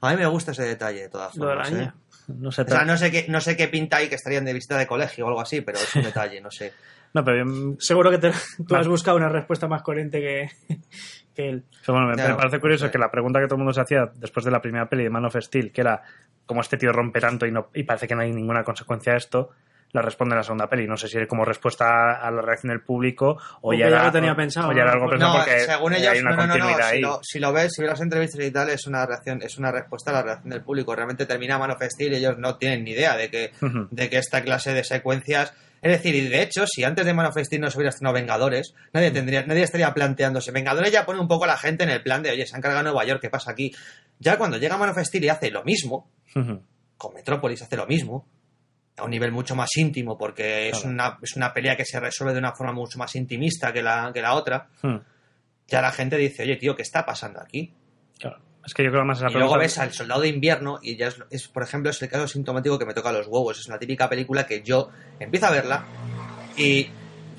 a 0.00 0.10
mí 0.10 0.16
me 0.18 0.26
gusta 0.26 0.52
ese 0.52 0.62
detalle 0.64 1.00
de 1.02 1.08
todas 1.08 1.34
Lo 1.36 1.46
de 1.46 1.52
formas. 1.52 1.72
la 1.72 1.82
¿eh? 1.82 1.92
No 2.28 2.50
sé, 2.52 2.62
O 2.62 2.68
sea, 2.68 2.84
no 2.84 2.96
sé 2.96 3.10
qué, 3.10 3.26
no 3.28 3.40
sé 3.40 3.56
qué 3.56 3.68
pinta 3.68 3.98
ahí 3.98 4.08
que 4.08 4.14
estarían 4.14 4.44
de 4.44 4.52
visita 4.52 4.78
de 4.78 4.86
colegio 4.86 5.24
o 5.26 5.28
algo 5.28 5.40
así, 5.40 5.60
pero 5.60 5.78
es 5.78 5.94
un 5.96 6.02
detalle, 6.04 6.40
no 6.40 6.50
sé. 6.50 6.72
No, 7.12 7.24
pero 7.24 7.44
yo- 7.44 7.76
Seguro 7.78 8.10
que 8.10 8.18
te- 8.18 8.32
tú 8.66 8.74
has 8.76 8.88
buscado 8.88 9.16
una 9.16 9.28
respuesta 9.28 9.68
más 9.68 9.82
coherente 9.82 10.20
que, 10.20 10.50
que 11.34 11.48
él. 11.48 11.64
Bueno, 11.86 12.08
me, 12.08 12.14
Claro, 12.14 12.30
me 12.30 12.36
parece 12.36 12.60
curioso 12.60 12.86
sí. 12.86 12.92
que 12.92 12.98
la 12.98 13.10
pregunta 13.10 13.40
que 13.40 13.46
todo 13.46 13.54
el 13.56 13.58
mundo 13.58 13.72
se 13.72 13.80
hacía 13.82 14.10
después 14.16 14.44
de 14.44 14.50
la 14.50 14.60
primera 14.62 14.88
peli 14.88 15.04
de 15.04 15.10
Man 15.10 15.24
of 15.26 15.36
Steel, 15.38 15.70
que 15.70 15.80
era 15.82 16.02
cómo 16.46 16.60
este 16.60 16.76
tío 16.76 16.92
rompe 16.92 17.20
tanto 17.20 17.46
y, 17.46 17.52
no, 17.52 17.68
y 17.74 17.82
parece 17.84 18.08
que 18.08 18.14
no 18.14 18.22
hay 18.22 18.32
ninguna 18.32 18.64
consecuencia 18.64 19.12
a 19.12 19.16
esto, 19.16 19.50
la 19.94 20.02
responde 20.02 20.34
en 20.34 20.38
la 20.38 20.42
segunda 20.42 20.68
peli. 20.68 20.86
No 20.86 20.96
sé 20.96 21.08
si 21.08 21.24
como 21.26 21.44
respuesta 21.44 22.20
a 22.20 22.30
la 22.30 22.42
reacción 22.42 22.70
del 22.70 22.82
público 22.82 23.38
o, 23.62 23.70
O 23.70 23.72
ya 23.72 23.86
era, 23.86 24.04
lo 24.04 24.12
tenía 24.12 24.34
pensado, 24.34 24.68
o 24.68 24.72
ya 24.72 24.82
era 24.82 24.90
¿no? 24.90 24.92
algo 24.94 25.08
pensado 25.10 25.32
No, 25.32 25.38
porque 25.44 25.60
según 25.60 25.92
hay 25.94 26.02
ellos, 26.02 26.20
una 26.20 26.30
no, 26.30 26.36
no, 26.36 26.46
no, 26.46 26.46
no, 26.46 26.52
continuidad 26.64 26.88
Si 26.90 26.94
ahí. 26.96 27.00
lo, 27.00 27.20
si 27.22 27.38
lo 27.38 27.52
ves, 27.52 27.72
si 27.74 27.80
ves 27.82 27.90
las 27.90 28.00
entrevistas 28.00 28.40
y 28.44 28.50
tal, 28.50 28.68
es 28.70 28.86
una 28.86 29.06
reacción, 29.06 29.40
es 29.42 29.56
una 29.56 29.72
respuesta 29.72 30.10
a 30.10 30.14
la 30.14 30.22
reacción 30.22 30.50
del 30.50 30.62
público. 30.62 30.94
Realmente 30.94 31.26
termina 31.26 31.58
Man 31.58 31.70
of 31.70 31.82
Steel 31.82 32.12
y 32.12 32.16
ellos 32.16 32.36
no 32.38 32.56
tienen 32.56 32.84
ni 32.84 32.90
idea 32.90 33.16
de 33.16 33.30
que, 33.30 33.52
de 33.90 34.10
que 34.10 34.18
esta 34.18 34.42
clase 34.42 34.74
de 34.74 34.84
secuencias. 34.84 35.54
Es 35.80 35.92
decir, 35.92 36.14
y 36.14 36.26
de 36.28 36.40
hecho, 36.42 36.66
si 36.66 36.82
antes 36.82 37.04
de 37.04 37.12
Man 37.14 37.26
of 37.26 37.36
Steel 37.38 37.60
no 37.60 37.70
se 37.70 37.76
hubiera 37.76 37.90
estrenado 37.90 38.14
Vengadores, 38.14 38.74
nadie 38.94 39.10
tendría, 39.10 39.44
nadie 39.46 39.62
estaría 39.62 39.92
planteándose. 39.94 40.50
Vengadores 40.50 40.90
ya 40.90 41.04
pone 41.06 41.20
un 41.20 41.28
poco 41.28 41.44
a 41.44 41.46
la 41.46 41.58
gente 41.58 41.84
en 41.84 41.90
el 41.90 42.02
plan 42.02 42.22
de, 42.22 42.30
oye, 42.30 42.46
se 42.46 42.56
han 42.56 42.62
cargado 42.62 42.82
Nueva 42.84 43.04
York, 43.04 43.20
¿qué 43.20 43.28
pasa 43.30 43.50
aquí? 43.52 43.70
Ya 44.18 44.38
cuando 44.38 44.56
llega 44.56 44.76
Man 44.78 44.88
of 44.88 44.98
Steel 44.98 45.24
y 45.24 45.28
hace 45.28 45.50
lo 45.50 45.62
mismo, 45.62 46.10
con 46.96 47.14
Metrópolis 47.14 47.60
hace 47.62 47.76
lo 47.76 47.86
mismo, 47.86 48.26
a 48.96 49.04
un 49.04 49.10
nivel 49.10 49.32
mucho 49.32 49.54
más 49.56 49.76
íntimo, 49.76 50.16
porque 50.16 50.68
es, 50.68 50.84
una, 50.84 51.18
es 51.20 51.36
una 51.36 51.52
pelea 51.52 51.76
que 51.76 51.84
se 51.84 51.98
resuelve 51.98 52.32
de 52.32 52.38
una 52.38 52.52
forma 52.52 52.72
mucho 52.72 52.98
más 52.98 53.14
intimista 53.16 53.72
que 53.72 53.82
la, 53.82 54.10
que 54.12 54.22
la 54.22 54.34
otra. 54.34 54.68
Hmm. 54.82 54.96
Ya 55.66 55.80
la 55.80 55.92
gente 55.92 56.16
dice, 56.16 56.42
oye, 56.42 56.56
tío, 56.56 56.76
¿qué 56.76 56.82
está 56.82 57.04
pasando 57.04 57.40
aquí? 57.40 57.72
Claro. 58.18 58.38
Es 58.64 58.72
que 58.72 58.84
yo 58.84 58.90
creo 58.90 59.04
más 59.04 59.18
esa 59.18 59.30
y 59.30 59.34
luego 59.34 59.58
ves 59.58 59.78
al 59.78 59.92
soldado 59.92 60.22
de 60.22 60.28
invierno 60.28 60.78
y 60.80 60.96
ya 60.96 61.08
es, 61.08 61.18
es, 61.30 61.48
por 61.48 61.62
ejemplo, 61.62 61.90
es 61.90 62.00
el 62.00 62.08
caso 62.08 62.28
sintomático 62.28 62.78
que 62.78 62.86
me 62.86 62.94
toca 62.94 63.12
los 63.12 63.26
huevos. 63.26 63.58
Es 63.58 63.66
una 63.66 63.78
típica 63.78 64.08
película 64.08 64.46
que 64.46 64.62
yo 64.62 64.90
empiezo 65.18 65.46
a 65.46 65.50
verla 65.50 65.84
y... 66.56 66.88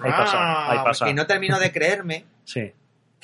Ahí 0.02 0.12
pasa, 0.12 0.72
ahí 0.72 0.78
pasa. 0.84 1.10
Y 1.10 1.14
no 1.14 1.26
termino 1.26 1.58
de 1.58 1.72
creerme 1.72 2.26
Sí. 2.46 2.72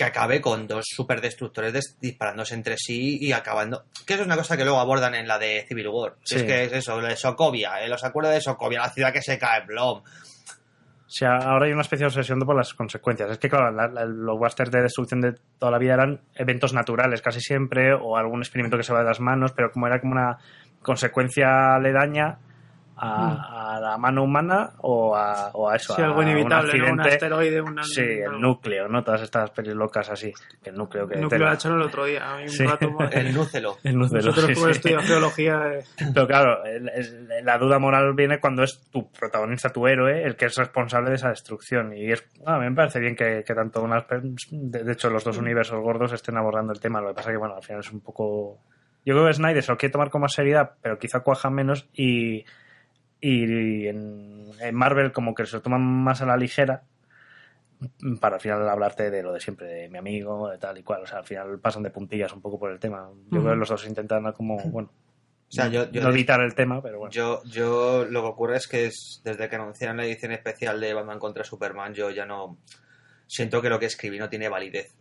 Que 0.02 0.07
acabe 0.07 0.41
con 0.41 0.65
dos 0.68 0.84
superdestructores 0.88 1.73
des- 1.73 1.98
disparándose 2.02 2.56
entre 2.56 2.76
sí 2.76 3.19
y 3.22 3.34
acabando. 3.34 3.84
Que 4.07 4.14
eso 4.14 4.23
es 4.23 4.26
una 4.28 4.36
cosa 4.36 4.57
que 4.57 4.64
luego 4.64 4.80
abordan 4.80 5.14
en 5.14 5.28
la 5.28 5.38
de 5.38 5.64
Civil 5.68 5.90
War. 5.90 6.15
Sí. 6.23 6.38
Es 6.38 6.44
que 6.44 6.64
es 6.64 6.73
eso, 6.73 6.99
lo 6.99 7.06
de 7.07 7.15
Sokovia, 7.15 7.84
eh, 7.84 7.88
los 7.88 8.03
acuerdos 8.03 8.34
de 8.34 8.41
Sokovia, 8.41 8.80
la 8.80 8.90
ciudad 8.90 9.14
que 9.14 9.22
se 9.22 9.38
cae, 9.38 9.64
Blom. 9.68 9.99
O 9.99 11.14
sea, 11.14 11.36
ahora 11.38 11.68
hay 11.68 11.73
una 11.73 11.82
especie 11.84 12.06
de 12.06 12.07
obsesión 12.07 12.40
por 12.40 12.56
las 12.56 12.73
consecuencias. 12.73 13.30
Es 13.30 13.38
que, 13.38 13.48
claro, 13.49 13.69
la- 13.69 13.88
la- 13.90 14.06
los 14.06 14.40
westerns 14.40 14.72
de 14.72 14.82
destrucción 14.82 15.22
de 15.22 15.34
toda 15.60 15.72
la 15.72 15.78
vida 15.78 15.94
eran 15.94 16.22
eventos 16.34 16.73
naturales 16.73 17.22
casi 17.22 17.40
siempre, 17.41 17.94
o 17.94 18.18
algún 18.18 18.40
experimento 18.41 18.78
que 18.78 18.84
se 18.84 18.94
va 18.94 18.99
de 19.02 19.06
las 19.06 19.19
manos, 19.19 19.52
pero 19.52 19.69
como 19.72 19.86
era 19.86 19.99
como 20.02 20.14
una 20.14 20.38
consecuencia 20.82 21.76
aledaña 21.76 22.40
a, 23.02 23.76
a 23.78 23.80
la 23.80 23.98
mano 23.98 24.23
humana 24.23 24.72
o 24.80 25.15
a, 25.15 25.49
o 25.53 25.69
a 25.69 25.76
eso. 25.76 25.95
Sí, 25.95 26.02
a 26.02 26.06
algo 26.06 26.22
inevitable, 26.22 26.73
un 26.73 26.88
¿no? 26.88 26.94
Un 26.94 26.99
asteroide, 27.02 27.61
una- 27.61 27.84
Sí, 27.84 28.02
el 28.02 28.40
núcleo, 28.40 28.88
¿no? 28.88 29.03
Todas 29.03 29.22
estas 29.23 29.49
pelis 29.52 29.73
locas 29.73 30.10
así. 30.10 30.32
Que 30.64 30.69
el 30.69 30.76
núcleo 30.78 31.07
que 31.07 31.15
El 31.15 31.22
núcleo 31.22 31.45
la 31.45 31.53
echaron 31.53 31.80
el 31.82 31.88
otro 31.88 32.06
día. 32.06 32.36
Hay 32.36 32.44
un 32.44 32.49
Sí. 32.49 32.65
rato. 32.65 32.90
El 33.11 33.34
núcelo. 33.34 33.78
El 33.84 33.98
núcleo, 33.98 34.22
Nosotros 34.26 34.45
sí, 34.45 34.52
hemos 34.52 34.64
sí. 34.65 34.72
estudiado 34.72 35.02
geología. 35.03 35.61
eh, 35.73 35.84
Pero 36.14 36.28
claro, 36.28 36.64
el- 36.65 36.90
el- 36.90 37.45
la 37.45 37.57
duda 37.57 37.80
moral 37.80 38.14
viene 38.14 38.40
cuando 38.40 38.64
es 38.64 38.80
tu 38.91 39.11
protagonista, 39.11 39.69
tu 39.69 39.88
héroe, 39.88 40.23
el 40.23 40.36
que 40.36 40.45
es 40.45 40.56
responsable 40.56 41.10
de 41.10 41.15
esa 41.15 41.30
destrucción. 41.30 41.94
Y 41.95 42.11
es, 42.11 42.23
a 42.45 42.57
mí 42.60 42.69
me 42.69 42.76
parece 42.76 42.99
bien 42.99 43.15
que, 43.15 43.44
que 43.45 43.53
tanto 43.56 43.82
unas. 43.82 44.06
De, 44.52 44.84
de 44.84 44.91
hecho, 44.91 45.10
los 45.10 45.23
dos 45.23 45.38
universos 45.38 45.80
gordos 45.82 46.14
estén 46.14 46.38
abordando 46.38 46.72
el 46.73 46.80
tema. 46.80 47.02
Lo 47.02 47.10
que 47.10 47.14
pasa 47.15 47.32
que, 47.32 47.38
bueno, 47.38 47.56
al 47.56 47.64
final 47.64 47.80
es 47.80 47.91
un 47.91 48.02
poco. 48.02 48.60
Yo 49.03 49.15
creo 49.15 49.26
que 49.26 49.34
Snyder 49.34 49.64
se 49.64 49.72
lo 49.72 49.78
quiere 49.80 49.91
tomar 49.94 50.11
con 50.11 50.22
más 50.22 50.34
seriedad, 50.34 50.73
pero 50.82 50.99
quizá 50.99 51.22
cuaja 51.22 51.49
menos. 51.49 51.90
Y, 51.94 52.45
y 53.22 53.88
en, 53.88 54.52
en 54.60 54.76
Marvel, 54.76 55.11
como 55.11 55.35
que 55.35 55.45
se 55.45 55.56
lo 55.56 55.61
toman 55.61 55.81
más 55.81 56.22
a 56.22 56.26
la 56.26 56.35
ligera. 56.35 56.84
Para 58.19 58.35
al 58.35 58.41
final 58.41 58.68
hablarte 58.68 59.10
de 59.10 59.23
lo 59.23 59.34
de 59.34 59.39
siempre, 59.39 59.68
de 59.68 59.89
mi 59.89 59.98
amigo, 59.98 60.49
de 60.49 60.57
tal 60.57 60.77
y 60.77 60.84
cual. 60.84 61.03
O 61.03 61.07
sea, 61.07 61.19
al 61.19 61.26
final 61.26 61.60
pasan 61.60 61.84
de 61.84 61.91
puntillas 61.91 62.34
un 62.34 62.41
poco 62.41 62.60
por 62.60 62.72
el 62.72 62.80
tema. 62.80 63.10
Yo 63.30 63.41
creo 63.41 63.53
que 63.53 63.56
los 63.56 63.69
dos 63.69 63.88
intentan 63.88 64.31
como, 64.34 64.57
bueno, 64.69 64.91
O 65.48 65.52
sea, 65.52 65.68
yo, 65.68 65.89
yo, 65.91 66.02
no 66.02 66.10
evitar 66.10 66.41
el 66.41 66.53
tema, 66.53 66.81
pero 66.81 66.99
bueno. 66.99 67.11
yo, 67.11 67.43
yo 67.45 68.06
lo 68.06 68.22
que 68.22 68.27
ocurre 68.27 68.57
es 68.57 68.68
que 68.68 68.85
es, 68.85 69.22
desde 69.23 69.49
que 69.49 69.56
anunciaron 69.56 69.98
la 69.98 70.06
edición 70.06 70.31
especial 70.31 70.80
de 70.80 70.93
Batman 70.93 71.19
contra 71.19 71.43
Superman, 71.43 71.93
yo 71.93 72.11
ya 72.11 72.26
no 72.26 72.57
siento 73.26 73.61
que 73.61 73.69
lo 73.69 73.80
que 73.80 73.88
escribí 73.88 74.19
no 74.19 74.30
tiene 74.30 74.49
validez. 74.49 74.95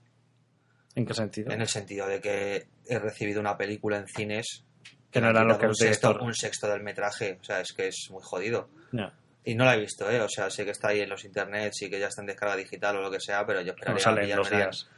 ¿En 0.95 1.05
qué 1.05 1.15
sentido? 1.15 1.53
En 1.53 1.61
el 1.61 1.69
sentido 1.69 2.07
de 2.07 2.21
que 2.21 2.67
he 2.87 2.99
recibido 2.99 3.41
una 3.41 3.59
película 3.59 3.99
en 3.99 4.09
cines 4.09 4.65
Que 5.11 5.21
no 5.21 5.29
han 5.29 5.37
era 5.37 5.45
lo 5.45 5.55
quitado 5.55 5.61
que 5.61 5.67
un 5.67 5.75
sexto, 5.77 6.19
un 6.21 6.35
sexto 6.35 6.69
del 6.69 6.83
metraje. 6.83 7.39
O 7.41 7.45
sea, 7.45 7.61
es 7.61 7.73
que 7.73 7.89
es 7.89 8.07
muy 8.11 8.23
jodido. 8.23 8.69
Ya. 8.93 9.13
Y 9.45 9.55
no 9.55 9.65
la 9.65 9.75
he 9.75 9.81
visto, 9.81 10.09
¿eh? 10.11 10.21
O 10.21 10.29
sea, 10.29 10.51
sé 10.51 10.65
que 10.65 10.71
está 10.71 10.89
ahí 10.89 11.01
en 11.01 11.09
los 11.09 11.25
internets 11.25 11.83
y 11.83 11.91
que 11.91 11.99
ya 11.99 12.09
está 12.09 12.21
en 12.21 12.27
descarga 12.27 12.57
digital 12.57 12.97
o 12.97 13.01
lo 13.03 13.11
que 13.11 13.21
sea, 13.21 13.45
pero 13.47 13.61
yo 13.63 13.73
No 13.73 13.97
esperaría 13.97 14.03
sale 14.03 14.31
en 14.31 14.37
los 14.37 14.51
días. 14.51 14.89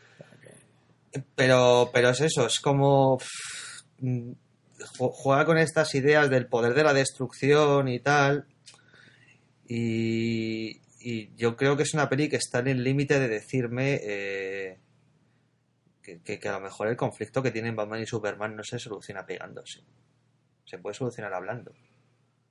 Pero, 1.37 1.91
pero 1.93 2.11
es 2.11 2.21
eso, 2.23 2.47
es 2.47 2.59
como. 2.61 3.19
ju- 4.01 4.37
Juega 4.99 5.45
con 5.45 5.59
estas 5.59 5.95
ideas 5.95 6.29
del 6.29 6.47
poder 6.47 6.75
de 6.75 6.83
la 6.85 6.93
destrucción 6.93 7.87
y 7.89 8.01
tal. 8.01 8.47
Y, 9.69 10.81
y 11.01 11.31
yo 11.37 11.57
creo 11.57 11.77
que 11.77 11.85
es 11.85 11.95
una 11.95 12.09
peli 12.09 12.29
que 12.29 12.37
está 12.37 12.59
en 12.59 12.69
el 12.69 12.83
límite 12.85 13.19
de 13.21 13.29
decirme 13.29 14.01
eh, 14.03 14.79
que, 16.03 16.21
que- 16.23 16.39
que 16.39 16.49
a 16.49 16.53
lo 16.53 16.61
mejor 16.61 16.89
el 16.89 16.97
conflicto 16.97 17.43
que 17.43 17.51
tienen 17.51 17.77
Batman 17.77 18.01
y 18.03 18.07
Superman 18.07 18.57
no 18.57 18.63
se 18.65 18.79
soluciona 18.79 19.25
pegándose. 19.25 19.81
Se 20.65 20.79
puede 20.79 20.95
solucionar 20.95 21.33
hablando. 21.35 21.73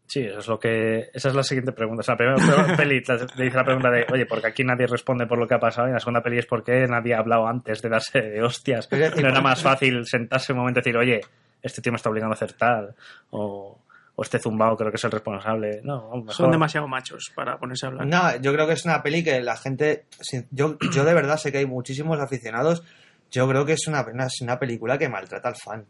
Sí, 0.08 0.20
eso 0.26 0.40
es 0.40 0.48
lo 0.50 0.60
que. 0.60 1.10
Esa 1.14 1.30
es 1.30 1.36
la 1.36 1.44
siguiente 1.44 1.72
pregunta. 1.72 2.02
O 2.02 2.04
sea, 2.04 2.16
la 2.20 2.36
primera 2.36 2.76
peli 2.78 3.02
te 3.02 3.14
dice 3.42 3.56
la 3.56 3.64
pregunta 3.64 3.90
de, 3.90 4.06
oye, 4.12 4.26
porque 4.26 4.48
aquí 4.48 4.64
nadie 4.64 4.86
responde 4.86 5.26
por 5.26 5.38
lo 5.40 5.48
que 5.48 5.54
ha 5.54 5.60
pasado. 5.60 5.88
Y 5.88 5.92
la 5.94 6.00
segunda 6.00 6.22
peli 6.22 6.38
es 6.40 6.46
porque 6.46 6.86
nadie 6.88 7.14
ha 7.14 7.20
hablado 7.20 7.48
antes 7.48 7.82
de 7.82 7.88
darse 7.90 8.20
de 8.22 8.44
hostias. 8.44 8.90
Decir, 8.90 9.22
no 9.24 9.30
era 9.30 9.40
más 9.42 9.62
fácil 9.64 10.06
sentarse 10.06 10.52
un 10.52 10.60
momento 10.60 10.80
y 10.80 10.84
decir, 10.84 10.98
oye, 10.98 11.22
este 11.62 11.82
tío 11.82 11.94
me 11.94 11.96
está 11.96 12.10
obligando 12.10 12.34
a 12.34 12.36
hacer 12.36 12.52
tal. 12.54 12.94
O, 13.30 13.80
o 14.16 14.22
este 14.22 14.38
zumbao 14.40 14.76
creo 14.76 14.92
que 14.92 14.98
es 14.98 15.04
el 15.06 15.12
responsable. 15.12 15.80
No, 15.86 16.10
mejor- 16.18 16.34
Son 16.34 16.52
demasiado 16.52 16.90
machos 16.90 17.32
para 17.34 17.58
ponerse 17.58 17.86
a 17.86 17.90
hablar. 17.90 18.06
No, 18.06 18.36
yo 18.42 18.52
creo 18.52 18.68
que 18.68 18.74
es 18.74 18.84
una 18.84 19.02
peli 19.02 19.24
que 19.24 19.40
la 19.40 19.56
gente. 19.56 20.08
Yo, 20.52 20.78
yo 20.94 21.06
de 21.06 21.14
verdad 21.14 21.38
sé 21.38 21.54
que 21.54 21.60
hay 21.60 21.66
muchísimos 21.66 22.20
aficionados. 22.20 22.84
Yo 23.32 23.48
creo 23.48 23.66
que 23.66 23.74
es 23.74 23.88
una, 23.88 24.06
una, 24.06 24.26
es 24.26 24.42
una 24.42 24.60
película 24.60 24.98
que 24.98 25.08
maltrata 25.10 25.48
al 25.50 25.56
fan. 25.56 25.86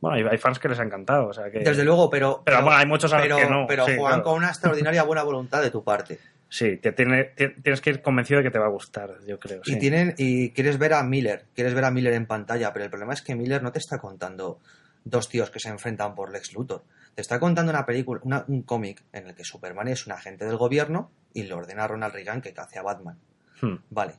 Bueno, 0.00 0.30
hay, 0.30 0.38
fans 0.38 0.58
que 0.58 0.68
les 0.68 0.78
ha 0.78 0.82
encantado, 0.82 1.28
o 1.28 1.32
sea 1.32 1.50
que... 1.50 1.60
Desde 1.60 1.82
luego, 1.84 2.10
pero. 2.10 2.42
Pero 2.44 2.58
bueno, 2.62 2.76
hay 2.76 2.86
muchos 2.86 3.10
pero, 3.10 3.36
que 3.36 3.46
no, 3.46 3.64
Pero 3.66 3.86
sí, 3.86 3.92
juegan 3.96 4.20
claro. 4.20 4.22
con 4.24 4.34
una 4.36 4.48
extraordinaria 4.48 5.02
buena 5.02 5.22
voluntad 5.22 5.62
de 5.62 5.70
tu 5.70 5.82
parte. 5.82 6.18
Sí, 6.48 6.76
te 6.76 6.92
tiene- 6.92 7.24
ti- 7.34 7.54
tienes 7.62 7.80
que 7.80 7.90
ir 7.90 8.02
convencido 8.02 8.38
de 8.38 8.44
que 8.44 8.50
te 8.50 8.58
va 8.58 8.66
a 8.66 8.70
gustar, 8.70 9.14
yo 9.26 9.38
creo. 9.40 9.62
Y 9.64 9.72
sí. 9.72 9.78
tienen 9.78 10.14
y 10.18 10.50
quieres 10.50 10.78
ver 10.78 10.92
a 10.92 11.02
Miller, 11.02 11.46
quieres 11.54 11.72
ver 11.74 11.84
a 11.86 11.90
Miller 11.90 12.12
en 12.12 12.26
pantalla, 12.26 12.72
pero 12.72 12.84
el 12.84 12.90
problema 12.90 13.14
es 13.14 13.22
que 13.22 13.34
Miller 13.34 13.62
no 13.62 13.72
te 13.72 13.78
está 13.78 13.98
contando 13.98 14.60
dos 15.04 15.28
tíos 15.28 15.50
que 15.50 15.58
se 15.58 15.70
enfrentan 15.70 16.14
por 16.14 16.30
Lex 16.30 16.52
Luthor. 16.52 16.84
Te 17.14 17.22
está 17.22 17.40
contando 17.40 17.70
una 17.72 17.86
película, 17.86 18.20
una- 18.24 18.44
un 18.46 18.62
cómic 18.62 19.02
en 19.12 19.28
el 19.28 19.34
que 19.34 19.42
Superman 19.44 19.88
es 19.88 20.06
un 20.06 20.12
agente 20.12 20.44
del 20.44 20.58
gobierno 20.58 21.10
y 21.32 21.44
le 21.44 21.54
ordena 21.54 21.84
a 21.84 21.88
Ronald 21.88 22.12
Reagan 22.14 22.42
que 22.42 22.52
cace 22.52 22.78
a 22.78 22.82
Batman. 22.82 23.18
Hmm. 23.62 23.76
Vale. 23.90 24.14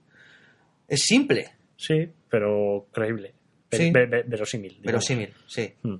Es 0.87 1.03
simple, 1.05 1.51
Sí, 1.77 2.11
pero 2.29 2.87
creíble. 2.91 3.33
Sí. 3.71 3.91
ve- 3.91 4.05
ve- 4.05 4.23
verosímil. 4.25 4.69
digamos. 4.71 4.85
verosímil, 4.85 5.33
sí. 5.47 5.73
Hmm. 5.83 5.95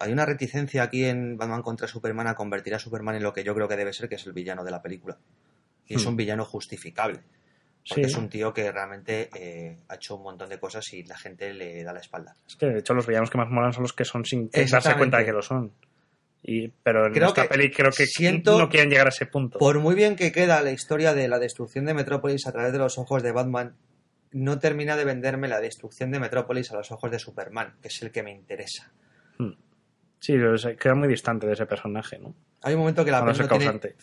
Hay 0.00 0.12
una 0.12 0.24
reticencia 0.26 0.82
aquí 0.84 1.04
en 1.04 1.36
Batman 1.36 1.62
contra 1.62 1.86
Superman 1.88 2.26
a 2.28 2.34
convertir 2.34 2.74
a 2.74 2.78
Superman 2.78 3.16
en 3.16 3.22
lo 3.22 3.32
que 3.32 3.44
yo 3.44 3.54
creo 3.54 3.68
que 3.68 3.76
debe 3.76 3.92
ser, 3.92 4.08
que 4.08 4.14
es 4.16 4.26
el 4.26 4.32
villano 4.32 4.64
de 4.64 4.70
la 4.70 4.80
película. 4.82 5.18
Y 5.86 5.94
es 5.94 6.04
Hmm. 6.04 6.08
un 6.08 6.16
villano 6.16 6.44
justificable. 6.44 7.20
Porque 7.88 8.04
Sí. 8.04 8.10
es 8.10 8.16
un 8.16 8.28
tío 8.28 8.52
que 8.52 8.70
realmente 8.70 9.30
eh, 9.34 9.76
ha 9.88 9.94
hecho 9.94 10.16
un 10.16 10.22
montón 10.22 10.48
de 10.50 10.58
cosas 10.58 10.92
y 10.92 11.04
la 11.04 11.16
gente 11.16 11.54
le 11.54 11.82
da 11.84 11.92
la 11.92 12.00
espalda. 12.00 12.36
Es 12.46 12.56
que 12.56 12.66
de 12.66 12.78
hecho 12.80 12.92
los 12.94 13.06
villanos 13.06 13.30
que 13.30 13.38
más 13.38 13.48
molan 13.48 13.72
son 13.72 13.82
los 13.82 13.92
que 13.92 14.04
son 14.04 14.24
sin 14.24 14.50
darse 14.50 14.94
cuenta 14.96 15.18
de 15.18 15.24
que 15.24 15.32
lo 15.32 15.42
son. 15.42 15.72
Y, 16.42 16.68
pero 16.68 17.06
en 17.06 17.12
Creo 17.14 17.28
esta 17.28 17.42
que 17.42 17.48
peli 17.48 17.70
creo 17.70 17.90
que 17.90 18.06
siento- 18.06 18.58
no 18.58 18.68
quieren 18.68 18.90
llegar 18.90 19.06
a 19.06 19.10
ese 19.10 19.26
punto. 19.26 19.58
Por 19.58 19.78
muy 19.80 19.94
bien 19.94 20.16
que 20.16 20.30
queda 20.32 20.60
la 20.62 20.70
historia 20.70 21.14
de 21.14 21.28
la 21.28 21.38
destrucción 21.38 21.84
de 21.86 21.94
Metrópolis 21.94 22.46
a 22.46 22.52
través 22.52 22.72
de 22.72 22.78
los 22.78 22.98
ojos 22.98 23.22
de 23.22 23.32
Batman, 23.32 23.74
no 24.32 24.58
termina 24.58 24.96
de 24.96 25.04
venderme 25.04 25.48
la 25.48 25.60
destrucción 25.60 26.10
de 26.10 26.20
Metrópolis 26.20 26.70
a 26.72 26.76
los 26.76 26.90
ojos 26.90 27.10
de 27.10 27.18
Superman, 27.18 27.76
que 27.82 27.88
es 27.88 28.02
el 28.02 28.10
que 28.12 28.22
me 28.22 28.30
interesa. 28.32 28.90
Hmm. 29.38 29.52
Sí, 30.20 30.34
queda 30.78 30.94
muy 30.94 31.08
distante 31.08 31.46
de 31.46 31.52
ese 31.52 31.66
personaje, 31.66 32.18
¿no? 32.18 32.34
Hay 32.62 32.74
un 32.74 32.80
momento 32.80 33.04
que 33.04 33.10
la 33.10 33.20
no 33.20 33.32
tiene- 33.32 33.94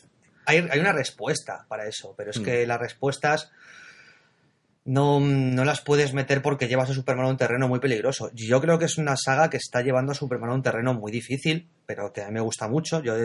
hay, 0.46 0.68
hay 0.72 0.80
una 0.80 0.94
respuesta 0.94 1.66
para 1.68 1.88
eso, 1.88 2.14
pero 2.18 2.32
es 2.32 2.40
Mm. 2.40 2.44
que 2.44 2.66
las 2.68 2.80
respuestas 2.80 3.52
no, 4.86 5.20
no 5.20 5.66
las 5.66 5.82
puedes 5.82 6.14
meter 6.14 6.44
porque 6.44 6.68
llevas 6.68 6.91
a 6.91 6.94
Superman 6.94 7.26
a 7.26 7.30
un 7.30 7.38
terreno 7.38 7.68
muy 7.68 7.80
peligroso. 7.80 8.30
Yo 8.34 8.62
creo 8.62 8.78
que 8.78 8.86
es 8.86 8.99
una 8.99 9.18
saga 9.18 9.49
que 9.49 9.57
está 9.57 9.82
llevando 9.82 10.12
a 10.12 10.16
Superman 10.16 10.52
a 10.52 10.53
un 10.53 10.62
terreno 10.62 10.94
muy 10.94 11.12
difícil, 11.12 11.68
pero 11.88 12.14
que 12.14 12.22
a 12.22 12.28
mí 12.28 12.34
me 12.34 12.40
gusta 12.40 12.68
mucho. 12.68 13.02
Yo, 13.02 13.16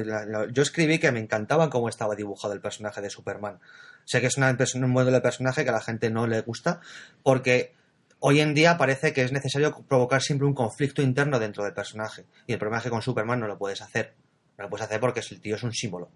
yo 0.51 0.63
escribí 0.63 0.99
que 0.99 1.13
me 1.13 1.21
encantaba 1.21 1.69
cómo 1.69 1.91
estaba 1.91 2.17
dibujado 2.17 2.55
el 2.55 2.63
personaje 2.63 3.03
de 3.03 3.11
Superman. 3.11 3.61
Sé 4.07 4.23
que 4.23 4.29
es 4.29 4.39
una 4.39 4.57
un 4.75 4.91
modelo 4.91 5.13
de 5.13 5.21
personaje 5.21 5.63
que 5.63 5.69
a 5.69 5.75
la 5.75 5.83
gente 5.83 6.11
no 6.11 6.27
le 6.27 6.41
gusta, 6.41 6.81
porque 7.23 7.75
hoy 8.21 8.41
en 8.41 8.55
día 8.55 8.79
parece 8.79 9.13
que 9.13 9.23
es 9.23 9.31
necesario 9.31 9.85
provocar 9.87 10.23
siempre 10.23 10.47
un 10.47 10.55
conflicto 10.55 11.03
interno 11.03 11.39
dentro 11.39 11.63
del 11.63 11.75
personaje. 11.75 12.25
Y 12.47 12.55
el 12.55 12.59
problema 12.59 12.79
es 12.79 12.85
que 12.85 12.91
con 12.91 13.03
Superman 13.03 13.39
no 13.39 13.47
lo 13.47 13.59
puedes 13.59 13.83
hacer. 13.83 14.15
No 14.57 14.65
lo 14.65 14.71
puedes 14.71 14.87
hacer 14.87 14.99
porque 14.99 15.21
el 15.21 15.41
tío 15.43 15.57
es 15.57 15.63
un 15.63 15.75
símbolo. 15.75 16.09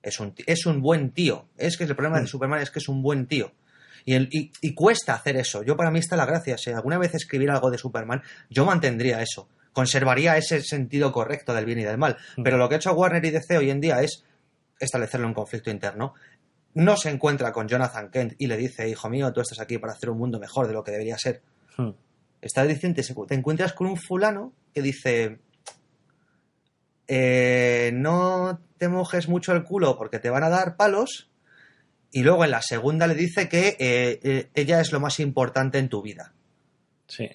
Es 0.00 0.20
un, 0.20 0.32
es 0.46 0.64
un 0.64 0.80
buen 0.80 1.10
tío. 1.10 1.48
Es 1.58 1.76
que 1.76 1.84
el 1.84 1.96
problema 1.96 2.20
de 2.20 2.28
Superman 2.28 2.60
es 2.60 2.70
que 2.70 2.78
es 2.78 2.88
un 2.88 3.02
buen 3.02 3.26
tío. 3.26 3.52
Y, 4.10 4.14
el- 4.14 4.28
y, 4.32 4.50
y 4.60 4.74
cuesta 4.74 5.14
hacer 5.14 5.36
eso. 5.36 5.62
Yo 5.62 5.76
para 5.76 5.90
mí 5.92 6.00
está 6.00 6.16
la 6.16 6.26
gracia. 6.26 6.58
Si 6.58 6.70
alguna 6.70 6.98
vez 6.98 7.14
escribiera 7.14 7.54
algo 7.54 7.70
de 7.70 7.78
Superman, 7.78 8.22
yo 8.48 8.64
mantendría 8.64 9.22
eso. 9.22 9.48
Conservaría 9.72 10.36
ese 10.36 10.62
sentido 10.62 11.12
correcto 11.12 11.54
del 11.54 11.64
bien 11.64 11.78
y 11.78 11.84
del 11.84 11.96
mal. 11.98 12.16
Pero 12.42 12.56
lo 12.56 12.68
que 12.68 12.74
ha 12.74 12.78
hecho 12.78 12.92
Warner 12.92 13.24
y 13.24 13.30
DC 13.30 13.56
hoy 13.56 13.70
en 13.70 13.80
día 13.80 14.02
es 14.02 14.24
establecerle 14.80 15.26
un 15.26 15.34
conflicto 15.34 15.70
interno. 15.70 16.14
No 16.74 16.96
se 16.96 17.10
encuentra 17.10 17.52
con 17.52 17.68
Jonathan 17.68 18.10
Kent 18.10 18.34
y 18.38 18.48
le 18.48 18.56
dice, 18.56 18.88
hijo 18.88 19.08
mío, 19.08 19.32
tú 19.32 19.40
estás 19.42 19.60
aquí 19.60 19.78
para 19.78 19.92
hacer 19.92 20.10
un 20.10 20.18
mundo 20.18 20.40
mejor 20.40 20.66
de 20.66 20.72
lo 20.72 20.82
que 20.82 20.90
debería 20.90 21.16
ser. 21.16 21.42
Hmm. 21.76 21.90
Está 22.40 22.64
diciendo, 22.64 23.00
te 23.28 23.34
encuentras 23.36 23.72
con 23.74 23.86
un 23.86 23.96
fulano 23.96 24.52
que 24.74 24.82
dice, 24.82 25.38
eh, 27.06 27.90
no 27.94 28.60
te 28.78 28.88
mojes 28.88 29.28
mucho 29.28 29.52
el 29.52 29.64
culo 29.64 29.96
porque 29.96 30.18
te 30.18 30.30
van 30.30 30.44
a 30.44 30.48
dar 30.48 30.76
palos. 30.76 31.29
Y 32.12 32.22
luego 32.22 32.44
en 32.44 32.50
la 32.50 32.62
segunda 32.62 33.06
le 33.06 33.14
dice 33.14 33.48
que 33.48 33.76
eh, 33.78 34.20
eh, 34.22 34.48
ella 34.54 34.80
es 34.80 34.90
lo 34.92 34.98
más 35.00 35.20
importante 35.20 35.78
en 35.78 35.88
tu 35.88 36.02
vida. 36.02 36.32
Sí. 37.06 37.28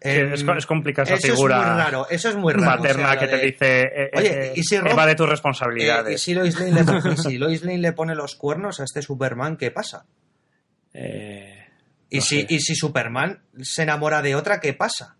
Es, 0.00 0.44
co- 0.44 0.54
es 0.54 0.64
complicada 0.64 1.08
esa 1.14 1.16
eso 1.26 1.34
figura 1.34 1.56
es 1.60 1.66
muy 1.66 1.76
raro, 1.82 2.06
eso 2.08 2.28
es 2.30 2.36
muy 2.36 2.52
raro. 2.54 2.64
materna 2.64 3.04
o 3.08 3.10
sea, 3.10 3.18
que 3.20 3.26
te 3.26 3.36
de- 3.36 3.42
dice 3.46 3.80
eh, 3.82 4.10
Oye, 4.14 4.52
¿y 4.56 4.62
si 4.62 4.76
Rom- 4.78 4.90
evade 4.92 5.14
tus 5.14 5.28
responsabilidades. 5.28 6.14
y, 6.14 6.18
si 6.24 6.32
Lois 6.34 6.58
Lane 6.58 6.72
le, 6.84 7.12
y 7.12 7.16
si 7.18 7.36
Lois 7.36 7.62
Lane 7.62 7.78
le 7.78 7.92
pone 7.92 8.14
los 8.14 8.34
cuernos 8.36 8.80
a 8.80 8.84
este 8.84 9.02
Superman, 9.02 9.58
¿qué 9.58 9.70
pasa? 9.70 10.06
Y, 12.12 12.20
si, 12.22 12.46
y 12.48 12.60
si 12.60 12.74
Superman 12.74 13.40
se 13.60 13.82
enamora 13.82 14.22
de 14.22 14.34
otra, 14.34 14.58
¿qué 14.58 14.72
pasa? 14.72 15.16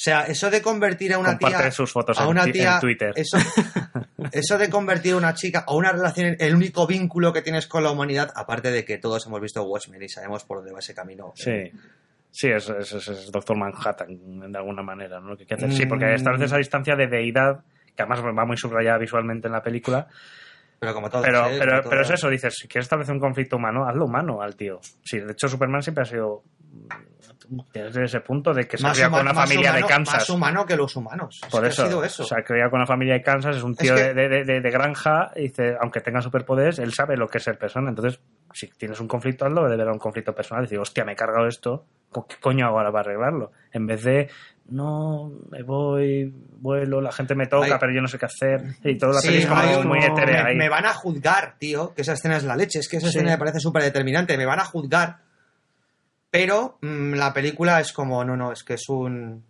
O 0.00 0.02
sea, 0.02 0.22
eso 0.22 0.48
de 0.48 0.62
convertir 0.62 1.12
a 1.12 1.18
una 1.18 1.32
Comparte 1.36 1.58
tía. 1.64 1.70
sus 1.72 1.92
fotos 1.92 2.18
a 2.18 2.22
en 2.24 2.30
una 2.30 2.44
ti- 2.44 2.52
tía, 2.52 2.74
en 2.76 2.80
Twitter. 2.80 3.12
Eso, 3.14 3.36
eso 4.32 4.56
de 4.56 4.70
convertir 4.70 5.12
a 5.12 5.16
una 5.18 5.34
chica 5.34 5.64
o 5.66 5.76
una 5.76 5.92
relación, 5.92 6.36
el 6.38 6.54
único 6.54 6.86
vínculo 6.86 7.34
que 7.34 7.42
tienes 7.42 7.66
con 7.66 7.84
la 7.84 7.90
humanidad, 7.90 8.32
aparte 8.34 8.70
de 8.70 8.86
que 8.86 8.96
todos 8.96 9.26
hemos 9.26 9.42
visto 9.42 9.62
Watchmen 9.62 10.02
y 10.02 10.08
sabemos 10.08 10.44
por 10.44 10.56
dónde 10.58 10.72
va 10.72 10.78
ese 10.78 10.94
camino. 10.94 11.32
Sí. 11.34 11.70
Sí, 12.30 12.48
es, 12.48 12.70
es, 12.70 12.92
es- 12.94 13.08
es 13.08 13.30
Doctor 13.30 13.58
Manhattan, 13.58 14.50
de 14.50 14.56
alguna 14.58 14.82
manera, 14.82 15.20
¿no? 15.20 15.36
Que 15.36 15.52
hacer. 15.52 15.70
Sí, 15.72 15.84
Mm. 15.84 15.88
porque 15.90 16.14
establece 16.14 16.46
esa 16.46 16.56
distancia 16.56 16.96
de 16.96 17.06
deidad, 17.06 17.60
que 17.94 18.02
además 18.02 18.20
va 18.22 18.46
muy 18.46 18.56
subrayada 18.56 18.96
visualmente 18.96 19.48
en 19.48 19.52
la 19.52 19.62
película. 19.62 20.06
Pero 20.78 20.94
como 20.94 21.10
todo. 21.10 21.20
Pero, 21.20 21.44
pero, 21.58 21.82
pero 21.90 22.00
es 22.00 22.08
eso, 22.10 22.30
dices, 22.30 22.54
si 22.56 22.68
quieres 22.68 22.86
establecer 22.86 23.12
un 23.14 23.20
conflicto 23.20 23.56
humano, 23.56 23.86
hazlo 23.86 24.06
humano 24.06 24.40
al 24.40 24.56
tío. 24.56 24.80
Sí, 25.04 25.18
de 25.18 25.32
hecho 25.32 25.46
Superman 25.46 25.82
siempre 25.82 26.02
ha 26.02 26.06
sido 26.06 26.42
desde 27.72 28.04
ese 28.04 28.20
punto 28.20 28.54
de 28.54 28.66
que 28.68 28.76
se 28.78 28.84
Más, 28.84 29.00
con 29.00 29.20
una 29.20 29.34
familia 29.34 29.70
humano, 29.70 29.86
de 29.86 29.92
Kansas. 29.92 30.14
más 30.14 30.30
humano 30.30 30.64
que 30.66 30.76
los 30.76 30.94
humanos. 30.94 31.40
Es 31.44 31.50
Por 31.50 31.62
que 31.62 31.68
eso, 31.68 31.82
ha 31.82 31.86
sido 31.86 32.04
eso. 32.04 32.24
se 32.24 32.34
ha 32.38 32.42
criado 32.44 32.70
con 32.70 32.78
una 32.78 32.86
familia 32.86 33.14
de 33.14 33.22
Kansas, 33.22 33.56
es 33.56 33.62
un 33.62 33.74
tío 33.74 33.94
que- 33.96 34.14
de, 34.14 34.28
de- 34.28 34.44
de- 34.44 34.60
de 34.60 34.70
granja, 34.70 35.32
y 35.34 35.42
dice, 35.48 35.76
aunque 35.80 36.00
tenga 36.00 36.22
superpoderes, 36.22 36.78
él 36.78 36.92
sabe 36.92 37.16
lo 37.16 37.26
que 37.28 37.38
es 37.38 37.44
ser 37.44 37.58
persona. 37.58 37.88
Entonces, 37.90 38.20
si 38.52 38.68
tienes 38.68 39.00
un 39.00 39.08
conflicto, 39.08 39.44
hazlo, 39.46 39.62
debe 39.68 39.82
haber 39.82 39.92
un 39.94 39.98
conflicto 39.98 40.34
personal. 40.34 40.64
Decir, 40.64 40.78
hostia, 40.78 41.04
me 41.04 41.12
he 41.12 41.16
cargado 41.16 41.46
esto, 41.48 41.86
¿co- 42.10 42.26
¿qué 42.26 42.36
coño 42.40 42.66
hago 42.66 42.78
ahora 42.78 42.92
para 42.92 43.02
arreglarlo? 43.10 43.50
En 43.72 43.86
vez 43.86 44.04
de, 44.04 44.28
no, 44.68 45.32
me 45.50 45.62
voy, 45.64 46.32
vuelo, 46.60 47.00
la 47.00 47.10
gente 47.10 47.34
me 47.34 47.46
toca, 47.46 47.78
pero 47.78 47.92
yo 47.92 48.00
no 48.00 48.06
sé 48.08 48.18
qué 48.18 48.26
hacer. 48.26 48.62
Y 48.84 48.96
toda 48.98 49.14
la 49.14 49.20
Sí, 49.20 49.28
peli 49.28 49.40
es 49.40 49.46
como 49.46 49.82
muy 49.88 49.98
etérea 49.98 50.44
me, 50.44 50.50
ahí. 50.50 50.56
me 50.56 50.68
van 50.68 50.86
a 50.86 50.92
juzgar, 50.94 51.56
tío, 51.58 51.92
que 51.94 52.02
esa 52.02 52.12
escena 52.12 52.36
es 52.36 52.44
la 52.44 52.54
leche. 52.56 52.78
Es 52.78 52.88
que 52.88 52.98
esa 52.98 53.08
Sí. 53.08 53.16
escena 53.18 53.32
me 53.32 53.38
parece 53.38 53.58
súper 53.58 53.82
determinante. 53.82 54.36
Me 54.36 54.46
van 54.46 54.60
a 54.60 54.64
juzgar. 54.64 55.18
Pero 56.30 56.78
mm, 56.80 57.14
la 57.14 57.32
película 57.32 57.80
es 57.80 57.92
como, 57.92 58.24
no, 58.24 58.36
no, 58.36 58.52
es 58.52 58.62
que 58.62 58.74
es 58.74 58.88
un. 58.88 59.44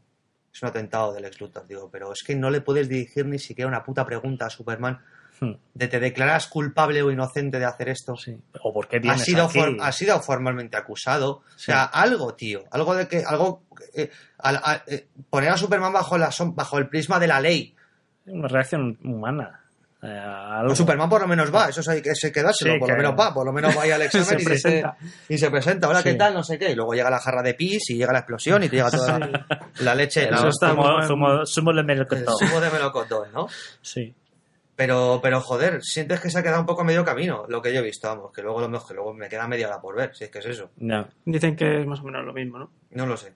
Es 0.53 0.63
un 0.63 0.69
atentado 0.69 1.13
del 1.13 1.25
ex 1.27 1.41
Luthor, 1.41 1.67
digo. 1.67 1.89
Pero 1.93 2.13
es 2.13 2.23
que 2.27 2.35
no 2.35 2.51
le 2.51 2.61
puedes 2.61 2.89
dirigir 2.89 3.25
ni 3.27 3.39
siquiera 3.39 3.69
una 3.69 3.85
puta 3.85 4.05
pregunta 4.05 4.47
a 4.47 4.51
Superman 4.51 5.01
Hmm. 5.43 5.55
de 5.73 5.89
te 5.89 5.99
declaras 6.01 6.49
culpable 6.49 7.01
o 7.03 7.11
inocente 7.11 7.59
de 7.59 7.65
hacer 7.65 7.89
esto. 7.89 8.15
O 8.63 8.75
por 8.75 8.89
qué 8.89 9.01
sido, 9.17 9.49
for- 9.49 9.77
ha 9.81 9.91
sido 9.91 10.21
formalmente 10.21 10.77
acusado. 10.77 11.31
O 11.31 11.59
sea, 11.59 11.85
algo, 11.85 12.35
tío. 12.35 12.65
Algo 12.71 12.95
de 12.95 13.09
que. 13.09 13.25
algo 13.27 13.63
eh, 13.95 14.11
a- 14.39 14.83
eh, 14.87 15.07
Poner 15.31 15.49
a 15.51 15.57
Superman 15.57 15.95
bajo, 15.95 16.19
la, 16.19 16.29
bajo 16.53 16.77
el 16.79 16.89
prisma 16.91 17.19
de 17.19 17.27
la 17.27 17.41
ley. 17.41 17.75
Una 18.27 18.49
reacción 18.49 18.99
humana. 19.03 19.60
Eh, 20.03 20.07
algo. 20.09 20.75
Superman 20.75 21.09
por 21.09 21.21
lo 21.21 21.27
menos 21.29 21.55
va, 21.55 21.69
eso 21.69 21.89
hay 21.91 22.01
que 22.03 22.15
se 22.15 22.33
quedárselo, 22.33 22.73
Sí, 22.75 22.79
por 22.79 22.87
que- 22.89 22.93
lo 22.93 22.99
menos 22.99 23.15
va, 23.19 23.35
por 23.35 23.45
lo 23.47 23.53
menos 23.53 23.77
va 23.77 23.83
ahí 23.83 23.91
al 23.91 24.03
examen 24.03 24.27
Se 24.27 24.41
y, 24.41 24.45
presenta. 24.45 24.97
y 25.29 25.39
se 25.39 25.51
presenta, 25.51 25.89
hola, 25.89 26.03
¿qué 26.03 26.13
Sí. 26.13 26.19
tal? 26.19 26.35
No 26.35 26.43
sé 26.43 26.59
qué, 26.59 26.71
y 26.71 26.75
luego 26.75 26.93
llega 26.95 27.11
la 27.11 27.19
jarra 27.19 27.43
de 27.43 27.55
pis 27.55 27.91
y 27.91 27.97
llega 27.97 28.13
la 28.13 28.21
explosión 28.21 28.63
y 28.63 28.69
te 28.69 28.77
llega 28.77 28.91
toda 28.91 29.19
la, 29.19 29.47
la 29.81 29.95
leche, 29.95 30.25
Eso 30.25 30.43
¿no? 30.43 30.49
está 30.49 30.71
zumo, 30.71 31.03
zumo, 31.07 31.47
zumo 31.47 31.73
de 31.73 31.81
el 31.81 31.87
melocotón. 31.87 32.35
zumo 32.39 32.61
de 32.61 32.71
melocotón, 32.71 33.29
¿no? 33.33 33.47
Sí. 33.83 34.15
Pero, 34.81 35.21
pero 35.23 35.43
joder, 35.43 35.83
sientes 35.83 36.21
que 36.21 36.31
se 36.31 36.39
ha 36.39 36.43
quedado 36.43 36.61
un 36.61 36.67
poco 36.67 36.85
medio 36.85 37.05
camino, 37.05 37.45
lo 37.49 37.61
que 37.61 37.71
yo 37.71 37.81
he 37.81 37.83
visto, 37.83 38.09
vamos, 38.09 38.33
que 38.33 38.41
luego 38.41 38.63
lo 38.63 38.69
mejor, 38.71 38.89
que 38.89 38.95
luego 38.95 39.13
me 39.13 39.29
queda 39.29 39.47
media 39.47 39.69
hora 39.69 39.79
por 39.79 39.95
ver, 39.95 40.17
si 40.17 40.25
es 40.25 40.31
que 40.31 40.39
es 40.39 40.47
eso. 40.47 40.71
Ya. 40.79 41.07
Dicen 41.27 41.55
que 41.55 41.81
es 41.81 41.87
más 41.87 42.01
o 42.01 42.05
menos 42.05 42.25
lo 42.25 42.33
mismo, 42.33 42.59
¿no? 42.59 42.71
No 42.93 43.05
lo 43.05 43.15
sé. 43.19 43.35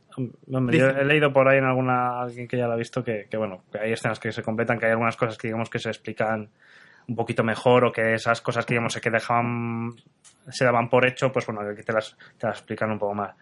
Hombre, 0.50 0.78
yo 0.78 0.88
he 0.88 1.04
leído 1.04 1.34
por 1.34 1.46
ahí 1.46 1.58
en 1.58 1.66
alguna 1.66 2.22
alguien 2.22 2.48
que 2.48 2.56
ya 2.56 2.66
lo 2.66 2.72
ha 2.72 2.76
visto 2.76 3.04
que, 3.04 3.26
que, 3.30 3.36
bueno 3.36 3.62
que 3.70 3.78
hay 3.78 3.92
escenas 3.92 4.18
que 4.18 4.32
se 4.32 4.42
completan 4.42 4.78
que 4.78 4.86
hay 4.86 4.92
algunas 4.92 5.18
cosas 5.18 5.36
que 5.36 5.48
digamos 5.48 5.68
que 5.68 5.78
se 5.78 5.90
explican 5.90 6.48
un 7.08 7.14
poquito 7.14 7.44
mejor 7.44 7.84
o 7.84 7.92
que 7.92 8.14
esas 8.14 8.40
cosas 8.40 8.64
que 8.64 8.72
digamos 8.72 8.98
que 8.98 9.10
dejaban 9.10 9.92
se 10.48 10.64
daban 10.64 10.88
por 10.88 11.06
hecho 11.06 11.30
pues 11.30 11.44
bueno 11.44 11.60
aquí 11.60 11.82
te 11.82 11.92
las 11.92 12.16
te 12.38 12.46
las 12.46 12.56
explican 12.56 12.90
un 12.90 12.98
poco 12.98 13.14
más 13.14 13.34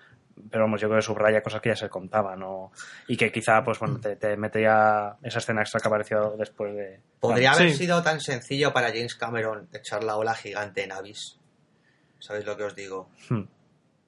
pero 0.50 0.64
vamos 0.64 0.80
yo 0.80 0.88
creo 0.88 0.98
que 1.00 1.06
subraya 1.06 1.42
cosas 1.42 1.60
que 1.60 1.68
ya 1.70 1.76
se 1.76 1.88
contaban 1.88 2.40
¿no? 2.40 2.72
y 3.09 3.16
que 3.16 3.30
quizá 3.32 3.62
pues 3.64 3.78
bueno 3.78 3.98
te, 4.00 4.16
te 4.16 4.36
mete 4.36 4.62
ya 4.62 5.16
esa 5.22 5.38
escena 5.38 5.62
extra 5.62 5.80
que 5.80 5.86
ha 5.86 5.90
aparecido 5.90 6.36
después 6.36 6.74
de 6.74 7.00
Podría 7.20 7.50
Claro. 7.50 7.64
haber 7.64 7.76
sido 7.76 8.02
tan 8.02 8.20
sencillo 8.20 8.72
para 8.72 8.88
James 8.88 9.14
Cameron 9.14 9.68
echar 9.72 10.02
la 10.04 10.16
ola 10.16 10.34
gigante 10.34 10.82
en 10.84 10.92
Abyss. 10.92 11.38
¿Sabéis 12.18 12.46
lo 12.46 12.56
que 12.56 12.64
os 12.64 12.74
digo? 12.74 13.09
Hmm. 13.28 13.42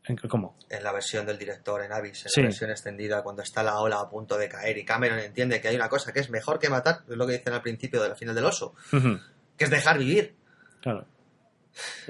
¿En 0.06 0.16
qué- 0.16 0.28
¿Cómo? 0.28 0.56
en 0.68 0.82
la 0.84 0.92
versión 0.92 1.24
del 1.24 1.38
director 1.38 1.82
en 1.82 1.92
Avis, 1.92 2.26
en 2.26 2.30
Sí. 2.30 2.40
la 2.40 2.46
versión 2.48 2.70
extendida, 2.70 3.22
cuando 3.22 3.42
está 3.42 3.62
la 3.62 3.78
ola 3.78 4.00
a 4.00 4.08
punto 4.08 4.36
de 4.36 4.48
caer 4.48 4.76
y 4.76 4.84
Cameron 4.84 5.18
entiende 5.18 5.60
que 5.60 5.68
hay 5.68 5.76
una 5.76 5.88
cosa 5.88 6.12
que 6.12 6.20
es 6.20 6.28
mejor 6.30 6.58
que 6.58 6.68
matar, 6.68 7.00
es 7.08 7.16
lo 7.16 7.26
que 7.26 7.34
dicen 7.38 7.52
al 7.54 7.62
principio 7.62 8.02
de 8.02 8.10
la 8.10 8.14
final 8.14 8.34
del 8.34 8.44
oso, 8.44 8.74
que 9.56 9.64
es 9.64 9.70
dejar 9.70 9.98
vivir. 9.98 10.34
Claro. 10.82 11.06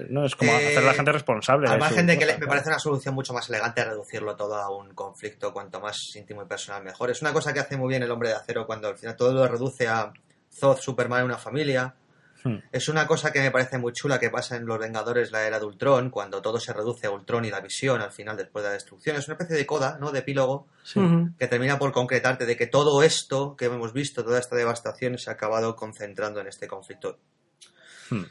No, 0.09 0.25
es 0.25 0.35
como 0.37 0.53
Eh, 0.53 0.69
hacer 0.69 0.79
a 0.79 0.83
la 0.83 0.95
gente 0.95 1.13
responsable. 1.13 1.69
Al 1.69 1.75
de 1.75 1.79
margen 1.79 2.01
su 2.01 2.07
de 2.07 2.19
que 2.19 2.27
cosa, 2.27 2.39
me 2.39 2.47
parece 2.47 2.69
una 2.69 2.79
solución 2.79 3.15
mucho 3.15 3.33
más 3.33 3.49
elegante 3.49 3.85
reducirlo 3.85 4.37
todo 4.37 4.57
a 4.57 4.71
un 4.71 4.95
conflicto 4.95 5.53
cuanto 5.53 5.81
más 5.81 6.15
íntimo 6.15 6.43
y 6.43 6.47
personal 6.47 6.83
mejor. 6.83 7.11
Es 7.11 7.23
una 7.23 7.33
cosa 7.33 7.53
que 7.53 7.61
hace 7.61 7.77
muy 7.77 7.89
bien 7.89 8.03
el 8.03 8.11
hombre 8.11 8.31
de 8.31 8.35
acero 8.35 8.67
cuando 8.67 8.89
al 8.89 8.99
final 8.99 9.17
todo 9.17 9.33
lo 9.33 9.47
reduce 9.47 9.89
a 9.89 10.13
Zod, 10.53 10.79
Superman 10.79 11.23
y 11.23 11.25
una 11.25 11.39
familia. 11.39 11.95
Hmm. 12.43 12.59
Es 12.71 12.91
una 12.91 13.07
cosa 13.07 13.33
que 13.33 13.41
me 13.41 13.51
parece 13.51 13.79
muy 13.79 13.93
chula 13.93 14.19
que 14.19 14.29
pasa 14.29 14.57
en 14.57 14.67
Los 14.67 14.79
Vengadores, 14.79 15.33
la 15.33 15.47
era 15.47 15.59
de 15.59 15.65
Ultron, 15.65 16.11
cuando 16.11 16.43
todo 16.43 16.61
se 16.61 16.75
reduce 16.75 17.07
a 17.07 17.11
Ultron 17.11 17.47
y 17.47 17.51
la 17.51 17.61
visión 17.61 18.03
al 18.03 18.13
final 18.13 18.37
después 18.37 18.63
de 18.63 18.69
la 18.69 18.75
destrucción. 18.75 19.17
Es 19.17 19.27
una 19.29 19.35
especie 19.35 19.57
de 19.57 19.65
coda, 19.65 19.97
¿no? 19.99 20.13
De 20.13 20.19
epílogo 20.19 20.67
que 21.39 21.49
termina 21.49 21.79
por 21.79 21.93
concretarte 21.93 22.45
de 22.45 22.57
que 22.57 22.67
todo 22.67 23.03
esto 23.03 23.57
que 23.57 23.65
hemos 23.65 23.95
visto, 23.95 24.23
toda 24.23 24.39
esta 24.39 24.57
devastación, 24.57 25.17
se 25.17 25.31
ha 25.31 25.33
acabado 25.33 25.75
concentrando 25.75 26.41
en 26.41 26.49
este 26.49 26.69
conflicto. 26.69 27.19
Hmm. 28.11 28.25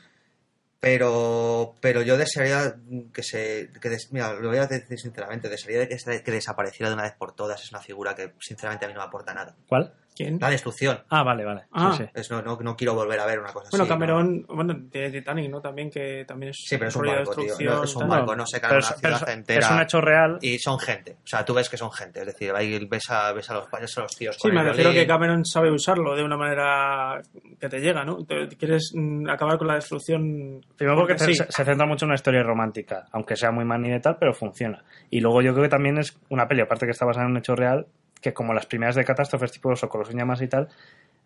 Pero, 0.83 1.75
pero 1.79 2.01
yo 2.01 2.17
desearía 2.17 2.75
que 3.13 3.23
se. 3.23 3.69
Que 3.81 3.87
des- 3.87 4.11
mira, 4.11 4.33
lo 4.33 4.49
voy 4.49 4.57
a 4.57 4.67
decir 4.67 4.99
sinceramente, 4.99 5.47
desearía 5.47 5.79
de 5.79 5.87
que, 5.87 5.95
que 6.21 6.31
desapareciera 6.31 6.89
de 6.89 6.95
una 6.95 7.03
vez 7.03 7.13
por 7.17 7.33
todas. 7.33 7.63
Es 7.63 7.71
una 7.71 7.79
figura 7.79 8.13
que, 8.15 8.33
sinceramente, 8.41 8.83
a 8.83 8.89
mí 8.89 8.93
no 8.93 8.99
me 8.99 9.05
aporta 9.05 9.33
nada. 9.33 9.55
¿Cuál? 9.69 9.93
¿Quién? 10.15 10.37
La 10.39 10.49
destrucción. 10.49 10.99
Ah, 11.09 11.23
vale, 11.23 11.43
vale. 11.43 11.63
Ah. 11.71 11.93
sí. 11.97 12.05
Es, 12.13 12.29
no, 12.29 12.41
no, 12.41 12.57
no 12.61 12.75
quiero 12.75 12.93
volver 12.93 13.19
a 13.19 13.25
ver 13.25 13.39
una 13.39 13.51
cosa 13.51 13.69
Bueno, 13.71 13.83
así. 13.83 13.89
¿no? 13.89 13.95
Cameron, 13.95 14.45
bueno, 14.47 14.73
de 14.75 15.09
Titanic, 15.11 15.49
¿no? 15.49 15.59
También 15.61 15.89
que 15.89 16.23
también 16.27 16.51
es 16.51 16.57
Sí, 16.67 16.77
pero 16.77 16.89
es 16.89 16.95
un 16.95 17.01
rollo 17.01 17.11
de 17.13 17.17
barco, 17.19 17.33
tío. 17.33 17.43
destrucción, 17.45 17.75
No, 17.75 17.83
es 17.83 17.95
un 17.95 18.07
barco, 18.09 18.35
no 18.35 18.45
se 18.45 18.61
cae 18.61 18.69
Pero 18.69 18.79
una 18.85 18.95
ciudad 18.97 19.23
es- 19.29 19.33
entera. 19.35 19.59
es 19.65 19.71
un 19.71 19.81
hecho 19.81 20.01
real. 20.01 20.37
Y 20.41 20.59
son 20.59 20.77
gente. 20.79 21.13
O 21.23 21.27
sea, 21.27 21.43
tú 21.43 21.53
ves 21.53 21.69
que 21.69 21.77
son 21.77 21.91
gente. 21.91 22.19
Es 22.19 22.25
decir, 22.27 22.51
ahí 22.55 22.85
ves 22.85 23.09
a, 23.09 23.31
ves 23.33 23.49
a 23.49 23.55
los 23.55 23.71
ves 23.71 23.97
a 23.97 24.01
los 24.01 24.15
tíos. 24.15 24.35
Sí, 24.35 24.41
con 24.49 24.53
me 24.53 24.61
el 24.61 24.67
refiero 24.67 24.89
violín. 24.91 25.03
que 25.03 25.07
Cameron 25.11 25.45
sabe 25.45 25.71
usarlo 25.71 26.15
de 26.15 26.23
una 26.23 26.37
manera 26.37 27.21
que 27.59 27.69
te 27.69 27.79
llega, 27.79 28.03
¿no? 28.05 28.23
Te- 28.25 28.47
quieres 28.49 28.91
mm, 28.93 29.29
acabar 29.29 29.57
con 29.57 29.67
la 29.67 29.75
destrucción. 29.75 30.61
Primero 30.77 30.97
porque 30.97 31.15
porque 31.15 31.33
se, 31.35 31.43
sí. 31.43 31.43
se 31.49 31.65
centra 31.65 31.85
mucho 31.85 32.05
en 32.05 32.09
una 32.09 32.15
historia 32.15 32.43
romántica, 32.43 33.05
aunque 33.11 33.35
sea 33.35 33.51
muy 33.51 33.65
manía 33.65 33.95
y 33.95 34.01
tal, 34.01 34.17
pero 34.19 34.33
funciona. 34.33 34.83
Y 35.09 35.21
luego 35.21 35.41
yo 35.41 35.53
creo 35.53 35.63
que 35.63 35.69
también 35.69 35.97
es 35.97 36.17
una 36.29 36.47
peli, 36.47 36.61
aparte 36.61 36.85
que 36.85 36.91
está 36.91 37.05
basada 37.05 37.25
en 37.25 37.31
un 37.31 37.37
hecho 37.37 37.55
real, 37.55 37.87
que 38.23 38.33
como 38.33 38.53
las 38.53 38.65
primeras 38.65 38.95
de 38.95 39.03
catástrofes 39.05 39.51
tipo 39.51 39.75
Socorro 39.75 40.05
y 40.11 40.15
más 40.25 40.41
y 40.41 40.47
tal, 40.47 40.69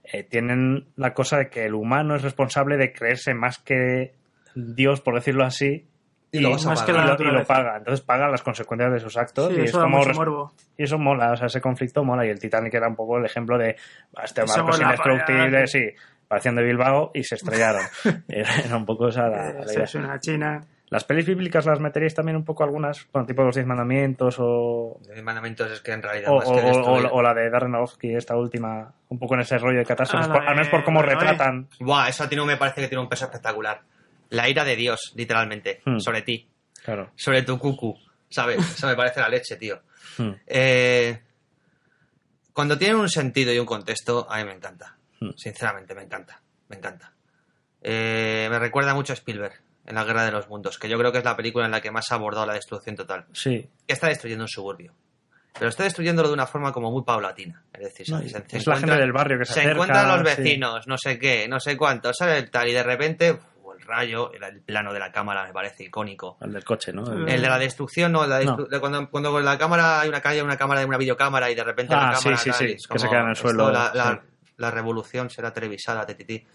eh, 0.04 0.24
tienen 0.24 0.88
la 0.96 1.14
cosa 1.14 1.38
de 1.38 1.50
que 1.50 1.64
el 1.66 1.76
humano 1.76 2.16
es 2.16 2.24
responsable 2.24 2.76
de 2.78 2.92
creerse 2.92 3.34
más 3.34 3.60
que 3.60 4.14
Dios, 4.56 5.00
por 5.02 5.16
decirlo 5.16 5.46
así, 5.46 5.86
Y 6.32 6.40
lo 6.40 6.52
vas 6.52 6.66
a 6.66 6.70
más 6.70 6.84
que 6.84 6.92
pagar. 6.92 7.08
la 7.08 7.14
y 7.14 7.18
lo, 7.18 7.22
y 7.22 7.26
lo 7.28 7.32
naturaleza. 7.40 7.54
paga. 7.54 7.78
Entonces 7.78 8.06
paga 8.06 8.28
las 8.30 8.42
consecuencias 8.42 8.92
de 8.92 9.00
sus 9.00 9.16
actos 9.18 9.48
Sí, 9.54 9.60
y 9.60 9.64
eso 9.64 9.78
es 9.78 9.84
como 9.84 9.98
morbo. 10.00 10.52
y 10.78 10.84
eso 10.84 10.98
mola, 10.98 11.32
o 11.32 11.36
sea, 11.38 11.48
ese 11.48 11.62
conflicto 11.62 12.04
mola 12.04 12.26
y 12.26 12.30
el 12.30 12.40
Titanic 12.40 12.74
era 12.74 12.88
un 12.88 12.96
poco 12.96 13.18
el 13.18 13.26
ejemplo 13.26 13.58
de 13.58 13.76
"Ah, 14.16 14.24
este 14.26 14.42
barco 14.42 14.72
es 14.72 14.82
indestructible, 14.82 15.52
vaya". 15.52 15.68
sí, 15.68 15.90
parecían 16.28 16.56
de 16.56 16.64
Bilbao 16.64 17.12
y 17.14 17.24
se 17.24 17.36
estrellaron. 17.36 17.82
era 18.28 18.76
un 18.76 18.86
poco 18.86 19.08
esa 19.10 19.28
la, 19.30 19.54
la 19.54 19.60
Esa 19.62 19.74
idea. 19.74 19.84
es 19.84 19.96
una 19.96 20.20
china. 20.20 20.62
Las 20.90 21.04
pelis 21.04 21.26
bíblicas 21.26 21.66
las 21.66 21.82
meteréis 21.82 22.14
también 22.16 22.38
un 22.38 22.46
poco 22.46 22.64
algunas, 22.64 23.08
bueno, 23.12 23.26
tipo 23.28 23.44
los 23.44 23.54
Diez 23.56 23.68
Mandamientos 23.68 24.38
o, 24.40 25.00
Los 25.08 25.22
mandamientos 25.24 25.70
es 25.70 25.82
que 25.82 25.92
en 25.92 26.02
realidad 26.02 26.32
o, 26.32 26.38
más 26.38 26.46
que 26.46 26.52
o- 26.52 26.56
destruir- 26.62 27.10
o- 27.12 27.16
o 27.16 27.22
la 27.22 27.34
de 27.34 27.50
Darren 27.50 27.76
Aronofsky, 27.76 28.16
esta 28.16 28.38
última, 28.38 28.94
un 29.10 29.20
poco 29.20 29.34
en 29.36 29.42
ese 29.42 29.58
rollo 29.58 29.80
de 29.80 29.86
catástrofes, 29.86 30.30
Ah, 30.30 30.34
por- 30.34 30.44
al 30.48 30.56
menos 30.56 30.70
por 30.70 30.80
de- 30.80 30.86
cómo 30.86 31.02
retratan. 31.02 31.68
Buah, 31.82 32.08
eso 32.08 32.24
a 32.24 32.30
ti 32.30 32.38
no 32.38 32.46
me 32.46 32.56
parece 32.56 32.80
que 32.82 32.88
tiene 32.88 33.02
un 33.04 33.10
peso 33.10 33.26
espectacular. 33.26 33.82
La 34.30 34.48
ira 34.48 34.64
de 34.64 34.76
Dios, 34.78 35.12
literalmente, 35.16 35.82
Hmm. 35.86 36.00
sobre 36.00 36.22
ti, 36.22 36.48
Claro. 36.86 37.12
sobre 37.16 37.42
tu 37.44 37.60
cucu, 37.60 37.98
¿sabes? 38.30 38.58
Eso 38.60 38.88
me 38.88 38.96
parece 38.96 39.20
la 39.20 39.28
leche, 39.28 39.58
tío. 39.58 39.82
Hmm. 40.18 40.32
Eh, 40.48 41.20
cuando 42.54 42.78
tienen 42.78 42.96
un 42.98 43.10
sentido 43.10 43.52
y 43.54 43.60
un 43.60 43.66
contexto, 43.66 44.26
a 44.30 44.38
mí 44.38 44.46
me 44.46 44.54
encanta. 44.54 44.96
Hmm. 45.20 45.32
Sinceramente, 45.36 45.94
me 45.94 46.04
encanta. 46.04 46.42
Me 46.70 46.78
encanta. 46.78 47.12
Eh, 47.82 48.48
me 48.50 48.58
recuerda 48.60 48.94
mucho 48.94 49.12
a 49.12 49.16
Spielberg 49.16 49.54
en 49.88 49.96
La 49.96 50.04
Guerra 50.04 50.26
de 50.26 50.32
los 50.32 50.48
Mundos, 50.50 50.78
que 50.78 50.88
yo 50.90 50.98
creo 51.00 51.12
que 51.12 51.18
es 51.20 51.24
la 51.24 51.36
película 51.36 51.66
en 51.66 51.72
la 51.72 51.82
que 51.82 51.90
más 51.92 52.12
ha 52.12 52.16
abordado 52.16 52.46
la 52.46 52.54
destrucción 52.54 52.96
total. 52.96 53.26
Sí, 53.34 53.68
Que 53.88 53.94
está 53.94 54.08
destruyendo 54.08 54.44
un 54.44 54.50
suburbio. 54.50 54.94
Pero 55.54 55.70
está 55.70 55.84
destruyéndolo 55.86 56.28
de 56.28 56.36
una 56.36 56.46
forma 56.46 56.72
como 56.72 56.92
muy 56.92 57.04
paulatina. 57.04 57.64
Es 57.74 57.82
decir, 57.86 58.06
No, 58.12 58.18
¿sabes? 58.18 58.36
es 58.54 58.64
Se 58.64 58.70
la 58.70 58.78
gente 58.78 58.96
del 58.96 59.12
barrio 59.12 59.40
que 59.40 59.46
se 59.46 59.54
acerca, 59.54 59.72
encuentran 59.72 60.08
los 60.08 60.30
sí. 60.30 60.42
vecinos, 60.44 60.88
no 60.88 60.98
sé 61.00 61.18
qué, 61.18 61.48
no 61.48 61.60
sé 61.60 61.76
cuánto, 61.76 62.14
sale 62.14 62.38
el 62.38 62.52
tal, 62.52 62.68
y 62.68 62.74
de 62.74 62.84
repente, 62.84 63.32
uf, 63.32 63.42
el 63.80 63.82
rayo, 63.88 64.32
el, 64.34 64.44
el 64.44 64.62
plano 64.62 64.94
de 64.94 65.00
la 65.00 65.12
cámara 65.12 65.46
me 65.46 65.54
parece 65.54 65.86
icónico. 65.86 66.38
el 66.42 66.54
del 66.54 66.64
coche, 66.64 66.94
¿no? 66.94 67.12
El- 67.12 67.28
El 67.28 67.42
de 67.42 67.48
la 67.50 67.58
destrucción, 67.58 68.12
no, 68.12 68.28
la 68.28 68.40
No. 68.44 68.56
destru- 68.56 68.68
de 68.68 68.80
cuando, 68.80 69.10
cuando 69.10 69.32
con 69.32 69.44
la 69.44 69.58
cámara 69.58 70.02
hay 70.02 70.10
una 70.10 70.22
calle, 70.22 70.44
una 70.44 70.58
cámara 70.58 70.82
de 70.82 70.86
una 70.86 70.98
videocámara 70.98 71.50
y 71.50 71.56
de 71.56 71.64
repente 71.64 71.96
Ah, 71.96 72.12
la 72.12 72.18
sí, 72.18 72.24
cámara 72.26 72.38
sí, 72.44 72.52
sí, 72.54 72.64
y 72.66 72.72
es 72.74 72.88
que 72.88 73.00
se 73.00 73.06
como, 73.06 73.10
queda 73.12 73.22
en 73.22 73.26
el 73.28 73.32
esto, 73.34 73.48
suelo, 73.48 73.72
La, 73.72 73.92
la- 73.96 74.22
sí. 74.24 74.52
la 74.58 74.70
revolución 74.72 75.30
será 75.32 75.52
televisada, 75.54 76.06
tetití. 76.06 76.46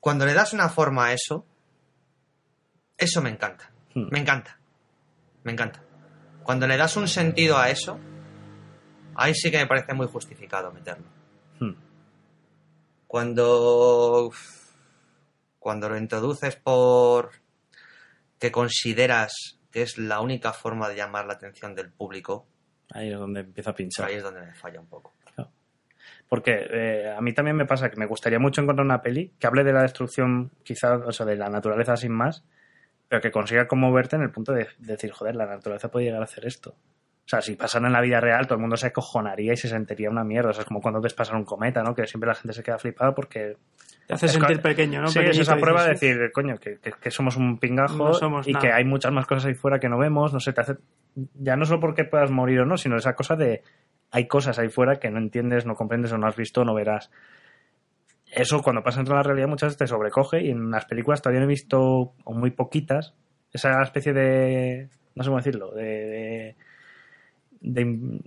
Cuando 0.00 0.24
le 0.24 0.34
das 0.34 0.52
una 0.52 0.68
forma 0.68 1.06
a 1.06 1.12
eso, 1.12 1.44
eso 2.98 3.22
me 3.22 3.30
encanta. 3.30 3.70
Hmm. 3.94 4.08
Me 4.10 4.18
encanta. 4.20 4.58
Me 5.44 5.52
encanta. 5.52 5.82
Cuando 6.42 6.66
le 6.66 6.76
das 6.76 6.96
un 6.96 7.08
sentido 7.08 7.58
a 7.58 7.70
eso, 7.70 7.98
ahí 9.14 9.34
sí 9.34 9.50
que 9.50 9.58
me 9.58 9.66
parece 9.66 9.94
muy 9.94 10.06
justificado 10.06 10.72
meterlo. 10.72 11.06
Hmm. 11.60 11.74
Cuando. 13.06 14.30
Cuando 15.58 15.88
lo 15.88 15.96
introduces 15.96 16.56
por. 16.56 17.30
que 18.38 18.52
consideras 18.52 19.58
que 19.70 19.82
es 19.82 19.98
la 19.98 20.20
única 20.20 20.52
forma 20.52 20.88
de 20.88 20.96
llamar 20.96 21.26
la 21.26 21.34
atención 21.34 21.74
del 21.74 21.90
público, 21.92 22.46
Ahí 22.92 23.10
es 23.12 23.18
donde 23.18 23.40
empieza 23.40 23.70
a 23.70 23.74
pinchar. 23.74 24.06
ahí 24.06 24.14
es 24.14 24.22
donde 24.22 24.40
me 24.40 24.54
falla 24.54 24.80
un 24.80 24.86
poco. 24.86 25.14
Porque 26.28 26.66
eh, 26.70 27.14
a 27.16 27.20
mí 27.20 27.32
también 27.32 27.56
me 27.56 27.66
pasa 27.66 27.88
que 27.88 27.96
me 27.96 28.06
gustaría 28.06 28.40
mucho 28.40 28.60
encontrar 28.60 28.84
una 28.84 29.00
peli 29.00 29.34
que 29.38 29.46
hable 29.46 29.62
de 29.62 29.72
la 29.72 29.82
destrucción, 29.82 30.50
quizá, 30.64 30.96
o 30.96 31.12
sea, 31.12 31.24
de 31.24 31.36
la 31.36 31.48
naturaleza 31.48 31.96
sin 31.96 32.12
más, 32.12 32.44
pero 33.08 33.20
que 33.22 33.30
consiga 33.30 33.66
conmoverte 33.68 34.16
en 34.16 34.22
el 34.22 34.30
punto 34.30 34.52
de, 34.52 34.64
de 34.78 34.92
decir, 34.92 35.10
joder, 35.12 35.36
la 35.36 35.46
naturaleza 35.46 35.90
puede 35.90 36.06
llegar 36.06 36.20
a 36.20 36.24
hacer 36.24 36.44
esto. 36.46 36.70
O 36.70 37.28
sea, 37.28 37.40
si 37.42 37.56
pasara 37.56 37.86
en 37.88 37.92
la 37.92 38.00
vida 38.00 38.20
real, 38.20 38.46
todo 38.46 38.54
el 38.54 38.60
mundo 38.60 38.76
se 38.76 38.86
acojonaría 38.86 39.52
y 39.52 39.56
se 39.56 39.68
sentiría 39.68 40.08
una 40.10 40.22
mierda. 40.22 40.50
O 40.50 40.52
sea, 40.52 40.62
es 40.62 40.68
como 40.68 40.80
cuando 40.80 41.00
ves 41.00 41.12
pasar 41.12 41.34
un 41.34 41.44
cometa, 41.44 41.82
¿no? 41.82 41.92
Que 41.92 42.06
siempre 42.06 42.28
la 42.28 42.34
gente 42.36 42.52
se 42.52 42.62
queda 42.62 42.78
flipada 42.78 43.14
porque... 43.14 43.56
Te 44.06 44.14
hace 44.14 44.26
Es 44.26 44.32
sentir 44.32 44.60
pequeño, 44.62 45.02
¿no? 45.02 45.08
Sí, 45.08 45.18
es 45.18 45.36
esa 45.36 45.56
prueba 45.56 45.82
de 45.82 45.90
decir, 45.90 46.30
coño, 46.32 46.56
que, 46.58 46.78
que- 46.78 46.92
que 46.92 47.10
somos 47.10 47.36
un 47.36 47.58
pingajo 47.58 47.96
No 47.96 48.14
somos 48.14 48.46
y 48.46 48.52
nada. 48.52 48.64
que 48.64 48.72
hay 48.72 48.84
muchas 48.84 49.10
más 49.10 49.26
cosas 49.26 49.46
ahí 49.46 49.54
fuera 49.54 49.80
que 49.80 49.88
no 49.88 49.98
vemos, 49.98 50.32
no 50.32 50.38
sé, 50.38 50.52
te 50.52 50.60
hace... 50.60 50.76
Ya 51.34 51.56
no 51.56 51.64
solo 51.64 51.80
porque 51.80 52.04
puedas 52.04 52.30
morir 52.30 52.60
o 52.60 52.64
no, 52.64 52.76
sino 52.76 52.96
esa 52.96 53.16
cosa 53.16 53.34
de 53.34 53.62
hay 54.12 54.28
cosas 54.28 54.60
ahí 54.60 54.68
fuera 54.68 55.00
que 55.00 55.10
no 55.10 55.18
entiendes, 55.18 55.66
no 55.66 55.74
comprendes 55.74 56.12
o 56.12 56.18
no 56.18 56.28
has 56.28 56.36
visto 56.36 56.64
no 56.64 56.74
verás. 56.74 57.10
Eso 58.36 58.62
cuando 58.62 58.82
pasa 58.82 59.00
entre 59.00 59.14
la 59.16 59.22
realidad 59.22 59.48
muchas 59.48 59.68
veces 59.68 59.78
te 59.78 59.86
sobrecoge 59.86 60.42
y 60.44 60.50
en 60.50 60.70
las 60.70 60.84
películas 60.84 61.22
todavía 61.22 61.40
no 61.40 61.46
he 61.46 61.48
visto, 61.48 61.80
o 62.24 62.34
muy 62.34 62.50
poquitas, 62.50 63.14
esa 63.52 63.80
especie 63.82 64.12
de... 64.12 64.88
no 65.14 65.22
sé 65.24 65.28
cómo 65.28 65.38
decirlo, 65.38 65.72
de... 65.72 65.84
de 65.84 66.56
de, 67.60 68.20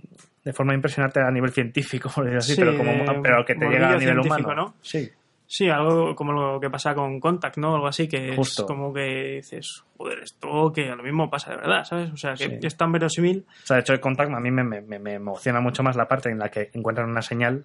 de 0.44 0.52
forma 0.52 0.72
de 0.72 0.76
impresionarte 0.76 1.20
a 1.20 1.30
nivel 1.30 1.50
científico, 1.52 2.10
por 2.14 2.24
decirlo 2.24 2.40
así, 2.40 2.54
Sí, 2.54 2.60
pero, 2.60 2.76
como, 2.76 3.22
pero 3.22 3.44
que 3.44 3.54
te 3.54 3.68
llega 3.68 3.90
a 3.90 3.96
nivel 3.96 4.18
humano. 4.18 4.54
¿no? 4.54 4.74
Sí, 4.82 5.10
Sí, 5.46 5.68
algo 5.68 6.14
como 6.14 6.32
lo 6.32 6.60
que 6.60 6.70
pasa 6.70 6.94
con 6.94 7.18
Contact, 7.18 7.56
¿no? 7.56 7.74
Algo 7.74 7.88
así, 7.88 8.06
que 8.06 8.36
Justo. 8.36 8.62
es 8.62 8.66
como 8.68 8.92
que 8.92 9.36
dices, 9.42 9.82
joder, 9.96 10.20
esto 10.20 10.72
que 10.72 10.88
a 10.90 10.94
lo 10.94 11.02
mismo 11.02 11.28
pasa 11.28 11.50
de 11.50 11.56
verdad, 11.56 11.82
¿sabes? 11.84 12.10
O 12.12 12.16
sea, 12.16 12.34
que 12.34 12.44
Sí. 12.44 12.58
es 12.62 12.76
tan 12.76 12.92
verosímil. 12.92 13.46
O 13.64 13.66
sea, 13.66 13.76
de 13.76 13.80
hecho, 13.80 13.92
el 13.92 13.98
Contact 14.00 14.30
a 14.32 14.38
mí 14.38 14.50
me- 14.52 14.62
me- 14.62 14.98
me 15.00 15.14
emociona 15.14 15.60
mucho 15.60 15.82
más 15.82 15.96
la 15.96 16.06
parte 16.06 16.30
en 16.30 16.38
la 16.38 16.50
que 16.50 16.70
encuentran 16.74 17.10
una 17.10 17.22
señal, 17.22 17.64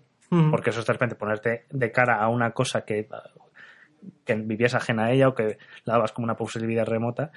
Porque 0.51 0.71
eso 0.71 0.79
es 0.79 0.85
de 0.85 0.93
repente 0.93 1.15
ponerte 1.15 1.65
de 1.69 1.91
cara 1.91 2.21
a 2.21 2.27
una 2.29 2.51
cosa 2.51 2.81
que, 2.83 3.07
que 4.25 4.35
vivías 4.35 4.73
ajena 4.73 5.05
a 5.05 5.11
ella 5.11 5.29
o 5.29 5.35
que 5.35 5.57
la 5.85 5.93
dabas 5.93 6.11
como 6.11 6.25
una 6.25 6.35
posibilidad 6.35 6.85
remota, 6.85 7.31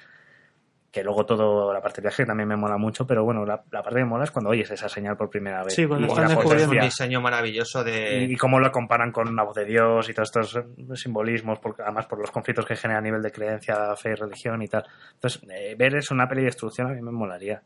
que 0.91 1.03
luego 1.03 1.23
todo, 1.25 1.71
la 1.71 1.81
parte 1.81 2.01
del 2.01 2.09
viaje 2.09 2.25
también 2.25 2.49
me 2.49 2.55
mola 2.55 2.77
mucho, 2.77 3.05
pero 3.05 3.23
bueno, 3.23 3.45
la, 3.45 3.63
la 3.71 3.83
parte 3.83 3.99
que 3.99 4.03
me 4.03 4.09
mola 4.09 4.23
es 4.23 4.31
cuando 4.31 4.49
oyes 4.49 4.71
esa 4.71 4.89
señal 4.89 5.15
por 5.15 5.29
primera 5.29 5.63
vez. 5.63 5.75
Sí, 5.75 5.85
cuando 5.85 6.07
Y 6.07 6.09
están 6.09 6.23
un 6.25 6.29
descubriendo. 6.31 6.65
potencia. 6.65 6.83
diseño 6.83 7.21
maravilloso 7.21 7.83
de. 7.83 8.23
Y, 8.27 8.33
y 8.33 8.35
cómo 8.35 8.59
lo 8.59 8.71
comparan 8.71 9.11
con 9.11 9.35
la 9.35 9.43
voz 9.43 9.55
de 9.55 9.65
Dios 9.65 10.09
y 10.09 10.13
todos 10.15 10.29
estos 10.35 10.99
simbolismos, 10.99 11.59
porque, 11.59 11.83
además 11.83 12.07
por 12.07 12.19
los 12.19 12.31
conflictos 12.31 12.65
que 12.65 12.75
genera 12.75 12.97
a 12.99 13.03
nivel 13.03 13.21
de 13.21 13.31
creencia, 13.31 13.95
fe 13.95 14.13
y 14.13 14.15
religión 14.15 14.61
y 14.63 14.67
tal. 14.67 14.83
Entonces, 15.13 15.41
eh, 15.51 15.75
ver 15.77 15.95
eso, 15.95 16.15
una 16.15 16.27
peli 16.27 16.41
de 16.41 16.47
destrucción, 16.47 16.87
a 16.89 16.93
mí 16.95 17.01
me 17.03 17.11
molaría. 17.11 17.61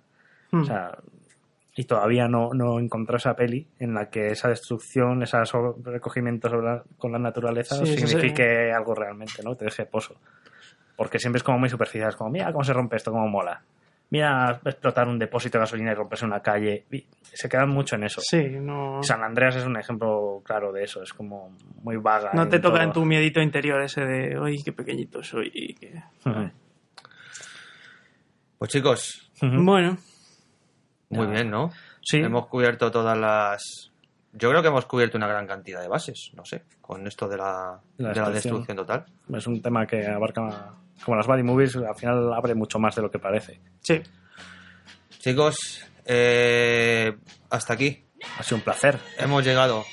Hmm. 0.52 0.60
O 0.62 0.66
sea, 0.66 0.91
y 1.76 1.86
todavía 1.86 2.28
no, 2.28 2.52
no 2.54 2.80
encontré 2.80 3.18
esa 3.18 3.36
peli 3.36 3.68
en 3.80 3.94
la 3.94 4.10
que 4.10 4.28
esa 4.28 4.48
destrucción, 4.50 5.24
ese 5.24 5.38
recogimiento 5.84 6.50
sobre 6.50 6.66
la- 6.68 6.84
con 6.98 7.12
la 7.12 7.20
naturaleza 7.20 7.76
Sí, 7.78 7.98
signifique 7.98 8.72
algo 8.72 8.94
realmente, 8.94 9.41
¿no? 9.44 9.56
Te 9.56 9.66
deje 9.66 9.86
pozo. 9.86 10.16
Porque 10.95 11.18
siempre 11.18 11.38
es 11.38 11.44
como 11.44 11.58
muy 11.58 11.70
superficial, 11.70 12.10
es 12.10 12.16
como, 12.16 12.30
mira 12.30 12.52
cómo 12.52 12.64
se 12.64 12.74
rompe 12.74 12.98
esto, 12.98 13.12
cómo 13.12 13.28
mola. 13.28 13.62
Mira 14.12 14.60
explotar 14.64 15.08
un 15.08 15.18
depósito 15.18 15.58
de 15.58 15.64
gasolina 15.64 15.91
y 15.91 15.95
romperse 15.95 16.24
una 16.26 16.40
calle. 16.41 16.86
Y 16.91 17.04
se 17.24 17.50
quedan 17.50 17.70
mucho 17.70 17.95
en 17.95 18.04
eso. 18.04 18.22
Sí, 18.22 18.44
no, 18.62 19.02
San 19.02 19.24
Andreas 19.24 19.56
es 19.56 19.66
un 19.66 19.76
ejemplo 19.76 20.44
claro 20.45 20.72
de 20.72 20.84
eso, 20.84 21.02
es 21.02 21.12
como 21.12 21.58
muy 21.82 21.95
vaga. 21.98 22.30
no 22.36 22.48
te 22.48 22.60
toca 22.60 22.76
todo. 22.76 22.84
en 22.84 22.91
tu 22.94 23.06
miedito 23.06 23.41
interior 23.41 23.82
ese 23.82 24.02
de, 24.06 24.40
uy, 24.40 24.62
qué 24.62 24.72
pequeñito 24.72 25.24
soy. 25.24 25.50
y 25.52 25.74
que- 25.74 26.04
Ujú. 26.28 26.52
Pues 28.60 28.72
chicos, 28.72 29.32
Bueno, 29.41 29.98
muy 31.18 31.27
bien, 31.27 31.49
¿no? 31.49 31.72
Sí. 32.02 32.18
Hemos 32.18 32.48
cubierto 32.48 32.91
todas 32.91 33.18
las... 33.18 33.91
Yo 34.34 34.49
creo 34.49 34.61
que 34.61 34.68
hemos 34.69 34.85
cubierto 34.85 35.18
una 35.18 35.27
gran 35.27 35.45
cantidad 35.45 35.80
de 35.81 35.88
bases, 35.88 36.31
no 36.34 36.44
sé, 36.44 36.64
con 36.81 37.06
esto 37.07 37.27
de 37.27 37.38
la, 37.38 37.80
La 37.98 38.10
de 38.14 38.19
la 38.22 38.30
destrucción. 38.31 38.76
total. 38.77 39.06
Es 39.34 39.45
un 39.48 39.61
tema 39.61 39.85
que 39.85 40.07
abarca, 40.07 40.73
como 41.06 41.15
las 41.18 41.27
body 41.27 41.44
movies, 41.44 41.76
al 41.76 41.95
final 41.95 42.34
abre 42.34 42.56
mucho 42.56 42.80
más 42.80 42.95
de 42.95 43.02
lo 43.03 43.11
que 43.11 43.19
parece. 43.19 43.60
sí. 43.81 44.02
Chicos, 45.19 45.56
eh, 46.06 47.15
hasta 47.49 47.73
aquí. 47.73 48.03
Ha 48.40 48.44
sido 48.44 48.57
un 48.57 48.64
placer. 48.64 48.98
Hemos 49.18 49.44
llegado, 49.45 49.84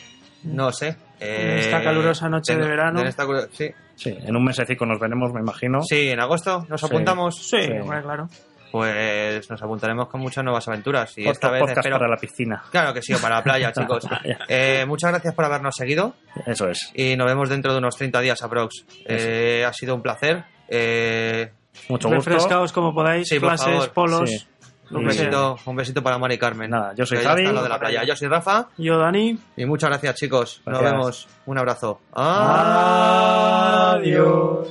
no 0.45 0.73
sé. 0.73 0.89
En 1.21 1.49
eh, 1.51 1.59
esta 1.61 1.83
calurosa 1.85 2.29
noche 2.29 2.57
de 2.57 2.67
verano. 2.67 3.01
en 3.01 3.07
esta 3.07 3.25
sí. 3.53 3.71
Sí, 3.95 4.17
en 4.19 4.35
un 4.35 4.43
mesecico 4.45 4.87
nos 4.87 4.99
veremos, 4.99 5.33
me 5.33 5.41
imagino. 5.41 5.83
sí, 5.83 6.09
en 6.09 6.19
agosto 6.19 6.65
nos 6.69 6.81
Sí. 6.81 6.87
apuntamos. 6.87 7.37
Sí, 7.49 7.59
claro. 8.03 8.29
Pues 8.73 9.51
nos 9.51 9.63
apuntaremos 9.63 10.09
con 10.09 10.21
muchas 10.21 10.45
nuevas 10.45 10.67
aventuras. 10.69 11.17
Y 11.19 11.27
esta 11.29 11.51
vez 11.51 11.61
podcast 11.61 11.79
espero... 11.79 11.97
para 11.99 12.09
la 12.11 12.17
piscina. 12.17 12.63
Claro 12.71 12.95
que 12.95 13.03
sí, 13.03 13.13
o 13.15 13.19
para 13.19 13.37
la 13.37 13.43
playa, 13.43 13.73
chicos. 13.79 14.07
Eh, 14.49 14.85
muchas 14.87 15.11
gracias 15.11 15.35
por 15.35 15.45
habernos 15.45 15.75
seguido 15.75 16.15
Eso 16.47 16.69
es. 16.69 16.91
y 16.95 17.17
nos 17.17 17.27
vemos 17.27 17.49
dentro 17.49 17.73
de 17.73 17.79
unos 17.79 17.97
30 17.97 18.21
días 18.21 18.43
aprox. 18.43 18.85
Eh, 19.07 19.65
ha 19.67 19.73
sido 19.73 19.95
un 19.95 20.03
placer. 20.03 20.45
Eh, 20.69 21.51
Mucho 21.89 22.09
gusto. 22.09 22.31
Refrescaos 22.31 22.73
como 22.73 22.95
podáis, 22.95 23.27
Sí, 23.29 23.39
clases, 23.41 23.89
polos. 23.89 24.31
Sí. 24.31 24.47
un, 24.93 25.05
besito, 25.07 25.57
un 25.67 25.77
besito 25.77 26.03
para 26.03 26.19
Mari 26.19 26.37
Carmen. 26.39 26.71
Nada, 26.71 26.93
yo 26.95 27.07
soy 27.07 27.19
Javi. 27.19 27.47
lo 27.47 27.63
de 27.63 27.69
la 27.69 27.79
playa. 27.79 28.05
Yo 28.05 28.15
soy 28.17 28.29
Rafa 28.29 28.69
Yo, 28.77 28.99
Dani. 28.99 29.39
y 29.57 29.65
muchas 29.67 29.89
gracias, 29.91 30.15
chicos. 30.17 30.63
Nos 30.67 30.81
vemos. 30.83 31.29
Un 31.47 31.59
abrazo. 31.59 32.01
Adiós. 33.83 34.69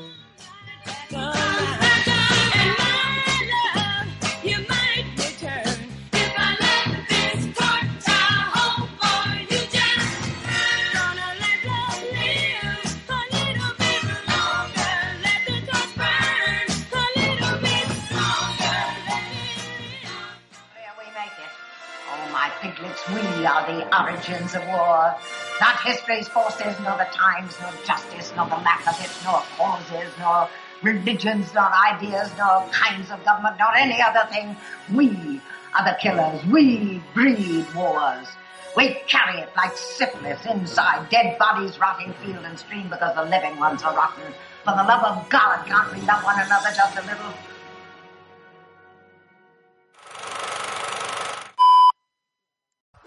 We 23.39 23.45
are 23.45 23.65
the 23.65 24.03
origins 24.03 24.53
of 24.53 24.67
war. 24.67 25.15
Not 25.61 25.79
history's 25.81 26.27
forces, 26.27 26.75
nor 26.83 26.97
the 26.97 27.07
times, 27.13 27.55
nor 27.61 27.71
justice, 27.85 28.33
nor 28.35 28.47
the 28.47 28.57
lack 28.57 28.85
of 28.85 28.99
it, 28.99 29.09
nor 29.23 29.41
causes, 29.55 30.11
nor 30.19 30.49
religions, 30.81 31.53
nor 31.53 31.71
ideas, 31.73 32.31
nor 32.37 32.67
kinds 32.71 33.09
of 33.11 33.23
government, 33.23 33.55
nor 33.57 33.73
any 33.75 34.01
other 34.01 34.27
thing. 34.29 34.57
We 34.93 35.39
are 35.73 35.85
the 35.85 35.97
killers. 36.01 36.45
We 36.47 37.01
breed 37.13 37.65
wars. 37.73 38.27
We 38.75 38.95
carry 39.07 39.39
it 39.39 39.49
like 39.55 39.75
syphilis 39.75 40.45
inside, 40.45 41.09
dead 41.09 41.39
bodies 41.39 41.79
rotting 41.79 42.13
field 42.13 42.43
and 42.43 42.59
stream 42.59 42.89
because 42.89 43.15
the 43.15 43.23
living 43.23 43.57
ones 43.57 43.83
are 43.83 43.95
rotten. 43.95 44.33
For 44.65 44.71
the 44.71 44.83
love 44.83 45.03
of 45.03 45.29
God, 45.29 45.65
can't 45.65 45.93
we 45.93 46.01
love 46.01 46.23
one 46.23 46.39
another 46.39 46.71
just 46.75 46.97
a 46.97 47.01
little? 47.01 47.33